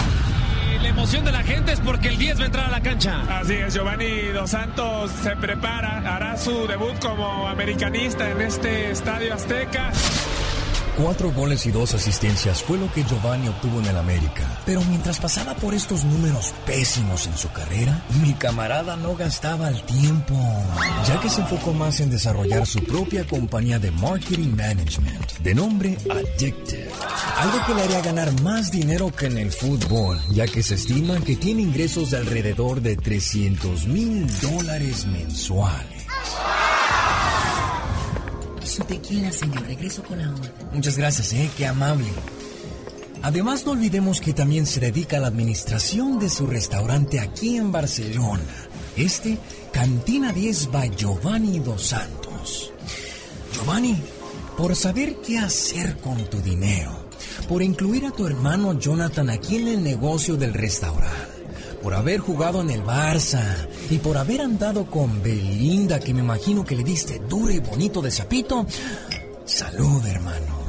La 0.81 0.89
emoción 0.89 1.23
de 1.23 1.31
la 1.31 1.43
gente 1.43 1.73
es 1.73 1.79
porque 1.79 2.07
el 2.09 2.17
10 2.17 2.39
va 2.39 2.43
a 2.43 2.45
entrar 2.47 2.65
a 2.65 2.69
la 2.71 2.81
cancha. 2.81 3.21
Así 3.39 3.53
es, 3.53 3.73
Giovanni 3.73 4.27
Dos 4.33 4.49
Santos 4.49 5.11
se 5.11 5.35
prepara, 5.35 5.99
hará 6.15 6.37
su 6.37 6.67
debut 6.67 6.97
como 6.99 7.47
americanista 7.47 8.29
en 8.29 8.41
este 8.41 8.91
estadio 8.91 9.33
Azteca. 9.33 9.91
Cuatro 10.97 11.31
goles 11.31 11.65
y 11.65 11.71
dos 11.71 11.93
asistencias 11.93 12.61
fue 12.61 12.77
lo 12.77 12.91
que 12.91 13.03
Giovanni 13.03 13.47
obtuvo 13.47 13.79
en 13.79 13.85
el 13.85 13.97
América. 13.97 14.61
Pero 14.65 14.81
mientras 14.81 15.19
pasaba 15.19 15.55
por 15.55 15.73
estos 15.73 16.03
números 16.03 16.53
pésimos 16.65 17.27
en 17.27 17.37
su 17.37 17.49
carrera, 17.51 18.03
mi 18.21 18.33
camarada 18.33 18.97
no 18.97 19.15
gastaba 19.15 19.69
el 19.69 19.81
tiempo, 19.83 20.35
ya 21.07 21.19
que 21.21 21.29
se 21.29 21.41
enfocó 21.41 21.73
más 21.73 22.01
en 22.01 22.09
desarrollar 22.09 22.67
su 22.67 22.83
propia 22.83 23.25
compañía 23.25 23.79
de 23.79 23.89
marketing 23.91 24.55
management, 24.55 25.31
de 25.39 25.55
nombre 25.55 25.97
Addicted. 26.09 26.89
Algo 27.37 27.65
que 27.65 27.73
le 27.73 27.81
haría 27.83 28.01
ganar 28.01 28.41
más 28.41 28.69
dinero 28.69 29.11
que 29.15 29.27
en 29.27 29.37
el 29.37 29.51
fútbol, 29.51 30.19
ya 30.29 30.45
que 30.45 30.61
se 30.61 30.75
estima 30.75 31.21
que 31.21 31.37
tiene 31.37 31.61
ingresos 31.61 32.11
de 32.11 32.17
alrededor 32.17 32.81
de 32.81 32.97
300 32.97 33.87
mil 33.87 34.27
dólares 34.41 35.05
mensuales. 35.05 36.01
Su 38.63 38.83
tequila, 38.83 39.31
señor. 39.31 39.63
Regreso 39.63 40.03
con 40.03 40.19
la 40.19 40.29
orden. 40.29 40.51
Muchas 40.73 40.97
gracias, 40.97 41.33
eh, 41.33 41.49
qué 41.57 41.67
amable. 41.67 42.07
Además, 43.23 43.65
no 43.65 43.73
olvidemos 43.73 44.19
que 44.19 44.33
también 44.33 44.65
se 44.65 44.79
dedica 44.79 45.17
a 45.17 45.19
la 45.19 45.27
administración 45.27 46.19
de 46.19 46.29
su 46.29 46.47
restaurante 46.47 47.19
aquí 47.19 47.57
en 47.57 47.71
Barcelona. 47.71 48.43
Este 48.95 49.37
Cantina 49.71 50.33
10 50.33 50.71
by 50.71 50.91
Giovanni 50.95 51.59
Dos 51.59 51.87
Santos. 51.87 52.73
Giovanni, 53.53 53.95
por 54.57 54.75
saber 54.75 55.17
qué 55.25 55.37
hacer 55.37 55.97
con 55.97 56.17
tu 56.29 56.41
dinero, 56.41 57.07
por 57.47 57.61
incluir 57.61 58.05
a 58.05 58.11
tu 58.11 58.25
hermano 58.25 58.77
Jonathan 58.77 59.29
aquí 59.29 59.57
en 59.57 59.67
el 59.67 59.83
negocio 59.83 60.35
del 60.35 60.53
restaurante, 60.53 61.30
por 61.81 61.93
haber 61.93 62.19
jugado 62.19 62.61
en 62.61 62.69
el 62.69 62.83
Barça 62.83 63.67
y 63.89 63.97
por 63.97 64.17
haber 64.17 64.41
andado 64.41 64.85
con 64.85 65.21
Belinda, 65.21 65.99
que 65.99 66.13
me 66.13 66.21
imagino 66.21 66.63
que 66.63 66.75
le 66.75 66.83
diste 66.83 67.19
duro 67.19 67.51
y 67.51 67.59
bonito 67.59 68.01
de 68.01 68.11
sapito. 68.11 68.65
Salud, 69.45 70.05
hermano. 70.05 70.61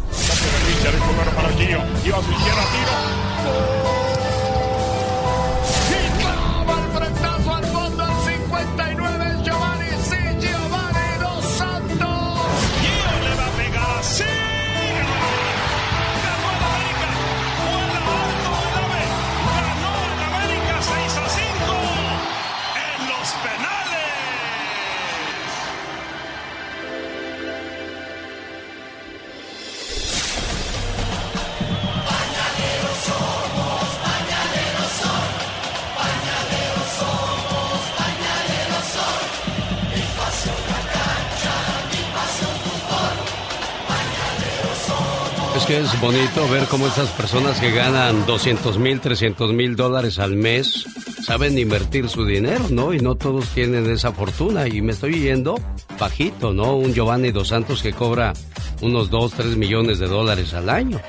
Es 45.78 46.01
bonito 46.01 46.49
ver 46.51 46.66
cómo 46.66 46.86
estas 46.86 47.09
personas 47.11 47.59
que 47.59 47.70
ganan 47.70 48.27
200 48.27 48.78
mil, 48.78 49.01
300 49.01 49.53
mil 49.53 49.74
dólares 49.74 50.19
al 50.19 50.36
mes 50.36 50.86
saben 51.24 51.59
invertir 51.59 52.09
su 52.09 52.27
dinero, 52.27 52.66
¿no? 52.70 52.93
Y 52.93 53.01
no 53.01 53.15
todos 53.15 53.49
tienen 53.49 53.89
esa 53.90 54.12
fortuna. 54.12 54.69
Y 54.69 54.82
me 54.82 54.93
estoy 54.93 55.20
yendo 55.20 55.59
bajito, 55.99 56.53
¿no? 56.53 56.77
Un 56.77 56.93
Giovanni 56.93 57.31
Dos 57.31 57.49
Santos 57.49 57.82
que 57.82 57.93
cobra 57.93 58.35
unos 58.82 59.09
2, 59.09 59.32
3 59.32 59.57
millones 59.57 59.99
de 59.99 60.09
dólares 60.09 60.53
al 60.53 60.69
año. 60.69 61.01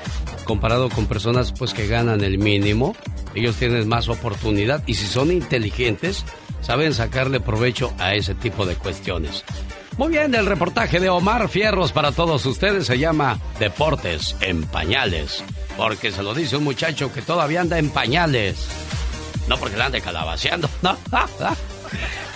Comparado 0.44 0.88
con 0.88 1.06
personas 1.06 1.52
pues 1.52 1.74
que 1.74 1.86
ganan 1.86 2.22
el 2.22 2.38
mínimo, 2.38 2.96
ellos 3.34 3.56
tienen 3.56 3.86
más 3.88 4.08
oportunidad. 4.08 4.82
Y 4.86 4.94
si 4.94 5.06
son 5.06 5.30
inteligentes, 5.30 6.24
saben 6.62 6.94
sacarle 6.94 7.40
provecho 7.40 7.92
a 7.98 8.14
ese 8.14 8.34
tipo 8.34 8.64
de 8.64 8.76
cuestiones. 8.76 9.44
Muy 9.96 10.08
bien, 10.08 10.34
el 10.34 10.46
reportaje 10.46 10.98
de 10.98 11.08
Omar 11.08 11.48
Fierros 11.48 11.92
para 11.92 12.10
todos 12.10 12.44
ustedes 12.46 12.86
se 12.86 12.98
llama 12.98 13.38
Deportes 13.60 14.34
en 14.40 14.64
Pañales. 14.64 15.44
Porque 15.76 16.10
se 16.10 16.22
lo 16.22 16.34
dice 16.34 16.56
un 16.56 16.64
muchacho 16.64 17.12
que 17.12 17.22
todavía 17.22 17.60
anda 17.60 17.78
en 17.78 17.90
pañales. 17.90 18.66
No 19.48 19.56
porque 19.56 19.76
la 19.76 19.86
ande 19.86 20.00
calabaceando, 20.00 20.68
no. 20.82 20.96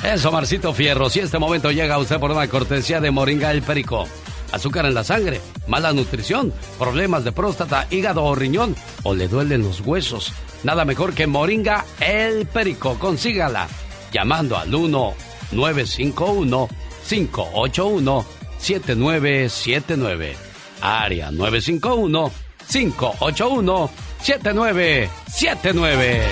Es 0.04 0.24
Omarcito 0.24 0.72
Fierros 0.72 1.16
y 1.16 1.20
este 1.20 1.40
momento 1.40 1.72
llega 1.72 1.96
a 1.96 1.98
usted 1.98 2.20
por 2.20 2.30
una 2.30 2.46
cortesía 2.46 3.00
de 3.00 3.10
Moringa 3.10 3.50
el 3.50 3.62
Perico. 3.62 4.06
Azúcar 4.52 4.86
en 4.86 4.94
la 4.94 5.02
sangre, 5.02 5.40
mala 5.66 5.92
nutrición, 5.92 6.52
problemas 6.78 7.24
de 7.24 7.32
próstata, 7.32 7.88
hígado 7.90 8.22
o 8.22 8.36
riñón 8.36 8.76
o 9.02 9.14
le 9.14 9.26
duelen 9.26 9.62
los 9.62 9.80
huesos. 9.80 10.32
Nada 10.62 10.84
mejor 10.84 11.12
que 11.12 11.26
Moringa 11.26 11.84
el 11.98 12.46
Perico. 12.46 12.96
Consígala 13.00 13.66
llamando 14.12 14.56
al 14.56 14.72
1 14.72 15.14
951 15.50 16.68
581 17.08 18.26
7979. 18.58 20.36
Área 20.80 21.30
951 21.30 22.32
581 22.68 23.90
7979. 24.22 26.26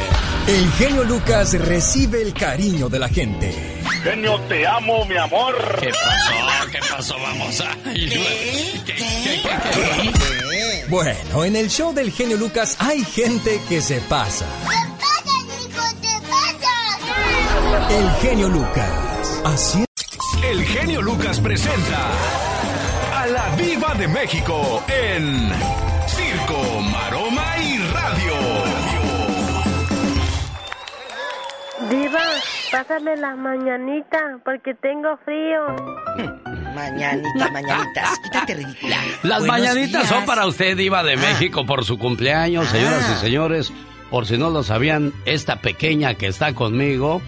El 0.46 0.72
genio 0.72 1.04
Lucas 1.04 1.58
recibe 1.58 2.22
el 2.22 2.34
cariño 2.34 2.88
de 2.88 2.98
la 2.98 3.08
gente. 3.08 3.54
Genio, 4.02 4.38
te 4.48 4.66
amo, 4.66 5.04
mi 5.06 5.16
amor. 5.16 5.54
¿Qué 5.80 5.88
pasó? 5.88 6.70
¿Qué 6.70 6.78
pasó? 6.90 7.14
Vamos 7.18 7.60
a. 7.60 7.76
Bueno, 10.88 11.44
en 11.44 11.56
el 11.56 11.68
show 11.68 11.92
del 11.92 12.12
genio 12.12 12.36
Lucas 12.36 12.76
hay 12.78 13.04
gente 13.04 13.60
que 13.68 13.80
se 13.80 14.00
pasa. 14.02 14.46
El 17.90 18.10
genio 18.20 18.48
Lucas. 18.48 19.40
Así 19.44 19.85
genio 20.78 21.00
Lucas 21.02 21.40
presenta 21.40 22.10
a 23.14 23.26
la 23.26 23.48
Viva 23.56 23.94
de 23.94 24.08
México 24.08 24.82
en 24.88 25.50
Circo, 26.06 26.80
Maroma 26.92 27.44
y 27.58 27.78
Radio. 27.78 28.34
Diva, 31.90 32.20
pásame 32.72 33.16
las 33.16 33.36
mañanitas 33.36 34.22
porque 34.44 34.74
tengo 34.74 35.16
frío. 35.24 35.66
Mañanita, 36.74 37.50
mañanitas. 37.52 38.18
Quítate 38.24 38.54
ridícula. 38.54 38.96
Las 39.22 39.38
Buenos 39.40 39.46
mañanitas 39.46 40.02
días. 40.02 40.08
son 40.08 40.24
para 40.26 40.46
usted, 40.46 40.76
Diva 40.76 41.02
de 41.02 41.16
México, 41.16 41.64
por 41.64 41.84
su 41.84 41.98
cumpleaños, 41.98 42.66
señoras 42.68 43.06
Ah. 43.08 43.14
y 43.16 43.20
señores. 43.24 43.72
Por 44.10 44.26
si 44.26 44.38
no 44.38 44.50
lo 44.50 44.62
sabían, 44.62 45.12
esta 45.24 45.56
pequeña 45.56 46.14
que 46.14 46.28
está 46.28 46.54
conmigo, 46.54 47.20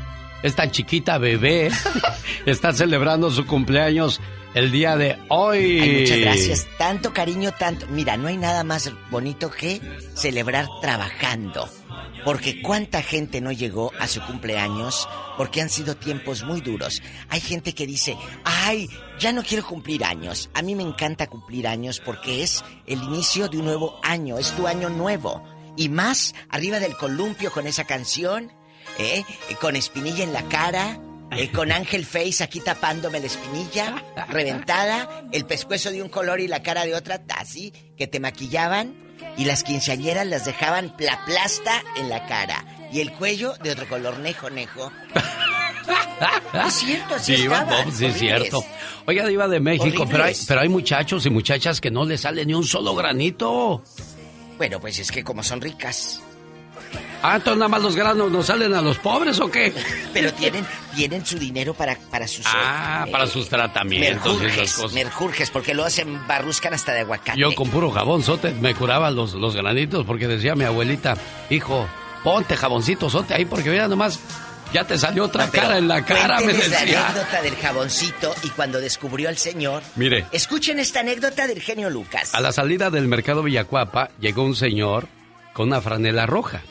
esta 0.43 0.71
chiquita 0.71 1.19
bebé, 1.19 1.71
está 2.47 2.73
celebrando 2.73 3.31
su 3.31 3.47
cumpleaños 3.47 4.21
el 4.55 4.71
día 4.71 4.97
de 4.97 5.19
hoy. 5.29 5.81
Ay, 5.81 6.01
muchas 6.01 6.19
gracias. 6.19 6.69
Tanto 6.79 7.13
cariño, 7.13 7.53
tanto. 7.53 7.87
Mira, 7.89 8.17
no 8.17 8.29
hay 8.29 8.37
nada 8.37 8.65
más 8.65 8.91
bonito 9.11 9.51
que 9.51 9.81
celebrar 10.15 10.67
trabajando. 10.81 11.69
Porque 12.25 12.61
cuánta 12.61 13.01
gente 13.03 13.41
no 13.41 13.53
llegó 13.53 13.93
a 13.99 14.07
su 14.07 14.21
cumpleaños 14.21 15.09
porque 15.37 15.63
han 15.63 15.71
sido 15.71 15.97
tiempos 15.97 16.43
muy 16.43 16.61
duros. 16.61 17.01
Hay 17.29 17.41
gente 17.41 17.75
que 17.75 17.87
dice, 17.87 18.17
ay, 18.45 18.91
ya 19.19 19.33
no 19.33 19.43
quiero 19.43 19.65
cumplir 19.65 20.05
años. 20.05 20.51
A 20.53 20.63
mí 20.63 20.75
me 20.75 20.83
encanta 20.83 21.29
cumplir 21.29 21.69
años 21.69 22.03
porque 22.05 22.43
es 22.43 22.65
el 22.87 23.03
inicio 23.03 23.49
de 23.49 23.59
un 23.59 23.67
nuevo 23.67 24.01
año, 24.03 24.37
es 24.37 24.53
tu 24.53 24.67
año 24.67 24.91
nuevo. 24.91 25.43
Y 25.77 25.89
más 25.89 26.35
arriba 26.51 26.81
del 26.81 26.97
columpio 26.97 27.53
con 27.53 27.69
esa 27.69 27.85
canción, 27.85 28.53
¿eh? 28.99 29.25
con 29.61 29.77
espinilla 29.77 30.25
en 30.25 30.33
la 30.33 30.43
cara, 30.49 30.99
eh, 31.33 31.51
con 31.51 31.73
Ángel 31.73 32.05
Face 32.05 32.43
aquí 32.43 32.61
tapándome 32.61 33.21
la 33.21 33.27
espinilla, 33.27 34.05
reventada, 34.29 35.25
el 35.33 35.45
pescuezo 35.45 35.91
de 35.91 36.03
un 36.03 36.09
color 36.09 36.41
y 36.41 36.49
la 36.49 36.63
cara 36.63 36.85
de 36.85 36.95
otra, 36.95 37.23
así, 37.37 37.73
que 37.97 38.07
te 38.07 38.21
maquillaban 38.21 38.95
y 39.37 39.45
las 39.45 39.63
quinceañeras 39.63 40.27
las 40.27 40.45
dejaban 40.45 40.95
la 40.99 41.25
plasta 41.25 41.83
en 41.97 42.09
la 42.09 42.27
cara 42.27 42.65
y 42.93 43.01
el 43.01 43.13
cuello 43.13 43.55
de 43.63 43.71
otro 43.73 43.89
color 43.89 44.19
nejo, 44.19 44.51
nejo. 44.51 44.93
Es 46.67 46.75
cierto, 46.75 47.15
así 47.15 47.37
Diva, 47.37 47.61
estaban, 47.61 47.93
sí 47.93 48.07
es 48.07 48.19
cierto. 48.19 48.65
Oiga, 49.07 49.27
Diva 49.27 49.49
de 49.49 49.61
México, 49.61 50.07
pero 50.11 50.25
hay, 50.25 50.35
pero 50.47 50.61
hay 50.61 50.69
muchachos 50.69 51.25
y 51.27 51.31
muchachas 51.31 51.81
que 51.81 51.91
no 51.91 52.05
les 52.05 52.23
sale 52.23 52.45
ni 52.45 52.55
un 52.55 52.65
solo 52.65 52.95
granito. 52.95 53.83
Bueno, 54.57 54.81
pues 54.81 54.99
es 54.99 55.11
que 55.11 55.23
como 55.23 55.43
son 55.43 55.61
ricas. 55.61 56.21
Ah, 57.23 57.37
entonces 57.37 57.59
nada 57.59 57.69
más 57.69 57.83
los 57.83 57.97
granos 57.97 58.31
nos 58.31 58.47
salen 58.47 58.73
a 58.75 58.81
los 58.81 58.99
pobres 58.99 59.41
o 59.41 59.51
qué? 59.51 59.73
Pero 60.13 60.33
tienen, 60.35 60.65
tienen 60.95 61.27
su 61.27 61.39
dinero 61.39 61.75
para, 61.75 61.97
para 62.11 62.29
sus... 62.29 62.45
Ah, 62.47 63.07
para 63.11 63.27
sus 63.27 63.49
tratamientos 63.49 64.09
y 64.25 64.37
esas 64.37 64.41
Merjurjes, 64.41 64.73
cosas. 64.75 64.93
merjurjes, 64.93 65.51
porque 65.51 65.75
lo 65.75 65.85
hacen 65.85 66.27
barruscan 66.29 66.75
hasta 66.75 66.93
de 66.93 67.01
aguacate. 67.01 67.39
Yo 67.39 67.55
con 67.55 67.69
puro 67.71 67.91
jabón 67.91 68.23
sote 68.23 68.53
me 68.53 68.75
curaba 68.75 69.11
los, 69.11 69.35
los 69.35 69.57
granitos 69.57 70.05
porque 70.07 70.29
decía 70.29 70.55
mi 70.55 70.65
abuelita, 70.65 71.17
hijo, 71.51 71.89
ponte 72.23 72.57
jaboncito 72.57 73.11
sote 73.11 73.35
ahí 73.35 73.45
porque 73.47 73.71
mira 73.71 73.89
nomás, 73.89 74.21
ya 74.73 74.85
te 74.85 74.97
salió 74.97 75.25
otra 75.25 75.47
No, 75.47 75.53
cara 75.53 75.79
en 75.79 75.89
la 75.89 76.05
cara, 76.05 76.39
me 76.41 76.53
la 76.53 76.59
decía. 76.61 77.05
anécdota 77.09 77.43
del 77.43 77.57
jaboncito 77.57 78.35
y 78.45 78.49
cuando 78.51 78.81
descubrió 78.81 79.29
al 79.29 79.39
señor. 79.39 79.83
Mire, 79.97 80.27
Escuchen 80.31 80.79
esta 80.79 81.01
anécdota 81.01 81.47
del 81.49 81.61
genio 81.63 81.91
Lucas. 81.91 82.33
a 82.35 82.41
la 82.41 82.53
salida 82.53 82.91
del 82.91 83.09
mercado 83.09 83.43
Villacuapa 83.43 84.11
llegó 84.21 84.43
un 84.45 84.55
señor 84.55 85.09
con 85.53 85.69
una 85.69 85.81
franela 85.81 86.25
roja 86.27 86.63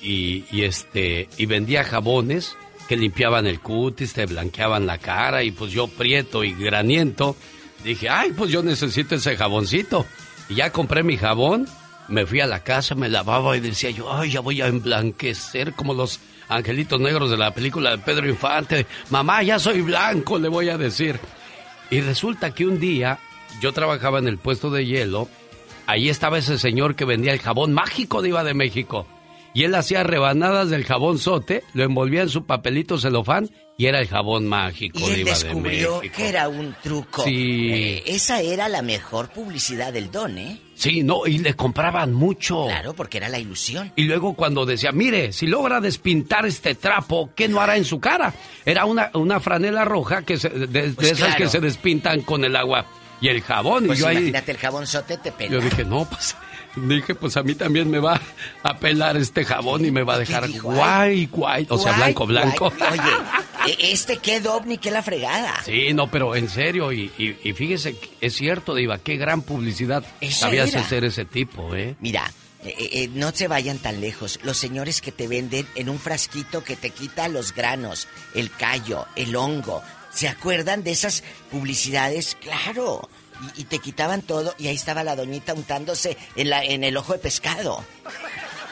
y, 0.00 0.44
este 0.62 1.28
y 1.36 1.46
vendía 1.46 1.84
jabones 1.84 2.56
que 2.88 2.96
limpiaban 2.96 3.46
el 3.46 3.60
cutis, 3.60 4.12
te 4.12 4.26
blanqueaban 4.26 4.86
la 4.86 4.98
cara 4.98 5.42
y 5.44 5.52
pues 5.52 5.72
yo 5.72 5.86
prieto 5.86 6.42
y 6.42 6.52
graniento 6.52 7.36
dije, 7.84 8.08
ay, 8.08 8.32
pues 8.32 8.50
yo 8.50 8.62
necesito 8.62 9.14
ese 9.14 9.36
jaboncito. 9.36 10.06
Y 10.48 10.56
ya 10.56 10.72
compré 10.72 11.02
mi 11.02 11.16
jabón, 11.16 11.68
me 12.08 12.26
fui 12.26 12.40
a 12.40 12.46
la 12.46 12.64
casa, 12.64 12.94
me 12.94 13.08
lavaba 13.08 13.56
y 13.56 13.60
decía 13.60 13.90
yo, 13.90 14.12
ay, 14.12 14.32
ya 14.32 14.40
voy 14.40 14.60
a 14.60 14.66
emblanquecer 14.66 15.74
como 15.74 15.94
los 15.94 16.18
angelitos 16.48 17.00
negros 17.00 17.30
de 17.30 17.36
la 17.36 17.54
película 17.54 17.90
de 17.92 17.98
Pedro 17.98 18.28
Infante. 18.28 18.86
Mamá, 19.10 19.42
ya 19.42 19.58
soy 19.58 19.82
blanco, 19.82 20.38
le 20.38 20.48
voy 20.48 20.68
a 20.68 20.76
decir. 20.76 21.18
Y 21.90 22.00
resulta 22.00 22.52
que 22.52 22.66
un 22.66 22.80
día 22.80 23.18
yo 23.60 23.72
trabajaba 23.72 24.18
en 24.18 24.26
el 24.26 24.38
puesto 24.38 24.70
de 24.70 24.84
hielo, 24.84 25.28
ahí 25.86 26.08
estaba 26.08 26.38
ese 26.38 26.58
señor 26.58 26.96
que 26.96 27.04
vendía 27.04 27.32
el 27.32 27.40
jabón 27.40 27.72
mágico 27.72 28.20
de 28.22 28.30
Iba 28.30 28.44
de 28.44 28.54
México. 28.54 29.06
Y 29.54 29.64
él 29.64 29.74
hacía 29.74 30.02
rebanadas 30.02 30.70
del 30.70 30.84
jabón 30.84 31.18
sote, 31.18 31.62
lo 31.74 31.84
envolvía 31.84 32.22
en 32.22 32.28
su 32.28 32.44
papelito 32.46 32.98
celofán 32.98 33.50
y 33.76 33.86
era 33.86 33.98
el 33.98 34.08
jabón 34.08 34.46
mágico, 34.46 34.98
Y 35.00 35.04
él 35.04 35.14
Diva 35.16 35.30
de 35.38 35.44
descubrió 35.44 35.96
México. 35.96 36.14
que 36.16 36.28
era 36.28 36.48
un 36.48 36.76
truco. 36.82 37.24
Sí. 37.24 37.70
Eh, 37.72 38.02
esa 38.06 38.42
era 38.42 38.68
la 38.68 38.82
mejor 38.82 39.30
publicidad 39.30 39.90
del 39.92 40.10
don, 40.10 40.36
¿eh? 40.36 40.60
Sí, 40.74 41.02
no, 41.02 41.26
y 41.26 41.38
le 41.38 41.54
compraban 41.54 42.12
mucho. 42.12 42.66
Claro, 42.66 42.92
porque 42.94 43.16
era 43.18 43.28
la 43.30 43.38
ilusión. 43.38 43.90
Y 43.96 44.04
luego 44.04 44.34
cuando 44.34 44.66
decía, 44.66 44.92
mire, 44.92 45.32
si 45.32 45.46
logra 45.46 45.80
despintar 45.80 46.44
este 46.46 46.74
trapo, 46.74 47.30
¿qué 47.34 47.48
no 47.48 47.60
hará 47.60 47.76
en 47.78 47.84
su 47.86 48.00
cara? 48.00 48.34
Era 48.66 48.84
una, 48.84 49.10
una 49.14 49.40
franela 49.40 49.84
roja 49.86 50.22
que 50.26 50.36
se- 50.36 50.48
de, 50.50 50.66
de 50.66 50.90
Pues 50.92 51.12
esas 51.12 51.28
claro. 51.28 51.44
que 51.44 51.48
se 51.50 51.60
despintan 51.60 52.20
con 52.20 52.44
el 52.44 52.56
agua 52.56 52.84
y 53.22 53.28
el 53.28 53.40
jabón. 53.42 53.86
Pues 53.86 53.98
y 53.98 54.02
yo 54.02 54.08
ahí, 54.08 54.16
imagínate 54.16 54.52
el 54.52 54.58
jabón 54.58 54.86
sote 54.86 55.16
te 55.16 55.32
pela. 55.32 55.52
yo 55.52 55.60
dije, 55.60 55.84
no, 55.86 56.04
pues, 56.06 56.34
dije, 56.76 57.14
pues 57.14 57.36
a 57.36 57.42
mí 57.42 57.54
también 57.54 57.90
me 57.90 57.98
va 57.98 58.20
a 58.62 58.78
pelar 58.78 59.16
este 59.16 59.44
jabón 59.44 59.84
y 59.84 59.90
me 59.90 60.02
va 60.02 60.14
a 60.14 60.18
dejar 60.18 60.50
guay, 60.60 61.26
guay. 61.26 61.66
O 61.70 61.78
sea, 61.78 61.92
blanco, 61.94 62.26
blanco. 62.26 62.72
guay. 62.78 62.98
Oye, 62.98 63.72
e- 63.78 63.92
este 63.92 64.18
qué 64.18 64.40
ovni, 64.48 64.78
qué 64.78 64.90
la 64.90 65.02
fregada. 65.02 65.62
Sí, 65.64 65.92
no, 65.94 66.10
pero 66.10 66.34
en 66.36 66.48
serio, 66.48 66.92
y, 66.92 67.10
y, 67.18 67.36
y 67.42 67.52
fíjese, 67.52 67.96
es 68.20 68.34
cierto, 68.34 68.74
Diva, 68.74 68.98
qué 68.98 69.16
gran 69.16 69.42
publicidad 69.42 70.04
sabías 70.30 70.70
era. 70.70 70.80
hacer 70.82 71.04
ese 71.04 71.24
tipo, 71.24 71.74
¿eh? 71.74 71.96
Mira, 72.00 72.30
eh, 72.64 72.74
eh, 72.78 73.10
no 73.14 73.32
se 73.32 73.48
vayan 73.48 73.78
tan 73.78 74.00
lejos. 74.00 74.38
Los 74.42 74.56
señores 74.58 75.00
que 75.00 75.12
te 75.12 75.26
venden 75.28 75.66
en 75.74 75.88
un 75.88 75.98
frasquito 75.98 76.62
que 76.62 76.76
te 76.76 76.90
quita 76.90 77.28
los 77.28 77.54
granos, 77.54 78.06
el 78.34 78.50
callo, 78.50 79.06
el 79.16 79.34
hongo. 79.34 79.82
¿Se 80.12 80.28
acuerdan 80.28 80.82
de 80.82 80.90
esas 80.90 81.22
publicidades? 81.50 82.36
Claro. 82.40 83.08
Y, 83.56 83.62
y 83.62 83.64
te 83.64 83.78
quitaban 83.78 84.22
todo 84.22 84.54
y 84.58 84.68
ahí 84.68 84.74
estaba 84.74 85.02
la 85.04 85.16
doñita 85.16 85.54
untándose 85.54 86.16
en, 86.36 86.50
la, 86.50 86.64
en 86.64 86.84
el 86.84 86.96
ojo 86.96 87.12
de 87.14 87.18
pescado. 87.18 87.84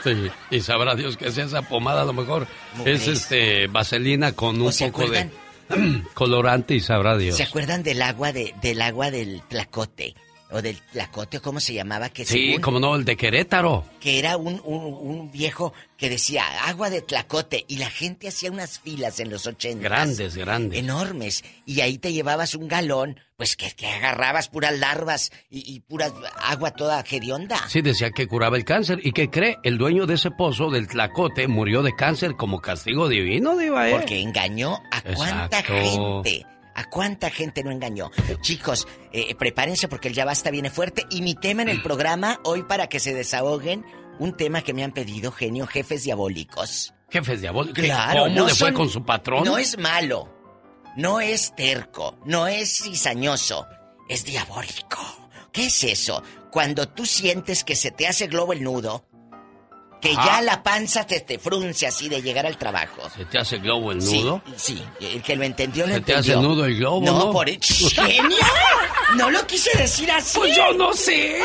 Sí, 0.04 0.30
y 0.50 0.60
sabrá 0.60 0.94
Dios 0.94 1.16
que 1.16 1.30
sea 1.32 1.44
esa 1.44 1.62
pomada, 1.62 2.02
a 2.02 2.04
lo 2.04 2.12
mejor 2.12 2.46
Mujeres. 2.74 3.02
es 3.02 3.08
este 3.22 3.66
vaselina 3.66 4.32
con 4.32 4.60
un 4.60 4.68
¿O 4.68 4.72
se 4.72 4.90
poco 4.90 5.10
de 5.10 5.28
colorante 6.14 6.74
y 6.74 6.80
sabrá 6.80 7.16
Dios. 7.16 7.36
¿Se 7.36 7.42
acuerdan 7.42 7.82
del 7.82 8.00
agua 8.02 8.32
de, 8.32 8.54
del 8.62 8.80
agua 8.80 9.10
del 9.10 9.42
tlacote? 9.48 10.14
O 10.50 10.62
del 10.62 10.80
tlacote, 10.80 11.40
¿cómo 11.40 11.60
se 11.60 11.74
llamaba? 11.74 12.08
Que 12.08 12.24
Sí, 12.24 12.46
según- 12.48 12.62
como 12.62 12.80
no, 12.80 12.96
el 12.96 13.04
de 13.04 13.16
Querétaro. 13.18 13.84
que 14.00 14.18
era 14.18 14.38
un, 14.38 14.60
un- 14.64 14.94
un 14.94 15.30
viejo 15.30 15.74
que 15.98 16.08
decía 16.08 16.42
agua 16.66 16.88
de 16.88 17.02
tlacote 17.02 17.66
y 17.68 17.76
la 17.76 17.90
gente 17.90 18.28
hacía 18.28 18.50
unas 18.50 18.78
filas 18.78 19.20
en 19.20 19.28
los 19.28 19.46
ochentas. 19.46 19.82
Grandes, 19.82 20.36
grandes. 20.36 20.78
Enormes. 20.78 21.44
Y 21.66 21.82
ahí 21.82 21.98
te 21.98 22.14
llevabas 22.14 22.54
un 22.54 22.66
galón, 22.66 23.20
pues 23.36 23.56
que, 23.56 23.70
que 23.72 23.86
agarrabas 23.88 24.48
puras 24.48 24.78
larvas 24.78 25.32
y, 25.50 25.70
y 25.70 25.80
pura 25.80 26.10
agua 26.42 26.70
toda 26.70 27.04
hedionda. 27.10 27.68
Sí, 27.68 27.82
decía 27.82 28.10
que 28.12 28.26
curaba 28.26 28.56
el 28.56 28.64
cáncer. 28.64 29.00
¿Y 29.02 29.12
que 29.12 29.28
cree? 29.28 29.58
El 29.64 29.76
dueño 29.76 30.06
de 30.06 30.14
ese 30.14 30.30
pozo 30.30 30.70
del 30.70 30.88
Tlacote 30.88 31.46
murió 31.46 31.82
de 31.82 31.94
cáncer 31.94 32.36
como 32.36 32.60
castigo 32.60 33.06
divino, 33.08 33.54
Diva, 33.58 33.90
¿eh? 33.90 33.92
Porque 33.92 34.20
engañó 34.22 34.78
a 34.90 35.02
cuánta 35.02 35.58
Exacto. 35.60 36.22
gente. 36.24 36.46
¿A 36.78 36.84
cuánta 36.88 37.28
gente 37.28 37.64
no 37.64 37.72
engañó? 37.72 38.12
Chicos, 38.40 38.86
eh, 39.12 39.34
prepárense 39.34 39.88
porque 39.88 40.06
el 40.06 40.14
Ya 40.14 40.24
Basta 40.24 40.52
viene 40.52 40.70
fuerte. 40.70 41.04
Y 41.10 41.22
mi 41.22 41.34
tema 41.34 41.62
en 41.62 41.68
el 41.68 41.82
programa, 41.82 42.38
hoy 42.44 42.62
para 42.62 42.88
que 42.88 43.00
se 43.00 43.12
desahoguen, 43.14 43.84
un 44.20 44.36
tema 44.36 44.62
que 44.62 44.72
me 44.74 44.84
han 44.84 44.92
pedido, 44.92 45.32
genio, 45.32 45.66
jefes 45.66 46.04
diabólicos. 46.04 46.94
Jefes 47.10 47.40
diabólicos. 47.40 47.82
Claro, 47.84 48.22
¿Cómo 48.24 48.34
no 48.36 48.46
le 48.46 48.54
fue 48.54 48.68
son- 48.68 48.74
con 48.74 48.88
su 48.90 49.04
patrón? 49.04 49.42
No 49.44 49.58
es 49.58 49.76
malo, 49.76 50.32
no 50.96 51.20
es 51.20 51.52
terco, 51.56 52.16
no 52.24 52.46
es 52.46 52.82
cizañoso, 52.84 53.66
es 54.08 54.24
diabólico. 54.24 55.00
¿Qué 55.50 55.66
es 55.66 55.82
eso? 55.82 56.22
Cuando 56.52 56.86
tú 56.88 57.04
sientes 57.06 57.64
que 57.64 57.74
se 57.74 57.90
te 57.90 58.06
hace 58.06 58.28
globo 58.28 58.52
el 58.52 58.62
nudo, 58.62 59.07
que 60.00 60.12
Ajá. 60.12 60.24
ya 60.26 60.42
la 60.42 60.62
panza 60.62 61.06
te, 61.06 61.20
te 61.20 61.38
frunce 61.38 61.86
así 61.86 62.08
de 62.08 62.22
llegar 62.22 62.46
al 62.46 62.56
trabajo. 62.56 63.02
¿Se 63.16 63.24
te 63.24 63.38
hace 63.38 63.58
globo 63.58 63.92
el 63.92 63.98
nudo? 63.98 64.42
Sí, 64.56 64.82
el 65.00 65.22
que 65.22 65.34
lo 65.36 65.44
entendió 65.44 65.86
lo 65.86 65.94
Se 65.94 66.00
te 66.00 66.12
entendió. 66.12 66.38
hace 66.38 66.46
nudo 66.48 66.64
el 66.66 66.76
globo, 66.76 67.04
No, 67.04 67.18
¿no? 67.26 67.32
por 67.32 67.48
¡Genio! 67.62 68.36
No 69.16 69.30
lo 69.30 69.46
quise 69.46 69.76
decir 69.78 70.10
así. 70.12 70.38
Pues 70.38 70.56
yo 70.56 70.72
no 70.74 70.92
sé. 70.92 71.40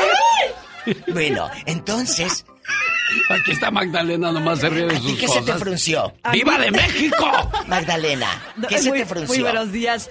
Bueno, 1.08 1.50
entonces, 1.66 2.44
Aquí 3.30 3.52
está 3.52 3.70
Magdalena, 3.70 4.32
nomás 4.32 4.60
se 4.60 4.68
ríe 4.68 4.86
de 4.86 4.94
¿y 4.96 5.00
sus 5.00 5.18
qué 5.18 5.28
se 5.28 5.42
te 5.42 5.54
frunció? 5.54 6.12
¡Viva 6.32 6.58
de 6.58 6.70
México! 6.70 7.50
Magdalena, 7.66 8.28
¿qué 8.68 8.78
se 8.78 8.90
te 8.92 9.06
frunció? 9.06 9.28
Muy 9.34 9.42
buenos 9.42 9.72
días. 9.72 10.10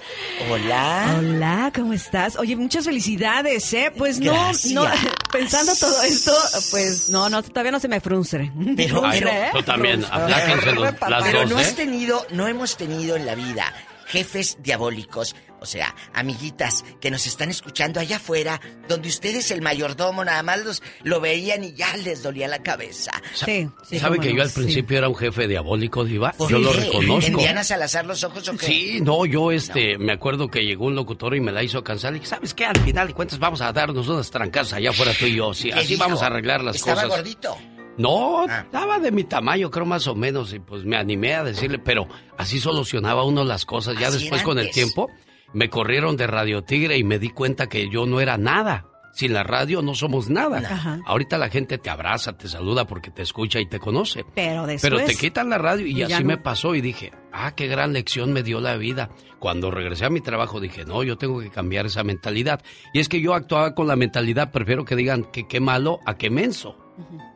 Hola. 0.50 1.16
Hola, 1.18 1.72
¿cómo 1.74 1.92
estás? 1.92 2.36
Oye, 2.36 2.56
muchas 2.56 2.84
felicidades, 2.84 3.72
¿eh? 3.72 3.92
Pues 3.96 4.20
no, 4.20 4.32
Gracias. 4.32 4.72
no, 4.72 4.86
pensando 5.32 5.72
todo 5.76 6.02
esto, 6.02 6.32
pues 6.70 7.08
no, 7.10 7.28
no, 7.28 7.42
todavía 7.42 7.72
no 7.72 7.80
se 7.80 7.88
me 7.88 8.00
frunce. 8.00 8.50
Pero, 8.76 9.00
Frunce, 9.00 9.18
pero, 9.18 9.30
¿eh? 9.30 9.48
Tú 9.52 9.62
también, 9.62 10.00
los- 10.00 10.10
las 10.10 11.22
Pero 11.24 11.40
dos, 11.42 11.50
no 11.50 11.58
¿eh? 11.58 11.62
has 11.62 11.74
tenido, 11.74 12.26
no 12.30 12.48
hemos 12.48 12.76
tenido 12.76 13.16
en 13.16 13.26
la 13.26 13.34
vida 13.34 13.72
jefes 14.06 14.58
diabólicos, 14.60 15.34
o 15.60 15.66
sea, 15.66 15.94
amiguitas 16.12 16.84
que 17.00 17.10
nos 17.10 17.26
están 17.26 17.48
escuchando 17.50 17.98
allá 17.98 18.16
afuera, 18.16 18.60
donde 18.88 19.08
ustedes 19.08 19.50
el 19.50 19.62
mayordomo 19.62 20.22
nada 20.24 20.42
más 20.42 20.62
los, 20.64 20.82
lo 21.04 21.20
veían 21.20 21.64
y 21.64 21.72
ya 21.72 21.96
les 21.98 22.22
dolía 22.22 22.48
la 22.48 22.62
cabeza. 22.62 23.12
Sí, 23.34 23.68
sí, 23.82 23.98
¿Sabe 23.98 24.18
que 24.18 24.30
no, 24.30 24.36
yo 24.36 24.42
al 24.42 24.50
sí. 24.50 24.60
principio 24.60 24.98
era 24.98 25.08
un 25.08 25.16
jefe 25.16 25.48
diabólico, 25.48 26.04
Diva? 26.04 26.32
¿Por 26.32 26.50
Yo 26.50 26.58
lo 26.58 26.72
reconozco. 26.72 27.26
¿En 27.26 27.36
Diana 27.36 27.64
Salazar 27.64 28.04
los 28.04 28.22
ojos 28.24 28.46
o 28.48 28.56
qué? 28.56 28.66
Sí, 28.66 29.00
no, 29.00 29.24
yo 29.24 29.52
este, 29.52 29.96
me 29.96 30.12
acuerdo 30.12 30.48
que 30.48 30.64
llegó 30.64 30.84
un 30.86 30.94
locutor 30.94 31.34
y 31.34 31.40
me 31.40 31.50
la 31.52 31.62
hizo 31.62 31.82
cansar. 31.82 32.12
Y 32.12 32.18
dije, 32.18 32.26
¿sabes 32.26 32.52
qué? 32.52 32.66
Al 32.66 32.78
final 32.80 33.08
de 33.08 33.14
cuentas 33.14 33.38
vamos 33.38 33.60
a 33.62 33.72
darnos 33.72 34.06
unas 34.08 34.30
trancas 34.30 34.72
allá 34.74 34.90
afuera 34.90 35.12
tú 35.18 35.24
y 35.26 35.36
yo. 35.36 35.54
Sí, 35.54 35.70
¿Qué 35.70 35.78
así 35.78 35.88
dijo? 35.88 36.00
vamos 36.04 36.22
a 36.22 36.26
arreglar 36.26 36.62
las 36.62 36.76
¿Estaba 36.76 37.04
cosas. 37.04 37.18
gordito? 37.18 37.56
No, 37.96 38.44
Ah. 38.48 38.60
estaba 38.62 38.98
de 38.98 39.10
mi 39.12 39.24
tamaño, 39.24 39.70
creo 39.70 39.86
más 39.86 40.06
o 40.06 40.14
menos, 40.14 40.52
y 40.52 40.58
pues 40.58 40.84
me 40.84 40.96
animé 40.96 41.34
a 41.34 41.44
decirle, 41.44 41.78
pero 41.78 42.06
así 42.36 42.58
solucionaba 42.60 43.24
uno 43.24 43.44
las 43.44 43.64
cosas. 43.64 43.96
Ya 43.98 44.08
Así 44.08 44.18
después 44.20 44.42
con 44.42 44.58
el 44.58 44.70
tiempo 44.70 45.10
me 45.52 45.70
corrieron 45.70 46.16
de 46.16 46.26
Radio 46.26 46.62
Tigre 46.64 46.98
y 46.98 47.04
me 47.04 47.18
di 47.18 47.30
cuenta 47.30 47.68
que 47.68 47.88
yo 47.88 48.06
no 48.06 48.20
era 48.20 48.36
nada. 48.38 48.86
Sin 49.12 49.32
la 49.32 49.44
radio 49.44 49.80
no 49.80 49.94
somos 49.94 50.28
nada. 50.28 50.58
Ajá. 50.58 50.98
Ahorita 51.06 51.38
la 51.38 51.48
gente 51.48 51.78
te 51.78 51.88
abraza, 51.88 52.36
te 52.36 52.48
saluda 52.48 52.84
porque 52.84 53.12
te 53.12 53.22
escucha 53.22 53.60
y 53.60 53.66
te 53.66 53.78
conoce. 53.78 54.24
Pero 54.34 54.66
después. 54.66 54.92
Pero 54.92 55.06
te 55.06 55.14
quitan 55.14 55.48
la 55.50 55.58
radio 55.58 55.86
y, 55.86 56.02
así 56.02 56.20
no. 56.24 56.30
me 56.30 56.36
pasó 56.36 56.74
y 56.74 56.80
dije, 56.80 57.12
ah, 57.32 57.52
qué 57.54 57.68
gran 57.68 57.92
lección 57.92 58.32
me 58.32 58.42
dio 58.42 58.60
la 58.60 58.76
vida. 58.76 59.10
Cuando 59.38 59.70
regresé 59.70 60.04
a 60.06 60.10
mi 60.10 60.20
trabajo 60.20 60.58
dije, 60.58 60.84
no, 60.84 61.04
yo 61.04 61.16
tengo 61.16 61.38
que 61.38 61.50
cambiar 61.50 61.86
esa 61.86 62.02
mentalidad. 62.02 62.60
Y 62.92 62.98
es 62.98 63.08
que 63.08 63.20
yo 63.20 63.34
actuaba 63.34 63.76
con 63.76 63.86
la 63.86 63.94
mentalidad, 63.94 64.50
prefiero 64.50 64.84
que 64.84 64.96
digan 64.96 65.22
que 65.22 65.46
qué 65.46 65.60
malo 65.60 66.00
a 66.06 66.16
qué 66.16 66.28
menso. 66.28 66.76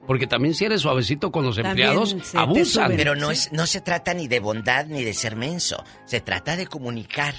Porque 0.09 0.27
también 0.27 0.55
si 0.55 0.65
eres 0.65 0.81
suavecito 0.81 1.31
con 1.31 1.45
los 1.45 1.57
También 1.57 1.91
empleados, 1.91 2.17
abusan. 2.35 2.97
Pero 2.97 3.15
no, 3.15 3.31
es, 3.31 3.53
no 3.53 3.67
se 3.67 3.83
trata 3.83 4.15
ni 4.15 4.27
de 4.27 4.41
bondad 4.41 4.87
ni 4.87 5.05
de 5.05 5.13
ser 5.13 5.37
menso. 5.37 5.85
Se 6.07 6.23
trata 6.23 6.57
de 6.57 6.67
comunicar. 6.67 7.35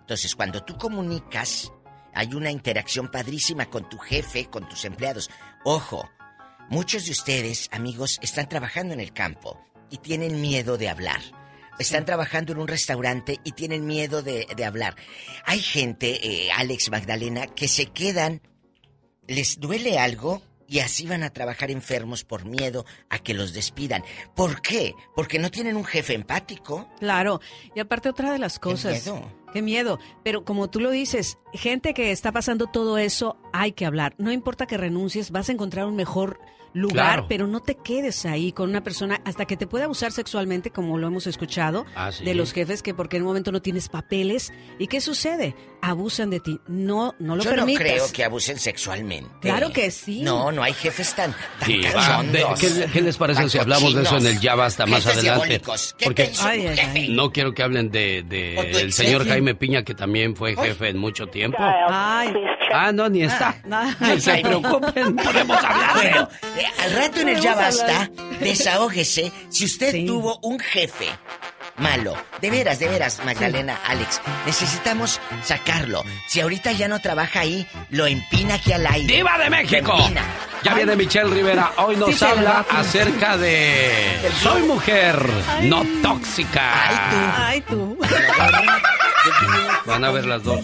Entonces, 0.00 0.34
cuando 0.34 0.64
tú 0.64 0.78
comunicas, 0.78 1.70
hay 2.14 2.32
una 2.32 2.50
interacción 2.50 3.10
padrísima 3.10 3.66
con 3.66 3.90
tu 3.90 3.98
jefe, 3.98 4.46
con 4.46 4.66
tus 4.66 4.86
empleados. 4.86 5.28
Ojo, 5.64 6.08
muchos 6.70 7.04
de 7.04 7.12
ustedes, 7.12 7.68
amigos, 7.72 8.18
están 8.22 8.48
trabajando 8.48 8.94
en 8.94 9.00
el 9.00 9.12
campo 9.12 9.60
y 9.90 9.98
tienen 9.98 10.40
miedo 10.40 10.78
de 10.78 10.88
hablar. 10.88 11.20
Están 11.78 12.06
trabajando 12.06 12.52
en 12.52 12.58
un 12.58 12.68
restaurante 12.68 13.38
y 13.44 13.52
tienen 13.52 13.84
miedo 13.84 14.22
de, 14.22 14.46
de 14.56 14.64
hablar. 14.64 14.96
Hay 15.44 15.58
gente, 15.58 16.26
eh, 16.26 16.48
Alex 16.56 16.90
Magdalena, 16.90 17.48
que 17.48 17.68
se 17.68 17.84
quedan, 17.84 18.40
les 19.26 19.60
duele 19.60 19.98
algo 19.98 20.40
y 20.68 20.80
así 20.80 21.06
van 21.06 21.22
a 21.22 21.30
trabajar 21.30 21.70
enfermos 21.70 22.24
por 22.24 22.44
miedo 22.44 22.84
a 23.10 23.18
que 23.18 23.34
los 23.34 23.52
despidan. 23.52 24.02
¿Por 24.34 24.60
qué? 24.62 24.94
Porque 25.14 25.38
no 25.38 25.50
tienen 25.50 25.76
un 25.76 25.84
jefe 25.84 26.14
empático. 26.14 26.88
Claro, 26.98 27.40
y 27.74 27.80
aparte 27.80 28.08
otra 28.08 28.32
de 28.32 28.38
las 28.38 28.58
cosas. 28.58 29.04
miedo. 29.04 29.32
Qué 29.52 29.62
miedo. 29.62 29.98
Pero 30.24 30.44
como 30.44 30.68
tú 30.68 30.80
lo 30.80 30.90
dices, 30.90 31.38
gente 31.52 31.94
que 31.94 32.10
está 32.10 32.32
pasando 32.32 32.66
todo 32.66 32.98
eso, 32.98 33.36
hay 33.52 33.72
que 33.72 33.86
hablar. 33.86 34.14
No 34.18 34.32
importa 34.32 34.66
que 34.66 34.76
renuncies, 34.76 35.30
vas 35.30 35.48
a 35.48 35.52
encontrar 35.52 35.86
un 35.86 35.96
mejor 35.96 36.40
lugar, 36.74 36.94
Claro. 37.14 37.26
pero 37.28 37.46
no 37.46 37.60
te 37.60 37.76
quedes 37.76 38.26
ahí 38.26 38.52
con 38.52 38.68
una 38.68 38.82
persona 38.82 39.20
hasta 39.24 39.46
que 39.46 39.56
te 39.56 39.66
pueda 39.66 39.84
abusar 39.84 40.12
sexualmente, 40.12 40.70
como 40.70 40.98
lo 40.98 41.06
hemos 41.06 41.26
escuchado, 41.26 41.86
Ah, 41.94 42.12
sí. 42.12 42.24
de 42.24 42.34
los 42.34 42.52
jefes 42.52 42.82
que 42.82 42.92
porque 42.94 43.16
en 43.16 43.22
un 43.22 43.28
momento 43.28 43.50
no 43.52 43.62
tienes 43.62 43.88
papeles. 43.88 44.52
¿Y 44.78 44.88
qué 44.88 45.00
sucede? 45.00 45.54
Abusan 45.80 46.30
de 46.30 46.40
ti. 46.40 46.58
No, 46.66 47.14
no 47.18 47.36
lo 47.36 47.44
Yo 47.44 47.50
permitas. 47.50 47.82
no 47.82 47.88
creo 47.88 48.12
que 48.12 48.24
abusen 48.24 48.58
sexualmente. 48.58 49.30
Claro 49.40 49.72
que 49.72 49.90
sí. 49.90 50.22
No, 50.22 50.50
no 50.52 50.62
hay 50.62 50.72
jefes 50.72 51.14
tan, 51.14 51.32
tan 51.60 51.66
Sí, 51.68 51.80
cachondos, 51.80 52.58
¿qué, 52.60 52.86
qué 52.92 53.00
les 53.02 53.16
parece 53.16 53.48
si 53.48 53.58
hablamos 53.58 53.94
de 53.94 54.02
eso 54.02 54.16
en 54.18 54.26
el 54.26 54.40
Ya 54.40 54.54
Basta 54.54 54.84
más 54.86 55.06
adelante? 55.06 55.22
diabólicos. 55.22 55.94
¿Qué 55.98 56.04
Porque 56.06 56.32
no 57.10 57.30
quiero 57.32 57.54
que 57.54 57.62
hablen 57.62 57.90
de, 57.90 58.22
de 58.24 58.56
¿O 58.58 58.62
tu 58.72 58.78
el 58.78 58.92
señor 58.92 59.20
jefe? 59.22 59.30
Jaime 59.30 59.54
Piña, 59.54 59.82
que 59.84 59.94
también 59.94 60.34
fue 60.34 60.56
jefe 60.56 60.88
en 60.88 60.98
mucho 60.98 61.26
tiempo. 61.28 61.58
Ay, 61.60 62.32
Ah, 62.72 62.90
no, 62.90 63.08
ni 63.08 63.22
está. 63.22 63.54
Ah, 63.70 63.94
Ni 64.00 64.20
se 64.20 64.32
Jaime. 64.32 64.48
preocupen, 64.58 65.14
podemos 65.14 65.56
hablar 65.62 66.28
eh, 66.64 66.82
al 66.82 66.92
rato 66.96 67.20
en 67.20 67.28
el 67.30 67.40
Ya 67.40 67.54
Basta, 67.54 68.10
desahógese 68.40 69.32
si 69.50 69.64
usted 69.64 70.06
tuvo 70.06 70.38
un 70.42 70.58
jefe 70.58 71.08
malo. 71.76 72.14
De 72.40 72.50
veras, 72.50 72.78
de 72.78 72.88
veras, 72.88 73.20
Magdalena, 73.24 73.78
Alex. 73.86 74.20
Necesitamos 74.46 75.20
sacarlo. 75.42 76.04
Si 76.28 76.40
ahorita 76.40 76.72
ya 76.72 76.86
no 76.88 77.00
trabaja 77.00 77.40
ahí, 77.40 77.66
lo 77.90 78.06
empina 78.06 78.54
aquí 78.54 78.72
al 78.72 78.86
aire. 78.86 79.16
¡Diva 79.16 79.38
de 79.38 79.50
México! 79.50 79.96
Ya 80.62 80.72
viene 80.74 80.96
Michelle 80.96 81.28
Rivera. 81.30 81.72
Hoy 81.76 81.96
nos 81.96 82.14
Sí, 82.14 82.24
habla 82.24 82.64
acerca 82.70 83.36
de. 83.36 84.18
Soy 84.42 84.62
mujer, 84.62 85.18
no 85.62 85.84
tóxica. 86.02 87.46
Ay, 87.48 87.60
tú. 87.62 87.98
Van 89.84 90.04
a 90.04 90.10
ver 90.10 90.24
las 90.26 90.42
dos. 90.42 90.60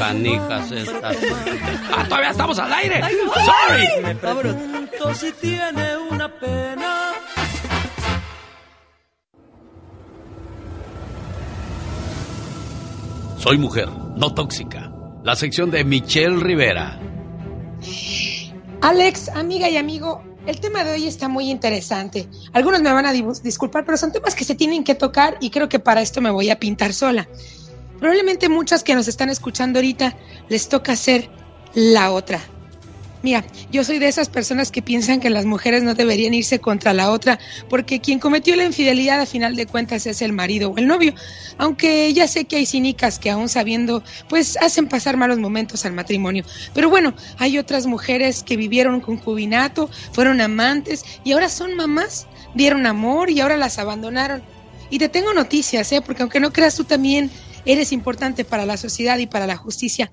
Canijas 0.00 0.72
estas. 0.72 1.16
¡Ah, 1.92 2.04
todavía 2.04 2.30
estamos 2.30 2.58
al 2.58 2.72
aire! 2.72 3.02
¡Sorry! 3.34 4.02
Me 4.02 4.14
pregunto 4.14 5.14
si 5.14 5.30
tiene 5.32 5.98
una 6.10 6.26
pena. 6.26 7.12
Soy 13.36 13.58
mujer, 13.58 13.90
no 14.16 14.32
tóxica. 14.32 14.90
La 15.22 15.36
sección 15.36 15.70
de 15.70 15.84
Michelle 15.84 16.40
Rivera. 16.40 16.98
Alex, 18.80 19.28
amiga 19.28 19.68
y 19.68 19.76
amigo, 19.76 20.24
el 20.46 20.60
tema 20.60 20.82
de 20.82 20.92
hoy 20.92 21.06
está 21.06 21.28
muy 21.28 21.50
interesante. 21.50 22.26
Algunos 22.54 22.80
me 22.80 22.90
van 22.90 23.04
a 23.04 23.12
disculpar, 23.12 23.84
pero 23.84 23.98
son 23.98 24.12
temas 24.12 24.34
que 24.34 24.44
se 24.44 24.54
tienen 24.54 24.82
que 24.82 24.94
tocar 24.94 25.36
y 25.42 25.50
creo 25.50 25.68
que 25.68 25.78
para 25.78 26.00
esto 26.00 26.22
me 26.22 26.30
voy 26.30 26.48
a 26.48 26.58
pintar 26.58 26.94
sola. 26.94 27.28
Probablemente 28.00 28.48
muchas 28.48 28.82
que 28.82 28.94
nos 28.94 29.06
están 29.08 29.28
escuchando 29.28 29.78
ahorita 29.78 30.16
les 30.48 30.68
toca 30.68 30.96
ser 30.96 31.30
la 31.74 32.10
otra. 32.10 32.40
Mira, 33.22 33.44
yo 33.70 33.84
soy 33.84 33.98
de 33.98 34.08
esas 34.08 34.30
personas 34.30 34.70
que 34.70 34.80
piensan 34.80 35.20
que 35.20 35.28
las 35.28 35.44
mujeres 35.44 35.82
no 35.82 35.94
deberían 35.94 36.32
irse 36.32 36.58
contra 36.58 36.94
la 36.94 37.10
otra, 37.10 37.38
porque 37.68 38.00
quien 38.00 38.18
cometió 38.18 38.56
la 38.56 38.64
infidelidad 38.64 39.20
a 39.20 39.26
final 39.26 39.56
de 39.56 39.66
cuentas 39.66 40.06
es 40.06 40.22
el 40.22 40.32
marido 40.32 40.70
o 40.70 40.78
el 40.78 40.86
novio. 40.86 41.12
Aunque 41.58 42.10
ya 42.14 42.26
sé 42.26 42.46
que 42.46 42.56
hay 42.56 42.64
cínicas 42.64 43.18
que 43.18 43.28
aún 43.28 43.50
sabiendo, 43.50 44.02
pues 44.28 44.56
hacen 44.56 44.88
pasar 44.88 45.18
malos 45.18 45.38
momentos 45.38 45.84
al 45.84 45.92
matrimonio. 45.92 46.44
Pero 46.72 46.88
bueno, 46.88 47.14
hay 47.36 47.58
otras 47.58 47.84
mujeres 47.84 48.42
que 48.42 48.56
vivieron 48.56 49.02
concubinato, 49.02 49.90
fueron 50.12 50.40
amantes 50.40 51.04
y 51.22 51.32
ahora 51.32 51.50
son 51.50 51.76
mamás, 51.76 52.26
dieron 52.54 52.86
amor 52.86 53.28
y 53.28 53.40
ahora 53.40 53.58
las 53.58 53.78
abandonaron. 53.78 54.42
Y 54.88 54.98
te 54.98 55.10
tengo 55.10 55.34
noticias, 55.34 55.92
¿eh? 55.92 56.00
porque 56.00 56.22
aunque 56.22 56.40
no 56.40 56.52
creas 56.52 56.74
tú 56.74 56.84
también 56.84 57.30
eres 57.64 57.92
importante 57.92 58.44
para 58.44 58.66
la 58.66 58.76
sociedad 58.76 59.18
y 59.18 59.26
para 59.26 59.46
la 59.46 59.56
justicia. 59.56 60.10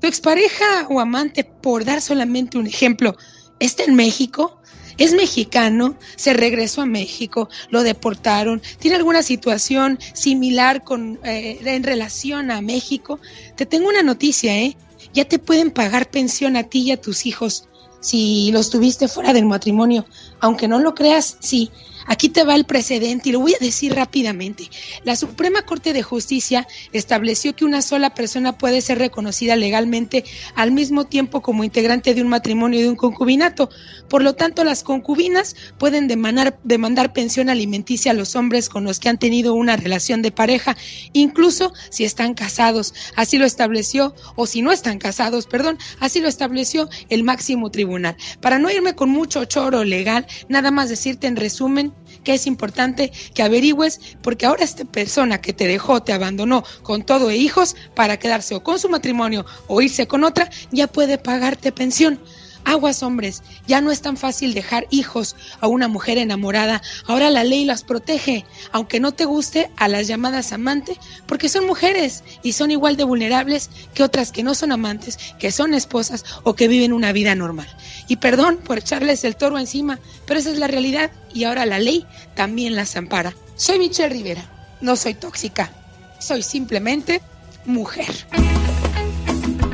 Tu 0.00 0.06
expareja 0.06 0.86
o 0.88 1.00
amante, 1.00 1.44
por 1.44 1.84
dar 1.84 2.00
solamente 2.00 2.58
un 2.58 2.66
ejemplo, 2.66 3.16
está 3.60 3.84
en 3.84 3.94
México, 3.94 4.60
es 4.98 5.14
mexicano, 5.14 5.96
se 6.16 6.32
regresó 6.34 6.82
a 6.82 6.86
México, 6.86 7.48
lo 7.70 7.82
deportaron, 7.82 8.60
tiene 8.78 8.96
alguna 8.96 9.22
situación 9.22 9.98
similar 10.12 10.84
con, 10.84 11.18
eh, 11.24 11.58
en 11.64 11.82
relación 11.82 12.50
a 12.50 12.60
México. 12.60 13.20
Te 13.56 13.66
tengo 13.66 13.88
una 13.88 14.02
noticia, 14.02 14.58
¿eh? 14.58 14.76
Ya 15.14 15.24
te 15.24 15.38
pueden 15.38 15.70
pagar 15.70 16.10
pensión 16.10 16.56
a 16.56 16.64
ti 16.64 16.82
y 16.82 16.92
a 16.92 17.00
tus 17.00 17.26
hijos 17.26 17.68
si 18.02 18.50
los 18.52 18.68
tuviste 18.68 19.08
fuera 19.08 19.32
del 19.32 19.46
matrimonio. 19.46 20.04
Aunque 20.40 20.68
no 20.68 20.78
lo 20.78 20.94
creas, 20.94 21.38
sí. 21.40 21.70
Aquí 22.06 22.28
te 22.28 22.42
va 22.42 22.56
el 22.56 22.64
precedente 22.64 23.28
y 23.28 23.32
lo 23.32 23.38
voy 23.38 23.54
a 23.54 23.64
decir 23.64 23.94
rápidamente. 23.94 24.68
La 25.04 25.14
Suprema 25.14 25.62
Corte 25.62 25.92
de 25.92 26.02
Justicia 26.02 26.66
estableció 26.92 27.54
que 27.54 27.64
una 27.64 27.80
sola 27.80 28.12
persona 28.12 28.58
puede 28.58 28.80
ser 28.80 28.98
reconocida 28.98 29.54
legalmente 29.54 30.24
al 30.56 30.72
mismo 30.72 31.04
tiempo 31.04 31.42
como 31.42 31.62
integrante 31.62 32.14
de 32.14 32.22
un 32.22 32.28
matrimonio 32.28 32.80
y 32.80 32.82
de 32.82 32.88
un 32.88 32.96
concubinato. 32.96 33.70
Por 34.08 34.22
lo 34.22 34.34
tanto, 34.34 34.64
las 34.64 34.82
concubinas 34.82 35.54
pueden 35.78 36.08
demandar, 36.08 36.58
demandar 36.64 37.12
pensión 37.12 37.48
alimenticia 37.48 38.10
a 38.10 38.14
los 38.14 38.34
hombres 38.34 38.68
con 38.68 38.84
los 38.84 38.98
que 38.98 39.08
han 39.08 39.18
tenido 39.18 39.54
una 39.54 39.76
relación 39.76 40.22
de 40.22 40.32
pareja, 40.32 40.76
incluso 41.12 41.72
si 41.90 42.04
están 42.04 42.34
casados. 42.34 42.94
Así 43.14 43.38
lo 43.38 43.46
estableció, 43.46 44.14
o 44.34 44.46
si 44.46 44.60
no 44.60 44.72
están 44.72 44.98
casados, 44.98 45.46
perdón, 45.46 45.78
así 46.00 46.20
lo 46.20 46.28
estableció 46.28 46.88
el 47.08 47.22
máximo 47.22 47.70
tribunal. 47.70 47.91
Para 48.40 48.58
no 48.58 48.70
irme 48.70 48.94
con 48.94 49.10
mucho 49.10 49.44
choro 49.44 49.84
legal, 49.84 50.26
nada 50.48 50.70
más 50.70 50.88
decirte 50.88 51.26
en 51.26 51.36
resumen 51.36 51.92
que 52.24 52.34
es 52.34 52.46
importante 52.46 53.12
que 53.34 53.42
averigües 53.42 54.00
porque 54.22 54.46
ahora 54.46 54.64
esta 54.64 54.84
persona 54.84 55.40
que 55.40 55.52
te 55.52 55.66
dejó, 55.66 56.02
te 56.02 56.12
abandonó 56.12 56.64
con 56.82 57.02
todo 57.02 57.30
e 57.30 57.36
hijos 57.36 57.76
para 57.94 58.18
quedarse 58.18 58.54
o 58.54 58.62
con 58.62 58.78
su 58.78 58.88
matrimonio 58.88 59.44
o 59.66 59.82
irse 59.82 60.06
con 60.06 60.24
otra, 60.24 60.50
ya 60.70 60.86
puede 60.86 61.18
pagarte 61.18 61.72
pensión. 61.72 62.20
Aguas 62.64 63.02
hombres, 63.02 63.42
ya 63.66 63.80
no 63.80 63.90
es 63.90 64.02
tan 64.02 64.16
fácil 64.16 64.54
dejar 64.54 64.86
hijos 64.90 65.36
a 65.60 65.66
una 65.66 65.88
mujer 65.88 66.18
enamorada. 66.18 66.80
Ahora 67.06 67.30
la 67.30 67.44
ley 67.44 67.64
las 67.64 67.82
protege, 67.82 68.44
aunque 68.70 69.00
no 69.00 69.12
te 69.12 69.24
guste 69.24 69.70
a 69.76 69.88
las 69.88 70.06
llamadas 70.06 70.52
amante, 70.52 70.96
porque 71.26 71.48
son 71.48 71.66
mujeres 71.66 72.22
y 72.42 72.52
son 72.52 72.70
igual 72.70 72.96
de 72.96 73.04
vulnerables 73.04 73.70
que 73.94 74.02
otras 74.02 74.32
que 74.32 74.42
no 74.42 74.54
son 74.54 74.72
amantes, 74.72 75.18
que 75.38 75.50
son 75.50 75.74
esposas 75.74 76.24
o 76.44 76.54
que 76.54 76.68
viven 76.68 76.92
una 76.92 77.12
vida 77.12 77.34
normal. 77.34 77.68
Y 78.08 78.16
perdón 78.16 78.58
por 78.58 78.78
echarles 78.78 79.24
el 79.24 79.36
toro 79.36 79.58
encima, 79.58 79.98
pero 80.26 80.38
esa 80.38 80.50
es 80.50 80.58
la 80.58 80.68
realidad 80.68 81.10
y 81.34 81.44
ahora 81.44 81.66
la 81.66 81.78
ley 81.78 82.06
también 82.34 82.76
las 82.76 82.96
ampara. 82.96 83.34
Soy 83.56 83.78
Michelle 83.78 84.08
Rivera, 84.08 84.44
no 84.80 84.96
soy 84.96 85.14
tóxica, 85.14 85.72
soy 86.18 86.42
simplemente 86.42 87.20
mujer. 87.64 88.26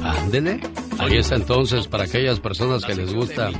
Ándele. 0.09 0.61
Ahí 0.99 1.17
está 1.17 1.37
entonces 1.37 1.87
para 1.87 2.05
aquellas 2.05 2.41
personas 2.41 2.85
que 2.85 2.95
les 2.95 3.13
gusta. 3.15 3.51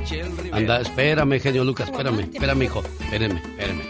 Anda, 0.51 0.81
espérame, 0.81 1.39
genio 1.39 1.63
Lucas, 1.63 1.89
espérame, 1.89 2.21
espérame, 2.33 2.63
hijo. 2.63 2.83
Espérame, 3.01 3.37
espérame. 3.37 3.81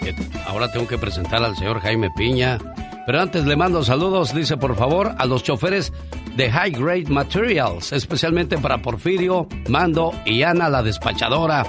Que 0.00 0.14
Ahora 0.46 0.70
tengo 0.70 0.86
que 0.86 0.96
presentar 0.96 1.42
al 1.42 1.56
señor 1.56 1.80
Jaime 1.80 2.10
Piña. 2.16 2.58
Pero 3.04 3.20
antes 3.20 3.44
le 3.46 3.56
mando 3.56 3.82
saludos, 3.82 4.34
dice 4.34 4.56
por 4.56 4.76
favor, 4.76 5.14
a 5.18 5.24
los 5.24 5.42
choferes 5.42 5.92
de 6.36 6.50
High 6.50 6.72
Grade 6.72 7.06
Materials, 7.08 7.92
especialmente 7.92 8.58
para 8.58 8.78
Porfirio, 8.78 9.48
Mando 9.68 10.12
y 10.24 10.42
Ana 10.42 10.68
la 10.68 10.82
despachadora, 10.82 11.64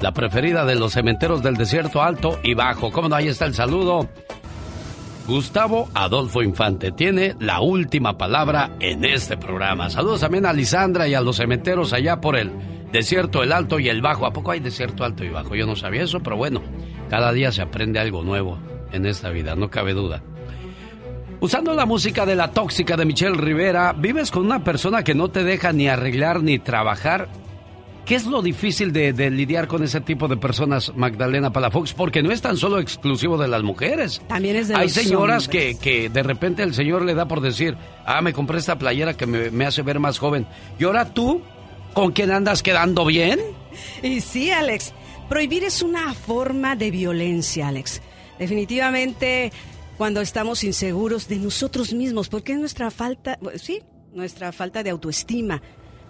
la 0.00 0.12
preferida 0.12 0.64
de 0.64 0.74
los 0.74 0.92
cementeros 0.92 1.42
del 1.42 1.56
desierto 1.56 2.02
alto 2.02 2.38
y 2.42 2.54
bajo. 2.54 2.92
¿Cómo 2.92 3.08
no? 3.08 3.16
Ahí 3.16 3.28
está 3.28 3.46
el 3.46 3.54
saludo. 3.54 4.08
Gustavo 5.26 5.88
Adolfo 5.94 6.42
Infante 6.42 6.92
tiene 6.92 7.34
la 7.40 7.60
última 7.60 8.18
palabra 8.18 8.76
en 8.78 9.04
este 9.06 9.38
programa. 9.38 9.88
Saludos 9.88 10.20
también 10.20 10.44
a 10.44 10.52
Lisandra 10.52 11.08
y 11.08 11.14
a 11.14 11.22
los 11.22 11.36
cementeros 11.36 11.94
allá 11.94 12.20
por 12.20 12.36
el 12.36 12.52
desierto, 12.92 13.42
el 13.42 13.52
alto 13.52 13.78
y 13.78 13.88
el 13.88 14.02
bajo. 14.02 14.26
¿A 14.26 14.34
poco 14.34 14.50
hay 14.50 14.60
desierto 14.60 15.02
alto 15.02 15.24
y 15.24 15.30
bajo? 15.30 15.54
Yo 15.54 15.64
no 15.66 15.76
sabía 15.76 16.02
eso, 16.02 16.20
pero 16.20 16.36
bueno, 16.36 16.62
cada 17.08 17.32
día 17.32 17.52
se 17.52 17.62
aprende 17.62 17.98
algo 17.98 18.22
nuevo 18.22 18.58
en 18.92 19.06
esta 19.06 19.30
vida, 19.30 19.56
no 19.56 19.70
cabe 19.70 19.94
duda. 19.94 20.22
Usando 21.40 21.74
la 21.74 21.86
música 21.86 22.26
de 22.26 22.36
la 22.36 22.50
tóxica 22.50 22.96
de 22.96 23.06
Michelle 23.06 23.36
Rivera, 23.36 23.94
vives 23.94 24.30
con 24.30 24.44
una 24.44 24.62
persona 24.62 25.04
que 25.04 25.14
no 25.14 25.28
te 25.28 25.42
deja 25.42 25.72
ni 25.72 25.88
arreglar 25.88 26.42
ni 26.42 26.58
trabajar. 26.58 27.28
¿Qué 28.04 28.16
es 28.16 28.26
lo 28.26 28.42
difícil 28.42 28.92
de, 28.92 29.14
de 29.14 29.30
lidiar 29.30 29.66
con 29.66 29.82
ese 29.82 29.98
tipo 30.02 30.28
de 30.28 30.36
personas, 30.36 30.92
Magdalena 30.94 31.50
Palafox? 31.52 31.94
Porque 31.94 32.22
no 32.22 32.32
es 32.32 32.42
tan 32.42 32.58
solo 32.58 32.78
exclusivo 32.78 33.38
de 33.38 33.48
las 33.48 33.62
mujeres. 33.62 34.20
También 34.28 34.56
es 34.56 34.68
de 34.68 34.74
Hay 34.74 34.88
los 34.88 34.92
señoras 34.92 35.48
que, 35.48 35.78
que 35.78 36.10
de 36.10 36.22
repente 36.22 36.62
el 36.62 36.74
señor 36.74 37.02
le 37.02 37.14
da 37.14 37.26
por 37.26 37.40
decir, 37.40 37.78
ah, 38.04 38.20
me 38.20 38.34
compré 38.34 38.58
esta 38.58 38.78
playera 38.78 39.16
que 39.16 39.24
me, 39.24 39.50
me 39.50 39.64
hace 39.64 39.80
ver 39.80 40.00
más 40.00 40.18
joven. 40.18 40.46
¿Y 40.78 40.84
ahora 40.84 41.14
tú? 41.14 41.40
¿Con 41.94 42.12
quién 42.12 42.30
andas 42.30 42.62
quedando 42.62 43.06
bien? 43.06 43.40
Y 44.02 44.20
sí, 44.20 44.50
Alex, 44.50 44.92
prohibir 45.30 45.64
es 45.64 45.80
una 45.80 46.12
forma 46.12 46.76
de 46.76 46.90
violencia, 46.90 47.68
Alex. 47.68 48.02
Definitivamente, 48.38 49.50
cuando 49.96 50.20
estamos 50.20 50.62
inseguros 50.62 51.26
de 51.26 51.36
nosotros 51.36 51.94
mismos, 51.94 52.28
porque 52.28 52.52
es 52.52 52.58
nuestra 52.58 52.90
falta, 52.90 53.38
sí, 53.56 53.80
nuestra 54.12 54.52
falta 54.52 54.82
de 54.82 54.90
autoestima 54.90 55.62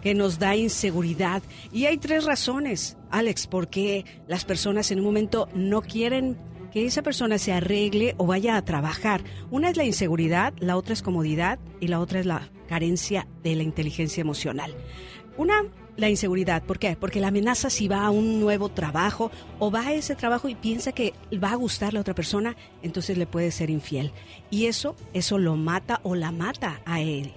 que 0.05 0.15
nos 0.15 0.39
da 0.39 0.55
inseguridad. 0.55 1.43
Y 1.73 1.87
hay 1.87 1.97
tres 1.97 2.25
razones, 2.25 2.99
Alex, 3.11 3.47
por 3.47 3.69
qué 3.69 4.05
las 4.29 4.45
personas 4.45 4.91
en 4.91 4.99
un 4.99 5.07
momento 5.07 5.49
no 5.55 5.81
quieren 5.81 6.37
que 6.73 6.85
esa 6.85 7.03
persona 7.03 7.39
se 7.39 7.53
arregle 7.53 8.15
o 8.19 8.27
vaya 8.27 8.57
a 8.57 8.65
trabajar. 8.65 9.25
Una 9.51 9.71
es 9.71 9.79
la 9.79 9.85
inseguridad, 9.85 10.53
la 10.59 10.77
otra 10.77 10.93
es 10.93 11.03
comodidad 11.03 11.59
y 11.81 11.89
la 11.89 12.01
otra 12.01 12.21
es 12.21 12.27
la 12.27 12.51
carencia 12.69 13.27
de 13.43 13.57
la 13.57 13.63
inteligencia 13.63 14.21
emocional. 14.21 14.75
Una, 15.39 15.63
la 15.97 16.11
inseguridad. 16.11 16.65
¿Por 16.65 16.79
qué? 16.79 16.97
Porque 17.01 17.21
la 17.21 17.29
amenaza 17.29 17.71
si 17.71 17.89
va 17.89 18.05
a 18.05 18.11
un 18.11 18.41
nuevo 18.41 18.69
trabajo 18.69 19.31
o 19.59 19.71
va 19.71 19.87
a 19.87 19.95
ese 19.95 20.17
trabajo 20.17 20.51
y 20.51 20.55
piensa 20.55 20.93
que 20.93 21.15
va 21.43 21.53
a 21.53 21.57
gustarle 21.57 21.99
a 21.99 22.03
otra 22.03 22.15
persona, 22.15 22.57
entonces 22.83 23.17
le 23.17 23.27
puede 23.27 23.51
ser 23.53 23.71
infiel. 23.71 24.13
Y 24.51 24.67
eso, 24.67 24.97
eso 25.15 25.39
lo 25.39 25.57
mata 25.57 26.01
o 26.03 26.15
la 26.15 26.31
mata 26.31 26.83
a 26.85 27.01
él. 27.01 27.33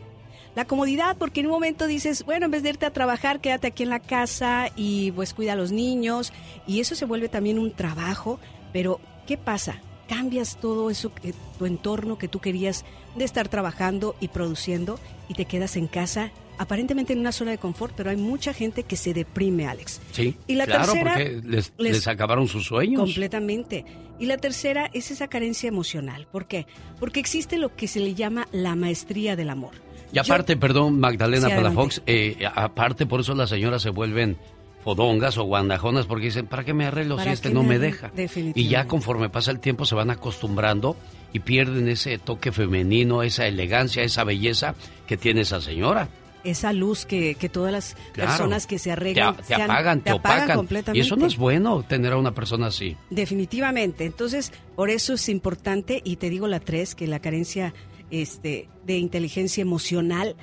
La 0.58 0.66
comodidad, 0.66 1.16
porque 1.18 1.42
en 1.42 1.46
un 1.46 1.52
momento 1.52 1.86
dices, 1.86 2.26
bueno, 2.26 2.46
en 2.46 2.52
vez 2.52 2.64
de 2.64 2.70
irte 2.70 2.88
a 2.88 2.92
trabajar, 2.92 3.42
quédate 3.42 3.68
aquí 3.68 3.84
en 3.84 3.90
la 3.90 4.00
casa 4.00 4.72
y 4.76 5.12
pues 5.12 5.36
cuida 5.36 5.54
a 5.54 5.56
los 5.56 5.72
niños. 5.72 6.34
Y 6.66 6.80
eso 6.80 6.96
se 6.96 7.06
vuelve 7.06 7.30
también 7.30 7.60
un 7.60 7.72
trabajo. 7.72 8.40
Pero, 8.74 9.00
¿qué 9.28 9.38
pasa? 9.38 9.80
Cambias 10.10 10.58
todo 10.60 10.90
eso, 10.90 11.14
que, 11.14 11.36
tu 11.60 11.68
entorno 11.68 12.18
que 12.18 12.28
tú 12.28 12.40
querías 12.40 12.86
de 13.16 13.24
estar 13.24 13.50
trabajando 13.50 14.16
y 14.20 14.30
produciendo 14.30 15.00
y 15.30 15.36
te 15.36 15.46
quedas 15.46 15.76
en 15.78 15.86
casa 15.86 16.32
aparentemente 16.58 17.14
en 17.14 17.20
una 17.20 17.32
zona 17.34 17.52
de 17.52 17.60
confort, 17.60 17.94
pero 17.96 18.10
hay 18.10 18.18
mucha 18.18 18.52
gente 18.52 18.82
que 18.82 18.96
se 18.96 19.14
deprime, 19.14 19.68
Alex. 19.68 20.02
Sí, 20.12 20.36
Y 20.48 20.56
la 20.56 20.66
claro, 20.66 20.92
tercera, 20.92 21.14
porque 21.14 21.34
les, 21.46 21.72
les- 21.78 21.94
les 21.98 22.08
acabaron 22.08 22.48
sus 22.48 22.66
sueños. 22.66 23.00
Completamente. 23.00 23.86
Y 24.18 24.26
la 24.26 24.38
tercera 24.38 24.90
es 24.92 25.12
esa 25.12 25.28
carencia 25.28 25.68
emocional. 25.68 26.28
¿Por 26.32 26.48
qué? 26.48 26.66
Porque 27.00 27.20
existe 27.20 27.60
lo 27.60 27.76
que 27.76 27.88
se 27.88 28.00
le 28.00 28.16
llama 28.16 28.48
la 28.52 28.76
maestría 28.76 29.36
del 29.36 29.52
amor. 29.52 29.74
Y 30.12 30.20
aparte, 30.20 30.56
perdón, 30.58 31.00
Magdalena 31.00 31.50
Sí, 31.50 31.56
Palafox, 31.56 32.02
eh, 32.06 32.38
aparte 32.56 33.06
por 33.06 33.20
eso 33.22 33.34
las 33.36 33.50
señoras 33.50 33.82
se 33.82 33.90
vuelven 33.90 34.38
fodongas 34.84 35.38
o 35.38 35.44
guandajonas 35.44 36.06
porque 36.06 36.26
dicen, 36.26 36.48
¿para 36.48 36.64
qué 36.64 36.74
me 36.74 36.86
arreglo 36.86 37.16
si 37.18 37.24
¿Para 37.24 37.34
este 37.34 37.50
no 37.50 37.64
me 37.64 37.78
deja? 37.78 38.12
Y 38.56 38.68
ya 38.70 38.88
conforme 38.88 39.30
pasa 39.30 39.52
el 39.52 39.60
tiempo 39.60 39.86
se 39.86 39.96
van 39.96 40.10
acostumbrando 40.10 40.96
y 41.34 41.40
pierden 41.40 41.90
ese 41.90 42.18
toque 42.20 42.54
femenino, 42.54 43.22
esa 43.22 43.48
elegancia, 43.48 44.02
esa 44.04 44.24
belleza 44.24 44.76
que 45.06 45.18
tiene 45.18 45.42
esa 45.42 45.60
señora. 45.60 46.08
Esa 46.46 46.72
luz 46.72 47.06
que, 47.06 47.36
que 47.36 47.50
todas 47.50 47.74
las 47.74 47.98
Claro. 48.14 48.30
personas 48.30 48.66
que 48.68 48.80
se 48.80 48.86
Te, 48.86 48.92
arreglan 48.94 49.36
te 49.36 49.44
sean- 49.44 49.64
apagan, 49.64 50.00
te, 50.02 50.14
opacan. 50.14 50.56
completamente. 50.56 50.98
Y 50.98 51.02
eso 51.06 51.18
no 51.18 51.26
es 51.26 51.36
bueno, 51.36 51.84
tener 51.84 52.14
a 52.14 52.18
una 52.18 52.32
persona 52.34 52.68
así. 52.68 52.96
Definitivamente. 53.10 54.06
Entonces, 54.06 54.54
por 54.78 54.90
eso 54.90 55.16
es 55.16 55.28
importante, 55.28 56.02
y 56.06 56.16
te 56.16 56.30
digo 56.30 56.48
la 56.48 56.62
tres, 56.62 56.96
que 56.96 57.08
la 57.08 57.20
carencia 57.20 57.74
este, 58.12 58.70
de 58.86 58.98
inteligencia 58.98 59.62
emocional 59.62 60.36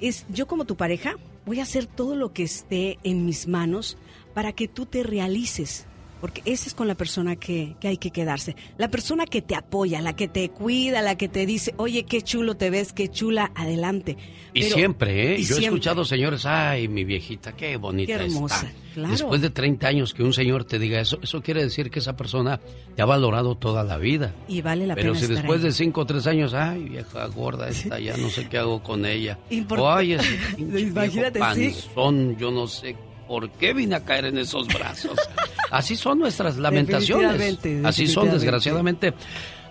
es 0.00 0.26
yo 0.28 0.46
como 0.46 0.64
tu 0.64 0.76
pareja 0.76 1.16
voy 1.46 1.60
a 1.60 1.64
hacer 1.64 1.86
todo 1.86 2.16
lo 2.16 2.32
que 2.32 2.42
esté 2.42 2.98
en 3.02 3.26
mis 3.26 3.46
manos 3.46 3.96
para 4.34 4.52
que 4.52 4.68
tú 4.68 4.86
te 4.86 5.02
realices. 5.02 5.86
Porque 6.22 6.40
esa 6.46 6.68
es 6.68 6.74
con 6.74 6.88
la 6.88 6.94
persona 6.94 7.36
que, 7.36 7.74
que 7.80 7.88
hay 7.88 7.98
que 7.98 8.10
quedarse. 8.10 8.56
La 8.78 8.88
persona 8.88 9.26
que 9.26 9.42
te 9.42 9.54
apoya, 9.56 10.00
la 10.00 10.14
que 10.16 10.28
te 10.28 10.48
cuida, 10.48 11.02
la 11.02 11.16
que 11.18 11.28
te 11.28 11.44
dice, 11.44 11.74
oye, 11.76 12.04
qué 12.04 12.22
chulo 12.22 12.54
te 12.56 12.70
ves, 12.70 12.92
qué 12.94 13.08
chula, 13.08 13.50
adelante. 13.54 14.16
Y 14.54 14.62
Pero- 14.62 14.76
siempre, 14.76 15.34
¿eh? 15.34 15.40
y 15.40 15.44
Yo 15.44 15.56
he 15.56 15.64
escuchado 15.64 16.04
señores, 16.04 16.46
ay, 16.46 16.86
mi 16.88 17.04
viejita, 17.04 17.52
qué 17.52 17.76
bonita 17.76 18.16
Qué 18.18 18.24
hermosa, 18.24 18.66
está. 18.68 18.72
claro. 18.94 19.10
Después 19.10 19.40
de 19.42 19.50
30 19.50 19.88
años 19.88 20.14
que 20.14 20.22
un 20.22 20.32
señor 20.32 20.64
te 20.64 20.78
diga 20.78 21.00
eso, 21.00 21.18
eso 21.22 21.42
quiere 21.42 21.64
decir 21.64 21.90
que 21.90 21.98
esa 21.98 22.16
persona 22.16 22.60
te 22.94 23.02
ha 23.02 23.04
valorado 23.04 23.56
toda 23.56 23.82
la 23.82 23.98
vida. 23.98 24.32
Y 24.46 24.62
vale 24.62 24.86
la 24.86 24.94
Pero 24.94 25.08
pena 25.14 25.18
si 25.18 25.24
estar 25.24 25.38
después 25.38 25.58
ahí. 25.60 25.66
de 25.66 25.72
5 25.72 26.00
o 26.00 26.06
3 26.06 26.26
años, 26.28 26.54
ay, 26.54 26.84
vieja 26.84 27.26
gorda 27.26 27.68
esta, 27.68 27.98
ya 27.98 28.16
no 28.16 28.30
sé 28.30 28.48
qué 28.48 28.58
hago 28.58 28.80
con 28.82 29.04
ella. 29.06 29.38
O 29.76 29.90
ay, 29.90 30.12
ese 30.12 30.38
Imagínate, 30.58 31.40
viejo 31.40 31.54
sí. 31.54 31.88
panzón, 31.94 32.36
yo 32.38 32.52
no 32.52 32.68
sé 32.68 32.94
por 33.26 33.50
qué 33.52 33.72
vine 33.74 33.96
a 33.96 34.04
caer 34.04 34.26
en 34.26 34.38
esos 34.38 34.68
brazos. 34.68 35.18
Así 35.72 35.96
son 35.96 36.18
nuestras 36.18 36.58
lamentaciones. 36.58 37.32
Definitivamente, 37.32 37.88
Así 37.88 38.06
son, 38.06 38.30
desgraciadamente. 38.30 39.14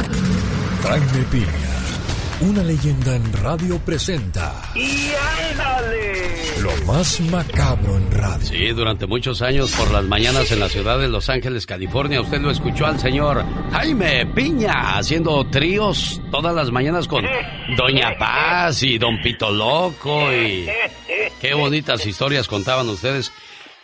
Jaime 0.82 1.24
Piña, 1.30 1.46
una 2.40 2.62
leyenda 2.62 3.16
en 3.16 3.32
radio 3.34 3.78
presenta 3.78 4.62
¡Y 4.74 5.10
ándale! 5.50 6.20
lo 6.62 6.70
más 6.84 7.20
macabro 7.20 7.96
en 7.96 8.10
radio. 8.10 8.46
Sí, 8.46 8.66
durante 8.68 9.06
muchos 9.06 9.40
años 9.42 9.72
por 9.72 9.90
las 9.90 10.04
mañanas 10.04 10.50
en 10.52 10.60
la 10.60 10.68
ciudad 10.68 10.98
de 10.98 11.08
Los 11.08 11.28
Ángeles, 11.30 11.64
California, 11.66 12.20
usted 12.20 12.40
lo 12.40 12.50
escuchó 12.50 12.86
al 12.86 13.00
señor 13.00 13.44
Jaime 13.72 14.26
Piña 14.26 14.98
haciendo 14.98 15.46
tríos 15.46 16.20
todas 16.30 16.54
las 16.54 16.70
mañanas 16.70 17.08
con 17.08 17.24
Doña 17.76 18.16
Paz 18.18 18.82
y 18.82 18.98
Don 18.98 19.20
Pito 19.22 19.50
Loco 19.50 20.32
y 20.32 20.66
qué 21.40 21.54
bonitas 21.54 22.04
historias 22.06 22.46
contaban 22.46 22.88
ustedes. 22.88 23.32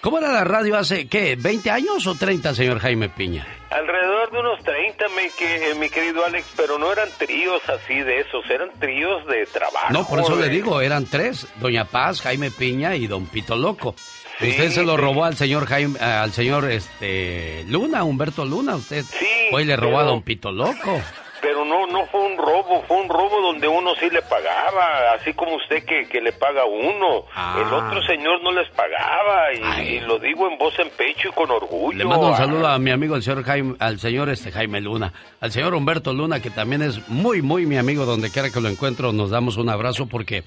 ¿Cómo 0.06 0.18
era 0.18 0.30
la 0.30 0.44
radio 0.44 0.76
hace, 0.78 1.08
qué, 1.08 1.34
20 1.34 1.68
años 1.68 2.06
o 2.06 2.14
30, 2.14 2.54
señor 2.54 2.78
Jaime 2.78 3.08
Piña? 3.08 3.44
Alrededor 3.70 4.30
de 4.30 4.38
unos 4.38 4.62
30, 4.62 5.04
mi, 5.08 5.28
que- 5.36 5.74
mi 5.74 5.90
querido 5.90 6.24
Alex, 6.24 6.46
pero 6.56 6.78
no 6.78 6.92
eran 6.92 7.08
tríos 7.18 7.60
así 7.68 8.02
de 8.02 8.20
esos, 8.20 8.48
eran 8.48 8.70
tríos 8.78 9.26
de 9.26 9.44
trabajo. 9.46 9.88
No, 9.90 10.06
por 10.06 10.20
eso 10.20 10.36
le 10.36 10.44
de- 10.44 10.50
digo, 10.50 10.80
eran 10.80 11.06
tres, 11.06 11.48
Doña 11.56 11.86
Paz, 11.86 12.20
Jaime 12.20 12.52
Piña 12.52 12.94
y 12.94 13.08
Don 13.08 13.26
Pito 13.26 13.56
Loco. 13.56 13.96
Sí, 14.38 14.50
usted 14.50 14.70
se 14.70 14.84
lo 14.84 14.94
sí. 14.94 15.00
robó 15.00 15.24
al 15.24 15.34
señor 15.36 15.66
Jaime, 15.66 15.98
al 15.98 16.30
señor 16.32 16.70
este 16.70 17.64
Luna, 17.66 18.04
Humberto 18.04 18.44
Luna, 18.44 18.76
usted 18.76 19.04
fue 19.50 19.62
y 19.62 19.64
le 19.64 19.74
robó 19.74 19.98
a 19.98 20.04
Don 20.04 20.22
Pito 20.22 20.52
Loco. 20.52 21.02
Pero 21.42 21.64
no, 21.64 21.86
no 21.86 22.06
fue 22.06 22.20
un 22.20 22.36
robo, 22.36 22.82
fue 22.88 22.96
un 22.96 23.08
robo 23.08 23.40
donde 23.42 23.68
uno 23.68 23.94
sí 24.00 24.08
le 24.10 24.22
pagaba, 24.22 25.12
así 25.14 25.32
como 25.34 25.56
usted 25.56 25.84
que, 25.84 26.08
que 26.08 26.20
le 26.20 26.32
paga 26.32 26.62
a 26.62 26.64
uno. 26.64 27.24
Ah. 27.34 27.56
El 27.60 27.72
otro 27.72 28.02
señor 28.06 28.42
no 28.42 28.52
les 28.52 28.68
pagaba, 28.70 29.52
y, 29.52 29.96
y 29.96 30.00
lo 30.00 30.18
digo 30.18 30.48
en 30.48 30.56
voz 30.58 30.78
en 30.78 30.88
pecho 30.90 31.28
y 31.28 31.32
con 31.32 31.50
orgullo. 31.50 31.98
Le 31.98 32.04
mando 32.04 32.28
un 32.28 32.34
Ah, 32.34 32.38
saludo 32.38 32.66
a 32.68 32.78
mi 32.78 32.90
amigo 32.90 33.16
el 33.16 33.22
señor 33.22 33.44
Jaime, 33.44 33.76
al 33.78 33.98
señor 34.00 34.28
este 34.30 34.50
Jaime 34.50 34.80
Luna, 34.80 35.12
al 35.40 35.52
señor 35.52 35.74
Humberto 35.74 36.12
Luna, 36.12 36.40
que 36.40 36.50
también 36.50 36.82
es 36.82 37.06
muy, 37.08 37.42
muy 37.42 37.66
mi 37.66 37.76
amigo, 37.76 38.04
donde 38.06 38.30
quiera 38.30 38.50
que 38.50 38.60
lo 38.60 38.68
encuentro, 38.68 39.12
nos 39.12 39.30
damos 39.30 39.56
un 39.56 39.68
abrazo 39.68 40.06
porque 40.06 40.42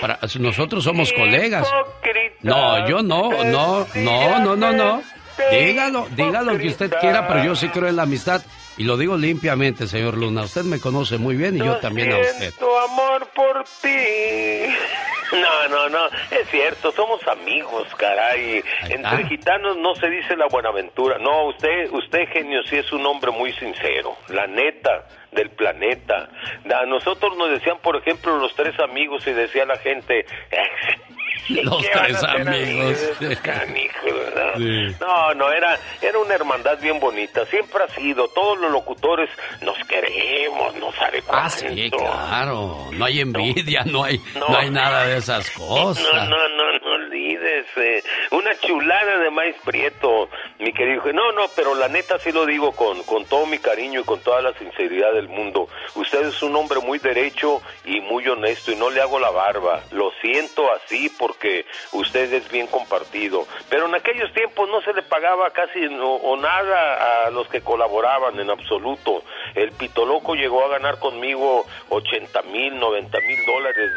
para 0.00 0.18
nosotros 0.38 0.84
somos 0.84 1.12
colegas. 1.12 1.66
No, 2.42 2.86
yo 2.86 3.02
no, 3.02 3.30
no, 3.44 3.86
no, 3.94 4.38
no, 4.40 4.56
no, 4.56 4.72
no. 4.72 5.02
Dígalo, 5.50 6.06
dígalo 6.14 6.58
que 6.58 6.68
usted 6.68 6.90
quiera, 7.00 7.26
pero 7.26 7.44
yo 7.44 7.54
sí 7.56 7.68
creo 7.68 7.88
en 7.88 7.96
la 7.96 8.02
amistad. 8.02 8.42
Y 8.78 8.84
lo 8.84 8.96
digo 8.96 9.16
limpiamente, 9.16 9.86
señor 9.86 10.16
Luna. 10.16 10.42
Usted 10.42 10.64
me 10.64 10.80
conoce 10.80 11.16
muy 11.18 11.36
bien 11.36 11.56
y 11.56 11.58
yo 11.60 11.76
también 11.78 12.12
a 12.12 12.18
usted. 12.18 12.50
Siento 12.50 12.78
amor 12.78 13.26
por 13.34 13.64
ti. 13.82 13.88
No, 15.32 15.68
no, 15.68 15.88
no, 15.88 16.06
es 16.30 16.48
cierto, 16.50 16.92
somos 16.92 17.20
amigos, 17.26 17.88
caray. 17.96 18.62
Entre 18.88 19.26
gitanos 19.26 19.76
no 19.76 19.96
se 19.96 20.08
dice 20.08 20.36
la 20.36 20.46
buenaventura. 20.46 21.18
No, 21.18 21.46
usted, 21.48 21.90
usted 21.90 22.28
genio, 22.28 22.62
sí 22.62 22.76
es 22.76 22.92
un 22.92 23.04
hombre 23.06 23.32
muy 23.32 23.52
sincero, 23.54 24.16
la 24.28 24.46
neta 24.46 25.08
del 25.32 25.50
planeta. 25.50 26.30
A 26.72 26.86
nosotros 26.86 27.36
nos 27.36 27.50
decían, 27.50 27.78
por 27.82 27.96
ejemplo, 27.96 28.38
los 28.38 28.54
tres 28.54 28.78
amigos 28.78 29.26
y 29.26 29.32
decía 29.32 29.66
la 29.66 29.78
gente, 29.78 30.26
Los 31.62 31.82
¿qué 31.82 31.90
van 31.94 32.04
a 32.04 32.08
tres 32.08 32.24
amigos. 32.24 33.18
verdad? 33.20 34.54
Sí. 34.56 34.96
No, 35.00 35.34
no, 35.34 35.52
era, 35.52 35.78
era 36.00 36.18
una 36.18 36.34
hermandad 36.34 36.78
bien 36.80 36.98
bonita. 36.98 37.44
Siempre 37.46 37.84
ha 37.84 37.88
sido. 37.94 38.28
Todos 38.28 38.58
los 38.58 38.70
locutores 38.70 39.30
nos 39.62 39.76
queremos, 39.86 40.74
nos 40.76 40.94
haré 41.00 41.22
Ah, 41.28 41.48
sí, 41.48 41.90
claro. 41.90 42.88
No 42.92 43.04
hay 43.04 43.20
envidia, 43.20 43.84
no 43.84 44.04
hay, 44.04 44.20
no 44.34 44.56
hay 44.56 44.70
nada 44.70 45.06
de 45.06 45.18
esas 45.18 45.50
cosas. 45.50 46.04
No, 46.04 46.24
no, 46.24 46.48
no, 46.48 46.78
eh, 47.76 48.02
una 48.30 48.54
chulada 48.58 49.18
de 49.18 49.30
maíz 49.30 49.56
prieto, 49.64 50.28
mi 50.58 50.72
querido. 50.72 51.12
No, 51.12 51.32
no, 51.32 51.46
pero 51.54 51.74
la 51.74 51.88
neta 51.88 52.18
sí 52.18 52.32
lo 52.32 52.46
digo 52.46 52.72
con, 52.72 53.02
con 53.04 53.24
todo 53.26 53.46
mi 53.46 53.58
cariño 53.58 54.00
y 54.00 54.04
con 54.04 54.20
toda 54.20 54.42
la 54.42 54.52
sinceridad 54.54 55.12
del 55.12 55.28
mundo. 55.28 55.68
Usted 55.94 56.26
es 56.26 56.42
un 56.42 56.56
hombre 56.56 56.80
muy 56.80 56.98
derecho 56.98 57.62
y 57.84 58.00
muy 58.00 58.26
honesto 58.28 58.72
y 58.72 58.76
no 58.76 58.90
le 58.90 59.00
hago 59.00 59.18
la 59.18 59.30
barba. 59.30 59.82
Lo 59.92 60.10
siento 60.20 60.70
así 60.72 61.10
porque 61.18 61.66
usted 61.92 62.32
es 62.32 62.50
bien 62.50 62.66
compartido. 62.66 63.46
Pero 63.68 63.86
en 63.86 63.94
aquellos 63.94 64.32
tiempos 64.32 64.68
no 64.68 64.80
se 64.82 64.92
le 64.92 65.02
pagaba 65.02 65.50
casi 65.50 65.86
o 65.86 66.36
nada 66.36 67.26
a 67.26 67.30
los 67.30 67.48
que 67.48 67.60
colaboraban 67.60 68.38
en 68.40 68.50
absoluto. 68.50 69.22
El 69.54 69.72
Pitoloco 69.72 70.34
llegó 70.34 70.64
a 70.64 70.68
ganar 70.68 70.98
conmigo 70.98 71.64
80 71.88 72.42
mil, 72.42 72.78
90 72.78 73.20
mil 73.20 73.46
dólares. 73.46 73.90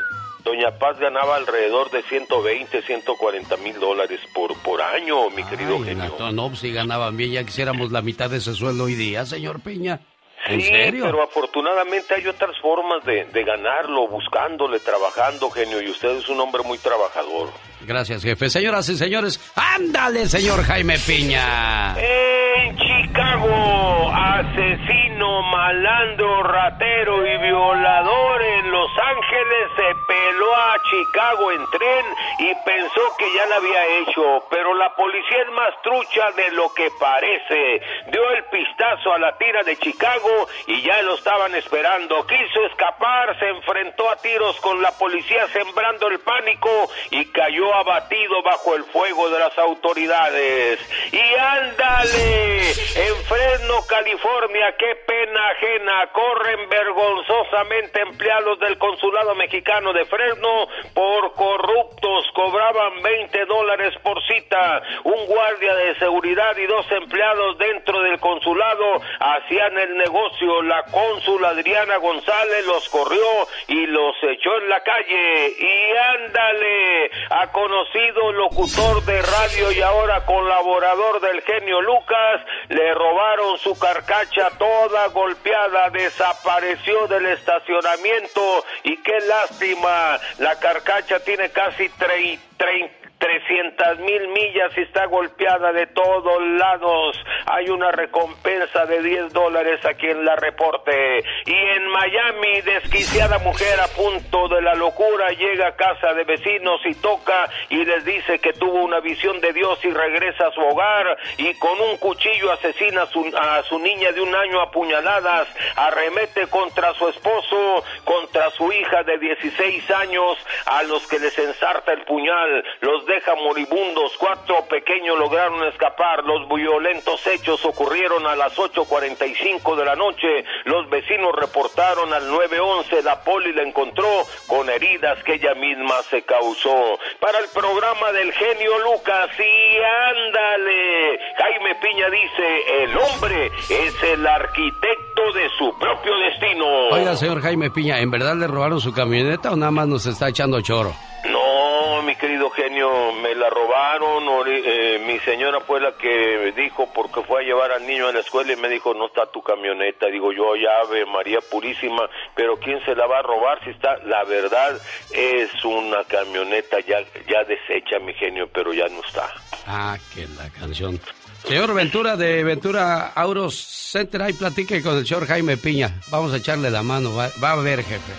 Doña 0.43 0.77
Paz 0.79 0.97
ganaba 0.99 1.35
alrededor 1.35 1.91
de 1.91 2.01
120, 2.03 2.81
140 2.81 3.57
mil 3.57 3.79
dólares 3.79 4.19
por, 4.33 4.57
por 4.61 4.81
año, 4.81 5.29
mi 5.31 5.43
querido 5.43 5.75
Ay, 5.77 5.83
genio. 5.83 6.03
Nato, 6.03 6.31
no, 6.31 6.47
pues 6.47 6.59
si 6.59 6.71
ganaban 6.71 7.17
bien, 7.17 7.31
ya 7.31 7.43
quisiéramos 7.43 7.91
la 7.91 8.01
mitad 8.01 8.29
de 8.29 8.37
ese 8.37 8.53
sueldo 8.53 8.85
hoy 8.85 8.95
día, 8.95 9.25
señor 9.25 9.61
Piña. 9.61 9.99
sí, 10.47 10.61
serio? 10.61 11.05
pero 11.05 11.21
afortunadamente 11.21 12.15
hay 12.15 12.25
otras 12.27 12.57
formas 12.61 13.03
de, 13.05 13.25
de 13.25 13.43
ganarlo, 13.43 14.07
buscándole, 14.07 14.79
trabajando, 14.79 15.49
genio, 15.49 15.81
y 15.81 15.89
usted 15.89 16.09
es 16.17 16.29
un 16.29 16.39
hombre 16.39 16.63
muy 16.63 16.77
trabajador. 16.77 17.49
Gracias, 17.81 18.23
jefe. 18.23 18.49
Señoras 18.49 18.89
y 18.89 18.97
señores, 18.97 19.39
ándale, 19.55 20.27
señor 20.27 20.63
Jaime 20.63 20.97
Piña. 20.99 21.95
En 21.97 22.77
Chicago, 22.77 24.11
asesino, 24.11 25.41
malandro, 25.43 26.43
ratero 26.43 27.25
y 27.25 27.37
violador 27.37 28.41
en 28.41 28.71
Los 28.71 28.89
Ángeles 28.97 29.69
se 29.75 29.95
peló 30.07 30.55
a 30.55 30.75
Chicago 30.89 31.51
en 31.51 31.65
tren 31.71 32.05
y 32.39 32.53
pensó 32.65 33.01
que 33.17 33.25
ya 33.33 33.45
lo 33.47 33.55
había 33.55 33.85
hecho, 33.99 34.45
pero 34.49 34.73
la 34.75 34.93
policía 34.95 35.41
es 35.41 35.51
más 35.53 35.73
trucha 35.81 36.31
de 36.31 36.51
lo 36.51 36.73
que 36.73 36.89
parece. 36.99 37.81
Dio 38.11 38.29
el 38.31 38.43
pistazo 38.45 39.13
a 39.13 39.19
la 39.19 39.37
tira 39.37 39.63
de 39.63 39.77
Chicago 39.77 40.47
y 40.67 40.81
ya 40.81 41.01
lo 41.03 41.15
estaban 41.15 41.55
esperando. 41.55 42.25
Quiso 42.27 42.65
escapar, 42.69 43.37
se 43.39 43.47
enfrentó 43.49 44.09
a 44.09 44.17
tiros 44.17 44.59
con 44.59 44.81
la 44.81 44.91
policía 44.91 45.47
sembrando 45.53 46.07
el 46.09 46.19
pánico 46.19 46.69
y 47.11 47.25
cayó 47.25 47.68
abatido 47.73 48.41
bajo 48.43 48.75
el 48.75 48.83
fuego 48.85 49.29
de 49.29 49.39
las 49.39 49.57
autoridades. 49.57 50.79
Y 51.11 51.39
ándale, 51.39 52.69
en 52.69 53.15
Fresno, 53.27 53.75
California, 53.87 54.75
qué 54.77 54.95
pena 55.07 55.49
ajena, 55.49 56.09
corren 56.11 56.69
vergonzosamente 56.69 58.01
empleados 58.01 58.59
del 58.59 58.77
consulado 58.77 59.35
mexicano 59.35 59.93
de 59.93 60.05
Fresno 60.05 60.67
por 60.93 61.33
corruptos, 61.33 62.25
cobraban 62.33 63.01
20 63.01 63.45
dólares 63.45 63.93
por 64.03 64.21
cita. 64.27 64.81
Un 65.03 65.25
guardia 65.25 65.75
de 65.75 65.95
seguridad 65.95 66.55
y 66.57 66.65
dos 66.65 66.85
empleados 66.91 67.57
dentro 67.57 68.01
del 68.01 68.19
consulado 68.19 69.01
hacían 69.19 69.77
el 69.77 69.97
negocio. 69.97 70.61
La 70.63 70.83
cónsul 70.83 71.43
Adriana 71.45 71.97
González 71.97 72.65
los 72.65 72.89
corrió 72.89 73.47
y 73.67 73.85
los 73.87 74.15
echó 74.23 74.57
en 74.57 74.69
la 74.69 74.81
calle. 74.81 75.55
Y 75.57 75.97
ándale, 75.97 77.11
a 77.29 77.51
conocido 77.59 78.31
locutor 78.31 79.03
de 79.03 79.21
radio 79.21 79.71
y 79.73 79.81
ahora 79.81 80.25
colaborador 80.25 81.19
del 81.19 81.41
genio 81.41 81.81
Lucas, 81.81 82.41
le 82.69 82.93
robaron 82.93 83.57
su 83.57 83.77
carcacha 83.77 84.49
toda 84.57 85.07
golpeada, 85.07 85.89
desapareció 85.89 87.07
del 87.07 87.25
estacionamiento 87.25 88.63
y 88.83 88.95
qué 88.97 89.19
lástima, 89.27 90.17
la 90.37 90.57
carcacha 90.57 91.19
tiene 91.19 91.49
casi 91.49 91.89
30 91.89 92.98
300 93.19 93.99
mil 93.99 94.27
millas 94.29 94.71
y 94.77 94.81
está 94.81 95.05
golpeada 95.05 95.73
de 95.73 95.87
todos 95.87 96.41
lados. 96.57 97.17
Hay 97.45 97.69
una 97.69 97.91
recompensa 97.91 98.85
de 98.85 99.03
10 99.03 99.33
dólares 99.33 99.83
aquí 99.85 100.07
en 100.07 100.23
la 100.23 100.35
reporte. 100.37 101.23
Y 101.45 101.53
en 101.53 101.87
Miami, 101.89 102.61
desquiciada 102.61 103.37
mujer 103.39 103.79
a 103.81 103.87
punto 103.89 104.47
de 104.47 104.61
la 104.61 104.73
locura 104.75 105.29
llega 105.31 105.67
a 105.67 105.75
casa 105.75 106.13
de 106.13 106.23
vecinos 106.23 106.79
y 106.85 106.95
toca 106.95 107.49
y 107.69 107.83
les 107.83 108.05
dice 108.05 108.39
que 108.39 108.53
tuvo 108.53 108.83
una 108.83 109.01
visión 109.01 109.39
de 109.41 109.51
Dios 109.51 109.83
y 109.83 109.91
regresa 109.91 110.47
a 110.47 110.51
su 110.51 110.61
hogar 110.61 111.17
y 111.37 111.53
con 111.55 111.79
un 111.79 111.97
cuchillo 111.97 112.51
asesina 112.53 113.03
a 113.03 113.05
su, 113.07 113.25
a 113.37 113.63
su 113.63 113.79
niña 113.79 114.11
de 114.11 114.21
un 114.21 114.33
año 114.33 114.61
apuñaladas, 114.61 115.47
arremete 115.75 116.47
contra 116.47 116.93
su 116.93 117.07
esposo, 117.09 117.83
contra 118.05 118.49
su 118.51 118.71
hija 118.71 119.03
de 119.03 119.17
16 119.17 119.91
años, 119.91 120.37
a 120.65 120.83
los 120.83 121.05
que 121.07 121.19
les 121.19 121.37
ensarta 121.37 121.91
el 121.91 122.03
puñal, 122.03 122.63
los 122.81 123.05
deja 123.09 123.35
moribundos. 123.35 124.13
Cuatro 124.17 124.65
pequeños 124.69 125.17
lograron 125.17 125.63
escapar. 125.67 126.23
Los 126.23 126.47
violentos 126.47 127.25
hechos 127.27 127.65
ocurrieron 127.65 128.25
a 128.27 128.35
las 128.35 128.55
8.45 128.55 129.75
de 129.75 129.85
la 129.85 129.95
noche. 129.95 130.45
Los 130.65 130.89
vecinos 130.89 131.33
reportaron 131.35 132.13
al 132.13 132.29
911. 132.29 133.01
La 133.03 133.21
poli 133.23 133.51
la 133.51 133.63
encontró 133.63 134.25
con 134.47 134.69
heridas 134.69 135.21
que 135.23 135.33
ella 135.33 135.55
misma 135.55 135.95
se 136.09 136.21
causó. 136.21 136.99
Para 137.19 137.39
el 137.39 137.49
programa 137.53 138.11
del 138.11 138.31
genio 138.31 138.77
Lucas, 138.79 139.29
y 139.39 139.77
ándale. 140.11 141.19
Jaime 141.37 141.75
Piña 141.81 142.09
dice, 142.09 142.83
el 142.83 142.97
hombre 142.97 143.47
es 143.69 144.03
el 144.03 144.25
arquitecto 144.25 145.33
de 145.33 145.49
su 145.57 145.77
propio 145.79 146.17
destino. 146.19 146.65
Oiga, 146.91 147.15
señor 147.15 147.41
Jaime 147.41 147.71
Piña, 147.71 147.99
¿en 147.99 148.11
verdad 148.11 148.35
le 148.35 148.47
robaron 148.47 148.79
su 148.79 148.93
camioneta 148.93 149.51
o 149.51 149.55
nada 149.55 149.71
más 149.71 149.87
nos 149.87 150.05
está 150.05 150.29
echando 150.29 150.61
choro? 150.61 150.93
No, 151.27 152.01
mi 152.03 152.15
querido 152.15 152.49
genio, 152.49 153.11
me 153.13 153.35
la 153.35 153.49
robaron. 153.49 154.23
eh, 154.47 155.03
mi 155.05 155.19
señora 155.19 155.59
fue 155.61 155.81
la 155.81 155.91
que 155.97 156.53
dijo 156.55 156.87
porque 156.93 157.21
fue 157.23 157.41
a 157.41 157.45
llevar 157.45 157.71
al 157.71 157.85
niño 157.85 158.07
a 158.07 158.13
la 158.13 158.21
escuela 158.21 158.53
y 158.53 158.55
me 158.55 158.69
dijo 158.69 158.93
no 158.93 159.07
está 159.07 159.25
tu 159.31 159.41
camioneta. 159.41 160.07
Digo 160.07 160.31
yo, 160.31 160.55
ya 160.55 160.79
Ave 160.83 161.05
María 161.05 161.39
Purísima, 161.41 162.09
pero 162.35 162.57
quién 162.57 162.83
se 162.85 162.95
la 162.95 163.05
va 163.05 163.19
a 163.19 163.23
robar 163.23 163.61
si 163.63 163.71
está. 163.71 163.97
La 164.05 164.23
verdad 164.23 164.79
es 165.11 165.49
una 165.65 166.03
camioneta 166.05 166.79
ya 166.79 167.01
ya 167.27 167.43
deshecha, 167.43 167.99
mi 167.99 168.13
genio, 168.13 168.47
pero 168.53 168.73
ya 168.73 168.87
no 168.87 169.01
está. 169.01 169.29
Ah, 169.67 169.97
que 170.13 170.21
la 170.37 170.49
canción. 170.57 170.99
Señor 171.43 171.73
Ventura 171.73 172.15
de 172.15 172.43
Ventura 172.43 173.11
Auros 173.15 173.55
Center, 173.55 174.21
ahí 174.21 174.33
platique 174.33 174.81
con 174.81 174.97
el 174.97 175.05
señor 175.05 175.27
Jaime 175.27 175.57
Piña. 175.57 175.89
Vamos 176.11 176.33
a 176.33 176.37
echarle 176.37 176.69
la 176.69 176.83
mano, 176.83 177.15
va, 177.15 177.29
va 177.43 177.51
a 177.51 177.55
ver, 177.57 177.83
jefe. 177.83 178.13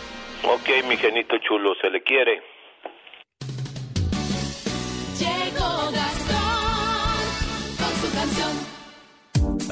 Ok, 0.45 0.85
mi 0.87 0.97
genito 0.97 1.37
chulo, 1.39 1.75
se 1.81 1.91
le 1.91 2.03
quiere. 2.03 2.43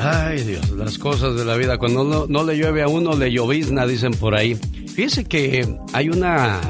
Ay, 0.00 0.42
Dios, 0.44 0.70
las 0.70 0.98
cosas 0.98 1.34
de 1.34 1.44
la 1.44 1.56
vida. 1.56 1.78
Cuando 1.78 2.26
no, 2.28 2.44
le 2.44 2.56
llueve 2.56 2.82
a 2.82 2.88
uno, 2.88 3.16
le 3.16 3.32
llovizna, 3.32 3.86
dicen 3.86 4.12
por 4.12 4.34
ahí. 4.34 4.54
Fíjese 4.54 5.24
que 5.24 5.76
hay 5.92 6.08
una, 6.08 6.60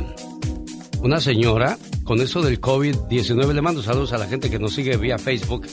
una 1.00 1.20
señora 1.20 1.78
con 2.05 2.20
eso 2.20 2.42
del 2.42 2.60
COVID-19. 2.60 3.52
Le 3.52 3.62
mando 3.62 3.82
saludos 3.82 4.12
a 4.12 4.18
la 4.18 4.26
gente 4.26 4.50
que 4.50 4.59
nos 4.59 4.74
sigue 4.74 4.96
vía 4.96 5.18
Facebook. 5.18 5.66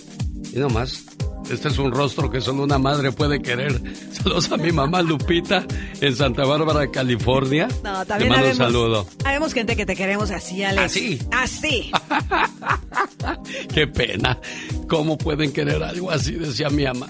Y 0.54 0.60
nomás, 0.60 1.06
este 1.50 1.68
es 1.68 1.78
un 1.78 1.92
rostro 1.92 2.30
que 2.30 2.42
solo 2.42 2.64
una 2.64 2.78
madre 2.78 3.12
puede 3.12 3.42
querer. 3.42 3.80
Saludos 4.12 4.52
a 4.52 4.58
mi 4.58 4.72
mamá 4.72 5.02
Lupita 5.02 5.66
en 6.02 6.16
Santa 6.16 6.46
Bárbara, 6.46 6.90
California. 6.92 7.68
No, 7.84 8.06
también 8.06 8.32
Le 8.32 8.38
mando 8.38 8.46
un 8.48 8.52
habemos- 8.54 8.58
saludo. 8.58 9.08
Habemos 9.24 9.54
gente 9.54 9.76
que 9.76 9.86
te 9.86 9.96
queremos 9.96 10.32
así, 10.32 10.64
Alex. 10.64 10.84
¿Así? 10.86 11.20
Así. 11.32 11.92
Qué 13.74 13.88
pena. 13.88 14.40
¿Cómo 14.88 15.18
pueden 15.18 15.52
querer 15.52 15.82
algo 15.84 16.12
así? 16.12 16.34
Decía 16.34 16.70
mi 16.70 16.84
mamá. 16.86 17.08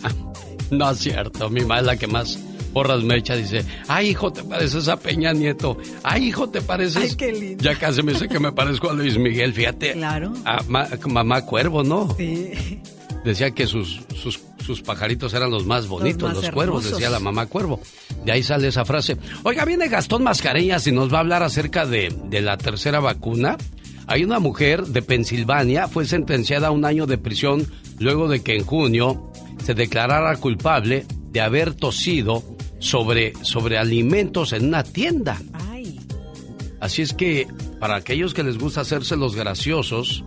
No 0.71 0.89
es 0.91 0.99
cierto. 0.99 1.49
Mi 1.49 1.61
mamá 1.61 1.79
es 1.79 1.85
la 1.85 1.97
que 1.97 2.07
más 2.07 2.37
porras 2.73 3.03
me 3.03 3.17
echa. 3.17 3.35
Dice, 3.35 3.63
ay, 3.87 4.09
hijo, 4.09 4.31
te 4.33 4.43
pareces 4.43 4.87
a 4.87 4.97
Peña 4.97 5.31
Nieto. 5.33 5.77
Ay, 6.03 6.25
hijo, 6.27 6.49
te 6.49 6.61
pareces... 6.61 7.11
Ay, 7.11 7.15
qué 7.15 7.31
lindo. 7.31 7.63
Ya 7.63 7.77
casi 7.77 8.01
me 8.03 8.13
dice 8.13 8.27
que 8.27 8.39
me 8.39 8.51
parezco 8.51 8.89
a 8.89 8.93
Luis 8.93 9.17
Miguel, 9.17 9.53
fíjate. 9.53 9.93
Claro. 9.93 10.33
A 10.45 10.61
ma- 10.67 10.87
mamá 11.07 11.45
Cuervo, 11.45 11.83
¿no? 11.83 12.13
Sí. 12.17 12.51
Decía 13.25 13.49
que 13.49 13.65
sus, 13.65 14.01
sus, 14.15 14.39
sus 14.63 14.83
pajaritos 14.83 15.33
eran 15.33 15.49
los 15.49 15.65
más 15.65 15.87
bonitos, 15.87 16.31
los, 16.31 16.43
más 16.43 16.51
cuervos, 16.51 16.91
decía 16.91 17.09
la 17.09 17.19
mamá 17.19 17.47
Cuervo. 17.47 17.81
De 18.23 18.31
ahí 18.31 18.43
sale 18.43 18.67
esa 18.67 18.85
frase. 18.85 19.17
Oiga, 19.41 19.65
viene 19.65 19.87
Gastón 19.87 20.23
Mascareñas 20.23 20.85
y 20.85 20.91
nos 20.91 21.11
va 21.11 21.17
a 21.17 21.21
hablar 21.21 21.41
acerca 21.41 21.87
de, 21.87 22.15
de 22.29 22.41
la 22.41 22.57
tercera 22.57 22.99
vacuna. 22.99 23.57
Hay 24.05 24.23
una 24.23 24.37
mujer 24.37 24.85
de 24.85 25.01
Pensilvania, 25.01 25.87
fue 25.87 26.05
sentenciada 26.05 26.67
a 26.67 26.71
un 26.71 26.85
año 26.85 27.07
de 27.07 27.17
prisión 27.17 27.65
luego 27.97 28.27
de 28.27 28.43
que 28.43 28.55
en 28.55 28.63
junio 28.63 29.31
se 29.63 29.73
declarara 29.73 30.35
culpable 30.37 31.05
de 31.31 31.41
haber 31.41 31.73
tosido 31.73 32.43
sobre, 32.77 33.33
sobre 33.41 33.79
alimentos 33.79 34.53
en 34.53 34.67
una 34.67 34.83
tienda. 34.83 35.41
Así 36.79 37.01
es 37.01 37.13
que, 37.13 37.47
para 37.79 37.95
aquellos 37.95 38.35
que 38.35 38.43
les 38.43 38.59
gusta 38.59 38.81
hacerse 38.81 39.15
los 39.15 39.35
graciosos, 39.35 40.23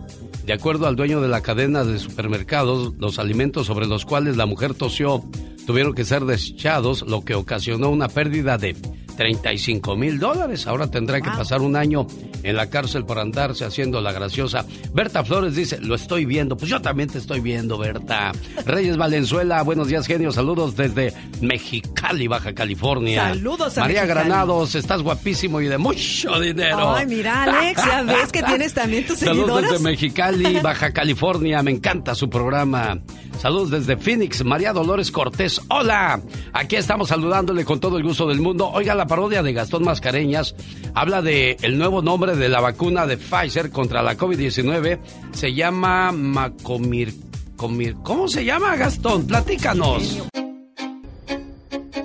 de 0.49 0.55
acuerdo 0.55 0.87
al 0.87 0.95
dueño 0.95 1.21
de 1.21 1.27
la 1.27 1.41
cadena 1.41 1.83
de 1.83 1.99
supermercados, 1.99 2.95
los 2.97 3.19
alimentos 3.19 3.67
sobre 3.67 3.85
los 3.85 4.03
cuales 4.03 4.35
la 4.35 4.47
mujer 4.47 4.73
tosió 4.73 5.23
tuvieron 5.67 5.93
que 5.93 6.05
ser 6.05 6.25
desechados, 6.25 7.03
lo 7.03 7.23
que 7.23 7.35
ocasionó 7.35 7.91
una 7.91 8.07
pérdida 8.07 8.57
de 8.57 8.75
35 9.19 9.97
mil 9.97 10.17
dólares. 10.17 10.65
Ahora 10.65 10.89
tendrá 10.89 11.19
que 11.19 11.29
pasar 11.29 11.59
un 11.61 11.75
año 11.75 12.07
en 12.41 12.55
la 12.55 12.69
cárcel 12.69 13.03
por 13.03 13.19
andarse 13.19 13.65
haciendo 13.65 13.99
la 13.99 14.13
graciosa. 14.13 14.65
Berta 14.93 15.25
Flores 15.25 15.55
dice, 15.55 15.77
lo 15.81 15.95
estoy 15.95 16.23
viendo. 16.23 16.55
Pues 16.55 16.71
yo 16.71 16.81
también 16.81 17.09
te 17.09 17.17
estoy 17.17 17.41
viendo, 17.41 17.77
Berta. 17.77 18.31
Reyes 18.65 18.95
Valenzuela, 18.95 19.61
buenos 19.63 19.89
días, 19.89 20.07
genio. 20.07 20.31
Saludos 20.31 20.77
desde 20.77 21.13
Mexicali, 21.41 22.27
Baja 22.29 22.53
California. 22.53 23.27
Saludos 23.33 23.77
a 23.77 23.81
María 23.81 24.03
Mexicali. 24.03 24.29
Granados, 24.29 24.75
estás 24.75 25.01
guapísimo 25.01 25.59
y 25.59 25.67
de 25.67 25.77
mucho 25.77 26.39
dinero. 26.39 26.95
Ay, 26.95 27.05
mira, 27.05 27.43
Alex, 27.43 27.75
ya 27.85 28.01
ves 28.07 28.31
que 28.31 28.41
tienes 28.41 28.73
también 28.73 29.05
tus 29.05 29.19
Saludos 29.19 29.47
seguidoras. 29.47 29.71
desde 29.71 29.83
Mexicali, 29.83 30.59
Baja 30.61 30.93
California. 30.93 31.61
Me 31.61 31.71
encanta 31.71 32.15
su 32.15 32.29
programa. 32.29 32.97
Saludos 33.39 33.69
desde 33.71 33.95
Phoenix, 33.95 34.43
María 34.43 34.73
Dolores 34.73 35.11
Cortés. 35.11 35.61
Hola, 35.69 36.19
aquí 36.51 36.75
estamos 36.75 37.07
saludándole 37.07 37.63
con 37.63 37.79
todo 37.79 37.97
el 37.97 38.03
gusto 38.03 38.27
del 38.27 38.41
mundo. 38.41 38.69
Oiga, 38.69 38.93
la 38.95 39.07
parodia 39.07 39.41
de 39.41 39.53
Gastón 39.53 39.83
Mascareñas 39.85 40.55
habla 40.93 41.21
de 41.21 41.55
el 41.61 41.77
nuevo 41.77 42.01
nombre 42.01 42.35
de 42.35 42.49
la 42.49 42.59
vacuna 42.59 43.07
de 43.07 43.15
Pfizer 43.15 43.71
contra 43.71 44.03
la 44.03 44.17
COVID-19. 44.17 44.99
Se 45.31 45.53
llama 45.53 46.11
Macomir. 46.11 47.13
Comir- 47.55 47.95
¿Cómo 48.03 48.27
se 48.27 48.43
llama, 48.43 48.75
Gastón? 48.75 49.25
Platícanos. 49.25 50.21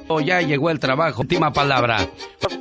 O 0.06 0.20
ya 0.20 0.40
llegó 0.40 0.70
el 0.70 0.78
trabajo. 0.78 1.22
Última 1.22 1.52
palabra. 1.52 1.96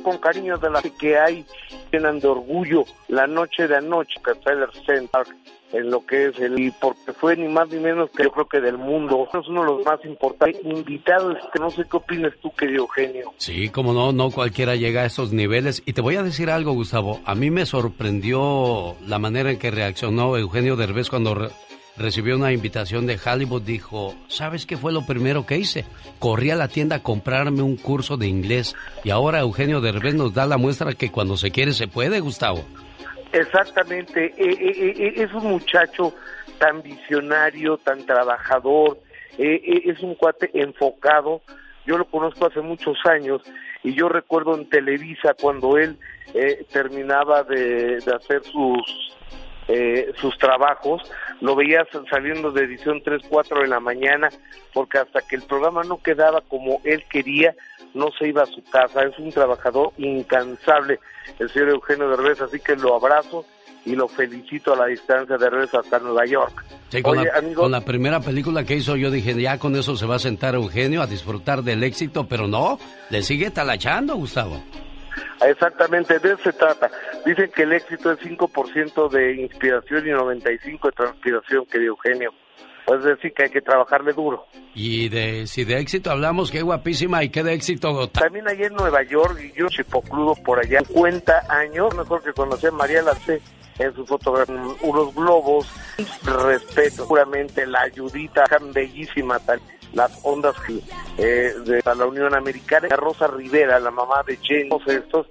Con 0.02 0.18
cariño 0.18 0.58
de 0.58 0.70
la 0.70 0.82
que 0.82 1.16
hay, 1.16 1.44
llenan 1.92 2.18
de 2.18 2.26
orgullo 2.26 2.84
la 3.08 3.26
noche 3.28 3.68
de 3.68 3.76
anoche 3.76 4.14
que 4.24 4.34
Feller 4.42 4.68
Center 4.84 5.22
en 5.74 5.90
lo 5.90 6.04
que 6.06 6.26
es 6.28 6.38
el 6.38 6.72
porque 6.80 7.12
fue 7.12 7.36
ni 7.36 7.48
más 7.48 7.68
ni 7.68 7.78
menos 7.78 8.08
que 8.16 8.22
yo 8.22 8.30
creo 8.32 8.46
que 8.48 8.60
del 8.60 8.78
mundo 8.78 9.28
es 9.32 9.48
uno 9.48 9.60
de 9.62 9.66
los 9.66 9.84
más 9.84 9.98
importantes 10.04 10.64
invitados 10.64 11.36
que 11.52 11.58
no 11.58 11.70
sé 11.70 11.84
qué 11.90 11.96
opinas 11.96 12.32
tú 12.40 12.50
querido 12.54 12.82
Eugenio 12.84 13.32
Sí, 13.38 13.68
como 13.68 13.92
no, 13.92 14.12
no 14.12 14.30
cualquiera 14.30 14.76
llega 14.76 15.02
a 15.02 15.06
esos 15.06 15.32
niveles. 15.32 15.82
Y 15.84 15.92
te 15.92 16.00
voy 16.00 16.16
a 16.16 16.22
decir 16.22 16.48
algo, 16.50 16.72
Gustavo. 16.72 17.20
A 17.24 17.34
mí 17.34 17.50
me 17.50 17.66
sorprendió 17.66 18.96
la 19.06 19.18
manera 19.18 19.50
en 19.50 19.58
que 19.58 19.70
reaccionó 19.70 20.36
Eugenio 20.36 20.76
Derbez 20.76 21.10
cuando 21.10 21.34
re- 21.34 21.48
recibió 21.96 22.36
una 22.36 22.52
invitación 22.52 23.06
de 23.06 23.18
Hollywood. 23.24 23.62
Dijo, 23.62 24.14
¿sabes 24.28 24.66
qué 24.66 24.76
fue 24.76 24.92
lo 24.92 25.04
primero 25.04 25.44
que 25.46 25.58
hice? 25.58 25.84
Corrí 26.18 26.50
a 26.50 26.56
la 26.56 26.68
tienda 26.68 26.96
a 26.96 27.02
comprarme 27.02 27.62
un 27.62 27.76
curso 27.76 28.16
de 28.16 28.28
inglés. 28.28 28.74
Y 29.02 29.10
ahora 29.10 29.40
Eugenio 29.40 29.80
Derbez 29.80 30.14
nos 30.14 30.32
da 30.32 30.46
la 30.46 30.56
muestra 30.58 30.94
que 30.94 31.10
cuando 31.10 31.36
se 31.36 31.50
quiere 31.50 31.72
se 31.72 31.88
puede, 31.88 32.20
Gustavo. 32.20 32.64
Exactamente, 33.34 34.26
eh, 34.26 34.32
eh, 34.38 34.94
eh, 34.96 35.12
es 35.16 35.32
un 35.34 35.48
muchacho 35.48 36.14
tan 36.58 36.82
visionario, 36.82 37.78
tan 37.78 38.06
trabajador, 38.06 38.98
es 39.36 40.00
un 40.00 40.14
cuate 40.14 40.50
enfocado. 40.54 41.42
Yo 41.84 41.98
lo 41.98 42.04
conozco 42.04 42.46
hace 42.46 42.60
muchos 42.60 42.96
años 43.04 43.42
y 43.82 43.92
yo 43.92 44.08
recuerdo 44.08 44.54
en 44.54 44.68
Televisa 44.68 45.34
cuando 45.34 45.76
él 45.76 45.98
eh, 46.32 46.64
terminaba 46.72 47.42
de, 47.42 47.98
de 47.98 48.14
hacer 48.14 48.44
sus 48.44 49.13
eh, 49.68 50.12
sus 50.20 50.36
trabajos, 50.38 51.02
lo 51.40 51.56
veías 51.56 51.86
saliendo 52.10 52.52
de 52.52 52.64
edición 52.64 53.00
3, 53.02 53.22
4 53.28 53.62
de 53.62 53.68
la 53.68 53.80
mañana, 53.80 54.28
porque 54.72 54.98
hasta 54.98 55.22
que 55.22 55.36
el 55.36 55.42
programa 55.42 55.82
no 55.84 56.02
quedaba 56.02 56.42
como 56.42 56.80
él 56.84 57.04
quería, 57.08 57.54
no 57.94 58.10
se 58.18 58.28
iba 58.28 58.42
a 58.42 58.46
su 58.46 58.62
casa. 58.64 59.02
Es 59.04 59.18
un 59.18 59.30
trabajador 59.30 59.92
incansable, 59.96 61.00
el 61.38 61.50
señor 61.50 61.70
Eugenio 61.70 62.08
Derbez, 62.10 62.40
así 62.40 62.60
que 62.60 62.76
lo 62.76 62.94
abrazo 62.94 63.46
y 63.86 63.94
lo 63.94 64.08
felicito 64.08 64.72
a 64.72 64.76
la 64.76 64.86
distancia 64.86 65.36
de 65.36 65.44
Derbez 65.44 65.74
hasta 65.74 65.98
Nueva 65.98 66.24
York. 66.26 66.64
Sí, 66.88 67.02
con, 67.02 67.18
Oye, 67.18 67.28
la, 67.30 67.38
amigo, 67.38 67.62
con 67.62 67.72
la 67.72 67.82
primera 67.82 68.20
película 68.20 68.64
que 68.64 68.76
hizo 68.76 68.96
yo 68.96 69.10
dije, 69.10 69.40
ya 69.40 69.58
con 69.58 69.76
eso 69.76 69.96
se 69.96 70.06
va 70.06 70.16
a 70.16 70.18
sentar 70.18 70.54
Eugenio 70.54 71.02
a 71.02 71.06
disfrutar 71.06 71.62
del 71.62 71.82
éxito, 71.82 72.26
pero 72.26 72.46
no, 72.46 72.78
le 73.10 73.22
sigue 73.22 73.50
talachando, 73.50 74.16
Gustavo. 74.16 74.62
Exactamente, 75.46 76.18
de 76.18 76.32
eso 76.32 76.42
se 76.44 76.52
trata. 76.52 76.90
Dicen 77.24 77.50
que 77.54 77.62
el 77.62 77.72
éxito 77.72 78.12
es 78.12 78.18
5% 78.20 79.08
de 79.10 79.34
inspiración 79.42 80.06
y 80.06 80.10
95% 80.10 80.82
de 80.82 80.92
transpiración, 80.92 81.66
querido 81.66 81.92
Eugenio. 81.94 82.30
Es 82.86 83.02
decir, 83.02 83.32
que 83.32 83.44
hay 83.44 83.50
que 83.50 83.62
trabajarle 83.62 84.12
duro. 84.12 84.44
Y 84.74 85.08
de 85.08 85.46
si 85.46 85.64
de 85.64 85.78
éxito 85.78 86.10
hablamos, 86.10 86.50
qué 86.50 86.60
guapísima 86.60 87.24
y 87.24 87.30
qué 87.30 87.42
de 87.42 87.54
éxito. 87.54 88.08
También 88.10 88.46
allá 88.46 88.66
en 88.66 88.74
Nueva 88.74 89.02
York, 89.02 89.40
y 89.42 89.58
yo 89.58 89.68
chipocludo 89.68 90.34
por 90.44 90.58
allá, 90.58 90.80
50 90.86 91.44
años, 91.48 91.94
mejor 91.96 92.22
que 92.22 92.32
conocí 92.34 92.66
a 92.66 92.70
María 92.72 93.00
Lacé 93.00 93.40
en 93.78 93.94
su 93.94 94.04
fotografía, 94.06 94.54
unos 94.82 95.14
globos, 95.14 95.66
respeto, 96.24 97.08
puramente 97.08 97.66
la 97.66 97.80
ayudita 97.82 98.44
tan 98.44 98.72
bellísima, 98.72 99.38
tan- 99.40 99.60
las 99.94 100.20
ondas 100.24 100.54
eh, 101.18 101.52
de 101.64 101.82
la 101.84 102.06
Unión 102.06 102.34
Americana, 102.34 102.88
Rosa 102.96 103.26
Rivera, 103.28 103.78
la 103.78 103.90
mamá 103.90 104.22
de 104.26 104.36
Jane, 104.42 104.68
todos 104.68 104.86
estos, 104.88 105.26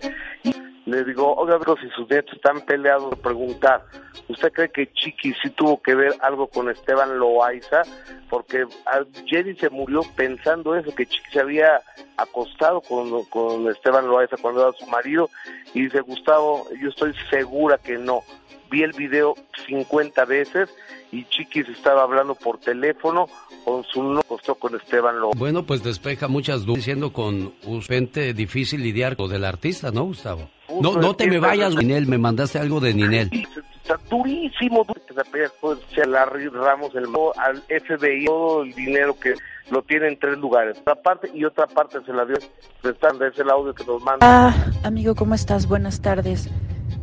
le 0.86 1.04
digo, 1.04 1.34
oiga, 1.36 1.60
pero 1.60 1.76
si 1.78 1.90
sus 1.90 2.10
nietos 2.10 2.36
están 2.36 2.62
peleados, 2.62 3.18
preguntar, 3.20 3.86
¿usted 4.28 4.52
cree 4.52 4.70
que 4.70 4.92
Chiqui 4.94 5.34
sí 5.42 5.50
tuvo 5.52 5.82
que 5.82 5.96
ver 5.96 6.14
algo 6.22 6.48
con 6.48 6.70
Esteban 6.70 7.18
Loaiza? 7.20 7.84
Porque 8.30 8.66
a 8.86 9.04
Jenny 9.26 9.56
se 9.56 9.70
murió 9.70 10.02
pensando 10.16 10.76
eso, 10.76 10.94
que 10.94 11.06
Chiqui 11.06 11.32
se 11.32 11.40
había 11.40 11.82
acostado 12.18 12.82
con, 12.82 13.24
con 13.26 13.70
Esteban 13.70 14.08
Loaiza 14.08 14.38
cuando 14.42 14.68
era 14.68 14.78
su 14.78 14.86
marido, 14.88 15.30
y 15.74 15.84
dice, 15.84 16.02
Gustavo, 16.02 16.68
yo 16.82 16.90
estoy 16.90 17.14
segura 17.30 17.78
que 17.78 17.98
no. 17.98 18.24
Vi 18.74 18.82
el 18.82 18.94
video 18.94 19.36
50 19.68 20.26
veces 20.26 20.68
y 21.12 21.24
Chiquis 21.26 21.70
estaba 21.70 22.02
hablando 22.02 22.34
por 22.34 22.58
teléfono 22.58 23.28
con 23.64 23.84
su 23.84 24.02
no 24.02 24.22
acostó 24.22 24.56
con 24.56 24.76
Esteban 24.76 25.20
Loaiza. 25.20 25.38
Bueno, 25.38 25.64
pues 25.64 25.84
despeja 25.84 26.28
muchas 26.28 26.66
dudas, 26.66 26.84
siendo 26.84 27.14
con 27.14 27.54
un 27.66 27.82
gente 27.84 28.34
difícil 28.34 28.82
lidiar 28.82 29.16
con 29.16 29.30
del 29.30 29.46
artista, 29.46 29.92
¿no, 29.92 30.06
Gustavo? 30.06 30.50
No, 30.82 30.96
no 30.96 31.16
te 31.16 31.28
me 31.28 31.38
vayas, 31.38 31.76
Ninel, 31.76 32.08
me 32.08 32.18
mandaste 32.18 32.58
algo 32.58 32.80
de 32.80 32.96
Ninel. 32.96 33.30
Está 33.84 34.00
durísimo, 34.10 34.84
durísimo. 34.84 35.06
que 35.06 35.14
se 35.14 35.22
apella 35.22 35.52
pues, 35.62 35.80
Larry 36.08 36.48
Ramos, 36.48 36.96
el 36.96 37.06
al 37.38 37.62
FBI, 37.62 38.26
todo 38.26 38.64
el 38.64 38.74
dinero 38.74 39.16
que 39.20 39.36
lo 39.70 39.84
tiene 39.84 40.08
en 40.08 40.18
tres 40.18 40.40
lugares. 40.40 40.80
Otra 40.80 40.96
parte 40.96 41.30
y 41.32 41.46
otra 41.46 41.68
parte 41.68 42.00
se 42.04 42.12
la 42.12 42.26
dio 42.26 42.38
prestando 42.82 43.24
es 43.28 43.38
el 43.38 43.52
audio 43.52 43.72
que 43.76 43.86
nos 43.86 44.02
manda. 44.02 44.26
Ah, 44.26 44.56
amigo, 44.84 45.14
¿cómo 45.14 45.36
estás? 45.36 45.68
Buenas 45.68 46.02
tardes. 46.02 46.50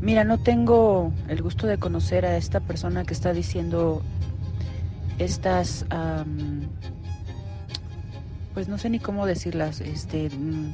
Mira, 0.01 0.24
no 0.24 0.39
tengo 0.39 1.12
el 1.28 1.43
gusto 1.43 1.66
de 1.66 1.78
conocer 1.78 2.24
a 2.24 2.36
esta 2.36 2.60
persona 2.60 3.05
que 3.05 3.12
está 3.14 3.32
diciendo 3.32 4.02
estas, 5.18 5.85
am, 5.90 6.70
pues 8.55 8.66
no 8.68 8.78
sé 8.78 8.89
ni 8.89 8.98
cómo 8.98 9.27
decirlas, 9.27 9.81
este, 9.82 10.31
mm, 10.31 10.72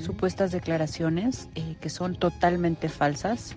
supuestas 0.00 0.52
declaraciones 0.52 1.48
eh, 1.54 1.76
que 1.80 1.90
son 1.90 2.14
totalmente 2.14 2.88
falsas. 2.88 3.56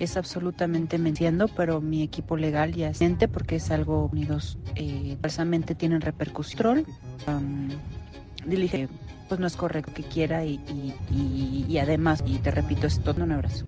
Es 0.00 0.16
absolutamente 0.16 0.98
mentiendo, 0.98 1.48
pero 1.48 1.80
mi 1.80 2.02
equipo 2.02 2.36
legal 2.36 2.72
ya 2.72 2.88
es 2.90 3.00
mente 3.00 3.28
porque 3.28 3.56
es 3.56 3.70
algo 3.70 4.08
unidos, 4.12 4.58
eh, 4.76 5.16
falsamente 5.22 5.74
tienen 5.74 6.00
repercusión. 6.00 6.84
Am, 7.26 7.70
dije, 8.44 8.88
pues 9.28 9.40
no 9.40 9.46
es 9.46 9.56
correcto 9.56 9.92
que 9.92 10.02
quiera 10.04 10.44
y, 10.44 10.60
y, 10.68 10.94
y- 11.12 11.66
y 11.68 11.78
además, 11.78 12.22
y 12.26 12.38
te 12.38 12.50
repito, 12.50 12.86
es 12.86 13.00
todo 13.02 13.22
un 13.22 13.32
abrazo. 13.32 13.66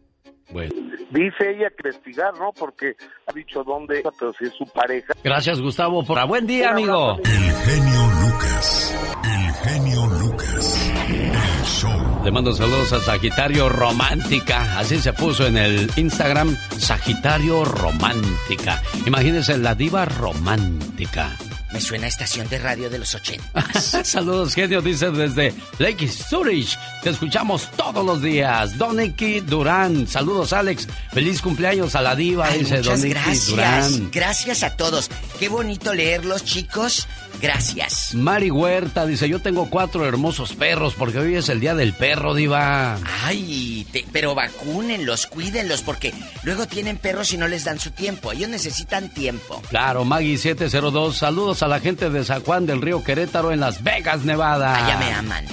Bueno. 0.51 0.73
Dice 1.10 1.51
ella 1.51 1.70
que 1.70 1.89
investigar, 1.89 2.35
¿no? 2.39 2.52
Porque 2.52 2.94
ha 3.27 3.32
dicho 3.32 3.62
dónde, 3.64 4.02
pero 4.18 4.32
si 4.32 4.44
es 4.44 4.55
su 4.55 4.66
pareja. 4.66 5.14
Gracias, 5.23 5.60
Gustavo, 5.60 6.05
por... 6.05 6.27
Buen 6.27 6.47
día, 6.47 6.70
amigo. 6.70 7.16
El 7.18 7.52
genio 7.52 8.01
Lucas. 8.23 8.94
El 9.24 9.52
genio 9.55 10.06
Lucas. 10.06 10.93
El 11.09 11.64
show. 11.64 12.24
Le 12.24 12.31
mando 12.31 12.52
saludos 12.52 12.93
a 12.93 13.01
Sagitario 13.01 13.68
Romántica. 13.68 14.78
Así 14.78 14.98
se 14.98 15.12
puso 15.12 15.47
en 15.47 15.56
el 15.56 15.90
Instagram, 15.97 16.56
Sagitario 16.70 17.64
Romántica. 17.64 18.82
Imagínense 19.06 19.56
la 19.59 19.74
diva 19.74 20.05
romántica. 20.05 21.31
Me 21.72 21.80
suena 21.80 22.06
a 22.06 22.09
estación 22.09 22.48
de 22.48 22.59
radio 22.59 22.88
de 22.88 22.98
los 22.98 23.14
80. 23.14 23.44
Saludos, 24.05 24.55
genio, 24.55 24.80
dice 24.80 25.10
desde 25.10 25.52
Lake 25.78 26.09
Zurich. 26.09 26.78
Te 27.02 27.10
escuchamos 27.10 27.68
todos 27.76 28.05
los 28.06 28.22
días. 28.22 28.78
Don 28.78 28.97
Nicky 28.97 29.40
Durán. 29.40 30.06
Saludos, 30.06 30.52
Alex. 30.52 30.86
Feliz 31.12 31.43
cumpleaños 31.43 31.94
a 31.97 32.02
la 32.02 32.14
diva, 32.14 32.47
Ay, 32.47 32.60
dice 32.60 32.76
muchas 32.78 33.05
gracias. 33.05 33.47
Durán. 33.48 34.10
Gracias 34.12 34.62
a 34.62 34.76
todos. 34.76 35.10
Qué 35.40 35.48
bonito 35.48 35.93
leerlos, 35.93 36.44
chicos. 36.44 37.09
Gracias. 37.43 38.14
Mari 38.14 38.51
Huerta 38.51 39.05
dice, 39.05 39.28
yo 39.28 39.40
tengo 39.40 39.68
cuatro 39.68 40.06
hermosos 40.06 40.55
perros 40.55 40.94
porque 40.97 41.18
hoy 41.18 41.34
es 41.34 41.48
el 41.51 41.60
día 41.60 41.74
del 41.74 41.93
perro, 41.93 42.32
diva. 42.34 42.98
Ay, 43.24 43.86
te- 43.93 44.06
pero 44.10 44.34
vacúnenlos, 44.34 45.26
cuídenlos, 45.26 45.82
porque 45.82 46.14
luego 46.44 46.66
tienen 46.66 46.97
perros 46.97 47.32
y 47.34 47.36
no 47.36 47.47
les 47.48 47.64
dan 47.64 47.78
su 47.78 47.90
tiempo. 47.90 48.32
Ellos 48.32 48.48
necesitan 48.48 49.12
tiempo. 49.12 49.60
Claro, 49.68 50.05
Maggie 50.06 50.38
702, 50.38 51.14
saludos 51.16 51.62
a 51.62 51.65
la 51.68 51.80
gente 51.80 52.10
de 52.10 52.24
San 52.24 52.43
Juan 52.43 52.66
del 52.66 52.82
Río 52.82 53.02
Querétaro 53.02 53.52
en 53.52 53.60
Las 53.60 53.82
Vegas, 53.82 54.24
Nevada. 54.24 54.76
Allá 54.76 54.98
me 54.98 55.12
aman. 55.12 55.44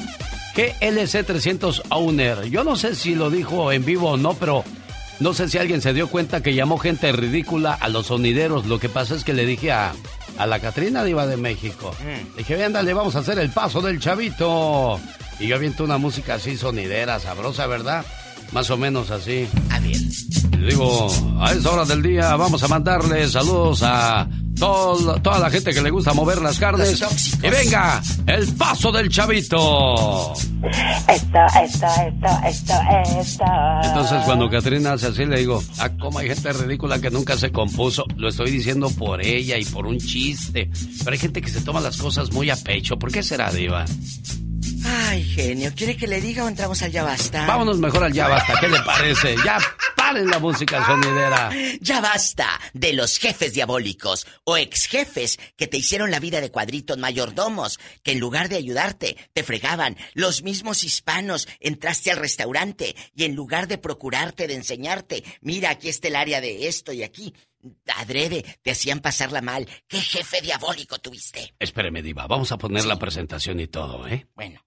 GLC 0.56 1.26
300 1.26 1.84
Owner. 1.90 2.44
Yo 2.49 2.64
no 2.64 2.76
sé 2.76 2.95
si 2.95 3.15
lo 3.15 3.30
dijo 3.30 3.72
en 3.72 3.85
vivo 3.85 4.11
o 4.11 4.18
no, 4.18 4.34
pero 4.35 4.64
no 5.19 5.34
sé 5.34 5.49
si 5.49 5.57
alguien 5.57 5.81
se 5.81 5.94
dio 5.94 6.07
cuenta 6.07 6.41
que 6.41 6.53
llamó 6.53 6.77
gente 6.77 7.11
ridícula 7.11 7.73
a 7.73 7.90
los 7.90 8.07
sonideros. 8.07 8.65
Lo 8.65 8.80
que 8.80 8.90
pasa 8.90 9.15
es 9.15 9.23
que 9.23 9.34
le 9.34 9.45
dije 9.45 9.72
a, 9.72 9.94
a 10.38 10.45
la 10.45 10.60
Catrina 10.60 11.03
Diva 11.03 11.26
de 11.26 11.38
México. 11.38 11.95
Mm. 11.99 12.35
Le 12.35 12.38
dije, 12.38 12.64
ándale, 12.64 12.94
vamos 12.94 13.15
a 13.15 13.19
hacer 13.19 13.40
el 13.40 13.49
paso 13.49 13.81
del 13.81 13.99
chavito. 13.99 14.99
Y 15.40 15.48
yo 15.48 15.56
aviento 15.56 15.84
una 15.84 15.98
música 15.98 16.35
así 16.35 16.57
sonidera, 16.57 17.19
sabrosa, 17.19 17.65
¿verdad? 17.68 18.06
Más 18.52 18.69
o 18.69 18.77
menos 18.77 19.10
así. 19.10 19.48
A 19.72 19.80
ver. 19.80 19.95
Y 19.95 20.65
digo, 20.69 21.07
a 21.40 21.52
esta 21.52 21.72
hora 21.72 21.85
del 21.85 22.03
día 22.03 22.35
vamos 22.35 22.61
a 22.61 22.68
mandarle 22.68 23.27
saludos 23.27 23.81
a 23.84 24.27
todo- 24.64 25.22
toda 25.22 25.40
la 25.40 25.49
gente 25.49 25.73
que 25.73 25.81
le 25.81 25.90
gusta 25.90 26.14
mover 26.14 26.41
las 26.41 26.57
carnes. 26.60 27.02
Y 27.44 27.49
venga, 27.49 28.02
el 28.27 28.48
paso 28.53 28.91
del 28.91 29.10
chavito. 29.10 30.34
Esto, 30.34 31.40
esto, 31.64 31.85
esto, 31.85 32.27
esto, 32.48 32.73
esto. 33.19 33.44
Entonces 33.84 34.18
cuando 34.26 34.49
Catrina 34.49 34.94
hace 34.94 35.07
así 35.07 35.26
le 35.26 35.40
digo, 35.40 35.61
ah, 35.80 35.90
cómo 35.99 36.19
hay 36.19 36.30
gente 36.30 36.53
ridícula 36.53 36.99
que 36.99 37.10
nunca 37.11 37.35
se 37.38 37.52
compuso. 37.52 38.06
Lo 38.15 38.30
estoy 38.30 38.52
diciendo 38.52 38.90
por 38.91 39.22
ella 39.26 39.57
y 39.57 39.65
por 39.65 39.85
un 39.85 39.98
chiste. 39.98 40.69
Pero 40.99 41.11
hay 41.11 41.18
gente 41.19 41.41
que 41.41 41.49
se 41.49 41.61
toma 41.61 41.81
las 41.81 41.98
cosas 41.98 42.31
muy 42.31 42.49
a 42.49 42.56
pecho. 42.56 42.98
¿Por 42.98 43.11
qué 43.11 43.22
será, 43.23 43.52
Diva? 43.52 43.85
Ay, 44.86 45.24
genio, 45.24 45.72
¿quiere 45.76 45.96
que 45.96 46.08
le 46.08 46.22
diga 46.22 46.44
o 46.44 46.48
entramos 46.48 46.82
al 46.82 46.92
ya 46.92 47.04
basta? 47.04 47.46
Vámonos 47.46 47.80
mejor 47.80 48.04
al 48.04 48.14
ya 48.14 48.28
basta. 48.28 48.60
¿Qué 48.60 48.68
le 48.68 48.80
parece? 48.82 49.36
Ya, 49.46 49.58
Paren 49.96 50.28
la 50.28 50.40
música 50.40 50.86
sonidera. 50.86 51.50
Ya 51.80 52.02
basta 52.02 52.60
de 52.74 52.94
los 52.94 53.18
jefes 53.18 53.54
diabólicos 53.54 54.28
o 54.44 54.58
ex 54.58 54.88
jefes 54.88 55.40
que 55.56 55.68
te 55.68 55.78
hicieron 55.78 56.12
la 56.12 56.20
vida 56.20 56.42
de 56.42 56.52
cuadritos, 56.52 56.98
mayordomos, 56.98 57.80
que 58.04 58.12
en 58.12 58.20
lugar 58.20 58.50
de 58.50 58.58
ayudarte, 58.58 59.16
te 59.34 59.44
fregaban. 59.44 59.96
Los 60.14 60.44
mismos 60.44 60.84
hispanos 60.84 61.48
entraste 61.60 62.12
al 62.12 62.18
restaurante 62.18 62.96
y 63.16 63.24
en 63.24 63.36
lugar 63.36 63.68
de 63.68 63.78
procurarte, 63.78 64.48
de 64.48 64.56
enseñarte, 64.56 65.24
mira, 65.42 65.70
aquí 65.70 65.90
está 65.90 66.10
el 66.10 66.16
área 66.16 66.42
de 66.42 66.68
esto 66.68 66.92
y 66.92 67.04
aquí, 67.04 67.34
adrede, 67.96 68.44
te 68.62 68.72
hacían 68.72 69.00
pasarla 69.00 69.42
mal. 69.42 69.68
¿Qué 69.88 70.02
jefe 70.02 70.42
diabólico 70.42 71.00
tuviste? 71.00 71.54
Espéreme, 71.60 72.02
Diva, 72.02 72.28
vamos 72.28 72.52
a 72.52 72.58
poner 72.58 72.86
la 72.86 73.00
presentación 73.00 73.60
y 73.60 73.68
todo, 73.68 74.08
¿eh? 74.08 74.28
Bueno. 74.36 74.60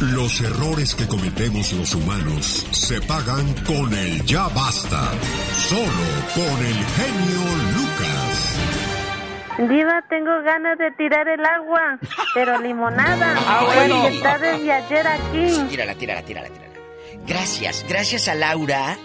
Los 0.00 0.40
errores 0.40 0.94
que 0.94 1.06
cometemos 1.06 1.72
los 1.74 1.94
humanos 1.94 2.66
se 2.72 3.00
pagan 3.02 3.54
con 3.64 3.92
el 3.94 4.24
ya 4.24 4.48
basta. 4.48 5.12
Solo 5.54 6.08
con 6.34 6.58
el 6.64 6.74
genio 6.74 7.40
Lucas. 7.76 8.56
Diva, 9.58 10.02
tengo 10.08 10.42
ganas 10.44 10.76
de 10.78 10.90
tirar 10.92 11.28
el 11.28 11.44
agua, 11.44 11.98
pero 12.34 12.58
limonada. 12.60 13.36
Ah, 13.46 13.62
bueno. 13.64 14.02
Porque 14.02 14.16
está 14.16 14.38
desde 14.38 14.72
ayer 14.72 15.06
aquí. 15.06 15.68
Tírala, 15.70 15.94
tírala, 15.94 16.22
tírala, 16.22 16.48
tírala. 16.48 16.72
Gracias, 17.26 17.84
gracias 17.88 18.26
a 18.28 18.34
Laura 18.34 18.96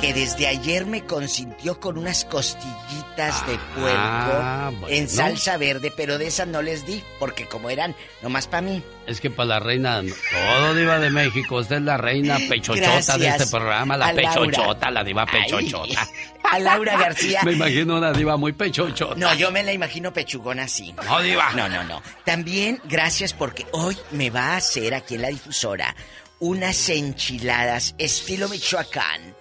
que 0.00 0.12
desde 0.12 0.46
ayer 0.46 0.84
me 0.84 1.04
consintió 1.04 1.80
con 1.80 1.96
unas 1.96 2.24
costillitas 2.26 3.46
de 3.46 3.54
puerco 3.74 3.96
Ah, 3.98 4.70
bueno. 4.78 4.94
en 4.94 5.08
salsa 5.08 5.56
verde, 5.56 5.90
pero 5.96 6.18
de 6.18 6.26
esas 6.26 6.46
no 6.48 6.60
les 6.60 6.84
di 6.84 7.02
porque 7.18 7.46
como 7.46 7.70
eran 7.70 7.94
nomás 8.22 8.46
para 8.46 8.60
mí. 8.62 8.82
Es 9.06 9.20
que 9.20 9.30
para 9.30 9.46
la 9.46 9.60
reina, 9.60 10.02
todo 10.02 10.74
diva 10.74 10.98
de 10.98 11.10
México, 11.10 11.56
usted 11.56 11.76
es 11.76 11.82
la 11.82 11.96
reina 11.96 12.38
pechochota 12.48 13.16
de 13.16 13.28
este 13.28 13.46
programa, 13.46 13.96
la 13.96 14.12
Laura. 14.12 14.32
pechochota, 14.34 14.90
la 14.90 15.02
diva 15.04 15.24
Ay, 15.28 15.42
pechochota. 15.44 16.08
A 16.50 16.58
Laura 16.58 16.96
García. 16.98 17.40
Me 17.44 17.52
imagino 17.52 17.96
una 17.96 18.12
diva 18.12 18.36
muy 18.36 18.52
pechochota. 18.52 19.14
No, 19.16 19.32
yo 19.34 19.50
me 19.50 19.62
la 19.62 19.72
imagino 19.72 20.12
pechugona 20.12 20.64
así. 20.64 20.92
No, 21.04 21.20
diva. 21.22 21.52
No, 21.54 21.68
no, 21.68 21.82
no. 21.84 22.02
También 22.24 22.80
gracias 22.84 23.32
porque 23.32 23.66
hoy 23.72 23.96
me 24.12 24.30
va 24.30 24.52
a 24.52 24.56
hacer 24.58 24.94
aquí 24.94 25.14
en 25.16 25.22
la 25.22 25.28
difusora 25.28 25.94
unas 26.38 26.88
enchiladas 26.90 27.94
estilo 27.98 28.48
Michoacán. 28.48 29.35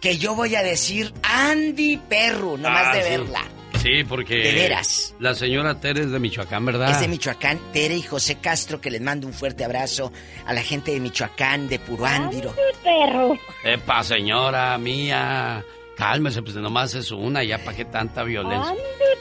Que 0.00 0.16
yo 0.18 0.34
voy 0.34 0.54
a 0.56 0.62
decir 0.62 1.12
Andy 1.22 1.98
Perro, 1.98 2.56
nomás 2.56 2.86
Ah, 2.88 2.96
de 2.96 3.02
sí. 3.02 3.08
verla. 3.10 3.44
Sí, 3.82 4.04
porque. 4.04 4.36
De 4.36 4.52
veras. 4.52 5.14
La 5.20 5.34
señora 5.34 5.80
Tere 5.80 6.02
es 6.02 6.10
de 6.10 6.18
Michoacán, 6.18 6.64
¿verdad? 6.66 6.90
Es 6.90 7.00
de 7.00 7.08
Michoacán, 7.08 7.58
Tere 7.72 7.96
y 7.96 8.02
José 8.02 8.36
Castro, 8.36 8.80
que 8.80 8.90
les 8.90 9.00
mando 9.00 9.26
un 9.26 9.32
fuerte 9.32 9.64
abrazo 9.64 10.12
a 10.46 10.52
la 10.52 10.62
gente 10.62 10.92
de 10.92 11.00
Michoacán, 11.00 11.68
de 11.68 11.78
Puruándiro. 11.78 12.54
perro. 12.82 13.38
Epa, 13.64 14.02
señora 14.04 14.76
mía. 14.78 15.64
Cálmese, 15.96 16.42
pues 16.42 16.56
nomás 16.56 16.94
es 16.94 17.10
una, 17.10 17.42
ya 17.44 17.58
para 17.58 17.76
qué 17.76 17.84
tanta 17.86 18.22
violencia. 18.22 18.74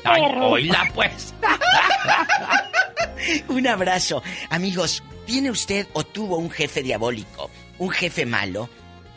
Ay, 0.06 0.22
perro. 0.24 0.50
oíla, 0.50 0.90
pues. 0.94 1.34
Un 3.50 3.68
abrazo. 3.68 4.24
Amigos, 4.50 5.04
¿tiene 5.26 5.52
usted 5.52 5.88
o 5.94 6.04
tuvo 6.06 6.38
un 6.38 6.50
jefe 6.50 6.82
diabólico? 6.84 7.50
¿Un 7.78 7.90
jefe 7.90 8.26
malo? 8.26 8.70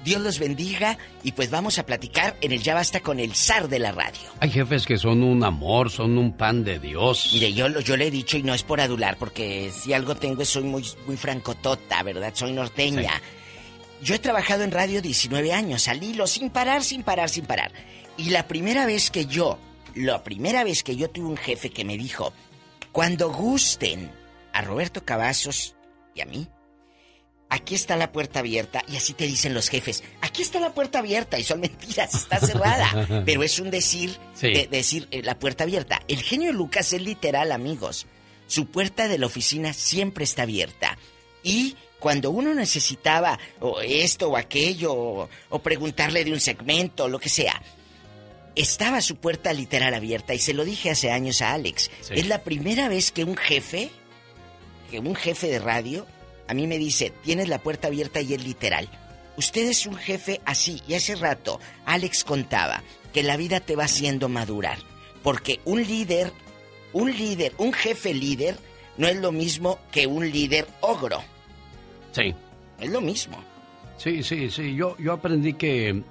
Dios 0.05 0.21
los 0.21 0.39
bendiga 0.39 0.99
y 1.23 1.33
pues 1.33 1.51
vamos 1.51 1.79
a 1.79 1.87
platicar 1.87 2.37
en 2.41 2.53
el 2.53 2.63
Ya 2.63 2.75
Basta 2.75 3.01
con 3.01 3.21
el 3.21 3.35
zar 3.35 3.69
de 3.69 3.79
la 3.79 3.93
radio. 3.93 4.21
Hay 4.41 4.51
jefes 4.51 4.85
que 4.85 4.99
son 4.99 5.23
un 5.23 5.45
amor, 5.45 5.91
son 5.91 6.19
un 6.19 6.37
pan 6.37 6.65
de 6.65 6.79
Dios. 6.79 7.31
Mire, 7.33 7.53
yo, 7.53 7.69
yo 7.81 7.97
le 7.97 8.09
he 8.09 8.11
dicho 8.11 8.37
y 8.37 8.43
no 8.43 8.55
es 8.55 8.63
por 8.63 8.81
adular, 8.81 9.17
porque 9.17 9.71
si 9.73 9.93
algo 9.93 10.17
tengo 10.17 10.43
es 10.43 10.49
soy 10.49 10.65
muy, 10.65 10.85
muy 11.07 11.17
francotota, 11.17 12.03
¿verdad? 12.03 12.33
Soy 12.35 12.53
norteña. 12.53 13.21
Yo 14.03 14.17
he 14.17 14.19
trabajado 14.19 14.65
en 14.65 14.73
radio 14.73 15.01
19 15.01 15.53
años, 15.53 15.87
al 15.87 16.03
hilo, 16.03 16.27
sin 16.27 16.51
parar, 16.51 16.83
sin 16.83 17.05
parar, 17.05 17.29
sin 17.29 17.47
parar. 17.47 17.71
Y 18.17 18.31
la 18.31 18.49
primera 18.49 18.85
vez 18.85 19.11
que 19.11 19.27
yo, 19.27 19.59
la 19.95 20.25
primera 20.25 20.65
vez 20.65 20.83
que 20.83 20.97
yo 20.97 21.09
tuve 21.09 21.29
un 21.29 21.37
jefe 21.37 21.71
que 21.71 21.85
me 21.85 21.97
dijo, 21.97 22.33
cuando 22.91 23.33
gusten 23.33 24.11
a 24.53 24.63
Roberto 24.63 25.05
Cavazos 25.05 25.77
y 26.15 26.21
a 26.21 26.27
mí, 26.27 26.49
aquí 27.55 27.75
está 27.75 27.97
la 27.97 28.13
puerta 28.13 28.39
abierta, 28.39 28.83
y 28.89 28.97
así 28.97 29.13
te 29.13 29.27
dicen 29.27 29.53
los 29.53 29.69
jefes, 29.69 30.03
aquí 30.23 30.41
está 30.43 30.59
la 30.59 30.73
puerta 30.73 31.01
abierta, 31.01 31.39
y 31.39 31.45
son 31.45 31.61
mentiras, 31.67 32.15
está 32.15 32.41
cerrada. 32.41 33.23
Pero 33.27 33.43
es 33.43 33.59
un 33.59 33.71
decir, 33.71 34.17
Sí. 34.35 34.49
de- 34.53 34.67
decir 34.69 35.07
eh, 35.11 35.23
la 35.23 35.39
puerta 35.39 35.65
abierta. 35.65 36.01
El 36.09 36.23
genio 36.23 36.53
Lucas 36.53 36.93
es 36.93 37.03
literal, 37.03 37.53
amigos. 37.53 38.07
Su 38.47 38.67
puerta 38.67 39.07
de 39.09 39.19
la 39.19 39.27
oficina 39.27 39.73
siempre 39.75 40.25
está 40.25 40.43
abierta. 40.43 40.97
Y 41.43 41.77
cuando 41.99 42.31
uno 42.31 42.55
necesitaba 42.55 43.39
o 43.61 43.81
esto 43.81 44.31
o 44.31 44.37
aquello, 44.37 44.93
o, 44.95 45.29
o 45.51 45.59
preguntarle 45.63 46.25
de 46.25 46.33
un 46.33 46.41
segmento, 46.41 47.09
lo 47.09 47.19
que 47.19 47.29
sea, 47.29 47.63
estaba 48.55 49.01
su 49.01 49.17
puerta 49.17 49.53
literal 49.53 49.95
abierta. 49.95 50.35
Y 50.35 50.39
se 50.39 50.55
lo 50.55 50.65
dije 50.65 50.91
hace 50.91 51.11
años 51.11 51.43
a 51.43 51.53
Alex. 51.53 51.91
Sí. 52.01 52.15
Es 52.17 52.27
la 52.27 52.43
primera 52.43 52.89
vez 52.89 53.13
que 53.13 53.25
un 53.25 53.37
jefe, 53.37 53.91
que 54.91 54.99
un 54.99 55.15
jefe 55.15 55.49
de 55.49 55.59
radio, 55.59 56.07
a 56.53 56.55
mí 56.55 56.67
me 56.67 56.77
dice, 56.77 57.15
tienes 57.25 57.49
la 57.49 57.61
puerta 57.63 57.89
abierta 57.89 58.21
y 58.21 58.35
es 58.35 58.45
literal. 58.45 58.87
Usted 59.39 59.71
es 59.71 59.87
un 59.87 59.95
jefe 59.95 60.43
así. 60.45 60.83
Y 60.87 60.93
hace 60.93 61.15
rato, 61.17 61.59
Alex 61.87 62.25
contaba 62.25 62.83
que 63.15 63.23
la 63.23 63.39
vida 63.39 63.61
te 63.61 63.75
va 63.75 63.85
haciendo 63.85 64.29
madurar. 64.29 64.77
Porque 65.23 65.61
un 65.65 65.83
líder, 65.83 66.31
un 66.93 67.11
líder, 67.11 67.55
un 67.57 67.73
jefe 67.73 68.13
líder, 68.13 68.59
no 68.99 69.09
es 69.09 69.17
lo 69.17 69.33
mismo 69.33 69.79
que 69.91 70.07
un 70.07 70.31
líder 70.31 70.67
ogro. 70.83 71.23
Sí. 72.13 72.35
Es 72.79 72.91
lo 72.91 73.01
mismo. 73.01 73.43
Sí, 73.97 74.23
sí, 74.23 74.51
sí. 74.51 74.75
Yo, 74.75 74.95
yo 74.99 75.15
aprendí 75.15 75.55
que 75.55 76.03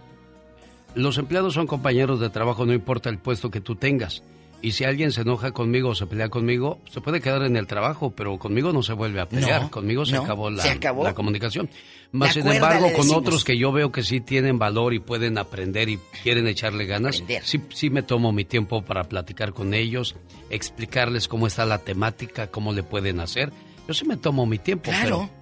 los 0.96 1.20
empleados 1.20 1.54
son 1.54 1.68
compañeros 1.68 2.20
de 2.20 2.32
trabajo, 2.32 2.66
no 2.66 2.74
importa 2.74 3.10
el 3.10 3.20
puesto 3.20 3.52
que 3.52 3.62
tú 3.62 3.76
tengas. 3.76 4.24
Y 4.64 4.74
si 4.74 4.84
alguien 4.84 5.12
se 5.12 5.22
enoja 5.22 5.52
conmigo 5.52 5.90
o 5.90 5.96
se 5.96 6.06
pelea 6.06 6.30
conmigo, 6.30 6.80
se 6.92 7.02
puede 7.02 7.20
quedar 7.20 7.42
en 7.44 7.56
el 7.58 7.66
trabajo, 7.66 8.12
pero 8.16 8.38
conmigo 8.38 8.72
no 8.72 8.84
se 8.84 8.94
vuelve 8.94 9.20
a 9.20 9.28
pelear. 9.28 9.64
No, 9.64 9.72
conmigo 9.72 10.06
se 10.06 10.14
no, 10.16 10.24
acabó 10.24 10.52
la, 10.52 10.62
se 10.62 10.70
acabó. 10.70 11.04
la 11.04 11.14
comunicación. 11.16 11.68
Más 12.12 12.34
sin 12.34 12.46
embargo, 12.48 12.92
con 12.94 13.10
otros 13.12 13.44
que 13.44 13.58
yo 13.58 13.72
veo 13.72 13.92
que 13.92 14.04
sí 14.04 14.20
tienen 14.22 14.60
valor 14.60 14.94
y 14.94 15.00
pueden 15.00 15.38
aprender 15.38 15.90
y 15.90 15.98
quieren 16.24 16.46
echarle 16.48 16.86
ganas, 16.86 17.24
sí, 17.44 17.62
sí 17.70 17.90
me 17.90 18.04
tomo 18.04 18.32
mi 18.34 18.44
tiempo 18.46 18.84
para 18.84 19.06
platicar 19.06 19.54
con 19.54 19.74
ellos, 19.74 20.16
explicarles 20.52 21.28
cómo 21.28 21.48
está 21.48 21.66
la 21.66 21.80
temática, 21.80 22.48
cómo 22.48 22.74
le 22.74 22.84
pueden 22.84 23.20
hacer. 23.20 23.52
Yo 23.88 23.94
sí 23.94 24.06
me 24.06 24.18
tomo 24.18 24.46
mi 24.46 24.58
tiempo, 24.60 24.86
Claro. 24.92 25.30
pero... 25.30 25.42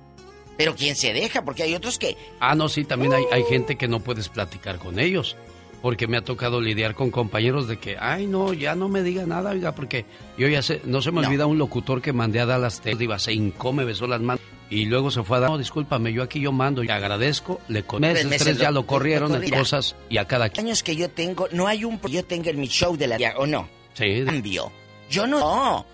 Pero 0.57 0.75
quién 0.75 0.97
se 0.97 1.13
deja, 1.13 1.43
porque 1.45 1.63
hay 1.63 1.73
otros 1.73 1.97
que 1.97 2.17
Ah, 2.41 2.53
no, 2.53 2.67
sí, 2.67 2.83
también 2.83 3.13
hay, 3.13 3.23
hay 3.31 3.43
gente 3.45 3.77
que 3.77 3.87
no 3.87 4.01
puedes 4.01 4.27
platicar 4.27 4.77
con 4.77 4.99
ellos. 4.99 5.37
Porque 5.81 6.07
me 6.07 6.17
ha 6.17 6.21
tocado 6.21 6.59
lidiar 6.59 6.93
con 6.93 7.09
compañeros 7.09 7.67
de 7.67 7.77
que, 7.79 7.95
ay, 7.99 8.27
no, 8.27 8.51
ya 8.53 8.75
no 8.75 8.89
me 8.89 9.01
diga 9.01 9.25
nada, 9.25 9.51
oiga, 9.51 9.73
porque 9.75 10.05
yo 10.37 10.47
ya 10.49 10.61
sé, 10.61 10.81
no 10.83 11.01
se 11.01 11.11
me 11.11 11.21
No. 11.21 11.27
olvida 11.29 11.45
un 11.45 11.57
locutor 11.57 12.01
que 12.01 12.11
mandé 12.11 12.41
a 12.41 12.45
Dallas, 12.45 12.81
Texas, 12.81 13.01
iba, 13.01 13.17
se 13.19 13.31
hincó, 13.33 13.71
me 13.71 13.85
besó 13.85 14.05
las 14.05 14.19
manos 14.19 14.41
y 14.69 14.85
luego 14.85 15.09
se 15.09 15.23
fue 15.23 15.37
a 15.37 15.39
dar, 15.39 15.49
no, 15.51 15.57
discúlpame, 15.57 16.11
yo 16.11 16.21
aquí 16.21 16.41
yo 16.41 16.51
mando, 16.51 16.83
y 16.83 16.89
agradezco, 16.89 17.61
le 17.69 17.83
con 17.83 18.01
meses, 18.01 18.25
meses 18.25 18.43
tres 18.45 18.57
ya 18.57 18.71
lo- 18.71 18.85
corrieron, 18.85 19.33
en 19.41 19.49
cosas 19.49 19.95
y 20.09 20.17
a 20.17 20.25
cada 20.25 20.49
quien. 20.49 20.65
años 20.65 20.83
que 20.83 20.95
yo 20.97 21.09
tengo, 21.09 21.47
no 21.53 21.65
hay 21.67 21.85
un 21.85 21.99
yo 22.09 22.25
tenga 22.25 22.49
en 22.51 22.59
mi 22.59 22.67
show 22.67 22.97
de 22.97 23.07
la 23.07 23.17
¿o 23.37 23.47
no? 23.47 23.69
Sí. 23.93 24.23
Cambio. 24.25 24.71
Yo 25.09 25.27
no. 25.27 25.39
No. 25.39 25.85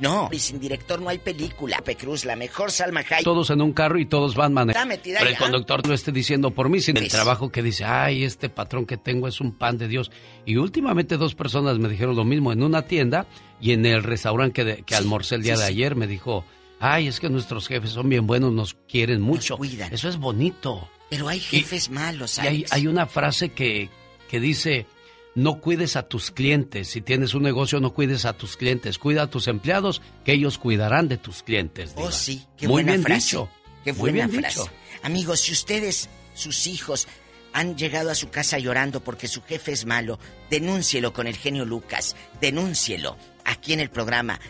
No. 0.00 0.28
Y 0.32 0.38
sin 0.40 0.58
director 0.58 1.00
no 1.00 1.08
hay 1.08 1.18
película. 1.18 1.76
Pepe 1.78 1.96
Cruz, 1.96 2.24
la 2.24 2.34
mejor 2.36 2.70
Salma 2.72 3.00
Hayek. 3.00 3.22
Todos 3.24 3.50
en 3.50 3.60
un 3.62 3.72
carro 3.72 3.98
y 3.98 4.06
todos 4.06 4.34
van 4.34 4.52
manejando. 4.52 4.78
Está 4.78 4.86
metida 4.86 5.18
Pero 5.20 5.30
el 5.30 5.36
conductor 5.36 5.86
lo 5.86 5.94
esté 5.94 6.10
diciendo 6.12 6.50
por 6.50 6.68
mí, 6.68 6.80
sin 6.80 6.96
el 6.96 7.04
Pues. 7.04 7.12
trabajo 7.12 7.50
que 7.52 7.62
dice, 7.62 7.84
ay, 7.84 8.24
este 8.24 8.48
patrón 8.48 8.86
que 8.86 8.96
tengo 8.96 9.28
es 9.28 9.40
un 9.40 9.52
pan 9.56 9.78
de 9.78 9.86
Dios. 9.88 10.10
Y 10.44 10.56
últimamente 10.56 11.16
dos 11.16 11.34
personas 11.34 11.78
me 11.78 11.88
dijeron 11.88 12.16
lo 12.16 12.24
mismo 12.24 12.52
en 12.52 12.62
una 12.62 12.82
tienda 12.82 13.26
y 13.60 13.72
en 13.72 13.86
el 13.86 14.02
restaurante 14.02 14.52
que, 14.52 14.64
de- 14.64 14.82
que 14.82 14.94
almorcé 14.96 15.36
el 15.36 15.42
día 15.42 15.54
sí, 15.56 15.62
de 15.62 15.66
sí. 15.68 15.72
ayer 15.74 15.94
me 15.96 16.06
dijo, 16.06 16.44
ay, 16.80 17.06
es 17.06 17.20
que 17.20 17.30
nuestros 17.30 17.68
jefes 17.68 17.90
son 17.90 18.08
bien 18.08 18.26
buenos, 18.26 18.52
nos 18.52 18.74
quieren 18.88 19.20
mucho. 19.20 19.56
cuidan. 19.56 19.92
Eso 19.92 20.08
es 20.08 20.16
bonito. 20.16 20.88
Pero 21.10 21.28
hay 21.28 21.38
jefes 21.38 21.90
malos, 21.90 22.38
Y 22.42 22.46
hay, 22.46 22.64
hay 22.70 22.86
una 22.88 23.06
frase 23.06 23.50
que, 23.50 23.88
que 24.28 24.40
dice, 24.40 24.86
no 25.34 25.60
cuides 25.60 25.96
a 25.96 26.04
tus 26.04 26.30
clientes. 26.30 26.88
Si 26.88 27.00
tienes 27.00 27.34
un 27.34 27.42
negocio, 27.42 27.80
no 27.80 27.92
cuides 27.92 28.24
a 28.24 28.32
tus 28.34 28.56
clientes. 28.56 28.98
Cuida 28.98 29.22
a 29.22 29.26
tus 29.30 29.48
empleados, 29.48 30.00
que 30.24 30.32
ellos 30.32 30.58
cuidarán 30.58 31.08
de 31.08 31.16
tus 31.18 31.42
clientes. 31.42 31.92
Oh, 31.96 32.10
sí, 32.10 32.46
qué 32.56 32.66
Muy 32.66 32.82
buena 32.82 32.92
bien 32.92 33.02
frase. 33.02 33.20
dicho. 33.26 33.48
Qué 33.84 33.92
Muy 33.92 34.00
buena 34.12 34.26
bien 34.26 34.40
frase. 34.40 34.60
dicho. 34.60 34.70
Amigos, 35.02 35.40
si 35.40 35.52
ustedes, 35.52 36.08
sus 36.34 36.66
hijos, 36.66 37.08
han 37.52 37.76
llegado 37.76 38.10
a 38.10 38.14
su 38.14 38.30
casa 38.30 38.58
llorando 38.58 39.00
porque 39.00 39.28
su 39.28 39.42
jefe 39.42 39.72
es 39.72 39.84
malo, 39.86 40.18
denúncielo 40.50 41.12
con 41.12 41.26
el 41.26 41.36
genio 41.36 41.64
Lucas. 41.64 42.16
Denúncielo 42.40 43.16
aquí 43.44 43.72
en 43.72 43.80
el 43.80 43.90
programa. 43.90 44.40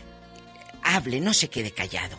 Hable, 0.82 1.20
no 1.20 1.32
se 1.34 1.48
quede 1.48 1.70
callado. 1.72 2.16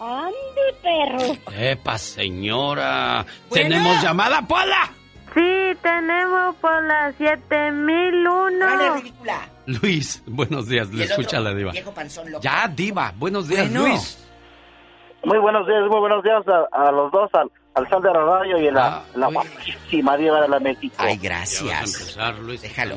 Andy, 0.00 0.34
perro. 0.82 1.36
Epa, 1.56 1.96
señora. 1.96 3.24
Tenemos 3.52 4.02
llamada, 4.02 4.46
Pola. 4.46 4.92
Sí, 5.34 5.76
tenemos 5.82 6.54
por 6.56 6.82
las 6.84 7.14
7001. 7.16 8.94
ridícula. 8.96 9.48
Luis, 9.66 10.22
buenos 10.26 10.68
días. 10.68 10.88
Le 10.90 11.04
escucha 11.04 11.38
otro, 11.38 11.50
la 11.50 11.54
diva. 11.56 11.72
Viejo 11.72 11.92
panzón 11.94 12.30
loco. 12.30 12.42
Ya, 12.42 12.68
diva. 12.68 13.12
Buenos 13.16 13.48
días, 13.48 13.70
Bueno. 13.70 13.88
Luis. 13.88 14.18
Muy 15.24 15.38
buenos 15.38 15.66
días, 15.68 15.80
muy 15.88 16.00
buenos 16.00 16.22
días 16.24 16.42
a, 16.48 16.88
a 16.88 16.90
los 16.90 17.12
dos, 17.12 17.30
al, 17.34 17.48
al 17.74 17.88
sal 17.88 18.02
de 18.02 18.12
radio 18.12 18.58
y 18.60 18.66
en 18.66 18.74
la, 18.74 19.04
la 19.14 19.28
guapísima 19.28 20.16
diva 20.16 20.40
de 20.40 20.48
la 20.48 20.58
México. 20.58 20.96
Ay, 20.98 21.16
Ya 21.22 21.30
vas 21.38 21.60
a 21.60 21.64
gracias. 21.64 22.00
empezar, 22.00 22.38
Luis, 22.40 22.60
Déjalo. 22.62 22.96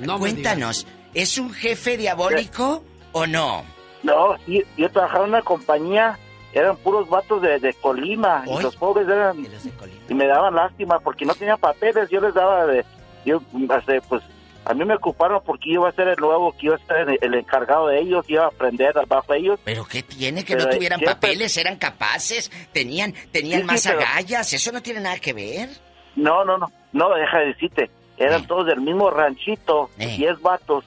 No 0.00 0.18
Cuéntanos, 0.18 0.86
¿es 1.14 1.38
un 1.38 1.52
jefe 1.52 1.96
diabólico 1.96 2.82
o 3.12 3.26
no? 3.28 3.64
No, 4.02 4.36
sí, 4.44 4.62
yo 4.76 4.90
trabajaba 4.90 5.24
en 5.24 5.30
una 5.30 5.42
compañía, 5.42 6.18
eran 6.58 6.76
puros 6.78 7.08
vatos 7.08 7.42
de, 7.42 7.58
de 7.58 7.74
Colima, 7.74 8.44
y 8.46 8.62
los 8.62 8.74
pobres 8.76 9.06
eran, 9.08 9.46
y 10.08 10.14
me 10.14 10.26
daban 10.26 10.54
lástima 10.54 10.98
porque 11.00 11.24
no 11.24 11.34
tenían 11.34 11.58
papeles, 11.58 12.08
yo 12.10 12.20
les 12.20 12.32
daba 12.34 12.66
de, 12.66 12.84
yo, 13.24 13.40
pues, 14.08 14.22
a 14.64 14.74
mí 14.74 14.84
me 14.84 14.94
ocuparon 14.94 15.40
porque 15.44 15.70
iba 15.70 15.88
a 15.88 15.92
ser 15.92 16.08
el 16.08 16.16
nuevo, 16.16 16.52
que 16.52 16.66
iba 16.66 16.76
a 16.76 16.86
ser 16.86 17.08
el, 17.08 17.18
el 17.20 17.34
encargado 17.34 17.88
de 17.88 18.00
ellos, 18.00 18.24
iba 18.28 18.44
a 18.44 18.48
aprender 18.48 18.94
bajo 19.06 19.32
ellos. 19.34 19.60
¿Pero 19.64 19.84
qué 19.84 20.02
tiene 20.02 20.44
que 20.44 20.56
Pero, 20.56 20.68
no 20.70 20.74
tuvieran 20.74 21.00
papeles? 21.00 21.56
¿Eran 21.56 21.76
capaces? 21.76 22.50
¿Tenían, 22.72 23.12
tenían 23.30 23.60
Sí, 23.60 23.62
sí, 23.62 23.66
más 23.66 23.86
pero- 23.86 24.00
agallas? 24.00 24.52
¿Eso 24.52 24.72
no 24.72 24.82
tiene 24.82 25.00
nada 25.00 25.18
que 25.18 25.32
ver? 25.34 25.68
No, 26.16 26.44
no, 26.44 26.56
no, 26.58 26.66
no, 26.92 27.14
deja 27.14 27.38
de 27.40 27.46
decirte, 27.48 27.90
eran 28.16 28.42
Eh. 28.42 28.44
todos 28.48 28.66
del 28.66 28.80
mismo 28.80 29.10
ranchito, 29.10 29.90
10 29.98 30.40
vatos, 30.40 30.84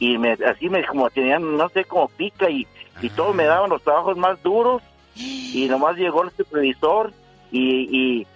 y 0.00 0.18
me, 0.18 0.32
así 0.32 0.68
me, 0.68 0.84
como 0.84 1.08
tenían, 1.08 1.56
no 1.56 1.68
sé, 1.70 1.84
como 1.84 2.08
pica, 2.08 2.50
y, 2.50 2.66
y 3.00 3.08
todos 3.10 3.30
Ah. 3.30 3.36
me 3.36 3.44
daban 3.44 3.70
los 3.70 3.82
trabajos 3.82 4.16
más 4.18 4.42
duros, 4.42 4.82
y 5.16 5.66
nomás 5.68 5.96
llegó 5.96 6.22
el 6.24 6.30
supervisor, 6.30 7.12
y, 7.50 7.88
y, 8.20 8.26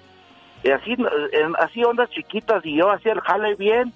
y 0.63 0.71
así, 0.71 0.97
así 1.59 1.85
ondas 1.85 2.11
chiquitas, 2.11 2.65
y 2.65 2.77
yo 2.77 2.91
hacía 2.91 3.13
el 3.13 3.21
jale 3.21 3.55
bien, 3.57 3.93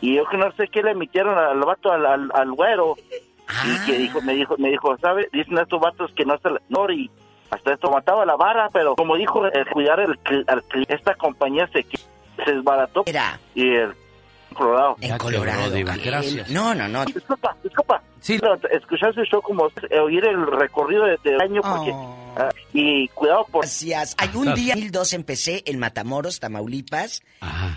y 0.00 0.14
yo 0.16 0.26
que 0.28 0.36
no 0.36 0.52
sé 0.52 0.68
qué 0.68 0.82
le 0.82 0.92
emitieron 0.92 1.36
al 1.36 1.58
vato, 1.60 1.90
al, 1.90 2.06
al, 2.06 2.30
al 2.34 2.52
güero, 2.52 2.94
y 3.64 3.86
que 3.86 3.98
dijo, 3.98 4.20
me 4.22 4.34
dijo, 4.34 4.56
me 4.58 4.70
dijo, 4.70 4.96
¿sabe? 4.98 5.28
Dicen 5.32 5.58
estos 5.58 5.80
vatos 5.80 6.12
que 6.14 6.24
no 6.24 6.38
se 6.38 6.50
no, 6.68 6.90
y 6.90 7.10
hasta 7.50 7.72
esto 7.72 7.90
mataba 7.90 8.26
la 8.26 8.36
vara, 8.36 8.68
pero 8.72 8.94
como 8.94 9.16
dijo, 9.16 9.46
el 9.46 9.66
cuidar 9.70 10.00
el, 10.00 10.10
al 10.46 10.62
cl- 10.64 10.84
esta 10.88 11.14
compañía 11.14 11.66
se, 11.72 11.82
se 12.44 12.52
desbarató. 12.52 13.04
Y 13.54 13.74
el 13.74 13.94
Colorado. 14.58 14.96
En 15.00 15.16
Colorado. 15.18 15.70
Diva, 15.70 15.96
gracias. 15.96 16.50
No, 16.50 16.74
no, 16.74 16.86
no. 16.88 17.04
Disculpa, 17.06 17.56
disculpa. 17.62 18.02
Sí. 18.20 18.38
escuchar 18.72 19.14
su 19.14 19.22
show 19.24 19.40
como 19.40 19.68
oír 20.02 20.24
el 20.26 20.46
recorrido 20.46 21.04
de- 21.04 21.16
del 21.22 21.40
año 21.40 21.62
porque... 21.62 21.92
ah, 22.36 22.48
y 22.72 23.06
cuidado 23.08 23.46
por... 23.50 23.62
Gracias. 23.62 24.14
Hay 24.18 24.30
un 24.34 24.54
día, 24.54 24.74
en 24.74 24.80
2002, 24.80 25.12
empecé 25.14 25.62
en 25.66 25.78
Matamoros, 25.78 26.40
Tamaulipas, 26.40 27.22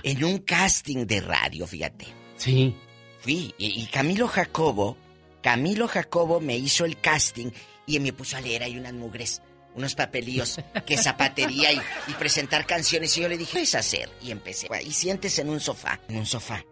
en 0.04 0.24
un 0.24 0.40
casting 0.40 1.06
de 1.06 1.22
radio, 1.22 1.68
fíjate. 1.68 2.08
Sí. 2.38 2.76
Fui, 3.20 3.54
y, 3.60 3.82
y 3.84 3.86
Camilo 3.88 4.28
Jacobo, 4.28 4.98
Camilo 5.44 5.88
Jacobo 5.88 6.40
me 6.42 6.58
hizo 6.58 6.86
el 6.86 6.98
casting 7.00 7.52
y 7.86 8.00
me 8.00 8.12
puso 8.14 8.36
a 8.38 8.42
leer 8.42 8.64
ahí 8.64 8.78
unas 8.80 8.94
mugres, 8.94 9.44
unos 9.76 9.94
papelillos, 9.94 10.60
que 10.88 10.98
zapatería 10.98 11.72
y, 11.72 11.80
y 12.08 12.14
presentar 12.14 12.66
canciones. 12.66 13.16
Y 13.18 13.22
yo 13.22 13.30
le 13.30 13.38
dije, 13.38 13.58
¿qué 13.58 13.62
es 13.62 13.76
hacer? 13.76 14.10
Y 14.24 14.32
empecé. 14.32 14.68
Y 14.84 14.92
siéntese 14.92 15.42
en 15.44 15.50
un 15.50 15.60
sofá, 15.60 16.00
en 16.10 16.18
un 16.18 16.26
sofá. 16.26 16.64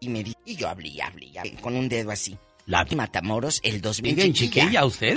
Y 0.00 0.08
me 0.08 0.22
di, 0.22 0.34
y 0.44 0.56
yo 0.56 0.68
hablé, 0.68 1.00
hablé, 1.02 1.38
hablé, 1.38 1.54
con 1.60 1.74
un 1.76 1.88
dedo 1.88 2.10
así. 2.10 2.36
La 2.66 2.84
Matamoros, 2.96 3.60
el 3.62 3.80
2000. 3.80 4.14
Bien 4.16 4.32
chiquilla 4.32 4.84
usted. 4.84 5.16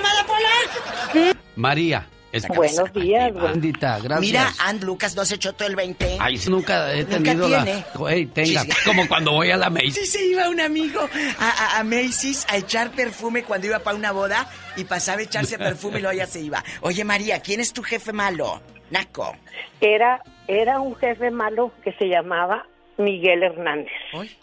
María. 1.56 2.06
es- 2.32 2.46
Buenos 2.46 2.92
días, 2.92 3.32
güey. 3.32 3.44
Bendita, 3.48 3.98
gracias. 3.98 4.20
Mira, 4.20 4.52
And 4.60 4.84
Lucas 4.84 5.16
no 5.16 5.24
se 5.24 5.34
echó 5.34 5.52
todo 5.52 5.66
el 5.66 5.74
20. 5.74 6.16
Ay, 6.20 6.36
sí, 6.38 6.48
nunca 6.48 6.92
he 6.94 7.02
Nunca 7.02 7.16
tenido 7.16 7.48
tiene. 7.48 7.84
la... 7.92 8.32
Tenga, 8.32 8.62
Sí. 8.62 8.68
como 8.84 9.08
cuando 9.08 9.32
voy 9.32 9.50
a 9.50 9.56
la 9.56 9.66
Sí, 9.66 9.72
Macy's. 9.72 10.12
se 10.12 10.24
iba 10.26 10.48
un 10.48 10.60
amigo 10.60 11.00
a, 11.40 11.48
a- 11.48 11.80
a 11.80 11.84
Macy's 11.84 12.46
a 12.48 12.56
echar 12.56 12.92
perfume 12.92 13.42
cuando 13.42 13.66
iba 13.66 13.80
para 13.80 13.96
una 13.96 14.12
boda 14.12 14.48
y 14.76 14.84
pasaba 14.84 15.18
a 15.18 15.22
echarse 15.22 15.58
perfume 15.58 15.98
y 15.98 16.02
luego 16.02 16.16
ya 16.16 16.26
se 16.28 16.40
iba. 16.40 16.62
Oye, 16.82 17.02
María, 17.02 17.40
¿quién 17.40 17.58
es 17.58 17.72
tu 17.72 17.82
jefe 17.82 18.12
malo? 18.12 18.62
Naco. 18.90 19.36
Era, 19.80 20.22
era 20.46 20.78
un 20.80 20.94
jefe 20.96 21.32
malo 21.32 21.72
que 21.82 21.92
se 21.94 22.06
llamaba 22.06 22.64
Miguel 23.00 23.42
Hernández. 23.42 23.92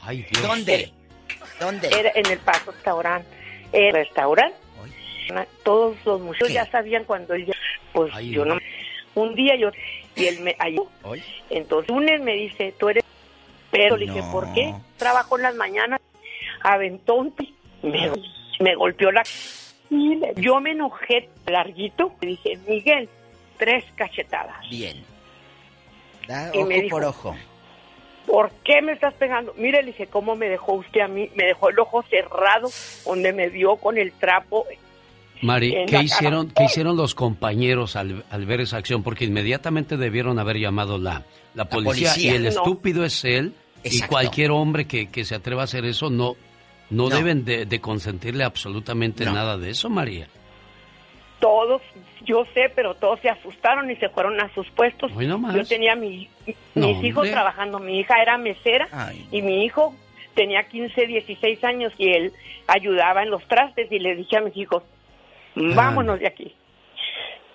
Ay, 0.01 0.25
Dios. 0.29 0.41
¿Dónde? 0.47 0.91
¿Dónde? 1.59 1.87
Era 1.87 2.11
en 2.15 2.25
el 2.27 2.39
Paso 2.39 2.71
Restaurante. 2.71 3.27
El 3.71 3.93
restaurante. 3.93 4.55
Todos 5.63 5.97
los 6.05 6.21
muchachos 6.21 6.53
ya 6.53 6.65
sabían 6.71 7.03
cuando 7.03 7.33
él 7.33 7.45
ya, 7.47 7.53
pues 7.91 8.11
Ay, 8.15 8.29
yo 8.31 8.45
no. 8.45 8.57
Un 9.15 9.35
día 9.35 9.55
yo 9.57 9.69
y 10.15 10.25
él 10.25 10.39
me 10.39 10.55
ayudó. 10.57 10.89
Entonces 11.49 11.89
lunes 11.89 12.21
me 12.21 12.33
dice, 12.33 12.73
tú 12.79 12.89
eres 12.89 13.03
pero 13.71 13.97
le 13.97 14.05
dije. 14.05 14.21
¿por 14.31 14.53
qué? 14.53 14.73
Trabajo 14.95 15.35
en 15.37 15.43
las 15.43 15.55
mañanas. 15.55 15.99
Aventó 16.63 17.15
un 17.15 17.33
me, 17.83 18.09
me 18.61 18.75
golpeó 18.75 19.11
la 19.11 19.23
y 19.89 20.15
le- 20.15 20.33
yo 20.37 20.59
me 20.61 20.71
enojé 20.71 21.27
larguito. 21.45 22.13
Le 22.21 22.27
dije, 22.29 22.57
Miguel, 22.67 23.09
tres 23.57 23.83
cachetadas. 23.95 24.67
Bien. 24.69 25.03
Da 26.27 26.51
Y 26.53 26.59
ojo 26.59 26.67
me 26.67 26.81
dijo- 26.81 26.95
por 26.95 27.03
ojo. 27.05 27.35
¿Por 28.27 28.51
qué 28.63 28.81
me 28.83 28.91
estás 28.91 29.13
pegando? 29.15 29.53
Mire, 29.57 29.79
le 29.81 29.87
dije, 29.87 30.05
¿cómo 30.07 30.35
me 30.35 30.47
dejó 30.49 30.73
usted 30.73 30.99
a 31.01 31.07
mí? 31.07 31.31
Me 31.35 31.45
dejó 31.45 31.69
el 31.69 31.79
ojo 31.79 32.03
cerrado, 32.03 32.69
donde 33.05 33.31
me 33.33 33.49
dio 33.49 33.77
con 33.77 33.97
el 33.97 34.11
trapo. 34.11 34.65
Mari, 35.41 35.73
¿qué 35.87 36.01
hicieron. 36.01 36.49
¿qué 36.51 36.65
hicieron 36.65 36.97
los 36.97 37.15
compañeros 37.15 37.95
al, 37.95 38.25
al 38.29 38.45
ver 38.45 38.59
esa 38.61 38.77
acción? 38.77 39.01
Porque 39.01 39.25
inmediatamente 39.25 39.95
debieron 39.97 40.39
haber 40.39 40.57
llamado 40.57 40.97
la, 40.97 41.23
la 41.55 41.65
policía, 41.65 42.09
policía. 42.11 42.31
y 42.33 42.35
el 42.35 42.43
No. 42.43 42.49
estúpido 42.49 43.05
es 43.05 43.23
él 43.23 43.53
y 43.83 44.01
cualquier 44.01 44.51
hombre 44.51 44.85
que, 44.85 45.07
que 45.09 45.23
se 45.23 45.33
atreva 45.35 45.61
a 45.61 45.65
hacer 45.65 45.85
eso 45.85 46.09
no, 46.09 46.35
no, 46.89 47.09
No. 47.09 47.15
deben 47.15 47.45
de, 47.45 47.65
de 47.65 47.79
consentirle 47.79 48.43
absolutamente 48.43 49.23
No. 49.25 49.33
nada 49.33 49.57
de 49.57 49.69
eso, 49.69 49.89
María. 49.89 50.27
Todos, 51.39 51.81
yo 52.27 52.45
sé, 52.53 52.69
pero 52.75 52.93
todos 52.95 53.19
se 53.21 53.29
asustaron 53.29 53.89
y 53.89 53.95
se 53.95 54.09
fueron 54.09 54.39
a 54.39 54.53
sus 54.53 54.69
puestos. 54.71 55.11
Hoy 55.15 55.25
no 55.27 55.37
más. 55.39 55.55
Yo 55.55 55.65
tenía 55.65 55.95
mi, 55.95 56.29
No, 56.75 56.87
mis 56.89 57.03
hijos 57.05 57.19
hombre. 57.21 57.31
trabajando. 57.31 57.79
Mi 57.79 57.99
hija 57.99 58.21
era 58.21 58.37
mesera 58.37 58.87
y 59.31 59.41
mi 59.41 59.63
hijo 59.65 59.95
tenía 60.35 60.63
15, 60.67 61.07
16 61.07 61.63
años 61.63 61.93
y 61.97 62.09
él 62.11 62.33
ayudaba 62.67 63.23
en 63.23 63.31
los 63.31 63.47
trastes 63.47 63.91
y 63.91 63.97
le 63.99 64.15
dije 64.15 64.37
a 64.37 64.41
mis 64.41 64.55
hijos, 64.57 64.83
vámonos 65.55 66.19
de 66.19 66.27
aquí. 66.27 66.53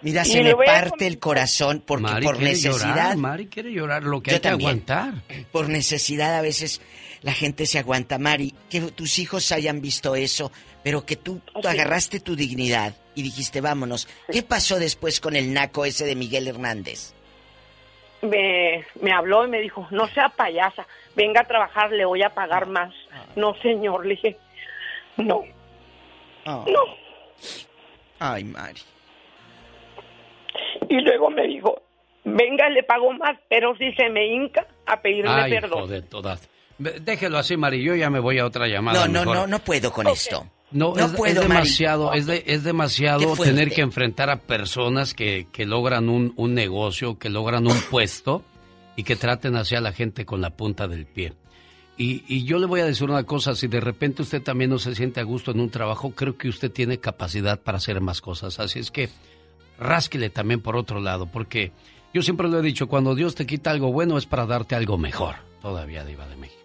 Mira, 0.00 0.22
Y 0.22 0.30
se 0.30 0.42
me 0.42 0.54
parte 0.56 1.06
el 1.06 1.20
corazón 1.20 1.80
porque 1.86 2.02
Mari 2.02 2.26
por 2.26 2.36
quiere 2.36 2.50
necesidad. 2.52 2.88
llorar, 2.88 3.16
Mari 3.18 3.46
quiere 3.46 3.72
llorar, 3.72 4.02
lo 4.02 4.20
que 4.20 4.32
Yo 4.32 4.34
hay 4.36 4.40
que 4.40 4.48
también. 4.48 4.70
aguantar. 4.70 5.12
Por 5.52 5.68
necesidad 5.68 6.34
a 6.36 6.42
veces 6.42 6.82
la 7.22 7.32
gente 7.32 7.66
se 7.66 7.78
aguanta, 7.78 8.18
Mari. 8.18 8.54
Que 8.70 8.80
tus 8.92 9.18
hijos 9.18 9.50
hayan 9.52 9.80
visto 9.80 10.14
eso, 10.14 10.50
pero 10.82 11.04
que 11.06 11.16
tú, 11.16 11.40
tú 11.60 11.66
agarraste 11.68 12.20
tu 12.20 12.34
dignidad 12.36 12.94
y 13.14 13.22
dijiste, 13.22 13.60
vámonos. 13.60 14.08
¿Qué 14.30 14.42
pasó 14.42 14.78
después 14.78 15.20
con 15.20 15.36
el 15.36 15.52
naco 15.52 15.84
ese 15.84 16.04
de 16.04 16.14
Miguel 16.16 16.48
Hernández? 16.48 17.14
me, 18.22 18.84
me 19.00 19.12
habló 19.12 19.44
y 19.44 19.48
me 19.48 19.60
dijo, 19.60 19.88
no 19.90 20.06
sea 20.08 20.28
payasa, 20.28 20.86
venga 21.16 21.40
a 21.40 21.44
trabajar, 21.44 21.90
le 21.90 22.04
voy 22.04 22.22
a 22.22 22.30
pagar 22.32 22.66
más. 22.66 22.94
No, 23.34 23.54
señor, 23.62 24.06
le 24.06 24.14
dije, 24.14 24.36
no, 25.16 25.42
Oh. 26.44 26.64
no. 26.68 26.80
Ay, 28.20 28.44
Mari. 28.44 28.80
Y 30.88 31.00
luego 31.00 31.30
me 31.30 31.46
dijo, 31.46 31.82
venga, 32.24 32.68
le 32.68 32.82
pago 32.82 33.12
más, 33.12 33.36
pero 33.48 33.76
si 33.76 33.92
se 33.94 34.08
me 34.08 34.26
hinca 34.26 34.66
a 34.86 35.00
pedirme 35.00 35.30
Ay, 35.30 35.52
perdón. 35.52 35.78
hijo 35.80 35.86
de 35.88 36.02
todas. 36.02 36.48
Déjelo 37.02 37.38
así, 37.38 37.56
Mari, 37.56 37.82
yo 37.82 37.94
ya 37.94 38.10
me 38.10 38.18
voy 38.20 38.38
a 38.38 38.46
otra 38.46 38.66
llamada. 38.68 39.06
No, 39.06 39.12
no, 39.12 39.20
mejor. 39.20 39.36
no, 39.36 39.46
no 39.46 39.58
puedo 39.60 39.92
con 39.92 40.06
esto. 40.08 40.46
No, 40.70 40.94
No 40.94 41.04
es, 41.06 41.12
puedo, 41.12 41.42
es 41.42 41.48
Mari. 41.48 41.48
demasiado, 41.48 42.12
es, 42.14 42.26
de- 42.26 42.44
es 42.46 42.64
demasiado 42.64 43.36
tener 43.36 43.70
que 43.70 43.82
enfrentar 43.82 44.30
a 44.30 44.36
personas 44.40 45.12
que, 45.14 45.46
que 45.52 45.66
logran 45.66 46.08
un, 46.08 46.32
un 46.36 46.54
negocio, 46.54 47.18
que 47.18 47.28
logran 47.28 47.66
un 47.66 47.76
puesto 47.90 48.42
y 48.96 49.02
que 49.04 49.16
traten 49.16 49.56
hacia 49.56 49.80
la 49.80 49.92
gente 49.92 50.24
con 50.24 50.40
la 50.40 50.50
punta 50.50 50.88
del 50.88 51.04
pie. 51.06 51.34
Y, 51.98 52.24
y 52.26 52.44
yo 52.44 52.58
le 52.58 52.64
voy 52.66 52.80
a 52.80 52.86
decir 52.86 53.08
una 53.10 53.24
cosa, 53.24 53.54
si 53.54 53.66
de 53.66 53.80
repente 53.80 54.22
usted 54.22 54.42
también 54.42 54.70
no 54.70 54.78
se 54.78 54.94
siente 54.94 55.20
a 55.20 55.24
gusto 55.24 55.50
en 55.50 55.60
un 55.60 55.68
trabajo, 55.70 56.12
creo 56.12 56.38
que 56.38 56.48
usted 56.48 56.70
tiene 56.72 56.98
capacidad 56.98 57.60
para 57.60 57.76
hacer 57.76 58.00
más 58.00 58.22
cosas. 58.22 58.58
Así 58.58 58.78
es 58.78 58.90
que 58.90 59.10
rásquele 59.78 60.30
también 60.30 60.62
por 60.62 60.76
otro 60.76 61.00
lado, 61.00 61.26
porque 61.26 61.70
yo 62.14 62.22
siempre 62.22 62.48
lo 62.48 62.58
he 62.58 62.62
dicho, 62.62 62.88
cuando 62.88 63.14
Dios 63.14 63.34
te 63.34 63.44
quita 63.44 63.70
algo 63.70 63.92
bueno 63.92 64.16
es 64.16 64.24
para 64.24 64.46
darte 64.46 64.74
algo 64.74 64.96
mejor. 64.96 65.36
Todavía, 65.60 66.02
Diva 66.04 66.26
de 66.26 66.36
México. 66.36 66.61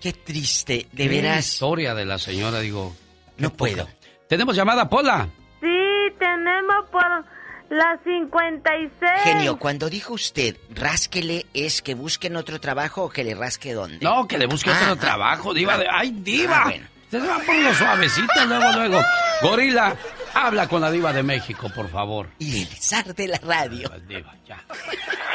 Qué 0.00 0.12
triste, 0.12 0.86
de 0.92 1.02
Qué 1.04 1.08
veras. 1.08 1.46
historia 1.46 1.94
de 1.94 2.04
la 2.06 2.18
señora, 2.18 2.60
digo. 2.60 2.94
No 3.36 3.50
puedo. 3.52 3.84
poca. 3.86 3.96
Tenemos 4.28 4.56
llamada, 4.56 4.88
Pola. 4.88 5.28
Sí, 5.60 5.68
tenemos 6.18 6.86
por 6.90 7.02
la 7.70 7.98
56. 8.04 9.10
Genio, 9.24 9.58
cuando 9.58 9.90
dijo 9.90 10.14
usted, 10.14 10.56
rásquele, 10.74 11.46
¿es 11.54 11.82
que 11.82 11.94
busquen 11.94 12.36
otro 12.36 12.60
trabajo 12.60 13.04
o 13.04 13.10
que 13.10 13.24
le 13.24 13.34
rasque 13.34 13.72
dónde? 13.74 13.98
No, 14.00 14.26
que 14.26 14.38
le 14.38 14.46
busque 14.46 14.70
Ah, 14.70 14.78
otro 14.82 14.92
ah. 14.94 14.96
trabajo, 14.96 15.52
Diva. 15.54 15.76
De... 15.78 15.86
¡Ay, 15.90 16.10
Diva! 16.12 16.60
Ah, 16.62 16.64
bueno. 16.64 16.86
Usted 17.04 17.20
se 17.22 17.26
va 17.26 17.38
por 17.40 17.54
lo 17.56 17.74
suavecito 17.74 18.46
luego, 18.46 18.72
luego. 18.72 19.02
Gorila, 19.42 19.96
habla 20.34 20.68
con 20.68 20.80
la 20.80 20.90
Diva 20.90 21.12
de 21.12 21.22
México, 21.22 21.68
por 21.74 21.88
favor. 21.88 22.28
Y 22.38 22.62
el 22.62 22.68
zar 22.68 23.14
de 23.14 23.28
la 23.28 23.38
radio. 23.38 23.88
Diva, 24.08 24.34
ya. 24.46 24.58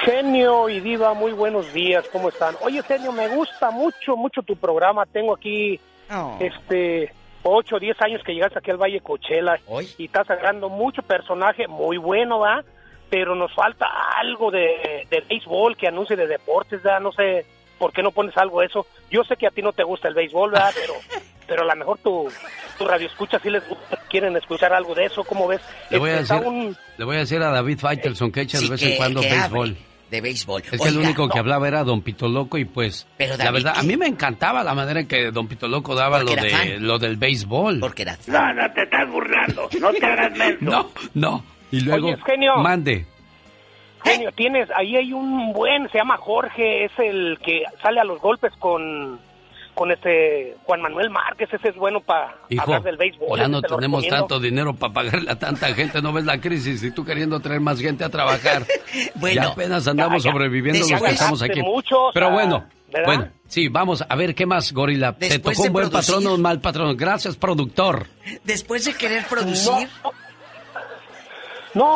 Genio 0.06 0.70
y 0.70 0.80
Diva, 0.80 1.14
muy 1.14 1.32
buenos 1.32 1.72
días, 1.74 2.06
¿cómo 2.12 2.30
están? 2.30 2.56
Oye, 2.62 2.82
Genio, 2.84 3.12
me 3.12 3.28
gusta 3.30 3.72
mucho, 3.72 4.16
mucho 4.16 4.42
tu 4.44 4.56
programa. 4.56 5.06
Tengo 5.06 5.36
aquí, 5.36 5.80
Oh. 6.12 6.38
este, 6.40 7.12
8 7.42 7.76
o 7.78 7.80
10 7.80 8.00
años 8.02 8.22
que 8.24 8.34
llegaste 8.34 8.60
aquí 8.60 8.70
al 8.70 8.78
Valle 8.78 9.02
Cochela 9.02 9.60
y 9.98 10.06
estás 10.06 10.30
agarrando 10.30 10.70
mucho 10.70 11.02
personaje, 11.02 11.68
muy 11.68 11.98
bueno, 11.98 12.40
¿va? 12.40 12.64
pero 13.10 13.34
nos 13.36 13.54
falta 13.54 13.86
algo 14.20 14.52
de, 14.52 15.08
de 15.10 15.24
béisbol 15.30 15.76
que 15.78 15.88
anuncie 15.88 16.16
de 16.16 16.28
deportes, 16.28 16.82
¿verdad? 16.84 17.00
No 17.00 17.12
sé 17.12 17.46
por 17.78 17.92
qué 17.94 18.02
no 18.04 18.12
pones 18.12 18.36
algo 18.38 18.60
de 18.62 18.68
eso. 18.68 18.86
Yo 19.12 19.24
sé 19.24 19.36
que 19.36 19.48
a 19.48 19.52
ti 19.52 19.62
no 19.62 19.74
te 19.74 19.84
gusta 19.84 20.08
el 20.08 20.14
béisbol, 20.14 20.52
¿verdad? 20.52 20.72
Pero, 20.80 20.94
pero 21.48 21.62
a 21.62 21.66
lo 21.66 21.76
mejor 21.76 22.00
tu, 22.00 22.28
tu 22.78 22.88
radio 22.88 23.06
escucha 23.06 23.38
si 23.38 23.52
les 23.52 23.68
gusta, 23.70 24.00
quieren 24.10 24.36
escuchar 24.36 24.74
algo 24.74 24.96
de 24.96 25.06
eso, 25.06 25.24
¿cómo 25.24 25.48
ves? 25.48 25.62
Le 25.92 26.00
voy, 26.00 26.10
a 26.10 26.16
decir, 26.18 26.38
un- 26.44 26.76
le 26.98 27.06
voy 27.06 27.18
a 27.18 27.20
decir 27.20 27.40
a 27.40 27.52
David 27.52 27.78
Faitelson 27.78 28.32
que 28.32 28.42
echa 28.42 28.60
de 28.60 28.68
vez 28.68 28.80
que- 28.82 28.92
en 28.94 28.98
cuando 28.98 29.22
béisbol. 29.22 29.78
de 30.10 30.22
béisbol. 30.22 30.64
Es 30.72 30.82
que 30.82 30.88
el 30.90 30.98
único 30.98 31.30
que 31.30 31.38
hablaba 31.38 31.68
era 31.68 31.84
Don 31.84 32.02
Pito 32.02 32.28
Loco 32.28 32.58
y 32.58 32.66
pues 32.66 33.06
Pero, 33.18 33.38
la 33.38 33.52
verdad, 33.52 33.74
a 33.78 33.84
mí 33.84 33.96
me 33.96 34.08
encantaba 34.08 34.64
la 34.64 34.74
manera 34.74 35.02
en 35.02 35.08
que 35.08 35.30
Don 35.30 35.48
Pito 35.48 35.68
Loco 35.68 35.94
daba 35.94 36.24
lo, 36.24 36.34
de, 36.34 36.50
fan. 36.50 36.88
lo 36.88 36.98
del 36.98 37.16
béisbol. 37.18 37.80
Porque 37.80 38.02
era 38.02 38.18
No, 38.26 38.54
no 38.54 38.72
te 38.74 38.82
estás 38.82 39.08
burlando. 39.08 39.70
No 39.80 39.94
te 39.94 40.04
hagas 40.04 40.32
menso. 40.36 40.58
No, 40.62 40.90
no. 41.14 41.46
Y 41.72 41.82
luego, 41.82 42.08
Oye, 42.08 42.18
genio. 42.26 42.56
mande. 42.58 43.06
Genio, 44.06 44.32
tienes, 44.32 44.70
ahí 44.76 44.96
hay 44.96 45.12
un 45.14 45.52
buen, 45.54 45.90
se 45.92 45.98
llama 45.98 46.18
Jorge, 46.18 46.86
es 46.86 46.92
el 46.98 47.38
que 47.44 47.64
sale 47.82 48.00
a 48.00 48.04
los 48.04 48.20
golpes 48.22 48.54
con, 48.60 49.20
con 49.74 49.92
este 49.92 50.56
Juan 50.64 50.82
Manuel 50.82 51.10
Márquez, 51.10 51.52
ese 51.54 51.70
es 51.70 51.76
bueno 51.76 52.00
para 52.00 52.36
hablar 52.60 52.84
del 52.84 52.98
béisbol. 52.98 53.38
ya 53.40 53.48
no 53.48 53.62
te 53.62 53.68
tenemos 53.76 54.08
tanto 54.08 54.40
dinero 54.40 54.74
para 54.74 54.94
pagarle 54.94 55.30
a 55.32 55.36
tanta 55.38 55.74
gente, 55.74 56.02
no 56.02 56.14
ves 56.14 56.24
la 56.26 56.40
crisis 56.40 56.82
y 56.84 56.92
tú 56.92 57.04
queriendo 57.04 57.40
traer 57.40 57.60
más 57.62 57.80
gente 57.80 58.04
a 58.04 58.10
trabajar. 58.10 58.64
Bueno, 59.16 59.42
ya 59.44 59.48
apenas 59.50 59.88
andamos 59.88 60.24
ya, 60.24 60.30
ya. 60.30 60.34
sobreviviendo 60.34 60.88
los 60.88 61.02
que 61.02 61.10
estamos 61.10 61.42
aquí. 61.42 61.62
mucho, 61.62 62.06
o 62.08 62.12
Pero 62.14 62.28
sea, 62.28 62.34
bueno, 62.36 62.66
¿verdad? 62.92 63.06
bueno, 63.08 63.28
sí, 63.48 63.68
vamos 63.68 64.06
a 64.08 64.16
ver 64.16 64.34
qué 64.36 64.46
más, 64.46 64.72
Gorila. 64.72 65.14
¿Te 65.14 65.40
tocó 65.40 65.64
un 65.64 65.74
buen 65.74 65.88
producir- 65.90 65.92
patrón 66.14 66.28
o 66.28 66.36
un 66.36 66.42
mal 66.42 66.62
patrón? 66.62 66.96
Gracias, 66.96 67.36
productor. 67.36 68.08
Después 68.46 68.86
de 68.86 68.94
querer 68.94 69.26
producir, 69.26 69.90
No, 70.04 70.12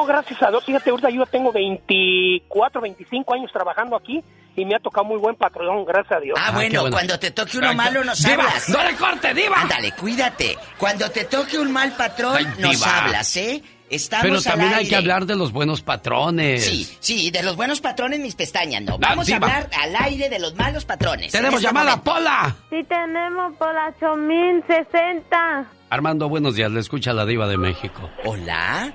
gracias 0.06 0.42
a 0.44 0.50
Dios, 0.50 0.64
fíjate, 0.66 0.90
ahorita 0.90 1.10
yo 1.10 1.26
tengo 1.26 1.52
24, 1.52 2.82
25 2.82 3.34
años 3.34 3.52
trabajando 3.52 3.96
aquí 3.96 4.24
y 4.56 4.66
me 4.66 4.76
ha 4.76 4.80
tocado 4.80 5.06
muy 5.06 5.18
buen 5.18 5.36
patrón, 5.36 5.86
gracias 5.86 6.18
a 6.18 6.20
Dios. 6.20 6.38
Ah, 6.42 6.52
bueno, 6.52 6.82
bueno. 6.82 6.96
cuando 6.96 7.18
te 7.18 7.32
toque 7.32 7.58
uno 7.58 7.70
Ay, 7.70 7.76
malo 7.76 8.04
nos 8.04 8.22
Diva, 8.22 8.44
hablas. 8.44 8.70
¡No 8.70 8.84
le 8.84 8.96
corte, 8.96 9.34
diva! 9.34 9.62
Ándale, 9.62 9.92
cuídate. 9.94 10.58
Cuando 10.78 11.10
te 11.10 11.26
toque 11.26 11.58
un 11.58 11.72
mal 11.72 11.92
patrón, 11.94 12.36
Ay, 12.36 12.46
nos 12.60 12.86
hablas, 12.86 13.38
¿eh? 13.38 13.64
Estamos 13.90 14.24
Pero 14.24 14.36
al 14.38 14.44
también 14.44 14.74
hay 14.74 14.88
que 14.88 14.96
hablar 14.96 15.26
de 15.26 15.36
los 15.36 15.52
buenos 15.52 15.82
patrones. 15.82 16.64
Sí, 16.64 16.88
sí, 17.00 17.32
de 17.32 17.42
los 17.42 17.56
buenos 17.56 17.82
patrones 17.82 18.20
mis 18.20 18.36
pestañas, 18.36 18.84
no. 18.84 18.96
Ah, 18.96 18.98
Vamos 19.00 19.32
a 19.32 19.36
hablar 19.38 19.68
al 19.82 19.96
aire 19.96 20.30
de 20.30 20.38
los 20.40 20.54
malos 20.56 20.86
patrones. 20.86 21.32
Tenemos 21.32 21.54
En 21.62 21.66
este 21.66 21.68
llamada, 21.70 21.96
momento. 21.96 22.12
Pola. 22.14 22.56
Sí 22.70 22.84
tenemos 22.88 23.56
por 23.56 23.74
la 23.74 23.88
8060. 24.00 25.66
Armando, 25.90 26.30
buenos 26.30 26.54
días, 26.56 26.70
le 26.70 26.82
escucha 26.82 27.14
la 27.14 27.26
diva 27.26 27.48
de 27.48 27.58
México. 27.58 28.08
Hola. 28.26 28.94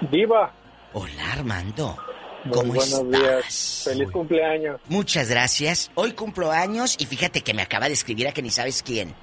Diva. 0.00 0.52
Hola, 0.92 1.32
Armando. 1.32 1.96
Muy 2.44 2.54
¿Cómo 2.54 2.72
buenos 2.74 2.88
estás? 3.00 3.10
días. 3.10 3.82
Feliz 3.84 4.10
cumpleaños. 4.10 4.80
Muchas 4.88 5.28
gracias. 5.28 5.90
Hoy 5.94 6.12
cumplo 6.12 6.50
años 6.50 6.96
y 6.98 7.06
fíjate 7.06 7.42
que 7.42 7.52
me 7.54 7.62
acaba 7.62 7.86
de 7.88 7.94
escribir 7.94 8.28
a 8.28 8.32
que 8.32 8.42
ni 8.42 8.50
sabes 8.50 8.82
quién. 8.82 9.14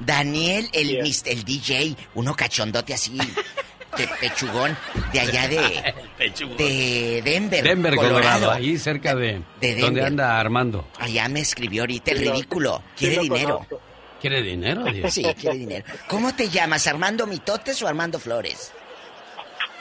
Daniel, 0.00 0.68
el, 0.72 1.02
mis- 1.02 1.24
el 1.26 1.44
DJ, 1.44 1.96
uno 2.14 2.34
cachondote 2.34 2.92
así, 2.94 3.16
de 3.96 4.08
pechugón, 4.20 4.76
de 5.12 5.20
allá 5.20 5.46
de, 5.46 5.94
de 6.58 7.22
Denver, 7.24 7.62
Denver, 7.62 7.94
Colorado, 7.94 8.18
Colorado. 8.40 8.50
ahí 8.50 8.76
cerca 8.76 9.14
de, 9.14 9.40
De 9.60 9.76
donde 9.76 10.04
anda 10.04 10.40
Armando. 10.40 10.88
Allá 10.98 11.28
me 11.28 11.40
escribió 11.40 11.82
ahorita 11.82 12.10
el 12.10 12.18
ridículo. 12.18 12.82
Quiere 12.96 13.20
dinero. 13.20 13.54
conozco. 13.68 13.80
¿Quiere 14.20 14.42
dinero? 14.42 14.82
Dios? 14.84 15.12
Sí, 15.14 15.22
quiere 15.40 15.58
dinero. 15.58 15.84
¿Cómo 16.08 16.34
te 16.34 16.48
llamas? 16.48 16.88
¿Armando 16.88 17.24
Mitotes 17.28 17.80
o 17.82 17.86
Armando 17.86 18.18
Flores? 18.18 18.72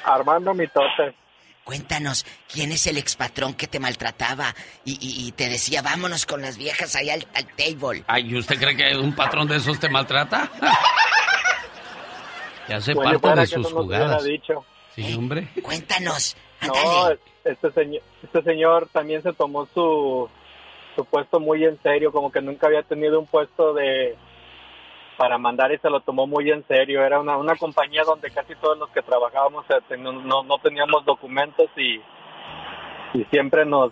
Armando 0.03 0.53
Mitote. 0.53 1.15
Cuéntanos, 1.63 2.25
¿quién 2.51 2.73
es 2.73 2.85
el 2.87 2.97
expatrón 2.97 3.53
que 3.53 3.67
te 3.67 3.79
maltrataba 3.79 4.53
y, 4.83 4.93
y- 4.95 5.27
y 5.27 5.31
te 5.31 5.47
decía, 5.47 5.81
vámonos 5.81 6.25
con 6.25 6.41
las 6.41 6.57
viejas 6.57 6.93
allá 6.97 7.13
al, 7.13 7.25
al 7.33 7.45
table? 7.55 8.03
Ay, 8.07 8.29
¿y 8.33 8.37
¿usted 8.37 8.59
cree 8.59 8.75
que 8.75 8.97
un 8.97 9.15
patrón 9.15 9.47
de 9.47 9.55
esos 9.57 9.79
te 9.79 9.87
maltrata? 9.87 10.49
ya 12.67 12.77
hace 12.77 12.95
parte 12.95 13.27
de 13.29 13.35
no 13.35 13.45
sus 13.45 13.71
hubiera 13.71 14.05
jugadas. 14.05 14.23
dicho. 14.25 14.65
Sí, 14.95 15.13
hombre. 15.15 15.47
Cuéntanos, 15.61 16.35
No, 16.61 16.73
ándale. 16.75 17.19
este 17.45 17.71
señor, 17.71 18.01
este 18.21 18.41
señor 18.43 18.89
también 18.91 19.23
se 19.23 19.33
tomó 19.33 19.65
su, 19.73 20.29
su 20.95 21.05
puesto 21.05 21.39
muy 21.39 21.63
en 21.65 21.81
serio, 21.81 22.11
como 22.11 22.31
que 22.31 22.41
nunca 22.41 22.67
había 22.67 22.83
tenido 22.83 23.19
un 23.19 23.25
puesto 23.25 23.73
de 23.73 24.15
para 25.17 25.37
mandar 25.37 25.71
y 25.71 25.77
se 25.77 25.89
lo 25.89 26.01
tomó 26.01 26.27
muy 26.27 26.49
en 26.51 26.65
serio. 26.67 27.03
Era 27.03 27.19
una, 27.19 27.37
una 27.37 27.55
compañía 27.55 28.03
donde 28.03 28.31
casi 28.31 28.55
todos 28.55 28.77
los 28.77 28.89
que 28.89 29.01
trabajábamos 29.01 29.65
eh, 29.69 29.97
no, 29.97 30.43
no 30.43 30.57
teníamos 30.59 31.05
documentos 31.05 31.69
y, 31.77 32.01
y 33.13 33.23
siempre 33.31 33.65
nos 33.65 33.91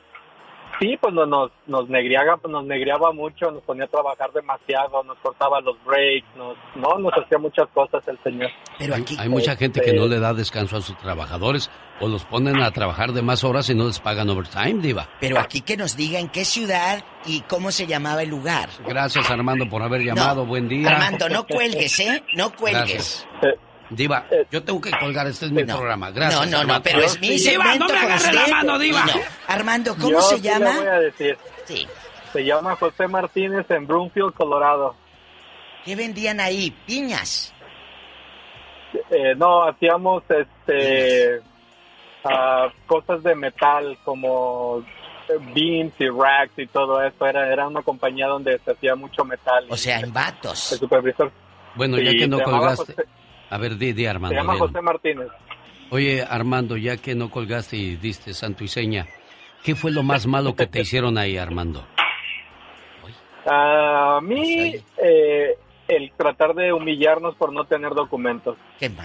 sí 0.79 0.97
pues 0.99 1.13
nos 1.13 1.27
nos 1.27 1.51
nos 1.67 1.89
negriaba 1.89 2.39
nos 2.49 2.65
negriaba 2.65 3.11
mucho 3.13 3.51
nos 3.51 3.63
ponía 3.63 3.85
a 3.85 3.87
trabajar 3.87 4.31
demasiado 4.33 5.03
nos 5.03 5.17
cortaba 5.19 5.59
los 5.61 5.75
breaks 5.85 6.27
nos 6.35 6.55
no 6.75 6.97
nos 6.99 7.13
hacía 7.13 7.37
muchas 7.37 7.67
cosas 7.73 8.01
el 8.07 8.17
señor 8.23 8.49
Pero 8.79 8.95
Hay, 8.95 9.01
aquí, 9.01 9.15
hay 9.19 9.29
mucha 9.29 9.55
gente 9.55 9.79
Este- 9.79 9.91
que 9.91 9.97
no 9.97 10.07
le 10.07 10.19
da 10.19 10.33
descanso 10.33 10.77
a 10.77 10.81
sus 10.81 10.97
trabajadores 10.97 11.69
o 11.99 12.07
los 12.07 12.25
ponen 12.25 12.59
a 12.61 12.71
trabajar 12.71 13.11
de 13.11 13.21
más 13.21 13.43
horas 13.43 13.69
y 13.69 13.75
no 13.75 13.85
les 13.85 13.99
pagan 13.99 14.27
overtime, 14.29 14.81
diva. 14.81 15.07
pero 15.19 15.37
aquí 15.39 15.61
que 15.61 15.77
nos 15.77 15.95
diga 15.95 16.17
en 16.19 16.29
qué 16.29 16.45
ciudad 16.45 17.03
y 17.25 17.41
cómo 17.41 17.69
se 17.71 17.85
llamaba 17.85 18.23
el 18.23 18.29
lugar. 18.29 18.69
Gracias, 18.87 19.29
Armando, 19.29 19.69
por 19.69 19.83
haber 19.83 20.01
llamado. 20.01 20.41
No, 20.41 20.45
Buen 20.47 20.67
día. 20.67 20.89
Armando, 20.89 21.29
no 21.29 21.45
cuelgues, 21.45 21.99
¿eh? 21.99 22.23
No 22.33 22.51
cuelgues. 22.55 23.27
Gracias. 23.39 23.70
Diva, 23.91 24.25
yo 24.49 24.63
tengo 24.63 24.79
que 24.81 24.89
colgar, 24.91 25.27
este 25.27 25.45
es 25.47 25.51
mi 25.51 25.63
programa. 25.65 26.11
Gracias. 26.11 26.49
no, 26.49 26.63
no, 26.63 26.73
no, 26.75 26.81
pero 26.81 26.99
es 27.01 27.19
mi 27.19 27.29
Diva, 27.37 27.75
no 27.75 27.87
me 27.87 27.97
agarre 27.99 28.33
la 28.33 28.47
mano, 28.47 28.79
Diva. 28.79 29.05
No. 29.05 29.13
Armando, 29.47 29.95
¿cómo 29.95 30.11
Yo 30.11 30.21
se 30.21 30.35
sí 30.37 30.41
llama? 30.41 30.77
voy 30.77 30.87
a 30.87 30.99
decir 30.99 31.37
Sí. 31.65 31.87
se 32.33 32.43
llama 32.45 32.75
José 32.77 33.07
Martínez 33.07 33.69
en 33.69 33.85
Broomfield 33.85 34.33
Colorado 34.33 34.95
¿Qué 35.85 35.95
vendían 35.95 36.39
ahí? 36.39 36.71
Piñas. 36.85 37.53
Eh, 39.09 39.33
no, 39.35 39.63
hacíamos 39.63 40.23
este 40.29 41.41
ah, 42.23 42.67
cosas 42.87 43.23
de 43.23 43.33
metal 43.35 43.97
como 44.03 44.83
beams 45.53 45.93
y 45.99 46.07
racks 46.09 46.53
y 46.59 46.67
todo 46.67 47.01
eso. 47.01 47.25
Era, 47.25 47.51
era 47.51 47.67
una 47.67 47.81
compañía 47.81 48.27
donde 48.27 48.59
se 48.59 48.71
hacía 48.71 48.95
mucho 48.95 49.23
metal. 49.25 49.65
O 49.69 49.77
sea, 49.77 49.99
en 50.01 50.13
vatos. 50.13 50.73
El 50.73 50.79
supervisor 50.79 51.31
Bueno, 51.75 51.97
Sí, 51.97 52.03
ya 52.05 52.11
que 52.11 52.27
no 52.27 52.41
colgaste. 52.43 52.93
José- 52.93 53.07
A 53.51 53.57
ver, 53.57 53.77
di, 53.77 53.93
di, 53.93 54.03
se 54.03 54.09
Armando. 54.09 54.35
llama 54.35 54.53
di. 54.53 54.59
José 54.59 54.81
Martínez. 54.81 55.27
Oye, 55.91 56.23
Armando, 56.23 56.77
ya 56.77 56.97
que 56.97 57.13
no 57.15 57.29
colgaste 57.29 57.75
y 57.77 57.95
diste 57.97 58.33
santo 58.33 58.63
y 58.63 58.67
seña, 58.69 59.07
¿qué 59.63 59.75
fue 59.75 59.91
lo 59.91 60.03
más 60.03 60.25
malo 60.25 60.55
que 60.55 60.65
te 60.65 60.79
hicieron 60.81 61.17
ahí, 61.17 61.37
Armando? 61.37 61.85
A 63.45 64.19
mí, 64.21 64.75
eh, 64.97 65.57
el 65.87 66.11
tratar 66.15 66.53
de 66.53 66.71
humillarnos 66.71 67.35
por 67.35 67.51
no 67.51 67.65
tener 67.65 67.93
documentos. 67.93 68.55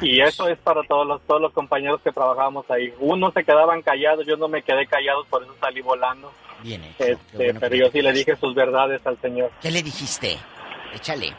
Y 0.02 0.20
eso 0.20 0.48
es 0.48 0.58
para 0.58 0.82
todos 0.84 1.06
los, 1.06 1.22
todos 1.22 1.40
los 1.40 1.52
compañeros 1.52 2.00
que 2.02 2.12
trabajábamos 2.12 2.70
ahí. 2.70 2.92
Unos 3.00 3.32
se 3.34 3.44
quedaban 3.44 3.82
callados, 3.82 4.26
yo 4.26 4.36
no 4.36 4.46
me 4.48 4.62
quedé 4.62 4.86
callado, 4.86 5.24
por 5.24 5.42
eso 5.42 5.54
salí 5.60 5.80
volando. 5.80 6.30
Bien 6.62 6.84
hecho, 6.84 7.04
Este, 7.04 7.36
bueno 7.36 7.60
pero 7.60 7.76
yo 7.76 7.90
sí 7.90 8.00
le 8.02 8.12
dije 8.12 8.36
sus 8.36 8.54
verdades 8.54 9.04
al 9.06 9.20
señor. 9.20 9.50
¿Qué 9.60 9.70
le 9.70 9.82
dijiste? 9.82 10.36
Échale. 10.94 11.34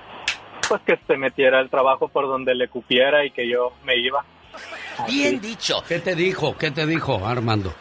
Pues 0.69 0.81
que 0.84 0.99
se 1.07 1.18
metiera 1.18 1.60
el 1.61 1.69
trabajo 1.69 2.07
por 2.07 2.27
donde 2.27 2.53
le 2.56 2.68
cupiera 2.68 3.26
y 3.26 3.31
que 3.31 3.49
yo 3.49 3.73
me 3.85 3.95
iba. 3.98 4.23
Bien 5.07 5.39
dicho. 5.39 5.84
¿Qué 5.88 5.99
te 5.99 6.15
dijo? 6.15 6.57
¿Qué 6.57 6.72
te 6.72 6.85
dijo, 6.85 7.26
Armando? 7.26 7.73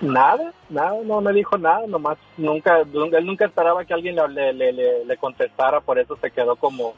Nada, 0.00 0.52
nada, 0.68 0.92
no 1.04 1.20
me 1.22 1.32
dijo 1.32 1.56
nada, 1.56 1.86
nomás 1.86 2.18
nunca, 2.36 2.82
nunca- 2.84 3.16
él 3.18 3.24
nunca 3.24 3.46
esperaba 3.46 3.82
que 3.84 3.94
alguien 3.94 4.14
le, 4.16 4.28
le, 4.28 4.52
le- 4.52 4.72
le- 4.72 5.04
le 5.06 5.16
contestara, 5.16 5.80
por 5.80 5.98
eso 5.98 6.18
se 6.20 6.30
quedó 6.30 6.54
como, 6.56 6.94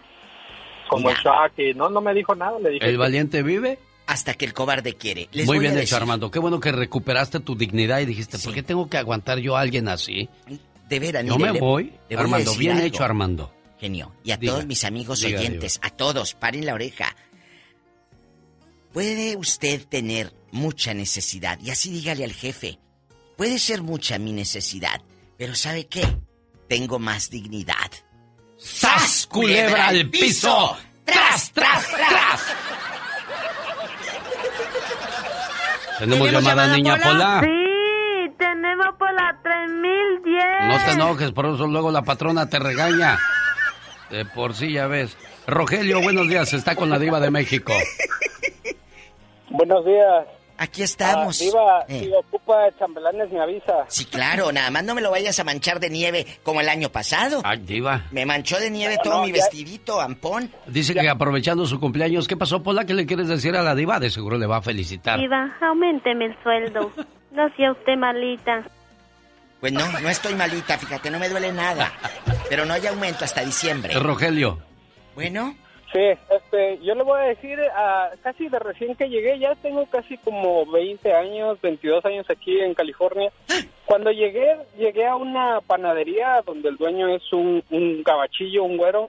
como 0.89 1.09
en 1.11 1.17
shock 1.17 1.53
y 1.59 1.75
no, 1.75 1.89
no 1.91 2.01
me 2.01 2.13
dijo 2.13 2.35
nada, 2.35 2.59
le 2.59 2.71
dije 2.71 2.85
¿El 2.87 2.93
que- 2.93 2.97
valiente 2.97 3.43
vive? 3.45 3.79
Hasta 4.09 4.35
que 4.35 4.47
el 4.47 4.53
cobarde 4.55 4.95
quiere. 4.95 5.29
Les 5.33 5.47
Muy 5.47 5.59
voy 5.59 5.67
a 5.67 5.69
bien 5.69 5.73
hecho, 5.75 5.81
decir, 5.83 5.97
Armando. 5.99 6.31
Qué 6.31 6.39
bueno 6.41 6.59
que 6.61 6.73
recuperaste 6.73 7.41
tu 7.41 7.55
dignidad 7.55 8.01
y 8.01 8.07
dijiste, 8.07 8.39
¿por 8.39 8.53
qué 8.55 8.63
tengo 8.65 8.89
que 8.89 8.97
aguantar 8.97 9.39
yo 9.39 9.57
a 9.57 9.61
alguien 9.61 9.87
así? 9.87 10.29
De 10.89 10.99
veras, 10.99 11.25
Yo 11.25 11.37
mire, 11.37 11.49
me 11.49 11.53
le- 11.55 11.61
voy. 11.61 11.85
le 11.85 11.91
voy 12.09 12.17
a 12.17 12.21
Armando, 12.21 12.39
decir 12.47 12.59
bien 12.59 12.77
algo. 12.77 12.87
hecho, 12.87 13.05
Armando. 13.05 13.53
Genio. 13.79 14.15
Y 14.25 14.33
a 14.33 14.37
Diga, 14.37 14.53
todos 14.53 14.67
mis 14.67 14.85
amigos 14.85 15.21
diga, 15.21 15.39
oyentes, 15.39 15.79
a 15.83 15.91
todos, 15.91 16.35
paren 16.35 16.67
la 16.67 16.75
oreja. 16.75 17.15
Puede 18.93 19.37
usted 19.37 19.87
tener 19.87 20.35
mucha 20.51 20.95
necesidad, 20.95 21.59
y 21.61 21.71
así 21.71 21.91
dígale 21.91 22.25
al 22.25 22.33
jefe. 22.33 22.79
Puede 23.37 23.59
ser 23.59 23.83
mucha 23.83 24.19
mi 24.19 24.33
necesidad, 24.33 25.01
pero 25.37 25.55
¿sabe 25.55 25.87
qué? 25.87 26.05
Tengo 26.69 26.99
más 26.99 27.31
dignidad. 27.31 27.91
¡Sas, 28.57 29.27
culebra 29.27 29.89
al 29.89 30.11
piso! 30.11 30.77
¡Tras, 31.05 31.53
tras, 31.53 31.87
tras! 31.87 32.43
Tenemos 35.99 36.31
llamada, 36.31 36.77
niña 36.77 36.97
Pola. 36.97 37.41
Sí, 37.43 38.35
tenemos 38.39 38.87
por 38.99 39.13
la 39.15 39.39
3010. 39.43 40.45
No 40.69 40.85
te 40.85 40.91
enojes, 40.93 41.33
por 41.33 41.47
eso 41.47 41.67
luego 41.67 41.91
la 41.91 42.03
patrona 42.03 42.49
te 42.49 42.59
regaña. 42.59 43.19
De 44.11 44.25
por 44.25 44.55
sí 44.55 44.73
ya 44.73 44.87
ves. 44.87 45.17
Rogelio, 45.47 46.01
buenos 46.01 46.29
días, 46.29 46.53
está 46.53 46.75
con 46.77 46.89
la 46.91 46.99
diva 46.99 47.21
de 47.21 47.31
México. 47.31 47.73
Buenos 49.51 49.85
días. 49.85 50.27
Aquí 50.61 50.83
estamos. 50.83 51.41
Ah, 51.41 51.45
diva, 51.45 51.85
Eh. 51.89 52.01
si 52.01 52.13
ocupa 52.13 52.55
chambelanes, 52.81 53.31
me 53.31 53.41
avisa. 53.41 53.85
Sí, 53.87 54.05
claro, 54.07 54.51
nada 54.51 54.71
más 54.73 54.83
no 54.83 54.95
me 54.97 55.01
lo 55.01 55.11
vayas 55.13 55.39
a 55.39 55.45
manchar 55.45 55.79
de 55.79 55.89
nieve 55.89 56.27
como 56.43 56.61
el 56.61 56.69
año 56.69 56.89
pasado. 56.91 57.43
Ay, 57.45 57.59
diva. 57.59 58.07
Me 58.11 58.27
manchó 58.27 58.59
de 58.59 58.69
nieve 58.71 58.97
No, 58.97 59.03
todo 59.03 59.15
no, 59.19 59.23
mi 59.23 59.29
ya- 59.29 59.35
vestidito, 59.35 60.01
ampón. 60.01 60.51
Dice 60.67 60.95
que 60.95 61.09
aprovechando 61.09 61.65
su 61.65 61.79
cumpleaños, 61.79 62.27
¿qué 62.27 62.37
pasó, 62.37 62.61
Pola? 62.63 62.85
¿Qué 62.85 62.95
le 62.95 63.07
quieres 63.07 63.29
decir 63.29 63.55
a 63.57 63.63
la 63.63 63.75
diva? 63.77 64.01
De 64.01 64.11
seguro 64.11 64.37
le 64.37 64.47
va 64.47 64.57
a 64.57 64.63
felicitar. 64.63 65.21
Diva, 65.21 65.49
aumenteme 65.61 66.27
el 66.27 66.43
sueldo. 66.43 66.91
No 67.31 67.49
sea 67.57 67.71
usted 67.73 67.95
malita. 67.97 68.65
Pues 69.61 69.73
no, 69.73 69.87
no 70.01 70.09
estoy 70.09 70.35
malita, 70.35 70.79
fíjate, 70.79 71.11
no 71.11 71.19
me 71.19 71.29
duele 71.29 71.53
nada. 71.53 71.93
Pero 72.49 72.65
no 72.65 72.75
hay 72.75 72.87
aumento 72.87 73.25
hasta 73.25 73.45
diciembre. 73.45 73.93
Eh, 73.93 73.99
Rogelio. 73.99 74.59
Bueno. 75.15 75.55
Sí, 75.93 76.01
este, 76.31 76.79
yo 76.85 76.95
le 76.95 77.03
voy 77.03 77.19
a 77.19 77.25
decir, 77.25 77.59
ah, 77.75 78.11
casi 78.23 78.49
de 78.49 78.59
recién 78.59 78.95
que 78.95 79.09
llegué, 79.09 79.39
ya 79.39 79.55
tengo 79.57 79.87
casi 79.87 80.19
como 80.19 80.67
20 80.71 81.13
años, 81.15 81.59
22 81.63 82.05
años 82.05 82.27
aquí 82.29 82.61
en 82.61 82.75
California. 82.75 83.33
Cuando 83.87 84.11
llegué, 84.11 84.55
llegué 84.77 85.07
a 85.07 85.17
una 85.17 85.61
panadería 85.63 86.43
donde 86.45 86.69
el 86.69 86.77
dueño 86.77 87.09
es 87.09 87.33
un, 87.33 87.65
un 87.71 88.03
gabachillo, 88.03 88.65
un 88.65 88.77
güero, 88.77 89.09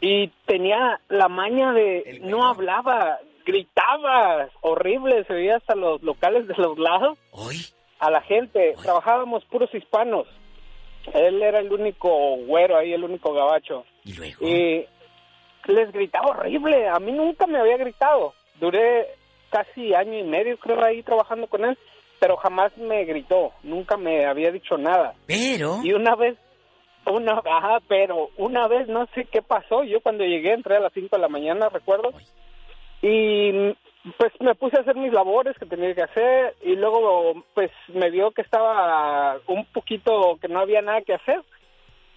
y 0.00 0.28
tenía 0.46 0.98
la 1.10 1.28
maña 1.28 1.72
de, 1.74 2.20
no 2.22 2.48
hablaba, 2.48 3.18
gritaba, 3.44 4.48
horrible, 4.62 5.24
se 5.24 5.34
veía 5.34 5.56
hasta 5.56 5.74
los 5.74 6.02
locales 6.02 6.48
de 6.48 6.54
los 6.56 6.78
lados 6.78 7.18
a 8.04 8.10
la 8.10 8.20
gente. 8.22 8.74
Trabajábamos 8.82 9.44
puros 9.46 9.72
hispanos. 9.74 10.26
Él 11.12 11.42
era 11.42 11.60
el 11.60 11.72
único 11.72 12.36
güero 12.46 12.76
ahí, 12.76 12.92
el 12.92 13.04
único 13.04 13.32
gabacho. 13.32 13.84
Y 14.04 14.14
luego. 14.14 14.46
Y 14.46 14.86
les 15.66 15.92
gritaba 15.92 16.30
horrible. 16.30 16.88
A 16.88 16.98
mí 16.98 17.12
nunca 17.12 17.46
me 17.46 17.58
había 17.58 17.76
gritado. 17.76 18.34
Duré 18.60 19.08
casi 19.50 19.94
año 19.94 20.18
y 20.18 20.24
medio, 20.24 20.58
creo, 20.58 20.82
ahí 20.84 21.02
trabajando 21.02 21.46
con 21.46 21.64
él, 21.64 21.78
pero 22.18 22.36
jamás 22.36 22.76
me 22.76 23.04
gritó. 23.04 23.52
Nunca 23.62 23.96
me 23.96 24.26
había 24.26 24.50
dicho 24.50 24.76
nada. 24.76 25.14
Pero. 25.26 25.80
Y 25.82 25.92
una 25.92 26.14
vez, 26.16 26.36
una, 27.06 27.40
ajá, 27.44 27.78
pero 27.88 28.30
una 28.36 28.66
vez 28.68 28.88
no 28.88 29.06
sé 29.14 29.26
qué 29.30 29.42
pasó. 29.42 29.84
Yo 29.84 30.00
cuando 30.00 30.24
llegué 30.24 30.52
entré 30.52 30.76
a 30.76 30.80
las 30.80 30.92
5 30.92 31.16
de 31.16 31.22
la 31.22 31.28
mañana, 31.28 31.68
recuerdo, 31.68 32.10
y 33.02 33.74
pues 34.18 34.32
me 34.40 34.54
puse 34.54 34.76
a 34.76 34.80
hacer 34.80 34.96
mis 34.96 35.12
labores 35.12 35.56
que 35.58 35.66
tenía 35.66 35.94
que 35.94 36.02
hacer 36.02 36.54
y 36.62 36.76
luego 36.76 37.42
pues 37.54 37.70
me 37.88 38.10
vio 38.10 38.30
que 38.32 38.42
estaba 38.42 39.38
un 39.46 39.64
poquito 39.66 40.36
que 40.40 40.48
no 40.48 40.60
había 40.60 40.82
nada 40.82 41.00
que 41.02 41.14
hacer 41.14 41.40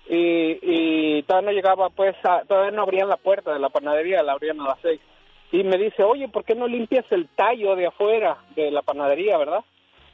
y, 0.09 0.59
y 0.61 1.23
todavía 1.23 1.51
no 1.51 1.55
llegaba 1.55 1.89
pues 1.89 2.15
a- 2.23 2.43
todavía 2.45 2.71
no 2.71 2.81
abrían 2.83 3.09
la 3.09 3.17
puerta 3.17 3.53
de 3.53 3.59
la 3.59 3.69
panadería 3.69 4.23
la 4.23 4.33
abrían 4.33 4.59
a 4.61 4.67
las 4.69 4.79
seis 4.81 4.99
y 5.51 5.63
me 5.63 5.77
dice 5.77 6.03
oye 6.03 6.27
¿por 6.27 6.43
qué 6.43 6.55
no 6.55 6.67
limpias 6.67 7.05
el 7.11 7.27
tallo 7.29 7.75
de 7.75 7.87
afuera 7.87 8.37
de 8.55 8.69
la 8.71 8.81
panadería 8.81 9.37
verdad? 9.37 9.63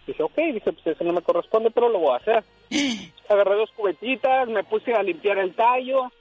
Dije, 0.06 0.22
ok, 0.22 0.36
dice, 0.36 0.74
pues 0.74 0.86
eso 0.86 1.04
no 1.06 1.14
me 1.14 1.22
corresponde, 1.22 1.72
pero 1.72 1.88
lo 1.88 1.98
voy 2.00 2.12
a 2.12 2.18
hacer. 2.18 2.44
Agarré 3.30 3.56
dos 3.56 3.72
cubetitas, 3.72 4.50
me 4.50 4.66
puse 4.66 4.94
a 4.94 5.02
limpiar 5.02 5.38
el 5.38 5.56
tallo, 5.56 6.12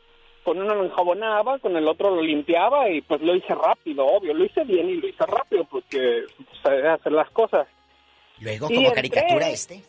con 0.45 0.61
uno 0.61 0.75
lo 0.75 0.85
enjabonaba, 0.85 1.59
con 1.59 1.77
el 1.77 1.87
otro 1.87 2.15
lo 2.15 2.23
limpiaba 2.23 2.89
y 2.91 3.01
pues 3.03 3.21
lo 3.23 3.35
hice 3.35 3.55
rápido, 3.55 4.05
obvio, 4.07 4.35
lo 4.35 4.45
hice 4.45 4.65
bien 4.65 4.89
y 4.91 4.95
lo 4.97 5.09
hice 5.09 5.25
rápido 5.27 5.65
porque 5.65 6.25
sabía 6.63 6.95
hacer 6.95 7.13
las 7.13 7.31
cosas. 7.31 7.67
Luego, 8.41 8.67
Y 8.71 8.75
como 8.75 8.89
entré. 8.89 9.09
caricatura 9.11 9.49
este. 9.51 9.83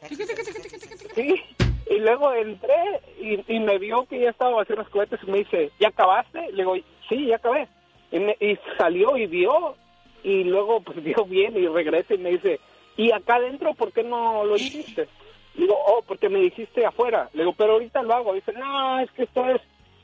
Sí, 1.15 1.41
y 1.89 1.99
luego 1.99 2.33
entré 2.33 2.75
y, 3.19 3.55
y 3.55 3.59
me 3.59 3.77
vio 3.79 4.05
que 4.05 4.19
ya 4.19 4.29
estaba 4.29 4.61
haciendo 4.61 4.83
los 4.83 4.91
cohetes 4.91 5.19
y 5.25 5.31
me 5.31 5.39
dice, 5.39 5.71
¿ya 5.79 5.87
acabaste? 5.89 6.39
Le 6.51 6.57
digo, 6.63 6.75
sí, 7.09 7.25
ya 7.27 7.37
acabé. 7.37 7.67
Y, 8.11 8.19
me- 8.19 8.37
y 8.39 8.57
salió 8.77 9.17
y 9.17 9.25
vio 9.27 9.75
y 10.23 10.43
luego 10.43 10.81
pues 10.81 11.03
vio 11.03 11.25
bien 11.25 11.57
y 11.57 11.67
regresa 11.67 12.13
y 12.13 12.17
me 12.19 12.31
dice, 12.31 12.59
¿y 12.95 13.11
acá 13.11 13.35
adentro 13.35 13.73
por 13.73 13.91
qué 13.91 14.03
no 14.03 14.43
lo 14.45 14.55
hiciste? 14.55 15.07
Le 15.55 15.61
digo, 15.63 15.75
oh, 15.87 16.03
porque 16.07 16.29
me 16.29 16.39
dijiste 16.39 16.85
afuera. 16.85 17.29
Le 17.33 17.41
digo, 17.43 17.53
pero 17.57 17.73
ahorita 17.73 18.01
lo 18.03 18.13
hago. 18.13 18.33
Dice, 18.33 18.53
no, 18.53 18.99
es 18.99 19.11
que 19.11 19.23
esto 19.23 19.47
es 19.49 19.61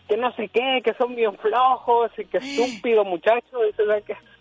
que 0.10 0.18
no 0.18 0.34
sé 0.34 0.49
qué, 0.49 0.81
que 0.84 0.94
son 0.95 1.15
bien 1.15 1.38
flojos 1.38 2.11
y 2.18 2.26
que 2.26 2.40
estúpido 2.40 3.06
muchacho. 3.06 3.60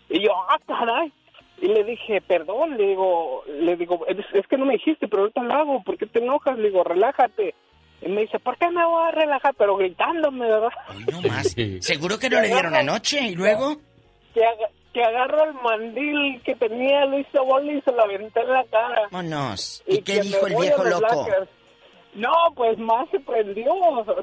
Y 0.09 0.23
yo, 0.23 0.31
ah, 0.49 0.57
caray. 0.67 1.13
Y 1.61 1.67
le 1.67 1.83
dije, 1.83 2.21
perdón, 2.21 2.75
le 2.77 2.87
digo, 2.87 3.43
le 3.47 3.75
digo, 3.75 4.05
es, 4.07 4.17
es 4.33 4.47
que 4.47 4.57
no 4.57 4.65
me 4.65 4.73
dijiste, 4.73 5.07
pero 5.07 5.23
ahorita 5.23 5.43
lo 5.43 5.53
hago, 5.53 5.83
¿por 5.83 5.97
qué 5.97 6.07
te 6.07 6.19
enojas? 6.19 6.57
Le 6.57 6.69
digo, 6.69 6.83
relájate. 6.83 7.53
Y 8.01 8.09
me 8.09 8.21
dice, 8.21 8.39
¿por 8.39 8.57
qué 8.57 8.69
me 8.69 8.83
voy 8.83 9.07
a 9.07 9.11
relajar? 9.11 9.53
Pero 9.57 9.75
gritándome, 9.75 10.47
¿verdad? 10.47 10.69
No 11.11 11.21
más. 11.21 11.55
Seguro 11.81 12.17
que 12.17 12.29
no 12.29 12.41
le 12.41 12.47
dieron 12.47 12.73
anoche 12.75 13.19
y 13.27 13.35
luego. 13.35 13.75
Que, 14.33 14.41
que 14.93 15.03
agarro 15.03 15.43
el 15.43 15.53
mandil 15.55 16.41
que 16.43 16.55
tenía, 16.55 17.05
lo 17.05 17.19
hice 17.19 17.39
bola 17.39 17.71
y 17.73 17.81
se 17.81 17.91
lo 17.91 18.03
aventé 18.03 18.39
en 18.39 18.53
la 18.53 18.63
cara. 18.71 19.01
Vámonos. 19.11 19.83
¿Y, 19.85 20.01
qué 20.01 20.21
dijo 20.21 20.47
el 20.47 20.55
viejo 20.55 20.83
loco? 20.85 21.27
No, 22.15 22.33
pues 22.55 22.77
más 22.77 23.09
se 23.09 23.19
prendió. 23.19 23.71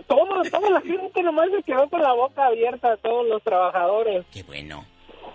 Todo, 0.06 0.42
toda 0.50 0.70
la 0.70 0.80
gente 0.80 1.22
nomás 1.22 1.48
se 1.50 1.62
quedó 1.62 1.88
con 1.88 2.02
la 2.02 2.12
boca 2.12 2.46
abierta, 2.46 2.96
todos 2.98 3.26
los 3.26 3.42
trabajadores. 3.42 4.24
Qué 4.32 4.42
bueno. 4.42 4.84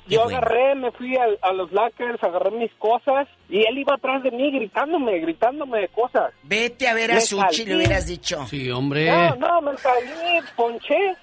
Yo 0.08 0.24
agarré, 0.24 0.76
me 0.76 0.92
fui 0.92 1.16
a, 1.16 1.26
a 1.42 1.54
los 1.54 1.72
Lakers, 1.72 2.22
agarré 2.24 2.52
mis 2.52 2.74
cosas 2.74 3.28
y 3.50 3.64
él 3.64 3.78
iba 3.78 3.94
atrás 3.94 4.24
de 4.24 4.32
mí 4.32 4.52
gritándome, 4.52 5.20
gritándome 5.20 5.80
de 5.82 5.88
cosas. 5.88 6.34
Vete 6.44 6.88
a 6.88 6.94
ver 6.94 7.12
a 7.12 7.16
Me 7.16 7.22
Suchi, 7.22 7.66
le 7.66 7.78
hubieras 7.78 8.08
dicho. 8.08 8.46
Sí, 8.48 8.70
hombre. 8.72 9.10
No, 9.10 9.36
no, 9.36 9.62
me 9.62 9.78
salí, 9.78 10.40
ponché 10.56 11.16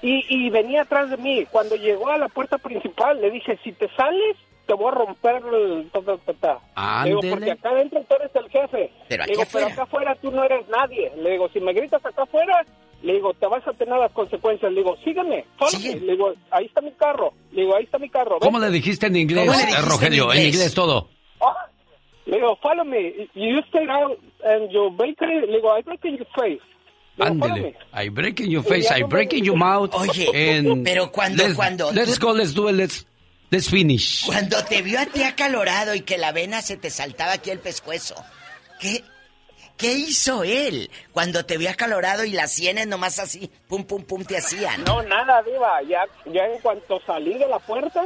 y, 0.00 0.24
y 0.28 0.50
venía 0.50 0.82
atrás 0.82 1.10
de 1.10 1.16
mí. 1.18 1.44
Cuando 1.50 1.76
llegó 1.76 2.08
a 2.08 2.16
la 2.16 2.28
puerta 2.28 2.56
principal, 2.58 3.20
le 3.20 3.30
dije, 3.30 3.58
si 3.62 3.72
te 3.72 3.88
sales, 3.94 4.36
te 4.66 4.74
voy 4.74 4.88
a 4.88 4.90
romper 4.92 5.42
el... 5.52 5.90
ta". 6.40 6.58
Le 7.04 7.08
digo, 7.10 7.20
porque 7.30 7.50
acá 7.50 7.70
adentro 7.70 8.04
tú 8.08 8.14
eres 8.16 8.30
el 8.34 8.48
jefe. 8.50 8.90
Pero 9.08 9.24
le 9.24 9.30
digo, 9.32 9.42
pero 9.52 9.66
acá 9.66 9.82
afuera 9.82 10.14
tú 10.20 10.30
no 10.30 10.44
eres 10.44 10.66
nadie. 10.68 11.12
Le 11.16 11.30
digo, 11.32 11.48
si 11.52 11.60
me 11.60 11.72
gritas 11.72 12.04
acá 12.04 12.22
afuera, 12.22 12.64
le 13.02 13.14
digo, 13.14 13.34
te 13.34 13.46
vas 13.46 13.66
a 13.66 13.72
tener 13.72 13.98
las 13.98 14.12
consecuencias. 14.12 14.70
Le 14.72 14.78
digo, 14.80 14.96
sígueme, 15.04 15.44
follow 15.58 15.80
me. 15.80 16.00
Le 16.00 16.12
digo, 16.12 16.32
ahí 16.50 16.66
está 16.66 16.80
mi 16.80 16.92
carro. 16.92 17.32
Le 17.52 17.62
digo, 17.62 17.76
ahí 17.76 17.84
está 17.84 17.98
mi 17.98 18.08
carro. 18.08 18.38
¿Cómo 18.40 18.58
vete". 18.58 18.70
le 18.70 18.76
dijiste 18.76 19.06
en 19.06 19.16
inglés, 19.16 19.46
¿Cómo 19.46 19.52
le 19.52 19.62
eh, 19.62 19.66
dijiste 19.66 19.88
Rogelio? 19.88 20.24
En 20.32 20.38
inglés? 20.38 20.54
inglés 20.54 20.74
todo. 20.74 21.08
Ah, 21.40 21.66
le 22.26 22.36
digo, 22.36 22.56
follow 22.62 22.84
me. 22.84 23.28
You 23.34 23.58
stay 23.68 23.86
out 23.88 24.18
and 24.44 24.70
your 24.70 24.92
bakery. 24.92 25.40
Le 25.46 25.56
digo, 25.56 25.76
I 25.76 25.82
break 25.82 26.04
in 26.04 26.16
your 26.18 26.28
face. 26.36 26.62
Ándele. 27.18 27.74
I 27.92 28.08
break 28.08 28.40
in 28.40 28.50
your 28.50 28.62
face, 28.64 28.88
I 28.90 29.00
no 29.00 29.06
me 29.06 29.10
break 29.10 29.32
in 29.34 29.44
your 29.44 29.56
mouth. 29.56 29.90
Oye, 29.94 30.28
and 30.58 30.82
pero 30.82 31.12
cuando- 31.12 31.42
let's- 31.44 31.56
cuando 31.56 31.92
Let's 31.92 32.18
tú- 32.18 32.26
go, 32.26 32.32
let's 32.32 32.54
do 32.54 32.68
it, 32.70 32.74
let's, 32.76 33.06
let's 33.52 33.68
finish. 33.70 34.26
Cuando 34.26 34.64
te 34.64 34.82
vio 34.82 34.98
a 34.98 35.06
ti 35.06 35.22
acalorado 35.22 35.94
y 35.94 36.00
que 36.00 36.18
la 36.18 36.32
vena 36.32 36.60
se 36.62 36.76
te 36.76 36.90
saltaba 36.90 37.34
aquí 37.34 37.50
el 37.50 37.60
pescuezo, 37.60 38.16
¿qué, 38.80 39.04
¿qué 39.76 39.92
hizo 39.92 40.42
él? 40.42 40.90
Cuando 41.12 41.44
te 41.46 41.56
vio 41.58 41.70
acalorado 41.70 42.24
y 42.24 42.32
las 42.32 42.52
sienes 42.52 42.88
nomás 42.88 43.18
así, 43.20 43.48
pum, 43.68 43.84
pum, 43.84 44.02
pum, 44.02 44.24
te 44.24 44.38
hacían. 44.38 44.82
No, 44.84 45.02
nada, 45.02 45.40
Diva. 45.42 45.80
Ya, 45.82 46.04
ya 46.32 46.46
en 46.46 46.58
cuanto 46.60 47.00
salí 47.06 47.34
de 47.38 47.46
la 47.46 47.58
puerta, 47.60 48.02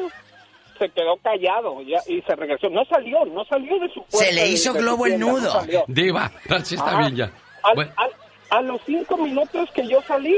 se 0.79 0.91
quedó 0.91 1.17
callado 1.23 1.81
ya, 1.83 2.01
y 2.07 2.21
se 2.23 2.37
regresó. 2.37 2.69
No 2.69 2.85
salió, 2.85 3.25
no 3.25 3.45
salió 3.47 3.79
de 3.79 3.89
su 3.89 4.03
puerta. 4.05 4.19
Se 4.19 4.33
le 4.33 4.49
hizo 4.49 4.75
globo 4.75 5.07
el 5.07 5.13
tienda, 5.17 5.27
no 5.33 5.39
nudo. 5.39 5.53
salió. 5.53 5.85
Diva, 5.89 6.31
así 6.51 6.75
está 6.75 6.89
Ajá. 6.91 6.99
bien 6.99 7.17
ya. 7.17 7.33
Al- 7.63 7.75
Bueno. 7.75 7.93
al- 7.97 8.13
a 8.51 8.61
los 8.63 8.81
cinco 8.87 9.17
minutos 9.17 9.71
que 9.75 9.89
yo 9.89 10.01
salí, 10.07 10.37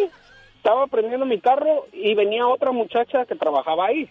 estaba 0.57 0.87
prendiendo 0.87 1.27
mi 1.27 1.41
carro 1.41 1.87
y 1.93 2.15
venía 2.15 2.47
otra 2.47 2.73
muchacha 2.73 3.27
que 3.27 3.35
trabajaba 3.35 3.87
ahí. 3.89 4.09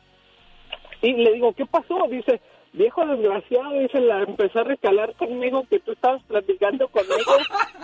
Y 1.02 1.14
le 1.14 1.34
digo, 1.34 1.54
¿qué 1.54 1.66
pasó? 1.66 2.08
Dice, 2.10 2.42
viejo 2.74 3.06
desgraciado, 3.06 3.80
dice, 3.80 4.00
la 4.02 4.24
empezó 4.24 4.60
a 4.60 4.64
recalar 4.64 5.14
conmigo 5.16 5.64
que 5.70 5.80
tú 5.80 5.92
estabas 5.92 6.22
platicando 6.24 6.88
conmigo, 6.90 7.34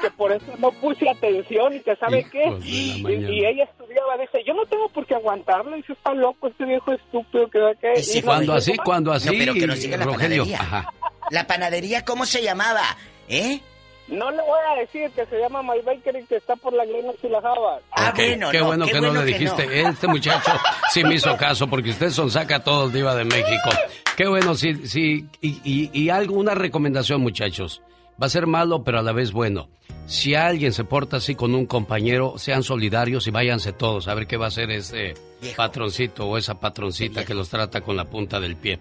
que 0.02 0.10
por 0.12 0.32
eso 0.32 0.46
no 0.60 0.72
puse 0.72 1.10
atención 1.10 1.74
y 1.76 1.80
que 1.82 1.96
sabe 1.96 2.26
qué. 2.32 2.44
Hijos 2.46 2.66
Y, 2.66 3.46
ella 3.46 3.64
estudiaba, 3.66 4.18
dice, 4.18 4.44
yo 4.46 4.54
no 4.54 4.66
tengo 4.66 4.90
por 4.90 5.06
qué 5.06 5.16
aguantarlo, 5.16 5.76
dice, 5.76 5.94
está 5.94 6.14
loco 6.14 6.48
este 6.48 6.66
viejo 6.66 6.92
estúpido 6.94 7.50
que 7.50 7.60
va 7.60 7.76
que... 7.76 7.96
si 7.98 8.20
Y 8.20 8.22
no 8.22 8.28
Cuando 8.28 8.54
así, 8.54 8.72
dijo, 8.72 8.84
cuando 8.84 9.12
así, 9.12 9.28
No, 9.30 9.34
pero 9.38 9.54
que 9.54 9.68
nos 9.68 9.80
diga 9.80 9.98
la 9.98 10.06
Rogelio. 10.06 10.44
panadería. 10.44 10.60
Ajá. 10.60 10.94
La 11.32 11.48
panadería, 11.48 12.06
¿cómo 12.06 12.26
se 12.26 12.42
llamaba? 12.44 12.82
¿Eh? 13.30 13.60
No 14.10 14.30
le 14.32 14.38
voy 14.42 14.60
a 14.70 14.80
decir 14.82 15.10
que 15.12 15.26
se 15.26 15.40
llama 15.40 15.64
My 15.64 15.80
Bakery, 15.82 16.26
que 16.26 16.36
está 16.36 16.56
por 16.58 16.74
la 16.74 16.86
Glenox 16.86 17.24
y 17.24 17.30
la 17.30 17.42
Java. 17.42 17.80
Ah, 17.92 18.10
Ok, 18.10 18.52
qué 18.52 18.62
bueno 18.62 18.86
que 18.86 19.00
no 19.00 19.14
le 19.14 19.24
dijiste. 19.24 19.82
Este 19.82 20.08
muchacho 20.08 20.52
sí 20.92 21.04
me 21.04 21.16
hizo 21.16 21.36
caso 21.38 21.68
porque 21.68 21.92
usted 21.92 22.10
son 22.10 22.30
saca 22.30 22.58
a 22.58 22.64
todos 22.64 22.92
Diva 22.92 23.16
de 23.16 23.24
México. 23.24 23.70
Qué 24.18 24.28
bueno, 24.28 24.56
sí, 24.56 24.88
sí. 24.88 25.26
Y, 25.42 25.60
y, 25.64 25.90
y 25.94 26.10
algo, 26.10 26.36
una 26.36 26.54
recomendación, 26.54 27.22
muchachos. 27.22 27.82
Va 28.22 28.28
a 28.28 28.30
ser 28.30 28.46
malo, 28.46 28.84
pero 28.84 29.00
a 29.00 29.02
la 29.02 29.12
vez 29.14 29.32
bueno. 29.32 29.70
Si 30.06 30.36
alguien 30.36 30.74
se 30.74 30.84
porta 30.84 31.18
así 31.18 31.34
con 31.34 31.56
un 31.56 31.66
compañero, 31.66 32.38
sean 32.38 32.62
solidarios 32.62 33.26
y 33.28 33.32
váyanse 33.32 33.72
todos 33.72 34.10
a 34.10 34.14
ver 34.14 34.28
qué 34.28 34.36
va 34.36 34.46
a 34.46 34.48
hacer 34.50 34.70
ese 34.70 35.14
patroncito 35.56 36.28
o 36.28 36.38
esa 36.38 36.60
patroncita 36.60 37.24
que 37.26 37.34
los 37.34 37.48
trata 37.50 37.82
con 37.82 37.96
la 37.96 38.04
punta 38.06 38.40
del 38.42 38.58
pie. 38.58 38.80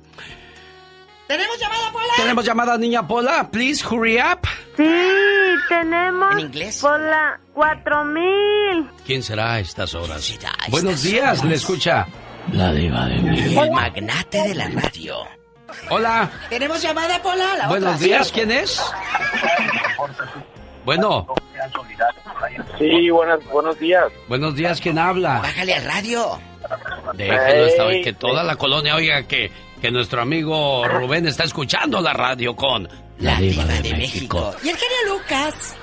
¿Tenemos 1.33 1.59
llamada, 1.59 1.93
Pola? 1.93 2.13
¿Tenemos 2.19 2.45
llamada, 2.45 2.77
niña 2.79 3.09
Pola? 3.09 3.51
Please, 3.51 3.83
hurry 3.89 4.19
up. 4.21 4.47
Sí, 4.77 4.85
tenemos 5.67 6.33
¿En 6.35 6.41
inglés? 6.41 6.79
por 6.83 7.01
la 7.01 7.41
4000. 7.55 8.91
¿Quién 9.07 9.23
será 9.23 9.55
a 9.55 9.61
estas 9.61 9.95
horas? 9.95 10.39
Buenos 10.69 11.03
días, 11.03 11.43
le 11.43 11.55
escucha. 11.55 12.07
La 12.53 12.71
Diva 12.75 13.07
de 13.07 13.15
El 13.61 13.71
magnate 13.71 14.43
de 14.49 14.55
la 14.55 14.69
radio. 14.69 15.17
Hola. 15.89 16.31
¿Tenemos 16.51 16.83
llamada, 16.83 17.23
Pola? 17.23 17.57
La 17.57 17.69
Buenos 17.69 17.95
otra. 17.95 18.07
días, 18.07 18.31
¿quién 18.31 18.51
es? 18.51 18.83
Bueno. 20.85 21.29
Sí, 22.79 23.09
buenas, 23.09 23.43
buenos 23.47 23.79
días. 23.79 24.05
Buenos 24.29 24.55
días, 24.55 24.83
¿quién 24.83 24.99
habla? 24.99 25.41
Bájale 25.41 25.77
al 25.77 25.85
radio. 25.85 26.39
Déjelo 27.15 27.67
esta 27.67 27.85
vez, 27.87 28.05
que 28.05 28.13
toda 28.13 28.43
la 28.45 28.57
colonia 28.57 28.97
oiga 28.97 29.23
que, 29.23 29.51
que 29.83 29.91
nuestro 29.91 30.23
amigo 30.23 30.87
Rubén 30.87 31.27
está 31.27 31.43
escuchando 31.43 32.01
la 32.01 32.13
radio 32.13 32.55
con 32.55 32.89
La 33.19 33.41
Diva 33.41 33.65
de, 33.65 33.93
México. 33.95 34.55
Y 34.63 34.69
el 34.69 34.77
genio 34.77 35.15
Lucas. 35.19 35.77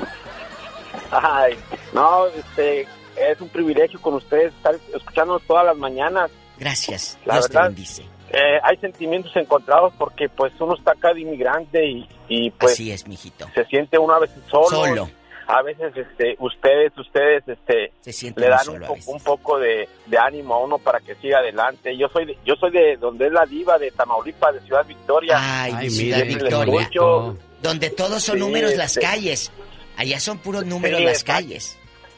Ay, 1.11 1.53
no, 1.93 2.27
este, 2.27 2.87
es 3.17 3.41
un 3.41 3.49
privilegio 3.49 3.99
con 4.01 4.13
ustedes 4.13 4.53
estar 4.53 4.73
escuchándonos 4.95 5.41
todas 5.43 5.65
las 5.65 5.75
mañanas. 5.77 6.31
Gracias. 6.57 7.17
La 7.25 7.33
Dios 7.35 7.49
te 7.49 7.53
verdad, 7.53 7.69
bendice. 7.71 8.03
eh, 8.31 8.59
hay 8.63 8.77
sentimientos 8.77 9.35
encontrados 9.35 9.93
porque 9.97 10.29
pues 10.29 10.53
uno 10.61 10.75
está 10.75 10.93
acá 10.93 11.13
de 11.13 11.19
inmigrante 11.19 11.85
y, 11.85 12.07
y 12.29 12.51
pues 12.51 12.73
Así 12.73 12.91
es, 12.93 13.05
mijito. 13.05 13.49
se 13.53 13.65
siente 13.65 13.97
uno 13.97 14.13
a 14.13 14.19
veces 14.19 14.39
solo. 14.49 14.69
Solo. 14.69 15.09
A 15.51 15.63
veces 15.63 15.91
este, 15.97 16.35
ustedes, 16.39 16.95
ustedes 16.95 17.43
este, 17.47 17.91
le 18.35 18.47
dan 18.49 18.69
un, 18.69 18.81
po- 18.81 18.95
un 19.07 19.19
poco 19.23 19.57
de, 19.57 19.89
de 20.05 20.17
ánimo 20.19 20.53
a 20.53 20.59
uno 20.59 20.77
para 20.77 20.99
que 20.99 21.15
siga 21.15 21.39
adelante. 21.39 21.97
Yo 21.97 22.07
soy 22.09 22.25
de, 22.25 22.37
yo 22.45 22.53
soy 22.55 22.69
de 22.69 22.97
donde 22.97 23.25
es 23.25 23.33
la 23.33 23.47
diva 23.47 23.79
de 23.79 23.89
Tamaulipas, 23.89 24.53
de 24.53 24.59
Ciudad 24.61 24.85
Victoria. 24.85 25.35
Ay, 25.39 25.73
mi 25.73 25.79
Ay, 25.79 25.89
ciudad 25.89 26.23
Victoria. 26.25 26.81
escucho. 26.81 27.35
Donde 27.63 27.89
todos 27.89 28.21
son 28.23 28.35
Sí, 28.35 28.41
números 28.41 28.75
las 28.75 28.95
este- 28.95 29.01
calles. 29.07 29.51
Allá 29.97 30.19
son 30.19 30.37
puros 30.37 30.65
números 30.67 30.99
Sí, 30.99 31.05
las 31.05 31.23
calles. 31.23 31.77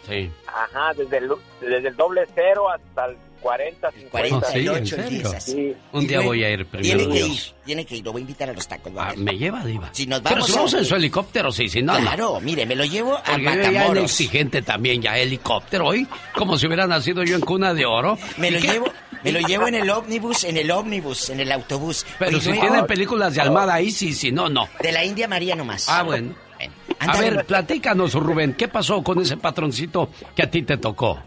Sí. 0.09 0.29
Ajá, 0.47 0.91
desde 0.97 1.17
el, 1.19 1.31
desde 1.61 1.87
el 1.87 1.95
doble 1.95 2.23
cero 2.35 2.69
hasta 2.69 3.05
el 3.05 3.17
40, 3.41 3.91
50. 3.91 4.09
48, 4.11 4.77
¿en 4.77 4.85
serio? 4.87 5.09
10 5.09 5.25
así. 5.33 5.51
Sí. 5.51 5.73
Un 5.91 6.07
día 6.07 6.21
voy 6.21 6.43
a 6.43 6.49
ir 6.51 6.65
primero. 6.65 6.97
Tiene 6.97 7.13
que 7.13 7.27
ir, 7.27 7.41
tiene 7.65 7.85
que 7.85 7.95
ir. 7.97 8.05
Lo 8.05 8.11
voy 8.11 8.19
a 8.19 8.23
invitar 8.23 8.49
a 8.49 8.53
los 8.53 8.67
tacos. 8.67 8.91
Ah, 8.97 9.13
me 9.17 9.37
lleva, 9.37 9.63
Diva. 9.65 9.89
Si 9.93 10.05
nos 10.05 10.21
Pero 10.21 10.35
vamos 10.35 10.47
si 10.47 10.53
vamos 10.53 10.73
a- 10.73 10.77
en 10.79 10.85
su 10.85 10.95
helicóptero, 10.95 11.51
sí, 11.51 11.67
si 11.67 11.81
no, 11.81 11.93
no. 11.93 11.99
Claro, 12.01 12.39
mire, 12.41 12.65
me 12.65 12.75
lo 12.75 12.85
llevo 12.85 13.15
a 13.17 13.23
Porque 13.23 13.43
yo 13.43 13.49
Matamoros. 13.49 14.03
exigente 14.03 14.61
también, 14.61 15.01
ya 15.01 15.17
helicóptero 15.17 15.87
hoy, 15.87 16.07
como 16.35 16.57
si 16.57 16.67
hubiera 16.67 16.85
nacido 16.87 17.23
yo 17.23 17.35
en 17.35 17.41
cuna 17.41 17.73
de 17.73 17.85
oro. 17.85 18.17
Me 18.37 18.49
¿Y 18.49 18.51
lo 18.51 18.59
qué? 18.61 18.67
llevo, 18.67 18.85
me 19.23 19.31
lo 19.31 19.39
llevo 19.39 19.67
en 19.67 19.75
el 19.75 19.89
ómnibus, 19.89 20.43
en 20.43 20.57
el 20.57 20.69
ómnibus, 20.71 21.29
en 21.29 21.39
el 21.39 21.51
autobús. 21.51 22.05
Pero 22.19 22.37
Y 22.37 22.41
si 22.41 22.47
luego- 22.49 22.61
tienen 22.61 22.85
películas 22.85 23.33
de 23.35 23.41
Almada 23.41 23.73
ahí, 23.75 23.91
sí, 23.91 24.13
si 24.13 24.31
no, 24.31 24.49
no. 24.49 24.69
De 24.81 24.91
la 24.91 25.03
India 25.03 25.27
María 25.27 25.55
nomás. 25.55 25.87
Ah, 25.89 26.03
bueno. 26.03 26.33
Bueno, 26.57 26.73
A 26.99 27.17
ver, 27.17 27.45
platícanos, 27.47 28.13
Rubén, 28.13 28.53
¿qué 28.53 28.67
pasó 28.67 29.01
con 29.01 29.19
ese 29.19 29.35
patroncito 29.35 30.11
que 30.35 30.43
a 30.43 30.51
ti 30.51 30.61
te 30.61 30.77
tocó? 30.77 31.19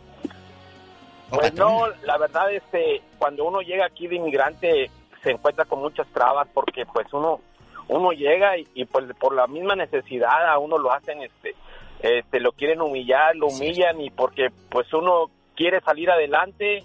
Pues 1.35 1.55
no, 1.55 1.87
la 2.05 2.19
verdad, 2.19 2.53
este, 2.53 3.03
cuando 3.19 3.45
uno 3.45 3.61
llega 3.61 3.87
aquí 3.87 4.07
de 4.07 4.17
inmigrante 4.17 4.91
se 5.23 5.31
encuentra 5.31 5.65
con 5.65 5.81
muchas 5.81 6.07
trabas 6.09 6.47
porque 6.53 6.85
pues 6.87 7.07
uno 7.13 7.41
uno 7.89 8.13
llega 8.13 8.57
y, 8.57 8.67
y, 8.75 8.85
pues 8.87 9.05
por 9.19 9.35
la 9.35 9.47
misma 9.47 9.75
necesidad 9.75 10.49
a 10.49 10.59
uno 10.59 10.79
lo 10.79 10.91
hacen, 10.93 11.23
este, 11.23 11.55
este, 12.01 12.41
lo 12.41 12.53
quieren 12.53 12.81
humillar, 12.81 13.37
lo 13.37 13.49
humillan 13.49 14.01
y 14.01 14.11
porque 14.11 14.49
pues 14.71 14.91
uno 14.95 15.31
quiere 15.55 15.81
salir 15.83 16.11
adelante 16.11 16.83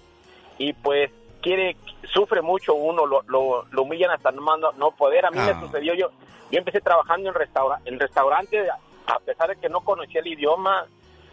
y 0.58 0.72
pues 0.74 1.10
quiere, 1.40 1.76
sufre 2.12 2.42
mucho 2.42 2.74
uno, 2.74 3.06
lo, 3.06 3.22
lo, 3.28 3.64
lo 3.70 3.82
humillan 3.82 4.10
hasta 4.10 4.30
no, 4.30 4.56
no, 4.58 4.72
no 4.72 4.90
poder. 4.90 5.24
A 5.24 5.30
mí 5.30 5.38
Ah. 5.40 5.54
me 5.54 5.60
sucedió, 5.66 5.94
yo, 5.94 6.10
yo 6.50 6.58
empecé 6.58 6.80
trabajando 6.80 7.30
en, 7.30 7.34
restaura, 7.34 7.80
en 7.86 7.98
restaurante, 7.98 8.68
a 9.06 9.18
pesar 9.20 9.48
de 9.48 9.56
que 9.56 9.68
no 9.70 9.80
conocía 9.80 10.20
el 10.20 10.26
idioma, 10.26 10.86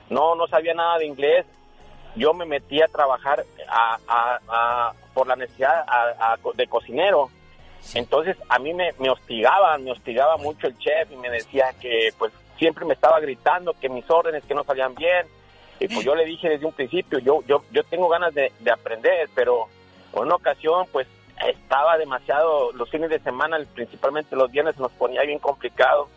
no, 0.09 0.35
no 0.35 0.47
sabía 0.47 0.73
nada 0.73 0.97
de 0.97 1.07
inglés, 1.07 1.45
yo 2.17 2.33
me 2.33 2.45
metí 2.45 2.81
a 2.81 2.87
trabajar 2.87 3.45
a, 3.69 3.97
a- 4.07 4.39
a- 4.47 4.93
por 5.13 5.27
la 5.27 5.35
necesidad 5.35 5.85
de 6.55 6.67
cocinero. 6.67 7.29
Entonces 7.93 8.35
a 8.49 8.59
mí 8.59 8.73
me, 8.73 8.91
me 8.99 9.09
hostigaban, 9.09 9.83
me 9.83 9.91
hostigaba 9.91 10.37
mucho 10.37 10.67
el 10.67 10.77
chef 10.77 11.11
y 11.11 11.15
me 11.15 11.29
decía 11.29 11.73
que 11.79 12.09
pues 12.17 12.33
siempre 12.57 12.85
me 12.85 12.93
estaba 12.93 13.19
gritando 13.19 13.73
que 13.79 13.87
mis 13.89 14.09
órdenes 14.09 14.43
que 14.45 14.53
no 14.55 14.63
salían 14.63 14.93
bien. 14.95 15.25
Y 15.79 15.87
pues 15.87 16.03
yo 16.03 16.15
le 16.15 16.25
dije 16.25 16.49
desde 16.49 16.65
un 16.65 16.73
principio, 16.73 17.19
yo 17.19 17.41
yo, 17.47 17.63
yo 17.71 17.83
tengo 17.83 18.09
ganas 18.09 18.33
de, 18.33 18.51
de 18.59 18.71
aprender, 18.71 19.29
pero 19.35 19.67
en 20.13 20.19
una 20.23 20.35
ocasión 20.35 20.87
pues 20.91 21.07
estaba 21.47 21.97
demasiado, 21.99 22.71
los 22.73 22.89
fines 22.89 23.11
de 23.11 23.19
semana, 23.19 23.59
principalmente 23.75 24.35
los 24.35 24.51
viernes, 24.51 24.75
nos 24.77 24.91
ponía 24.93 25.21
bien 25.21 25.37
complicado. 25.37 26.09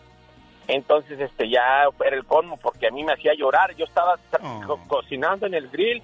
Entonces, 0.72 1.18
este, 1.20 1.48
ya 1.48 1.84
era 2.04 2.16
el 2.16 2.24
colmo 2.24 2.56
porque 2.56 2.86
a 2.86 2.90
mí 2.90 3.02
me 3.04 3.12
hacía 3.12 3.32
llorar. 3.34 3.74
Yo 3.76 3.84
estaba 3.84 4.16
co- 4.66 4.80
cocinando 4.88 5.46
en 5.46 5.54
el 5.54 5.68
grill 5.68 6.02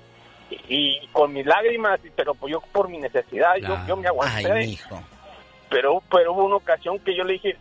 y, 0.51 0.59
y 1.03 1.07
con 1.13 1.33
mis 1.33 1.47
lágrimas, 1.47 2.01
pero 2.17 2.35
pues 2.35 2.53
yo 2.53 2.61
por 2.73 2.89
mi 2.89 2.99
necesidad, 2.99 3.57
yo, 3.57 3.75
yo 3.87 3.97
me 3.97 4.09
aguanté. 4.09 4.43
Ay. 4.53 4.79
Pero, 5.69 6.03
pero 6.11 6.33
hubo 6.33 6.45
una 6.45 6.57
ocasión 6.57 6.99
que 7.01 7.15
yo 7.17 7.25
le 7.25 7.35
dije, 7.35 7.57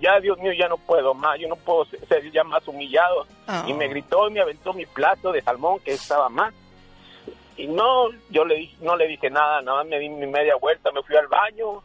ya 0.00 0.20
Dios 0.20 0.38
mío, 0.38 0.52
ya 0.52 0.68
no 0.68 0.76
puedo 0.78 1.14
más, 1.14 1.38
yo 1.38 1.48
no 1.48 1.56
puedo 1.56 1.84
ser 1.86 2.30
ya 2.30 2.44
más 2.44 2.66
humillado. 2.68 3.26
Y 3.68 3.72
me 3.74 3.88
gritó 3.88 4.28
y 4.28 4.32
me 4.32 4.40
aventó 4.40 4.72
mi 4.74 4.84
plato 4.86 5.32
de 5.32 5.40
salmón 5.42 5.78
que 5.80 5.92
estaba 5.92 6.28
más. 6.28 6.52
Y 7.56 7.66
no, 7.66 8.08
yo 8.30 8.44
le 8.44 8.56
dije, 8.56 8.76
no 8.80 8.96
le 8.96 9.06
dije 9.06 9.28
nada, 9.30 9.60
nada 9.62 9.78
más 9.78 9.86
me 9.86 9.98
di 9.98 10.08
mi 10.08 10.26
media 10.26 10.56
vuelta, 10.56 10.90
me 10.92 11.02
fui 11.02 11.16
al 11.16 11.26
baño 11.28 11.82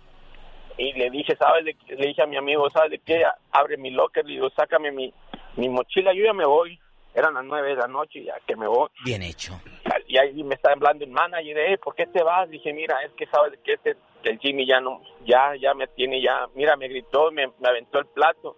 y 0.77 0.93
le 0.93 1.09
dije, 1.09 1.35
¿sabes? 1.37 1.65
de 1.65 1.75
le 1.95 2.07
dije 2.07 2.21
a 2.21 2.27
mi 2.27 2.37
amigo, 2.37 2.69
¿sabes 2.69 2.91
de 2.91 2.99
qué? 2.99 3.23
Abre 3.51 3.77
mi 3.77 3.91
locker, 3.91 4.25
le 4.25 4.33
digo, 4.33 4.49
sácame 4.51 4.91
mi, 4.91 5.13
mi 5.55 5.69
mochila, 5.69 6.13
yo 6.13 6.23
ya 6.23 6.33
me 6.33 6.45
voy. 6.45 6.79
Eran 7.13 7.33
las 7.33 7.45
nueve 7.45 7.69
de 7.69 7.77
la 7.77 7.87
noche, 7.87 8.23
ya 8.23 8.35
que 8.45 8.55
me 8.55 8.67
voy. 8.67 8.89
Bien 9.03 9.23
hecho. 9.23 9.59
Y 10.07 10.19
ahí 10.19 10.43
me 10.43 10.53
está 10.53 10.71
hablando 10.71 11.03
el 11.03 11.09
manager, 11.09 11.57
eh, 11.57 11.77
¿por 11.79 11.95
qué 11.95 12.05
te 12.05 12.21
vas? 12.23 12.47
Dije, 12.47 12.71
mira, 12.73 13.01
es 13.03 13.11
que 13.13 13.25
sabes 13.25 13.53
de 13.53 13.57
que 13.57 13.73
este, 13.73 13.95
que 14.21 14.29
el 14.29 14.39
Jimmy 14.39 14.67
ya 14.67 14.79
no, 14.79 15.01
ya, 15.25 15.55
ya 15.59 15.73
me 15.73 15.87
tiene, 15.87 16.21
ya, 16.21 16.47
mira, 16.53 16.77
me 16.77 16.87
gritó, 16.87 17.31
me, 17.31 17.47
me 17.47 17.69
aventó 17.69 17.97
el 17.99 18.05
plato. 18.05 18.57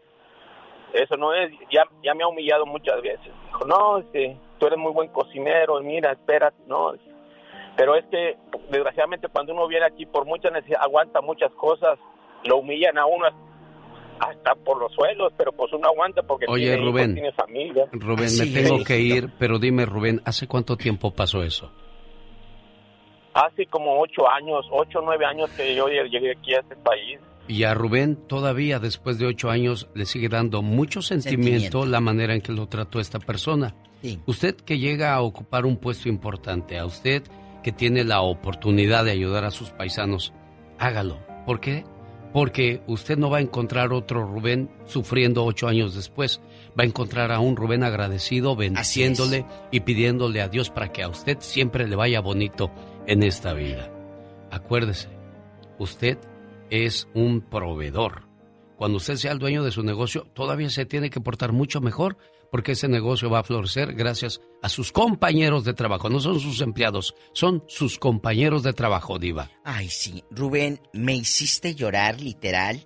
Eso 0.94 1.16
no 1.16 1.34
es, 1.34 1.52
ya, 1.72 1.84
ya 2.04 2.14
me 2.14 2.24
ha 2.24 2.28
humillado 2.28 2.66
muchas 2.66 3.02
veces. 3.02 3.32
Dijo, 3.46 3.66
no, 3.66 4.00
este, 4.00 4.38
tú 4.60 4.68
eres 4.68 4.78
muy 4.78 4.92
buen 4.92 5.10
cocinero, 5.10 5.80
mira, 5.82 6.12
espérate, 6.12 6.58
no. 6.68 6.94
Pero 7.80 7.96
es 7.96 8.04
que, 8.12 8.36
desgraciadamente, 8.70 9.30
cuando 9.30 9.54
uno 9.54 9.66
viene 9.70 9.86
aquí 9.86 10.06
por 10.06 10.26
mucha 10.26 10.50
necesidad, 10.50 10.82
aguanta 10.84 11.22
muchas 11.22 11.50
cosas, 11.54 11.98
lo 12.44 12.58
humillan 12.58 12.98
a 12.98 13.06
uno 13.06 13.26
hasta 14.20 14.54
por 14.66 14.82
los 14.82 14.92
suelos, 14.92 15.32
pero 15.38 15.54
pues 15.54 15.72
uno 15.72 15.88
aguanta 15.88 16.22
porque 16.24 16.46
Oye, 16.50 16.64
tiene 16.66 16.76
hijos, 16.82 16.92
Rubén. 16.92 17.14
tiene 17.14 17.32
familia. 17.32 17.86
Rubén, 17.94 18.26
Así 18.26 18.50
me 18.52 18.62
tengo 18.62 18.76
es. 18.80 18.84
que 18.86 19.00
ir, 19.00 19.30
pero 19.40 19.60
dime, 19.60 19.86
Rubén, 19.86 20.22
¿hace 20.26 20.46
cuánto 20.46 20.76
tiempo 20.76 21.12
pasó 21.12 21.42
eso? 21.42 21.72
Hace 23.34 23.66
como 23.68 24.02
ocho 24.02 24.30
años, 24.30 24.66
ocho 24.72 25.00
o 25.00 25.02
nueve 25.02 25.26
años 25.26 25.50
que 25.52 25.74
yo 25.74 25.88
llegué 25.88 26.32
aquí 26.32 26.54
a 26.56 26.60
este 26.60 26.76
país. 26.76 27.20
Y 27.48 27.64
a 27.64 27.74
Rubén 27.74 28.18
todavía 28.28 28.80
después 28.80 29.18
de 29.20 29.26
ocho 29.28 29.50
años 29.50 29.88
le 29.96 30.06
sigue 30.06 30.28
dando 30.28 30.62
mucho 30.62 31.02
sentimiento, 31.02 31.60
Sentimiento. 31.62 31.86
la 31.86 32.02
manera 32.02 32.34
en 32.34 32.42
que 32.42 32.52
lo 32.52 32.68
trató 32.68 33.00
esta 33.00 33.20
persona. 33.20 33.74
Sí. 34.02 34.20
Usted 34.26 34.56
que 34.58 34.78
llega 34.80 35.14
a 35.14 35.22
ocupar 35.22 35.66
un 35.66 35.78
puesto 35.78 36.10
importante, 36.10 36.78
a 36.78 36.86
usted 36.86 37.24
que 37.64 37.72
tiene 37.72 38.04
la 38.04 38.22
oportunidad 38.22 39.06
de 39.06 39.12
ayudar 39.12 39.46
a 39.46 39.52
sus 39.52 39.72
paisanos, 39.72 40.34
hágalo. 40.78 41.20
¿Por 41.46 41.60
qué? 41.60 41.84
Porque 42.34 42.82
usted 42.86 43.18
no 43.18 43.30
va 43.30 43.38
a 43.38 43.42
encontrar 43.42 43.92
otro 43.92 44.24
Rubén 44.24 44.70
sufriendo 44.86 45.44
ocho 45.46 45.68
años 45.68 45.96
después. 45.96 46.42
Va 46.80 46.84
a 46.84 46.88
encontrar 46.88 47.32
a 47.32 47.40
un 47.40 47.56
Rubén 47.56 47.84
agradecido, 47.84 48.56
bendiciéndole 48.56 49.46
y 49.72 49.80
pidiéndole 49.80 50.42
a 50.42 50.48
Dios 50.48 50.70
para 50.70 50.92
que 50.92 51.02
a 51.02 51.10
usted 51.10 51.38
siempre 51.40 51.88
le 51.88 51.96
vaya 51.96 52.22
bonito 52.22 52.72
en 53.08 53.24
esta 53.24 53.54
vida. 53.54 53.92
Acuérdese, 54.52 55.10
usted 55.80 56.20
es 56.70 57.08
un 57.16 57.42
proveedor. 57.42 58.28
Cuando 58.78 58.98
usted 58.98 59.16
sea 59.16 59.32
el 59.32 59.40
dueño 59.40 59.64
de 59.64 59.72
su 59.72 59.84
negocio, 59.84 60.28
todavía 60.34 60.70
se 60.70 60.86
tiene 60.86 61.10
que 61.10 61.20
portar 61.20 61.52
mucho 61.52 61.82
mejor 61.82 62.18
porque 62.52 62.74
ese 62.74 62.88
negocio 62.88 63.30
va 63.30 63.40
a 63.40 63.44
florecer 63.44 63.94
gracias 63.94 64.42
a 64.62 64.70
sus 64.70 64.92
compañeros 64.92 65.64
de 65.64 65.74
trabajo. 65.74 66.10
No 66.10 66.20
son 66.20 66.40
sus 66.40 66.62
empleados, 66.62 67.16
son 67.34 67.64
sus 67.68 68.00
compañeros 68.00 68.64
de 68.64 68.74
trabajo, 68.74 69.20
Diva. 69.20 69.50
Ay, 69.64 69.90
sí, 69.90 70.24
Rubén, 70.32 70.82
me 70.94 71.16
hiciste 71.16 71.76
llorar 71.76 72.20
literal. 72.20 72.86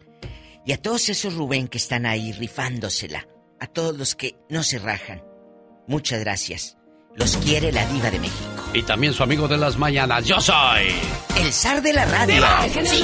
Y 0.66 0.72
a 0.72 0.82
todos 0.82 1.10
esos 1.10 1.34
Rubén 1.36 1.68
que 1.68 1.78
están 1.78 2.06
ahí 2.06 2.32
rifándosela, 2.32 3.28
a 3.60 3.68
todos 3.68 3.98
los 3.98 4.16
que 4.16 4.36
no 4.50 4.64
se 4.64 4.80
rajan, 4.80 5.24
muchas 5.88 6.20
gracias. 6.22 6.78
Los 7.16 7.38
quiere 7.38 7.72
la 7.72 7.86
diva 7.88 8.10
de 8.10 8.20
México. 8.20 8.64
Y 8.74 8.82
también 8.82 9.14
su 9.14 9.22
amigo 9.22 9.48
de 9.48 9.58
las 9.58 9.78
mañanas, 9.78 10.26
yo 10.26 10.42
soy. 10.42 10.88
El 11.38 11.54
zar 11.54 11.82
de 11.82 11.94
la 11.94 12.06
radio. 12.06 12.44
Sí. 12.84 13.04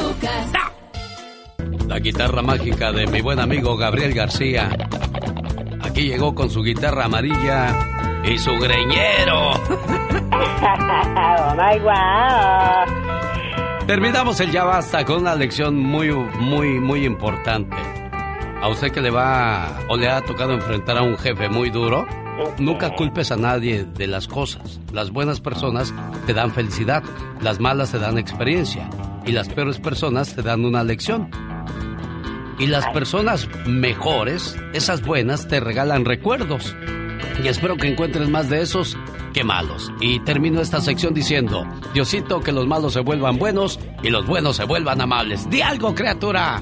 La 1.88 2.00
guitarra 2.00 2.42
mágica 2.42 2.92
de 2.92 3.06
mi 3.06 3.22
buen 3.22 3.40
amigo 3.40 3.78
Gabriel 3.78 4.14
García. 4.14 4.70
Llegó 6.00 6.34
con 6.34 6.50
su 6.50 6.64
guitarra 6.64 7.06
amarilla 7.06 8.22
y 8.24 8.38
su 8.38 8.58
greñero. 8.58 9.52
oh 9.52 11.56
my 11.56 11.80
wow. 11.80 13.86
Terminamos 13.86 14.40
el 14.40 14.52
ya 14.52 14.64
basta 14.64 15.04
con 15.04 15.22
una 15.22 15.36
lección 15.36 15.78
muy, 15.78 16.12
muy, 16.12 16.80
muy 16.80 17.06
importante. 17.06 17.76
A 18.62 18.70
usted 18.70 18.92
que 18.92 19.02
le 19.02 19.10
va 19.10 19.80
o 19.90 19.98
le 19.98 20.10
ha 20.10 20.22
tocado 20.22 20.54
enfrentar 20.54 20.98
a 20.98 21.02
un 21.02 21.18
jefe 21.18 21.50
muy 21.50 21.70
duro, 21.70 22.08
nunca 22.58 22.96
culpes 22.96 23.32
a 23.32 23.36
nadie 23.36 23.84
de 23.84 24.08
las 24.08 24.28
cosas. 24.28 24.80
Las 24.94 25.12
buenas 25.12 25.42
personas 25.42 25.94
te 26.26 26.34
dan 26.34 26.52
felicidad, 26.52 27.04
las 27.42 27.60
malas 27.60 27.92
te 27.92 28.00
dan 28.00 28.18
experiencia. 28.18 28.90
y 29.26 29.32
las 29.32 29.50
peores 29.50 29.80
personas 29.80 30.34
te 30.34 30.42
dan 30.42 30.66
una 30.66 30.84
lección. 30.84 31.30
Y 32.60 32.68
las 32.68 32.86
personas 32.88 33.48
mejores, 33.66 34.58
esas 34.74 35.02
buenas, 35.02 35.48
te 35.48 35.60
regalan 35.60 36.06
recuerdos. 36.06 36.76
Y 37.44 37.48
espero 37.48 37.78
que 37.78 37.88
encuentres 37.88 38.28
más 38.30 38.50
de 38.50 38.62
esos 38.62 38.98
que 39.34 39.44
malos. 39.44 39.92
Y 40.02 40.20
termino 40.22 40.60
esta 40.60 40.82
sección 40.82 41.14
diciendo, 41.14 41.66
Diosito, 41.94 42.42
que 42.42 42.52
los 42.52 42.68
malos 42.68 42.94
se 42.94 43.00
vuelvan 43.00 43.38
buenos 43.38 43.80
y 44.04 44.10
los 44.10 44.26
buenos 44.26 44.58
se 44.58 44.66
vuelvan 44.66 45.00
amables. 45.00 45.50
¡Di 45.50 45.62
algo, 45.62 45.96
criatura! 45.96 46.62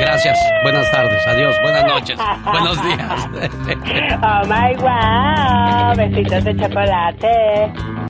Gracias. 0.00 0.38
Buenas 0.62 0.90
tardes. 0.90 1.26
Adiós. 1.26 1.54
Buenas 1.62 1.86
noches. 1.86 2.18
Buenos 2.44 2.82
días. 2.82 3.28
Oh 4.26 4.46
my 4.46 4.74
wow. 4.76 5.94
Besitos 5.96 6.44
de 6.44 6.56
chocolate. 6.56 7.72